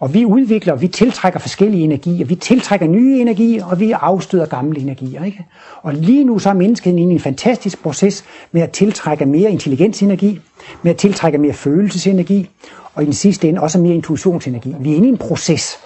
Og 0.00 0.14
vi 0.14 0.24
udvikler, 0.24 0.74
vi 0.74 0.88
tiltrækker 0.88 1.38
forskellige 1.38 1.84
energier, 1.84 2.24
vi 2.26 2.34
tiltrækker 2.34 2.86
nye 2.86 3.20
energier, 3.20 3.64
og 3.64 3.80
vi 3.80 3.92
afstøder 3.92 4.46
gamle 4.46 4.80
energier. 4.80 5.24
Ikke? 5.24 5.46
Og 5.82 5.94
lige 5.94 6.24
nu 6.24 6.38
så 6.38 6.48
er 6.48 6.52
mennesket 6.52 6.90
inde 6.90 7.02
i 7.02 7.14
en 7.14 7.20
fantastisk 7.20 7.82
proces 7.82 8.24
med 8.52 8.62
at 8.62 8.70
tiltrække 8.70 9.26
mere 9.26 9.50
intelligensenergi, 9.50 10.40
med 10.82 10.90
at 10.90 10.96
tiltrække 10.96 11.38
mere 11.38 11.52
følelsesenergi, 11.52 12.48
og 12.94 13.02
i 13.02 13.06
den 13.06 13.14
sidste 13.14 13.48
ende 13.48 13.60
også 13.60 13.78
mere 13.78 13.94
intuitionsenergi. 13.94 14.74
Vi 14.80 14.92
er 14.92 14.96
inde 14.96 15.08
i 15.08 15.10
en 15.10 15.18
proces. 15.18 15.78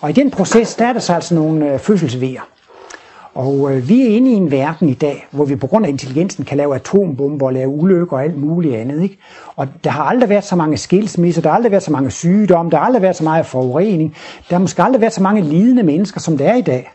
Og 0.00 0.10
i 0.10 0.12
den 0.12 0.30
proces, 0.30 0.74
der 0.74 0.86
er 0.86 0.92
der 0.92 1.00
så 1.00 1.14
altså 1.14 1.34
nogle 1.34 1.72
øh, 1.72 1.78
fødselsvejer. 1.78 2.51
Og 3.34 3.72
øh, 3.72 3.88
vi 3.88 4.02
er 4.02 4.16
inde 4.16 4.30
i 4.30 4.34
en 4.34 4.50
verden 4.50 4.88
i 4.88 4.94
dag, 4.94 5.26
hvor 5.30 5.44
vi 5.44 5.56
på 5.56 5.66
grund 5.66 5.84
af 5.84 5.90
intelligensen 5.90 6.44
kan 6.44 6.56
lave 6.56 6.74
atombomber 6.74 7.46
og 7.46 7.52
lave 7.52 7.68
ulykker 7.68 8.16
og 8.16 8.24
alt 8.24 8.38
muligt 8.38 8.76
andet. 8.76 9.02
Ikke? 9.02 9.18
Og 9.56 9.68
der 9.84 9.90
har 9.90 10.04
aldrig 10.04 10.28
været 10.28 10.44
så 10.44 10.56
mange 10.56 10.76
skilsmisser, 10.76 11.42
der 11.42 11.48
har 11.48 11.56
aldrig 11.56 11.72
været 11.72 11.82
så 11.82 11.92
mange 11.92 12.10
sygdomme, 12.10 12.70
der 12.70 12.76
har 12.76 12.84
aldrig 12.84 13.02
været 13.02 13.16
så 13.16 13.24
meget 13.24 13.46
forurening, 13.46 14.14
der 14.48 14.54
har 14.54 14.60
måske 14.60 14.82
aldrig 14.82 15.00
været 15.00 15.12
så 15.12 15.22
mange 15.22 15.42
lidende 15.42 15.82
mennesker, 15.82 16.20
som 16.20 16.38
der 16.38 16.48
er 16.48 16.56
i 16.56 16.62
dag. 16.62 16.92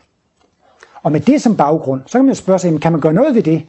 Og 1.02 1.12
med 1.12 1.20
det 1.20 1.42
som 1.42 1.56
baggrund, 1.56 2.00
så 2.06 2.18
kan 2.18 2.24
man 2.24 2.34
jo 2.34 2.34
spørge 2.34 2.58
sig, 2.58 2.80
kan 2.80 2.92
man 2.92 3.00
gøre 3.00 3.12
noget 3.12 3.34
ved 3.34 3.42
det? 3.42 3.62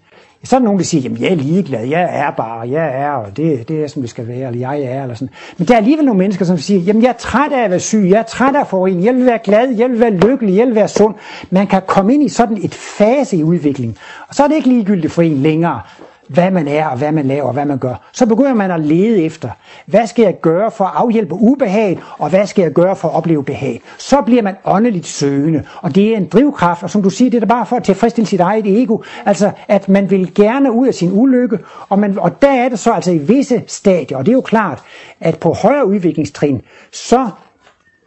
Så 0.44 0.56
er 0.56 0.60
der 0.60 0.66
nogen, 0.66 0.80
der 0.80 0.86
siger, 0.86 1.02
jamen 1.02 1.22
jeg 1.22 1.32
er 1.32 1.36
ligeglad, 1.36 1.86
jeg 1.88 2.10
er 2.12 2.32
bare, 2.32 2.70
jeg 2.70 3.02
er, 3.02 3.12
og 3.12 3.38
det, 3.38 3.68
det 3.68 3.84
er 3.84 3.88
som 3.88 4.02
det 4.02 4.10
skal 4.10 4.28
være, 4.28 4.48
eller 4.48 4.60
jeg 4.60 4.82
er, 4.82 5.02
eller 5.02 5.16
sådan. 5.16 5.30
Men 5.58 5.68
der 5.68 5.74
er 5.74 5.78
alligevel 5.78 6.06
nogle 6.06 6.20
mennesker, 6.20 6.46
som 6.46 6.58
siger, 6.58 6.82
jamen 6.82 7.02
jeg 7.04 7.10
er 7.10 7.14
træt 7.14 7.52
af 7.52 7.64
at 7.64 7.70
være 7.70 7.80
syg, 7.80 8.08
jeg 8.10 8.20
er 8.20 8.24
træt 8.24 8.56
af 8.56 8.68
forurening, 8.68 9.06
jeg 9.06 9.16
vil 9.16 9.26
være 9.26 9.40
glad, 9.44 9.76
jeg 9.76 9.90
vil 9.90 10.00
være 10.00 10.10
lykkelig, 10.10 10.56
jeg 10.58 10.68
vil 10.68 10.76
være 10.76 10.88
sund. 10.88 11.16
Man 11.50 11.68
kan 11.68 11.82
komme 11.88 12.14
ind 12.14 12.24
i 12.24 12.30
sådan 12.30 12.58
et 12.64 12.74
fase 12.76 13.38
i 13.38 13.44
udviklingen, 13.44 13.98
og 14.28 14.36
så 14.36 14.44
er 14.44 14.48
det 14.48 14.56
ikke 14.56 14.70
ligegyldigt 14.70 15.14
for 15.14 15.22
en 15.22 15.38
længere, 15.38 15.82
hvad 16.30 16.52
man 16.52 16.68
er, 16.68 16.88
og 16.88 16.98
hvad 16.98 17.12
man 17.12 17.26
laver, 17.26 17.48
og 17.48 17.54
hvad 17.54 17.66
man 17.66 17.78
gør. 17.78 18.10
Så 18.12 18.26
begynder 18.26 18.54
man 18.54 18.72
at 18.72 18.80
lede 18.80 19.24
efter, 19.24 19.50
hvad 19.86 20.08
skal 20.08 20.24
jeg 20.24 20.40
gøre 20.42 20.72
for 20.72 20.86
at 20.86 20.92
afhjælpe 20.96 21.36
ubehaget, 21.36 22.00
og 22.18 22.30
hvad 22.30 22.48
skal 22.48 22.62
jeg 22.62 22.72
gøre 22.72 22.96
for 22.96 23.08
at 23.08 23.16
opleve 23.16 23.44
behag. 23.44 23.82
Så 23.98 24.22
bliver 24.22 24.42
man 24.42 24.56
åndeligt 24.66 25.08
søgende, 25.08 25.64
og 25.82 25.96
det 25.96 26.14
er 26.14 26.18
en 26.18 26.28
drivkraft, 26.28 26.84
og 26.84 26.90
som 26.90 27.04
du 27.04 27.10
siger, 27.10 27.32
det 27.32 27.44
er 27.44 27.48
bare 27.48 27.66
for 27.66 27.76
at 27.76 27.84
tilfredsstille 27.84 28.28
sit 28.28 28.40
eget 28.40 28.82
ego. 28.82 28.98
Altså, 29.26 29.52
at 29.68 29.90
man 29.90 30.10
vil 30.10 30.34
gerne 30.36 30.72
ud 30.72 30.88
af 30.88 30.94
sin 30.94 31.12
ulykke, 31.14 31.60
og, 31.90 32.00
man, 32.00 32.20
og 32.20 32.42
der 32.42 32.52
er 32.52 32.70
det 32.70 32.80
så 32.80 32.92
altså 32.92 33.12
i 33.12 33.18
visse 33.18 33.64
stadier, 33.68 34.18
og 34.18 34.26
det 34.26 34.32
er 34.32 34.36
jo 34.36 34.42
klart, 34.42 34.84
at 35.20 35.40
på 35.40 35.54
højere 35.54 35.88
udviklingstrin, 35.88 36.62
så 36.92 37.30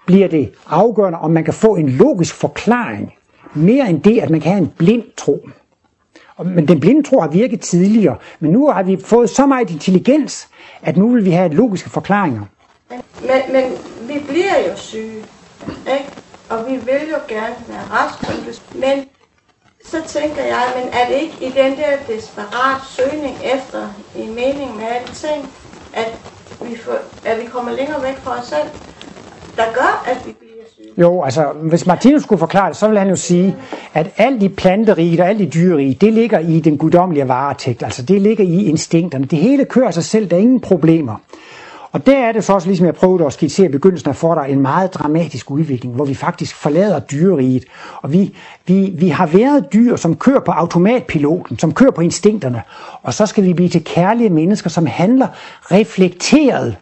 bliver 0.06 0.28
det 0.28 0.52
afgørende, 0.70 1.18
om 1.18 1.30
man 1.30 1.44
kan 1.44 1.54
få 1.54 1.76
en 1.76 1.88
logisk 1.88 2.34
forklaring, 2.34 3.12
mere 3.54 3.90
end 3.90 4.02
det, 4.02 4.18
at 4.18 4.30
man 4.30 4.40
kan 4.40 4.52
have 4.52 4.62
en 4.62 4.72
blind 4.78 5.02
tro. 5.16 5.48
Men 6.38 6.68
den 6.68 6.80
blinde 6.80 7.02
tro 7.02 7.20
har 7.20 7.28
virket 7.28 7.60
tidligere, 7.60 8.16
men 8.40 8.50
nu 8.52 8.70
har 8.70 8.82
vi 8.82 8.98
fået 9.04 9.30
så 9.30 9.46
meget 9.46 9.70
intelligens, 9.70 10.48
at 10.82 10.96
nu 10.96 11.08
vil 11.08 11.24
vi 11.24 11.30
have 11.30 11.54
logiske 11.54 11.90
forklaringer. 11.90 12.42
Men, 13.20 13.40
men 13.52 13.64
vi 14.08 14.20
bliver 14.28 14.68
jo 14.68 14.76
syge, 14.76 15.24
ikke? 15.68 16.10
og 16.50 16.66
vi 16.68 16.76
vil 16.76 17.08
jo 17.10 17.18
gerne 17.28 17.56
være 17.68 17.84
raske, 17.90 18.60
men 18.74 19.04
så 19.84 20.02
tænker 20.06 20.42
jeg, 20.44 20.62
men 20.76 20.88
er 20.92 21.08
det 21.08 21.14
ikke 21.14 21.36
i 21.40 21.50
den 21.50 21.76
der 21.76 21.96
desperat 22.08 22.80
søgning 22.88 23.36
efter 23.54 23.88
en 24.16 24.34
mening 24.34 24.76
med 24.76 24.84
alting, 24.84 25.48
at 25.92 26.18
vi, 26.60 26.76
får, 26.76 26.98
at 27.24 27.40
vi 27.40 27.46
kommer 27.46 27.72
længere 27.72 28.02
væk 28.02 28.16
fra 28.16 28.40
os 28.40 28.46
selv, 28.46 28.68
der 29.56 29.64
gør, 29.74 30.04
at 30.06 30.26
vi 30.26 30.32
bliver 30.32 30.51
jo, 30.98 31.22
altså 31.22 31.46
hvis 31.62 31.86
Martinus 31.86 32.22
skulle 32.22 32.38
forklare 32.38 32.68
det, 32.68 32.76
så 32.76 32.86
ville 32.86 32.98
han 32.98 33.08
jo 33.08 33.16
sige, 33.16 33.56
at 33.94 34.10
alt 34.16 34.42
i 34.42 34.48
planteriget 34.48 35.20
og 35.20 35.28
alt 35.28 35.40
i 35.40 35.44
dyreriget, 35.44 36.00
det 36.00 36.12
ligger 36.12 36.38
i 36.38 36.60
den 36.60 36.78
guddommelige 36.78 37.28
varetægt. 37.28 37.82
Altså 37.82 38.02
det 38.02 38.22
ligger 38.22 38.44
i 38.44 38.64
instinkterne. 38.64 39.24
Det 39.24 39.38
hele 39.38 39.64
kører 39.64 39.90
sig 39.90 40.04
selv, 40.04 40.30
der 40.30 40.36
er 40.36 40.40
ingen 40.40 40.60
problemer. 40.60 41.16
Og 41.92 42.06
der 42.06 42.18
er 42.18 42.32
det 42.32 42.44
så 42.44 42.52
også, 42.52 42.68
ligesom 42.68 42.86
jeg 42.86 42.94
prøvede 42.94 43.26
at 43.26 43.32
skitsere 43.32 43.66
i 43.66 43.68
begyndelsen 43.68 44.08
af 44.08 44.16
for 44.16 44.34
dig, 44.34 44.46
en 44.48 44.60
meget 44.60 44.94
dramatisk 44.94 45.50
udvikling, 45.50 45.94
hvor 45.94 46.04
vi 46.04 46.14
faktisk 46.14 46.56
forlader 46.56 46.98
dyreriget. 46.98 47.64
Og 48.02 48.12
vi, 48.12 48.34
vi, 48.66 48.92
vi 48.98 49.08
har 49.08 49.26
været 49.26 49.72
dyr, 49.72 49.96
som 49.96 50.16
kører 50.16 50.40
på 50.40 50.52
automatpiloten, 50.52 51.58
som 51.58 51.74
kører 51.74 51.90
på 51.90 52.00
instinkterne. 52.00 52.62
Og 53.02 53.14
så 53.14 53.26
skal 53.26 53.44
vi 53.44 53.52
blive 53.52 53.68
til 53.68 53.84
kærlige 53.84 54.30
mennesker, 54.30 54.70
som 54.70 54.86
handler 54.86 55.28
reflekteret, 55.62 56.76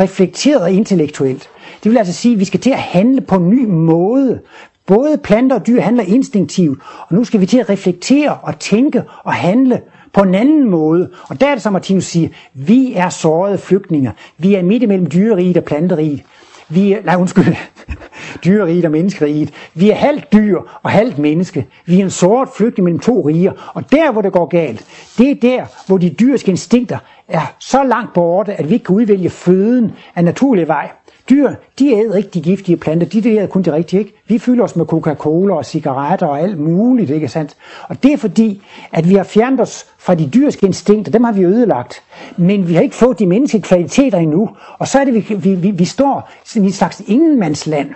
reflekteret 0.00 0.62
og 0.62 0.72
intellektuelt. 0.72 1.48
Det 1.84 1.90
vil 1.90 1.98
altså 1.98 2.12
sige, 2.12 2.32
at 2.32 2.40
vi 2.40 2.44
skal 2.44 2.60
til 2.60 2.70
at 2.70 2.78
handle 2.78 3.20
på 3.20 3.34
en 3.34 3.50
ny 3.50 3.66
måde. 3.66 4.40
Både 4.86 5.18
planter 5.18 5.56
og 5.56 5.66
dyr 5.66 5.80
handler 5.80 6.04
instinktivt, 6.04 6.82
og 7.08 7.14
nu 7.14 7.24
skal 7.24 7.40
vi 7.40 7.46
til 7.46 7.58
at 7.58 7.70
reflektere 7.70 8.38
og 8.42 8.58
tænke 8.58 9.02
og 9.24 9.32
handle 9.32 9.80
på 10.12 10.20
en 10.20 10.34
anden 10.34 10.70
måde. 10.70 11.10
Og 11.28 11.40
der 11.40 11.46
er 11.46 11.54
det, 11.54 11.62
som 11.62 11.72
Martinus 11.72 12.04
siger, 12.04 12.28
vi 12.54 12.92
er 12.94 13.08
sårede 13.08 13.58
flygtninger. 13.58 14.12
Vi 14.38 14.54
er 14.54 14.62
midt 14.62 14.82
imellem 14.82 15.10
dyreriget 15.10 15.56
og 15.56 15.64
planteriget. 15.64 16.22
Vi 16.68 16.92
er, 16.92 17.02
nej 17.04 17.16
undskyld, 17.16 17.56
dyreriget 18.44 18.84
og 18.84 18.90
menneskeriget. 18.90 19.50
Vi 19.74 19.90
er 19.90 19.94
halvt 19.94 20.32
dyr 20.32 20.58
og 20.82 20.90
halvt 20.90 21.18
menneske. 21.18 21.66
Vi 21.86 22.00
er 22.00 22.04
en 22.04 22.10
såret 22.10 22.48
flygtning 22.56 22.84
mellem 22.84 23.00
to 23.00 23.20
riger. 23.28 23.52
Og 23.74 23.92
der, 23.92 24.12
hvor 24.12 24.22
det 24.22 24.32
går 24.32 24.46
galt, 24.46 24.84
det 25.18 25.30
er 25.30 25.34
der, 25.34 25.66
hvor 25.86 25.98
de 25.98 26.10
dyriske 26.10 26.50
instinkter 26.50 26.98
er 27.28 27.54
så 27.58 27.84
langt 27.84 28.12
borte, 28.12 28.54
at 28.54 28.68
vi 28.68 28.74
ikke 28.74 28.84
kan 28.84 28.94
udvælge 28.94 29.30
føden 29.30 29.92
af 30.16 30.24
naturlig 30.24 30.68
vej. 30.68 30.90
Dyr, 31.30 31.54
de 31.78 31.92
æder 31.92 32.16
ikke 32.16 32.28
de 32.28 32.40
giftige 32.42 32.76
planter, 32.76 33.06
de 33.06 33.28
æder 33.30 33.46
kun 33.46 33.62
de 33.62 33.72
rigtige, 33.72 34.00
ikke? 34.00 34.12
Vi 34.28 34.38
fylder 34.38 34.64
os 34.64 34.76
med 34.76 34.86
Coca-Cola 34.86 35.54
og 35.54 35.64
cigaretter 35.64 36.26
og 36.26 36.40
alt 36.40 36.58
muligt, 36.58 37.10
ikke 37.10 37.28
sandt? 37.28 37.56
Og 37.88 38.02
det 38.02 38.12
er 38.12 38.16
fordi, 38.16 38.62
at 38.92 39.08
vi 39.08 39.14
har 39.14 39.24
fjernet 39.24 39.60
os 39.60 39.86
fra 39.98 40.14
de 40.14 40.28
dyrske 40.34 40.66
instinkter, 40.66 41.12
dem 41.12 41.24
har 41.24 41.32
vi 41.32 41.44
ødelagt. 41.44 42.02
Men 42.36 42.68
vi 42.68 42.74
har 42.74 42.82
ikke 42.82 42.94
fået 42.94 43.18
de 43.18 43.26
menneskelige 43.26 43.62
kvaliteter 43.62 44.18
endnu, 44.18 44.50
og 44.78 44.88
så 44.88 44.98
er 44.98 45.04
det, 45.04 45.14
vi, 45.14 45.34
vi, 45.34 45.54
vi, 45.54 45.70
vi 45.70 45.84
står 45.84 46.30
i 46.56 46.58
en 46.58 46.72
slags 46.72 47.02
ingenmandsland. 47.06 47.90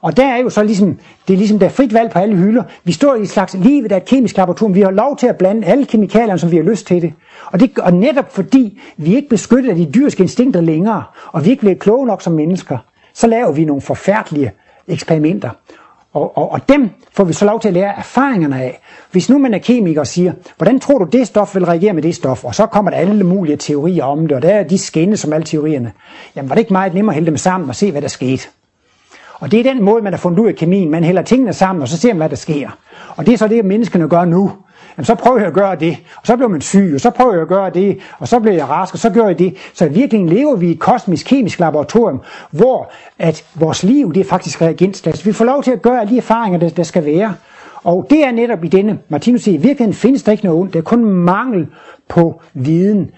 Og 0.00 0.16
der 0.16 0.26
er 0.26 0.36
jo 0.36 0.50
så 0.50 0.62
ligesom, 0.62 0.98
det 1.28 1.34
er 1.34 1.38
ligesom 1.38 1.58
der 1.58 1.66
er 1.66 1.70
frit 1.70 1.94
valg 1.94 2.10
på 2.10 2.18
alle 2.18 2.36
hylder. 2.36 2.62
Vi 2.84 2.92
står 2.92 3.14
i 3.14 3.22
et 3.22 3.28
slags, 3.28 3.54
livet 3.54 3.92
af 3.92 3.96
et 3.96 4.04
kemisk 4.04 4.36
laboratorium. 4.36 4.74
Vi 4.74 4.80
har 4.80 4.90
lov 4.90 5.16
til 5.16 5.26
at 5.26 5.36
blande 5.36 5.66
alle 5.66 5.86
kemikalierne, 5.86 6.38
som 6.38 6.50
vi 6.50 6.56
har 6.56 6.62
lyst 6.62 6.86
til 6.86 7.02
det. 7.02 7.12
Og, 7.46 7.60
det, 7.60 7.78
og 7.78 7.92
netop 7.92 8.32
fordi 8.32 8.80
vi 8.96 9.16
ikke 9.16 9.28
beskytter 9.28 9.74
de 9.74 9.90
dyrske 9.94 10.22
instinkter 10.22 10.60
længere, 10.60 11.04
og 11.32 11.44
vi 11.44 11.50
ikke 11.50 11.60
bliver 11.60 11.74
kloge 11.74 12.06
nok 12.06 12.22
som 12.22 12.32
mennesker, 12.32 12.78
så 13.14 13.26
laver 13.26 13.52
vi 13.52 13.64
nogle 13.64 13.82
forfærdelige 13.82 14.52
eksperimenter. 14.88 15.50
Og, 16.12 16.38
og, 16.38 16.52
og 16.52 16.68
dem 16.68 16.90
får 17.12 17.24
vi 17.24 17.32
så 17.32 17.44
lov 17.44 17.60
til 17.60 17.68
at 17.68 17.74
lære 17.74 17.98
erfaringerne 17.98 18.62
af. 18.62 18.80
Hvis 19.10 19.30
nu 19.30 19.38
man 19.38 19.54
er 19.54 19.58
kemiker 19.58 20.00
og 20.00 20.06
siger, 20.06 20.32
hvordan 20.56 20.80
tror 20.80 20.98
du 20.98 21.04
det 21.04 21.26
stof 21.26 21.54
vil 21.54 21.64
reagere 21.64 21.92
med 21.92 22.02
det 22.02 22.14
stof? 22.14 22.44
Og 22.44 22.54
så 22.54 22.66
kommer 22.66 22.90
der 22.90 22.98
alle 22.98 23.24
mulige 23.24 23.56
teorier 23.56 24.04
om 24.04 24.26
det, 24.26 24.36
og 24.36 24.42
der 24.42 24.48
er 24.48 24.62
de 24.62 24.78
skændes 24.78 25.20
som 25.20 25.32
alle 25.32 25.44
teorierne. 25.44 25.92
Jamen 26.36 26.48
var 26.48 26.54
det 26.54 26.60
ikke 26.60 26.72
meget 26.72 26.94
nemmere 26.94 27.12
at 27.12 27.14
hælde 27.14 27.26
dem 27.26 27.36
sammen 27.36 27.68
og 27.68 27.76
se, 27.76 27.90
hvad 27.90 28.02
der 28.02 28.08
skete? 28.08 28.48
Og 29.40 29.50
det 29.50 29.60
er 29.60 29.72
den 29.72 29.82
måde, 29.82 30.02
man 30.02 30.12
har 30.12 30.18
fundet 30.18 30.38
ud 30.38 30.48
af 30.48 30.54
kemien. 30.54 30.90
Man 30.90 31.04
hælder 31.04 31.22
tingene 31.22 31.52
sammen, 31.52 31.82
og 31.82 31.88
så 31.88 31.96
ser 31.96 32.08
man, 32.08 32.16
hvad 32.16 32.28
der 32.28 32.36
sker. 32.36 32.68
Og 33.16 33.26
det 33.26 33.34
er 33.34 33.38
så 33.38 33.48
det, 33.48 33.64
menneskene 33.64 34.08
gør 34.08 34.24
nu. 34.24 34.52
jamen, 34.96 35.04
så 35.04 35.14
prøver 35.14 35.38
jeg 35.38 35.46
at 35.46 35.54
gøre 35.54 35.76
det, 35.76 35.96
og 36.16 36.26
så 36.26 36.36
bliver 36.36 36.48
man 36.48 36.60
syg, 36.60 36.92
og 36.94 37.00
så 37.00 37.10
prøver 37.10 37.32
jeg 37.32 37.42
at 37.42 37.48
gøre 37.48 37.70
det, 37.70 37.98
og 38.18 38.28
så 38.28 38.40
bliver 38.40 38.54
jeg 38.54 38.68
rask, 38.68 38.94
og 38.94 38.98
så 38.98 39.10
gør 39.10 39.26
jeg 39.26 39.38
det. 39.38 39.56
Så 39.74 39.84
i 39.84 39.88
virkeligheden 39.88 40.28
lever 40.28 40.56
vi 40.56 40.68
i 40.68 40.70
et 40.70 40.78
kosmisk 40.78 41.26
kemisk 41.26 41.60
laboratorium, 41.60 42.20
hvor 42.50 42.90
at 43.18 43.44
vores 43.54 43.82
liv, 43.82 44.14
det 44.14 44.20
er 44.20 44.24
faktisk 44.24 44.62
reagensglas. 44.62 45.12
Altså, 45.12 45.24
vi 45.24 45.32
får 45.32 45.44
lov 45.44 45.62
til 45.62 45.70
at 45.70 45.82
gøre 45.82 46.00
alle 46.00 46.12
de 46.12 46.18
erfaringer, 46.18 46.58
der, 46.58 46.68
der 46.68 46.82
skal 46.82 47.04
være. 47.04 47.34
Og 47.84 48.06
det 48.10 48.24
er 48.24 48.32
netop 48.32 48.64
i 48.64 48.68
denne, 48.68 48.98
Martinus 49.08 49.42
siger, 49.42 49.58
i 49.58 49.62
virkeligheden 49.62 49.94
findes 49.94 50.22
der 50.22 50.32
ikke 50.32 50.44
noget 50.44 50.60
ondt, 50.60 50.72
det 50.72 50.78
er 50.78 50.82
kun 50.82 51.04
mangel 51.04 51.66
på 52.08 52.40
viden. 52.54 53.10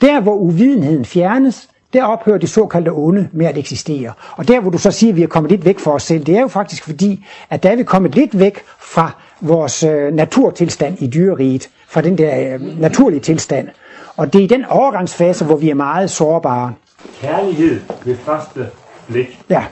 Der 0.00 0.20
hvor 0.20 0.34
uvidenheden 0.34 1.04
fjernes, 1.04 1.68
der 1.92 2.04
ophører 2.04 2.38
det 2.38 2.48
såkaldte 2.48 2.88
onde 2.92 3.28
med 3.32 3.46
at 3.46 3.58
eksistere. 3.58 4.12
Og 4.36 4.48
der 4.48 4.60
hvor 4.60 4.70
du 4.70 4.78
så 4.78 4.90
siger, 4.90 5.12
at 5.12 5.16
vi 5.16 5.22
er 5.22 5.26
kommet 5.26 5.50
lidt 5.52 5.64
væk 5.64 5.78
fra 5.78 5.90
os 5.92 6.02
selv, 6.02 6.24
det 6.24 6.36
er 6.36 6.40
jo 6.40 6.48
faktisk 6.48 6.84
fordi, 6.84 7.26
at 7.50 7.62
der 7.62 7.70
er 7.70 7.76
vi 7.76 7.82
kommet 7.82 8.14
lidt 8.14 8.38
væk 8.38 8.60
fra 8.80 9.10
vores 9.40 9.82
øh, 9.82 10.12
naturtilstand 10.12 11.02
i 11.02 11.06
dyreriget, 11.06 11.70
fra 11.88 12.00
den 12.00 12.18
der 12.18 12.54
øh, 12.54 12.80
naturlige 12.80 13.20
tilstand. 13.20 13.68
Og 14.16 14.32
det 14.32 14.38
er 14.38 14.42
i 14.44 14.46
den 14.46 14.64
overgangsfase, 14.64 15.44
hvor 15.44 15.56
vi 15.56 15.70
er 15.70 15.74
meget 15.74 16.10
sårbare. 16.10 16.74
Kærlighed 17.20 17.80
ved 18.04 18.16
første 18.16 18.66
blik. 19.08 19.40
Ja, 19.50 19.64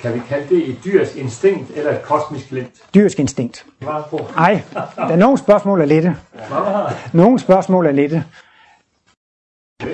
Kan 0.00 0.14
vi 0.14 0.20
kalde 0.28 0.54
det 0.54 0.68
et 0.68 0.76
dyrs 0.84 1.14
instinkt 1.14 1.70
eller 1.76 1.90
et 1.90 2.02
kosmisk 2.02 2.48
glimt? 2.48 2.70
dyrisk 2.94 3.18
instinkt. 3.18 3.66
Nej, 4.36 4.60
der 4.96 5.06
er 5.08 5.16
nogle 5.16 5.38
spørgsmål 5.38 5.80
er 5.80 5.84
lette. 5.84 6.16
Nogle 7.12 7.38
spørgsmål 7.38 7.86
er 7.86 7.92
lette. 7.92 8.24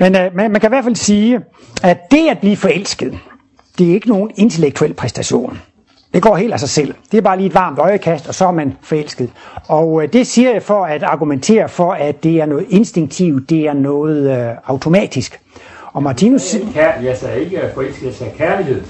Men 0.00 0.16
øh, 0.16 0.36
man, 0.36 0.50
man 0.50 0.60
kan 0.60 0.68
i 0.68 0.72
hvert 0.74 0.84
fald 0.84 0.96
sige, 0.96 1.40
at 1.82 2.10
det 2.10 2.28
at 2.30 2.38
blive 2.38 2.56
forelsket, 2.56 3.18
det 3.78 3.90
er 3.90 3.94
ikke 3.94 4.08
nogen 4.08 4.30
intellektuel 4.36 4.94
præstation. 4.94 5.58
Det 6.14 6.22
går 6.22 6.36
helt 6.36 6.52
af 6.52 6.60
sig 6.60 6.68
selv. 6.68 6.94
Det 7.12 7.18
er 7.18 7.22
bare 7.22 7.36
lige 7.36 7.46
et 7.46 7.54
varmt 7.54 7.78
øjekast, 7.78 8.28
og 8.28 8.34
så 8.34 8.46
er 8.46 8.50
man 8.50 8.76
forelsket. 8.82 9.30
Og 9.68 10.02
øh, 10.02 10.12
det 10.12 10.26
siger 10.26 10.52
jeg 10.52 10.62
for 10.62 10.84
at 10.84 11.02
argumentere 11.02 11.68
for, 11.68 11.92
at 11.92 12.22
det 12.22 12.40
er 12.40 12.46
noget 12.46 12.66
instinktivt, 12.68 13.50
det 13.50 13.66
er 13.66 13.72
noget 13.72 14.48
øh, 14.50 14.56
automatisk. 14.66 15.40
Og 15.92 16.02
Martinus... 16.02 16.56
Kær, 16.74 17.00
jeg 17.00 17.16
sagde 17.16 17.44
ikke 17.44 17.60
forelsket, 17.74 18.06
jeg 18.06 18.14
sagde 18.14 18.32
kærlighed 18.36 18.82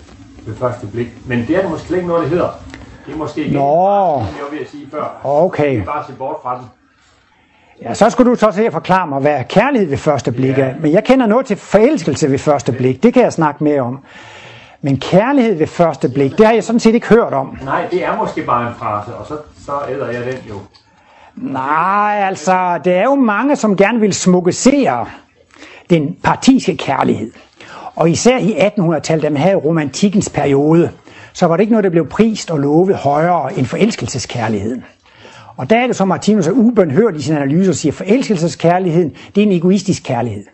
ved 0.46 0.56
første 0.56 0.86
blik. 0.86 1.08
Men 1.26 1.44
det 1.48 1.56
er 1.56 1.62
der 1.62 1.68
måske 1.68 1.94
ikke 1.94 2.08
noget, 2.08 2.22
det 2.22 2.30
hedder. 2.30 2.60
Det 3.06 3.14
er 3.14 3.18
måske 3.18 3.40
ikke 3.40 3.54
Nå. 3.54 3.60
som 3.60 4.36
jeg 4.36 4.44
var 4.44 4.50
ved 4.50 4.60
at 4.60 4.70
sige 4.70 4.86
før. 4.90 5.20
Okay. 5.24 5.76
Vi 5.76 5.84
bare 5.84 6.04
se 6.08 6.12
bort 6.18 6.36
fra 6.42 6.56
den. 6.58 6.64
Ja, 7.82 7.94
så 7.94 8.10
skulle 8.10 8.30
du 8.30 8.36
så 8.36 8.50
til 8.50 8.62
at 8.62 8.72
forklare 8.72 9.06
mig, 9.06 9.20
hvad 9.20 9.32
er 9.32 9.42
kærlighed 9.42 9.88
ved 9.88 9.96
første 9.98 10.32
blik 10.32 10.58
er. 10.58 10.74
Men 10.80 10.92
jeg 10.92 11.04
kender 11.04 11.26
noget 11.26 11.46
til 11.46 11.56
forelskelse 11.56 12.30
ved 12.30 12.38
første 12.38 12.72
blik. 12.72 13.02
Det 13.02 13.14
kan 13.14 13.22
jeg 13.22 13.32
snakke 13.32 13.64
mere 13.64 13.80
om. 13.80 13.98
Men 14.82 15.00
kærlighed 15.00 15.54
ved 15.54 15.66
første 15.66 16.08
blik, 16.08 16.38
det 16.38 16.46
har 16.46 16.52
jeg 16.52 16.64
sådan 16.64 16.80
set 16.80 16.94
ikke 16.94 17.08
hørt 17.08 17.32
om. 17.32 17.58
Nej, 17.64 17.86
det 17.90 18.04
er 18.04 18.16
måske 18.16 18.42
bare 18.42 18.68
en 18.68 18.74
frase, 18.78 19.14
og 19.14 19.26
så, 19.26 19.36
så 19.66 19.72
æder 19.90 20.10
jeg 20.10 20.24
den 20.24 20.34
jo. 20.48 20.54
Nej, 21.36 22.22
altså, 22.26 22.80
det 22.84 22.94
er 22.94 23.04
jo 23.04 23.14
mange, 23.14 23.56
som 23.56 23.76
gerne 23.76 24.00
vil 24.00 24.12
smukkesere 24.12 25.06
den 25.90 26.16
partiske 26.22 26.76
kærlighed. 26.76 27.30
Og 27.94 28.10
især 28.10 28.38
i 28.38 28.52
1800-tallet, 28.52 29.22
da 29.22 29.30
man 29.30 29.42
havde 29.42 29.56
romantikkens 29.56 30.28
periode, 30.30 30.90
så 31.32 31.46
var 31.46 31.56
det 31.56 31.60
ikke 31.62 31.72
noget, 31.72 31.84
der 31.84 31.90
blev 31.90 32.08
prist 32.08 32.50
og 32.50 32.58
lovet 32.58 32.96
højere 32.96 33.58
end 33.58 33.66
forelskelseskærligheden. 33.66 34.84
Og 35.58 35.70
der 35.70 35.76
er 35.76 35.86
det 35.86 35.96
så, 35.96 36.04
Martinus 36.04 36.46
er 36.46 36.52
ubønhørt 36.52 37.16
i 37.16 37.22
sin 37.22 37.36
analyse 37.36 37.70
og 37.70 37.74
siger, 37.74 37.92
forelskelseskærligheden, 37.92 39.12
det 39.34 39.42
er 39.42 39.46
en 39.46 39.52
egoistisk 39.52 40.02
kærlighed. 40.02 40.44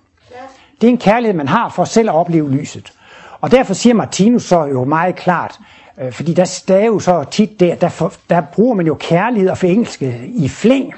Det 0.81 0.87
er 0.87 0.91
en 0.91 0.99
kærlighed, 0.99 1.37
man 1.37 1.49
har 1.49 1.69
for 1.69 1.85
selv 1.85 2.09
at 2.09 2.15
opleve 2.15 2.51
lyset. 2.51 2.93
Og 3.41 3.51
derfor 3.51 3.75
siger 3.75 3.95
Martinus 3.95 4.43
så 4.43 4.65
jo 4.65 4.85
meget 4.85 5.17
klart, 5.17 5.59
øh, 6.03 6.13
fordi 6.13 6.35
der, 6.35 6.63
der 6.69 6.77
er 6.77 6.87
jo 6.87 6.99
så 6.99 7.25
tit 7.31 7.61
der, 7.61 7.75
der, 7.75 7.89
for, 7.89 8.13
der 8.31 8.41
bruger 8.41 8.75
man 8.75 8.87
jo 8.87 8.95
kærlighed 8.95 9.51
og 9.51 9.59
forelskelse 9.59 10.27
i 10.27 10.49
flæng. 10.49 10.95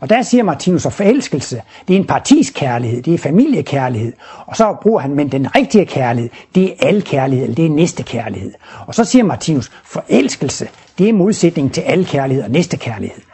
Og 0.00 0.10
der 0.10 0.22
siger 0.22 0.44
Martinus, 0.44 0.86
at 0.86 0.92
forelskelse, 0.92 1.62
det 1.88 1.96
er 1.96 2.00
en 2.00 2.06
partisk 2.06 2.54
kærlighed, 2.54 3.02
det 3.02 3.14
er 3.14 3.18
familiekærlighed. 3.18 4.12
Og 4.46 4.56
så 4.56 4.76
bruger 4.82 5.00
han, 5.00 5.14
men 5.14 5.32
den 5.32 5.56
rigtige 5.56 5.86
kærlighed, 5.86 6.30
det 6.54 6.64
er 6.64 6.88
al 6.88 7.02
kærlighed, 7.02 7.44
eller 7.44 7.54
det 7.54 7.66
er 7.66 7.70
næste 7.70 8.02
kærlighed. 8.02 8.52
Og 8.86 8.94
så 8.94 9.04
siger 9.04 9.24
Martinus, 9.24 9.70
forelskelse, 9.84 10.68
det 10.98 11.08
er 11.08 11.12
modsætning 11.12 11.74
til 11.74 11.80
al 11.80 12.06
kærlighed 12.06 12.44
og 12.44 12.50
næste 12.50 12.76
kærlighed. 12.76 13.29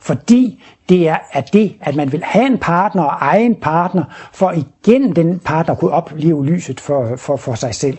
Fordi 0.00 0.62
det 0.88 1.08
er 1.08 1.16
at 1.32 1.52
det, 1.52 1.76
at 1.80 1.96
man 1.96 2.12
vil 2.12 2.22
have 2.24 2.46
en 2.46 2.58
partner 2.58 3.02
og 3.02 3.18
eje 3.20 3.42
en 3.44 3.54
partner, 3.54 4.04
for 4.32 4.52
igennem 4.52 5.12
den 5.12 5.38
partner 5.38 5.74
kunne 5.74 5.90
opleve 5.90 6.46
lyset 6.46 6.80
for, 6.80 7.16
for, 7.16 7.36
for 7.36 7.54
sig 7.54 7.74
selv. 7.74 7.98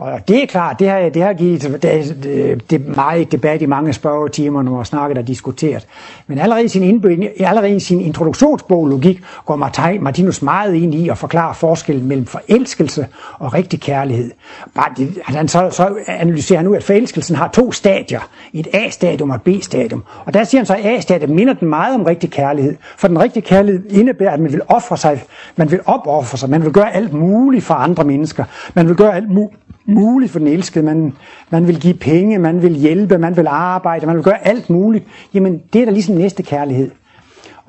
Og 0.00 0.28
det 0.28 0.42
er 0.42 0.46
klart, 0.46 0.78
det 0.78 0.88
har, 0.88 1.08
det 1.08 1.22
har 1.22 1.32
givet 1.32 1.62
det, 1.82 2.16
det, 2.22 2.70
det 2.70 2.96
meget 2.96 3.32
debat 3.32 3.62
i 3.62 3.66
mange 3.66 3.92
spørgetimer, 3.92 4.62
når 4.62 4.70
man 4.70 4.78
har 4.78 4.84
snakket 4.84 5.18
og 5.18 5.26
diskuteret. 5.26 5.86
Men 6.26 6.38
allerede 6.38 6.64
i 6.64 6.68
sin, 6.68 6.82
indbygning, 6.82 7.30
allerede 7.40 7.76
i 7.76 7.80
sin 7.80 8.00
introduktionsbog 8.00 8.86
Logik 8.86 9.22
går 9.46 9.56
Martinus 10.00 10.42
meget 10.42 10.74
ind 10.74 10.94
i 10.94 11.08
at 11.08 11.18
forklare 11.18 11.54
forskellen 11.54 12.06
mellem 12.08 12.26
forelskelse 12.26 13.06
og 13.38 13.54
rigtig 13.54 13.80
kærlighed. 13.80 14.30
Bare 14.74 14.92
det, 14.96 15.18
han 15.24 15.48
så, 15.48 15.68
så 15.70 15.94
analyserer 16.06 16.58
han 16.58 16.64
nu, 16.64 16.74
at 16.74 16.84
forelskelsen 16.84 17.36
har 17.36 17.48
to 17.48 17.72
stadier. 17.72 18.20
Et 18.52 18.68
A-stadium 18.72 19.30
og 19.30 19.36
et 19.36 19.42
B-stadium. 19.42 20.04
Og 20.24 20.34
der 20.34 20.44
siger 20.44 20.58
han 20.58 20.66
så, 20.66 20.74
at 20.74 20.86
A-stadiet 20.86 21.30
minder 21.30 21.54
den 21.54 21.68
meget 21.68 21.94
om 21.94 22.02
rigtig 22.02 22.30
kærlighed. 22.30 22.76
For 22.96 23.08
den 23.08 23.18
rigtige 23.18 23.42
kærlighed 23.42 23.90
indebærer, 23.90 24.32
at 24.32 24.40
man 24.40 24.52
vil 24.52 24.60
ofre 24.68 24.96
sig, 24.96 25.24
man 25.56 25.70
vil 25.70 25.80
opoffre 25.86 26.38
sig, 26.38 26.50
man 26.50 26.62
vil 26.64 26.72
gøre 26.72 26.94
alt 26.94 27.12
muligt 27.12 27.64
for 27.64 27.74
andre 27.74 28.04
mennesker. 28.04 28.44
Man 28.74 28.88
vil 28.88 28.96
gøre 28.96 29.14
alt 29.14 29.30
muligt 29.30 29.60
muligt 29.90 30.32
for 30.32 30.38
den 30.38 30.48
elskede. 30.48 30.84
Man, 30.84 31.12
man 31.50 31.66
vil 31.66 31.80
give 31.80 31.94
penge, 31.94 32.38
man 32.38 32.62
vil 32.62 32.74
hjælpe, 32.74 33.18
man 33.18 33.36
vil 33.36 33.46
arbejde, 33.46 34.06
man 34.06 34.16
vil 34.16 34.24
gøre 34.24 34.46
alt 34.46 34.70
muligt. 34.70 35.04
Jamen, 35.34 35.62
det 35.72 35.80
er 35.80 35.84
da 35.84 35.90
ligesom 35.90 36.14
næste 36.14 36.42
kærlighed. 36.42 36.90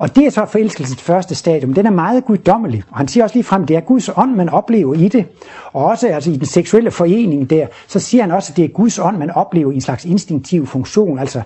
Og 0.02 0.16
det 0.16 0.26
er 0.26 0.30
så 0.30 0.44
forelskelsens 0.44 1.02
første 1.02 1.34
stadium. 1.34 1.74
Den 1.74 1.86
er 1.86 1.90
meget 1.90 2.24
guddommelig. 2.24 2.82
Og 2.90 2.96
han 2.96 3.08
siger 3.08 3.24
også 3.24 3.36
lige 3.36 3.44
frem, 3.44 3.66
det 3.66 3.76
er 3.76 3.80
Guds 3.80 4.10
ånd, 4.16 4.34
man 4.34 4.48
oplever 4.48 4.94
i 4.94 5.08
det. 5.08 5.24
Og 5.72 5.84
også 5.84 6.08
altså, 6.08 6.30
i 6.30 6.36
den 6.36 6.46
seksuelle 6.46 6.90
forening 6.90 7.50
der, 7.50 7.66
så 7.86 8.00
siger 8.00 8.22
han 8.22 8.30
også, 8.30 8.52
at 8.52 8.56
det 8.56 8.64
er 8.64 8.68
Guds 8.68 8.98
ånd, 8.98 9.16
man 9.16 9.30
oplever 9.30 9.72
i 9.72 9.74
en 9.74 9.80
slags 9.80 10.04
instinktiv 10.04 10.66
funktion. 10.66 11.18
Altså, 11.18 11.42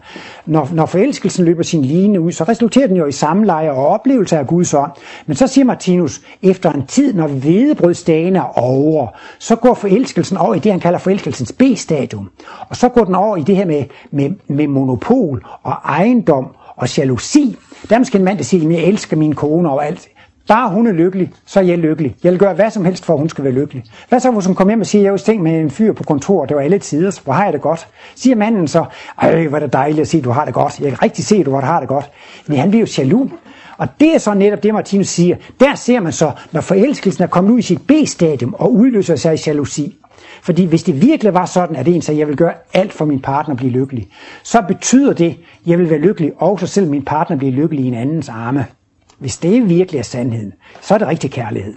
når, 0.46 0.68
når 0.72 0.86
forelskelsen 0.86 1.44
løber 1.44 1.62
sin 1.62 1.82
line 1.82 2.20
ud, 2.20 2.32
så 2.32 2.44
resulterer 2.44 2.86
den 2.86 2.96
jo 2.96 3.06
i 3.06 3.12
samleje 3.12 3.70
og 3.70 3.86
oplevelse 3.86 4.38
af 4.38 4.46
Guds 4.46 4.74
ånd. 4.74 4.92
Men 5.26 5.36
så 5.36 5.46
siger 5.46 5.64
Martinus, 5.64 6.20
efter 6.42 6.72
en 6.72 6.86
tid, 6.86 7.14
når 7.14 7.26
hvedebrødsdagen 7.26 8.36
er 8.36 8.58
over, 8.58 9.06
så 9.38 9.56
går 9.56 9.74
forelskelsen 9.74 10.36
over 10.36 10.54
i 10.54 10.58
det, 10.58 10.72
han 10.72 10.80
kalder 10.80 10.98
forelskelsens 10.98 11.52
B-stadium. 11.52 12.30
Og 12.68 12.76
så 12.76 12.88
går 12.88 13.04
den 13.04 13.14
over 13.14 13.36
i 13.36 13.42
det 13.42 13.56
her 13.56 13.66
med, 13.66 13.84
med, 14.10 14.30
med 14.48 14.66
monopol 14.66 15.46
og 15.62 15.72
ejendom 15.84 16.46
og 16.76 16.96
jalousi. 16.96 17.56
Der 17.90 18.02
skal 18.02 18.20
en 18.20 18.24
mand, 18.24 18.38
der 18.38 18.44
siger, 18.44 18.68
at 18.68 18.74
jeg 18.74 18.84
elsker 18.84 19.16
min 19.16 19.34
kone 19.34 19.70
og 19.70 19.86
alt. 19.86 20.08
Bare 20.48 20.70
hun 20.70 20.86
er 20.86 20.92
lykkelig, 20.92 21.32
så 21.46 21.60
er 21.60 21.64
jeg 21.64 21.78
lykkelig. 21.78 22.16
Jeg 22.24 22.32
vil 22.32 22.38
gøre 22.38 22.54
hvad 22.54 22.70
som 22.70 22.84
helst 22.84 23.04
for, 23.04 23.12
at 23.12 23.18
hun 23.18 23.28
skal 23.28 23.44
være 23.44 23.52
lykkelig. 23.52 23.84
Hvad 24.08 24.20
så, 24.20 24.30
hvis 24.30 24.46
hun 24.46 24.54
kommer 24.54 24.70
hjem 24.70 24.80
og 24.80 24.86
siger, 24.86 25.02
at 25.02 25.04
jeg 25.04 25.12
har 25.12 25.18
ting 25.18 25.42
med 25.42 25.60
en 25.60 25.70
fyr 25.70 25.92
på 25.92 26.02
kontor, 26.02 26.44
det 26.46 26.56
var 26.56 26.62
alle 26.62 26.78
tider, 26.78 27.20
hvor 27.24 27.32
har 27.32 27.44
jeg 27.44 27.52
det 27.52 27.60
godt? 27.60 27.88
Siger 28.14 28.36
manden 28.36 28.68
så, 28.68 28.84
ej, 29.22 29.46
hvor 29.46 29.56
er 29.56 29.60
det 29.60 29.72
dejligt 29.72 30.00
at 30.00 30.08
se, 30.08 30.18
at 30.18 30.24
du 30.24 30.30
har 30.30 30.44
det 30.44 30.54
godt. 30.54 30.80
Jeg 30.80 30.88
kan 30.88 31.02
rigtig 31.02 31.24
se, 31.24 31.36
at 31.36 31.46
du 31.46 31.50
har 31.50 31.80
det 31.80 31.88
godt. 31.88 32.10
Men 32.46 32.58
han 32.58 32.70
bliver 32.70 32.86
jo 32.86 33.02
jaloux. 33.02 33.30
Og 33.78 33.88
det 34.00 34.14
er 34.14 34.18
så 34.18 34.34
netop 34.34 34.62
det, 34.62 34.74
Martinus 34.74 35.08
siger. 35.08 35.36
Der 35.60 35.74
ser 35.74 36.00
man 36.00 36.12
så, 36.12 36.32
når 36.52 36.60
forelskelsen 36.60 37.24
er 37.24 37.28
kommet 37.28 37.52
ud 37.52 37.58
i 37.58 37.62
sit 37.62 37.86
B-stadium 37.86 38.54
og 38.54 38.72
udløser 38.74 39.16
sig 39.16 39.34
i 39.34 39.38
jalousi. 39.46 39.96
Fordi 40.42 40.64
hvis 40.64 40.82
det 40.82 41.02
virkelig 41.02 41.34
var 41.34 41.46
sådan, 41.46 41.76
at 41.76 41.88
en 41.88 42.02
sagde, 42.02 42.16
at 42.16 42.20
jeg 42.20 42.28
vil 42.28 42.36
gøre 42.36 42.52
alt 42.74 42.92
for 42.92 43.04
min 43.04 43.20
partner 43.20 43.52
at 43.54 43.56
blive 43.56 43.72
lykkelig, 43.72 44.08
så 44.42 44.62
betyder 44.68 45.12
det, 45.12 45.28
at 45.30 45.36
jeg 45.66 45.78
vil 45.78 45.90
være 45.90 45.98
lykkelig, 45.98 46.32
også 46.36 46.66
selv 46.66 46.90
min 46.90 47.04
partner 47.04 47.36
bliver 47.36 47.52
lykkelig 47.52 47.84
i 47.84 47.88
en 47.88 47.94
andens 47.94 48.28
arme. 48.28 48.66
Hvis 49.18 49.36
det 49.36 49.68
virkelig 49.68 49.98
er 49.98 50.02
sandheden, 50.02 50.52
så 50.82 50.94
er 50.94 50.98
det 50.98 51.08
rigtig 51.08 51.30
kærlighed. 51.30 51.74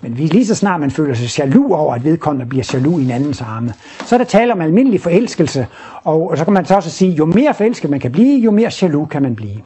Men 0.00 0.12
hvis 0.12 0.32
lige 0.32 0.46
så 0.46 0.54
snart 0.54 0.80
man 0.80 0.90
føler 0.90 1.14
sig 1.14 1.38
jaloux 1.38 1.72
over, 1.72 1.94
at 1.94 2.04
vedkommende 2.04 2.46
bliver 2.46 2.70
jaloux 2.72 3.00
i 3.00 3.04
en 3.04 3.10
andens 3.10 3.40
arme, 3.40 3.74
så 4.06 4.14
er 4.14 4.18
der 4.18 4.24
tale 4.24 4.52
om 4.52 4.60
almindelig 4.60 5.00
forelskelse, 5.00 5.66
og 6.04 6.38
så 6.38 6.44
kan 6.44 6.52
man 6.52 6.66
så 6.66 6.74
også 6.74 6.90
sige, 6.90 7.12
jo 7.12 7.24
mere 7.26 7.54
forelsket 7.54 7.90
man 7.90 8.00
kan 8.00 8.12
blive, 8.12 8.40
jo 8.40 8.50
mere 8.50 8.70
jaloux 8.82 9.08
kan 9.08 9.22
man 9.22 9.36
blive. 9.36 9.60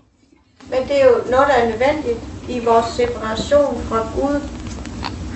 Men 0.70 0.78
det 0.88 1.02
er 1.02 1.04
jo 1.04 1.30
noget, 1.30 1.46
der 1.48 1.54
er 1.54 1.64
nødvendigt 1.64 2.18
i 2.48 2.64
vores 2.64 2.86
separation 2.86 3.82
fra 3.82 3.98
Gud. 4.14 4.40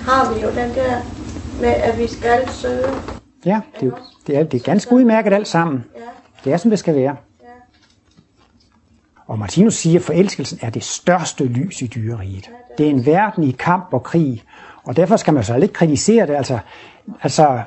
Har 0.05 0.33
vi 0.33 0.41
jo 0.41 0.47
den 0.47 0.69
der 0.75 0.93
med, 1.61 1.69
at 1.69 1.97
vi 1.99 2.07
skal 2.07 2.49
søge. 2.49 2.87
Ja, 3.45 3.61
det, 3.79 3.87
er 3.87 3.95
det, 4.27 4.37
er, 4.37 4.43
det 4.43 4.59
er 4.59 4.63
ganske 4.63 4.93
udmærket 4.95 5.33
alt 5.33 5.47
sammen. 5.47 5.85
Ja, 5.95 6.01
Det 6.45 6.53
er, 6.53 6.57
som 6.57 6.69
det 6.69 6.79
skal 6.79 6.95
være. 6.95 7.15
ja. 7.43 7.47
Og 9.27 9.39
Martinus 9.39 9.73
siger, 9.75 9.99
at 9.99 10.05
forelskelsen 10.05 10.59
er 10.61 10.69
det 10.69 10.83
største 10.83 11.43
lys 11.45 11.81
i 11.81 11.87
dyreriget. 11.87 12.49
Det 12.77 12.85
er 12.85 12.89
en 12.89 13.05
verden 13.05 13.43
i 13.43 13.51
kamp 13.51 13.87
og 13.91 14.03
krig, 14.03 14.43
og 14.83 14.95
derfor 14.95 15.15
skal 15.17 15.33
man 15.33 15.43
så 15.43 15.55
ikke 15.55 15.73
kritisere 15.73 16.27
det. 16.27 16.35
Altså, 16.35 16.59
altså 17.21 17.61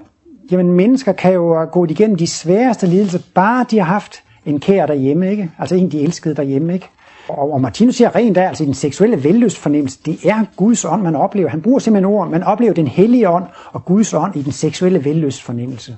jamen, 0.50 0.72
mennesker 0.72 1.12
kan 1.12 1.32
jo 1.32 1.68
gå 1.72 1.84
igennem 1.86 2.16
de 2.16 2.26
sværeste 2.26 2.86
lidelser, 2.86 3.18
bare 3.34 3.66
de 3.70 3.78
har 3.78 3.84
haft 3.84 4.22
en 4.46 4.60
kær 4.60 4.86
derhjemme, 4.86 5.30
ikke? 5.30 5.50
Altså 5.58 5.74
en, 5.74 5.90
de 5.90 6.00
elskede 6.00 6.34
derhjemme, 6.36 6.74
ikke? 6.74 6.88
Og, 7.28 7.52
og 7.52 7.60
Martinus 7.60 7.94
siger 7.94 8.16
rent 8.16 8.36
der, 8.36 8.48
altså 8.48 8.62
i 8.64 8.66
den 8.66 8.74
seksuelle 8.74 9.24
vellystfornemmelse, 9.24 9.98
det 10.06 10.18
er 10.24 10.44
Guds 10.56 10.84
ånd, 10.84 11.02
man 11.02 11.16
oplever. 11.16 11.48
Han 11.48 11.62
bruger 11.62 11.78
simpelthen 11.78 12.14
ord, 12.14 12.30
man 12.30 12.42
oplever 12.42 12.74
den 12.74 12.86
hellige 12.86 13.28
ånd 13.28 13.44
og 13.72 13.84
Guds 13.84 14.14
ånd 14.14 14.36
i 14.36 14.42
den 14.42 14.52
seksuelle 14.52 15.04
vellystfornemmelse. 15.04 15.96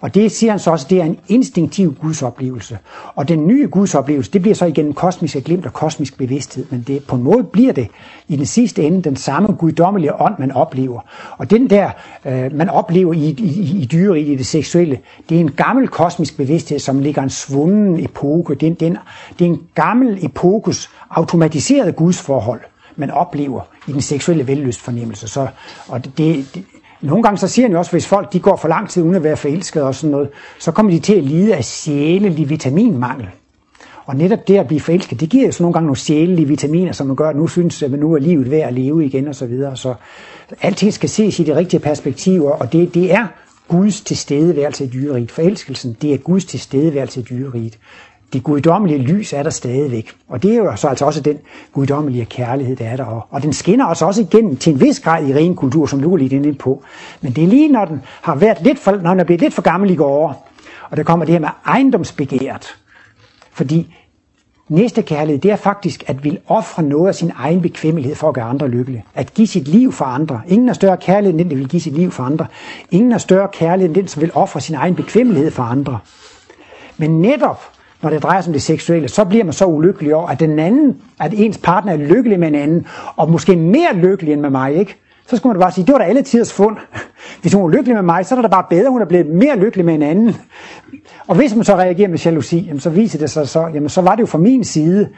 Og 0.00 0.14
det 0.14 0.32
siger 0.32 0.52
han 0.52 0.58
så 0.58 0.70
også, 0.70 0.86
det 0.90 1.00
er 1.00 1.04
en 1.04 1.18
instinktiv 1.28 1.94
gudsoplevelse. 1.94 2.78
Og 3.14 3.28
den 3.28 3.46
nye 3.46 3.68
gudsoplevelse, 3.68 4.30
det 4.30 4.42
bliver 4.42 4.54
så 4.54 4.64
igen 4.64 4.92
kosmisk 4.92 5.36
glimt 5.44 5.66
og 5.66 5.72
kosmisk 5.72 6.18
bevidsthed, 6.18 6.66
men 6.70 6.84
det, 6.86 7.04
på 7.04 7.16
en 7.16 7.22
måde 7.22 7.44
bliver 7.44 7.72
det 7.72 7.88
i 8.28 8.36
den 8.36 8.46
sidste 8.46 8.82
ende 8.82 9.02
den 9.02 9.16
samme 9.16 9.48
guddommelige 9.52 10.20
ånd, 10.20 10.34
man 10.38 10.52
oplever. 10.52 11.00
Og 11.38 11.50
den 11.50 11.70
der, 11.70 11.90
øh, 12.24 12.54
man 12.54 12.68
oplever 12.68 13.12
i, 13.12 13.36
i, 13.38 13.80
i 13.82 13.88
dyreriget, 13.92 14.28
i 14.28 14.36
det 14.36 14.46
seksuelle, 14.46 14.98
det 15.28 15.36
er 15.36 15.40
en 15.40 15.52
gammel 15.52 15.88
kosmisk 15.88 16.36
bevidsthed, 16.36 16.78
som 16.78 16.98
ligger 16.98 17.22
en 17.22 17.30
svunden 17.30 18.04
epoke. 18.04 18.54
Det 18.54 18.68
er, 18.68 18.74
det 18.74 18.82
er, 18.82 18.90
en, 18.90 18.98
det 19.38 19.44
er 19.44 19.48
en 19.48 19.62
gammel 19.74 20.24
epokes 20.24 20.90
automatiseret 21.10 21.96
gudsforhold 21.96 22.60
man 22.96 23.10
oplever 23.10 23.60
i 23.88 23.92
den 23.92 24.00
seksuelle 24.00 24.46
vellystfornemmelse. 24.46 25.28
Så, 25.28 25.48
og 25.88 26.04
det, 26.04 26.16
det, 26.18 26.64
nogle 27.02 27.22
gange 27.22 27.38
så 27.38 27.48
siger 27.48 27.66
han 27.66 27.72
jo 27.72 27.78
også, 27.78 27.90
hvis 27.90 28.06
folk 28.06 28.32
de 28.32 28.40
går 28.40 28.56
for 28.56 28.68
lang 28.68 28.88
tid 28.88 29.02
uden 29.02 29.14
at 29.14 29.24
være 29.24 29.36
forelskede 29.36 29.84
og 29.84 29.94
sådan 29.94 30.10
noget, 30.10 30.28
så 30.58 30.72
kommer 30.72 30.92
de 30.92 30.98
til 30.98 31.14
at 31.14 31.24
lide 31.24 31.54
af 31.54 31.64
sjælelig 31.64 32.48
vitaminmangel. 32.48 33.28
Og 34.06 34.16
netop 34.16 34.48
det 34.48 34.58
at 34.58 34.66
blive 34.66 34.80
forelsket, 34.80 35.20
det 35.20 35.28
giver 35.28 35.46
jo 35.46 35.52
så 35.52 35.62
nogle 35.62 35.72
gange 35.72 35.86
nogle 35.86 35.96
sjælelige 35.96 36.48
vitaminer, 36.48 36.92
som 36.92 37.06
man 37.06 37.16
gør, 37.16 37.28
at 37.28 37.36
nu 37.36 37.46
synes 37.46 37.82
at 37.82 37.90
nu 37.90 38.14
er 38.14 38.18
livet 38.18 38.50
værd 38.50 38.68
at 38.68 38.74
leve 38.74 39.06
igen 39.06 39.28
og 39.28 39.34
så 39.34 39.46
videre. 39.46 39.76
Så 39.76 39.94
alting 40.62 40.92
skal 40.92 41.08
ses 41.08 41.38
i 41.38 41.44
de 41.44 41.56
rigtige 41.56 41.80
perspektiver, 41.80 42.50
og 42.50 42.72
det, 42.72 42.94
det 42.94 43.12
er 43.12 43.26
Guds 43.68 44.00
tilstedeværelse 44.00 44.84
i 44.84 44.88
dyreriet. 44.88 45.30
Forelskelsen, 45.30 45.96
det 46.02 46.14
er 46.14 46.18
Guds 46.18 46.44
tilstedeværelse 46.44 47.20
i 47.20 47.22
dyreriet 47.22 47.78
det 48.32 48.42
guddommelige 48.42 48.98
lys 48.98 49.32
er 49.32 49.42
der 49.42 49.50
stadigvæk. 49.50 50.12
Og 50.28 50.42
det 50.42 50.52
er 50.52 50.56
jo 50.56 50.76
så 50.76 50.88
altså 50.88 51.04
også 51.04 51.20
den 51.20 51.38
guddommelige 51.72 52.24
kærlighed, 52.24 52.76
der 52.76 52.84
er 52.84 52.96
der. 52.96 53.26
Og 53.30 53.42
den 53.42 53.52
skinner 53.52 53.84
altså 53.84 54.06
også 54.06 54.22
igennem 54.22 54.56
til 54.56 54.72
en 54.72 54.80
vis 54.80 55.00
grad 55.00 55.26
i 55.26 55.34
ren 55.34 55.56
kultur, 55.56 55.86
som 55.86 56.00
du 56.02 56.12
er 56.12 56.16
lidt 56.16 56.32
inde 56.32 56.54
på. 56.54 56.82
Men 57.20 57.32
det 57.32 57.44
er 57.44 57.48
lige, 57.48 57.68
når 57.68 57.84
den 57.84 58.02
har 58.22 58.34
været 58.34 58.58
lidt 58.62 58.78
for, 58.78 58.90
når 58.90 59.10
den 59.10 59.20
er 59.20 59.24
blevet 59.24 59.40
lidt 59.40 59.54
for 59.54 59.62
gammel 59.62 59.90
i 59.90 59.94
går, 59.94 60.48
og 60.90 60.96
der 60.96 61.02
kommer 61.02 61.24
det 61.24 61.32
her 61.32 61.40
med 61.40 61.48
ejendomsbegæret. 61.66 62.76
Fordi 63.52 63.94
næste 64.68 65.02
kærlighed, 65.02 65.40
det 65.40 65.50
er 65.50 65.56
faktisk 65.56 66.04
at 66.06 66.24
vil 66.24 66.38
ofre 66.46 66.82
noget 66.82 67.08
af 67.08 67.14
sin 67.14 67.32
egen 67.36 67.62
bekvemmelighed 67.62 68.16
for 68.16 68.28
at 68.28 68.34
gøre 68.34 68.44
andre 68.44 68.68
lykkelige. 68.68 69.04
At 69.14 69.34
give 69.34 69.46
sit 69.46 69.68
liv 69.68 69.92
for 69.92 70.04
andre. 70.04 70.40
Ingen 70.48 70.68
er 70.68 70.72
større 70.72 70.96
kærlighed 70.96 71.32
end 71.32 71.38
den, 71.38 71.50
der 71.50 71.56
vil 71.56 71.68
give 71.68 71.82
sit 71.82 71.94
liv 71.94 72.10
for 72.10 72.22
andre. 72.22 72.46
Ingen 72.90 73.12
er 73.12 73.18
større 73.18 73.48
kærlighed 73.52 73.88
end 73.88 73.94
den, 73.94 74.08
som 74.08 74.22
vil 74.22 74.30
ofre 74.34 74.60
sin 74.60 74.74
egen 74.74 74.94
bekvemmelighed 74.94 75.50
for 75.50 75.62
andre. 75.62 75.98
Men 76.96 77.20
netop 77.20 77.62
når 78.02 78.10
det 78.10 78.22
drejer 78.22 78.40
sig 78.40 78.48
om 78.48 78.52
det 78.52 78.62
seksuelle, 78.62 79.08
så 79.08 79.24
bliver 79.24 79.44
man 79.44 79.52
så 79.52 79.66
ulykkelig 79.66 80.14
over, 80.14 80.28
at 80.28 80.40
den 80.40 80.58
anden, 80.58 80.96
at 81.20 81.32
ens 81.36 81.58
partner 81.58 81.92
er 81.92 81.96
lykkelig 81.96 82.40
med 82.40 82.48
en 82.48 82.54
anden, 82.54 82.86
og 83.16 83.30
måske 83.30 83.56
mere 83.56 83.94
lykkelig 83.94 84.32
end 84.32 84.40
med 84.40 84.50
mig, 84.50 84.74
ikke? 84.74 84.96
Så 85.26 85.36
skulle 85.36 85.52
man 85.52 85.60
bare 85.60 85.72
sige, 85.72 85.86
det 85.86 85.92
var 85.92 85.98
da 85.98 86.04
alle 86.04 86.22
tiders 86.22 86.52
fund. 86.52 86.76
Hvis 87.42 87.52
hun 87.54 87.64
er 87.64 87.76
lykkelig 87.76 87.94
med 87.94 88.02
mig, 88.02 88.26
så 88.26 88.34
er 88.34 88.36
det 88.36 88.50
da 88.50 88.54
bare 88.54 88.66
bedre, 88.70 88.84
at 88.84 88.90
hun 88.90 89.00
er 89.00 89.06
blevet 89.06 89.26
mere 89.26 89.58
lykkelig 89.58 89.86
med 89.86 89.94
en 89.94 90.02
anden. 90.02 90.36
Og 91.26 91.36
hvis 91.36 91.54
man 91.54 91.64
så 91.64 91.74
reagerer 91.74 92.08
med 92.08 92.18
jalousi, 92.18 92.58
jamen 92.58 92.80
så 92.80 92.90
viser 92.90 93.18
det 93.18 93.30
sig 93.30 93.48
så, 93.48 93.70
jamen 93.74 93.88
så 93.88 94.00
var 94.00 94.14
det 94.14 94.20
jo 94.20 94.26
fra 94.26 94.38
min 94.38 94.64
side 94.64 95.08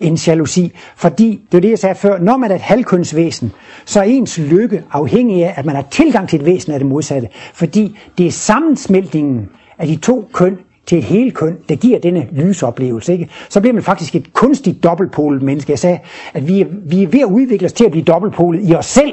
en 0.00 0.14
jalousi. 0.14 0.72
Fordi, 0.96 1.40
det 1.52 1.56
er 1.56 1.60
det 1.60 1.70
jeg 1.70 1.78
sagde 1.78 1.94
før, 1.94 2.18
når 2.18 2.36
man 2.36 2.50
er 2.50 2.54
et 2.54 2.60
halvkønsvæsen, 2.60 3.52
så 3.84 4.00
er 4.00 4.04
ens 4.04 4.38
lykke 4.38 4.84
afhængig 4.92 5.44
af, 5.44 5.54
at 5.56 5.66
man 5.66 5.74
har 5.74 5.84
tilgang 5.90 6.28
til 6.28 6.38
et 6.40 6.46
væsen 6.46 6.72
af 6.72 6.78
det 6.78 6.88
modsatte. 6.88 7.28
Fordi 7.54 7.98
det 8.18 8.26
er 8.26 8.30
sammensmeltningen 8.30 9.48
af 9.78 9.86
de 9.86 9.96
to 9.96 10.28
køn, 10.32 10.58
til 10.88 10.98
et 10.98 11.04
helt 11.04 11.34
køn, 11.34 11.58
der 11.68 11.74
giver 11.76 11.98
denne 11.98 12.28
lysoplevelse, 12.32 13.12
ikke? 13.12 13.28
så 13.48 13.60
bliver 13.60 13.74
man 13.74 13.82
faktisk 13.82 14.14
et 14.14 14.32
kunstigt 14.32 14.84
dobbeltpolet 14.84 15.42
menneske. 15.42 15.70
Jeg 15.70 15.78
sagde, 15.78 15.98
at 16.34 16.48
vi 16.48 16.60
er, 16.60 16.66
vi 16.84 17.02
er 17.02 17.08
ved 17.08 17.20
at 17.20 17.26
udvikle 17.26 17.66
os 17.66 17.72
til 17.72 17.84
at 17.84 17.90
blive 17.90 18.04
dobbeltpolet 18.04 18.70
i 18.70 18.74
os 18.74 18.86
selv. 18.86 19.12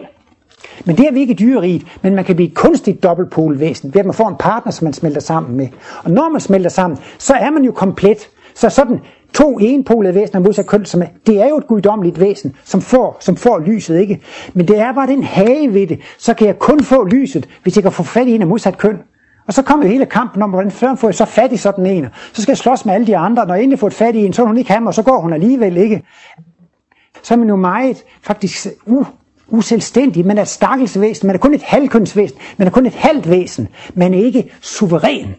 Men 0.86 0.98
det 0.98 1.08
er 1.08 1.12
vi 1.12 1.20
ikke 1.20 1.34
dyreriget, 1.34 1.84
men 2.02 2.16
man 2.16 2.26
kan 2.26 2.36
blive 2.36 2.50
et 2.50 2.56
kunstigt 2.56 3.04
dobbeltpolet 3.04 3.60
væsen, 3.60 3.94
ved 3.94 4.00
at 4.00 4.06
man 4.06 4.16
får 4.16 4.28
en 4.28 4.36
partner, 4.40 4.72
som 4.72 4.86
man 4.86 4.94
smelter 4.94 5.22
sammen 5.22 5.58
med. 5.58 5.68
Og 6.04 6.12
når 6.12 6.30
man 6.30 6.42
smelter 6.42 6.70
sammen, 6.70 7.00
så 7.18 7.34
er 7.34 7.52
man 7.52 7.64
jo 7.64 7.72
komplet. 7.72 8.30
Så 8.54 8.70
sådan 8.70 9.00
to 9.34 9.58
enpolede 9.62 10.16
væsener 10.16 10.42
modsat 10.42 10.66
køn, 10.66 10.86
som 10.86 11.02
er, 11.02 11.06
det 11.28 11.42
er 11.42 11.50
jo 11.50 11.58
et 11.58 11.68
guddommeligt 11.68 12.20
væsen, 12.20 12.56
som 12.64 12.82
får, 12.82 13.18
som 13.20 13.36
får 13.36 13.60
lyset, 13.60 14.00
ikke? 14.00 14.22
Men 14.54 14.68
det 14.68 14.80
er 14.80 14.94
bare 14.94 15.08
den 15.08 15.24
hage 15.24 15.74
ved 15.74 15.88
det, 15.88 16.00
så 16.18 16.34
kan 16.34 16.48
jeg 16.48 16.60
kun 16.60 16.84
få 16.84 17.04
lyset, 17.04 17.50
hvis 17.64 17.76
jeg 17.76 17.84
kan 17.84 17.92
få 17.92 18.04
fat 18.04 18.28
i 18.28 18.36
en 18.36 18.42
af 18.42 18.48
modsat 18.48 18.78
køn. 18.78 18.98
Og 19.48 19.54
så 19.54 19.62
kommer 19.62 19.88
hele 19.88 20.06
kampen 20.06 20.42
om, 20.42 20.50
hvordan 20.50 20.72
før 20.72 20.96
får 20.96 21.08
jeg 21.08 21.16
så 21.16 21.26
fat 21.26 21.52
i 21.52 21.58
sådan 21.58 21.86
en. 21.86 22.06
Så 22.34 22.42
skal 22.42 22.52
jeg 22.52 22.58
slås 22.58 22.86
med 22.86 22.94
alle 22.94 23.08
de 23.08 23.18
andre. 23.18 23.46
Når 23.46 23.54
jeg 23.54 23.64
endelig 23.64 23.80
får 23.80 23.90
fat 23.90 24.16
i 24.16 24.26
en, 24.26 24.34
så 24.34 24.42
vil 24.42 24.48
hun 24.48 24.58
ikke 24.58 24.72
have 24.72 24.82
mig, 24.82 24.88
og 24.88 24.94
så 24.94 25.04
går 25.04 25.22
hun 25.22 25.34
alligevel 25.34 25.78
ikke. 25.78 26.04
Så 27.24 27.34
er 27.34 27.38
man 27.38 27.50
jo 27.50 27.56
meget 27.56 28.04
faktisk 28.22 28.68
uh, 28.86 29.08
uselvstændig. 29.50 30.26
Man 30.26 30.38
er 30.38 30.42
et 30.42 30.48
stakkelsvæsen. 30.48 31.28
Man 31.28 31.36
er 31.36 31.40
kun 31.40 31.54
et 31.54 31.64
halvkønsvæsen. 31.64 32.38
Man 32.58 32.68
er 32.68 32.72
kun 32.72 32.86
et 32.86 32.94
halvt 32.94 33.30
væsen. 33.30 33.68
Man 33.94 34.14
er 34.14 34.18
ikke 34.18 34.52
suveræn. 34.62 35.36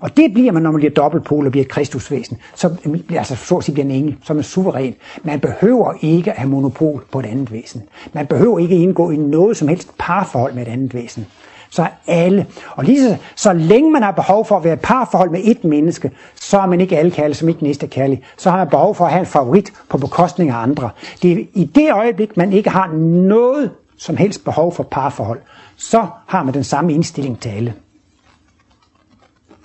Og 0.00 0.16
det 0.16 0.32
bliver 0.32 0.52
man, 0.52 0.62
når 0.62 0.70
man 0.70 0.78
bliver 0.78 0.94
dobbeltpol 0.94 1.46
og 1.46 1.50
bliver 1.50 1.64
et 1.64 1.70
kristusvæsen. 1.70 2.38
Så, 2.54 2.76
altså, 3.10 3.36
så 3.36 3.56
at 3.56 3.64
sige 3.64 3.72
bliver 3.72 3.84
en 3.84 3.90
engel, 3.90 4.16
så 4.24 4.32
er 4.32 4.34
man 4.34 4.44
suveræn. 4.44 4.94
Man 5.22 5.40
behøver 5.40 5.94
ikke 6.02 6.30
at 6.30 6.36
have 6.36 6.50
monopol 6.50 7.04
på 7.12 7.20
et 7.20 7.26
andet 7.26 7.52
væsen. 7.52 7.82
Man 8.12 8.26
behøver 8.26 8.58
ikke 8.58 8.76
indgå 8.76 9.10
i 9.10 9.16
noget 9.16 9.56
som 9.56 9.68
helst 9.68 9.88
parforhold 9.98 10.54
med 10.54 10.62
et 10.62 10.68
andet 10.68 10.94
væsen 10.94 11.26
så 11.70 11.82
er 11.82 11.88
alle. 12.06 12.46
Og 12.70 12.84
lige 12.84 13.02
så, 13.02 13.16
så 13.36 13.52
længe 13.52 13.90
man 13.90 14.02
har 14.02 14.10
behov 14.10 14.44
for 14.44 14.56
at 14.56 14.64
være 14.64 14.74
i 14.74 14.76
parforhold 14.82 15.30
med 15.30 15.40
et 15.44 15.64
menneske, 15.64 16.10
så 16.34 16.58
er 16.58 16.66
man 16.66 16.80
ikke 16.80 16.98
alle 16.98 17.10
kærlig 17.10 17.36
som 17.36 17.48
ikke 17.48 17.62
næste 17.62 17.86
kærlig. 17.86 18.22
Så 18.36 18.50
har 18.50 18.56
man 18.56 18.68
behov 18.68 18.94
for 18.94 19.04
at 19.04 19.10
have 19.10 19.20
en 19.20 19.26
favorit 19.26 19.72
på 19.88 19.98
bekostning 19.98 20.50
af 20.50 20.56
andre. 20.56 20.90
Det 21.22 21.32
er 21.32 21.44
i 21.54 21.64
det 21.64 21.92
øjeblik, 21.92 22.36
man 22.36 22.52
ikke 22.52 22.70
har 22.70 22.86
noget 23.28 23.70
som 23.98 24.16
helst 24.16 24.44
behov 24.44 24.74
for 24.74 24.82
parforhold, 24.82 25.40
så 25.76 26.06
har 26.26 26.42
man 26.42 26.54
den 26.54 26.64
samme 26.64 26.92
indstilling 26.92 27.40
til 27.40 27.48
alle. 27.48 27.74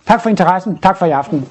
Tak 0.08 0.22
for 0.22 0.30
interessen. 0.30 0.78
Tak 0.78 0.98
for 0.98 1.06
i 1.06 1.12
aften. 1.12 1.48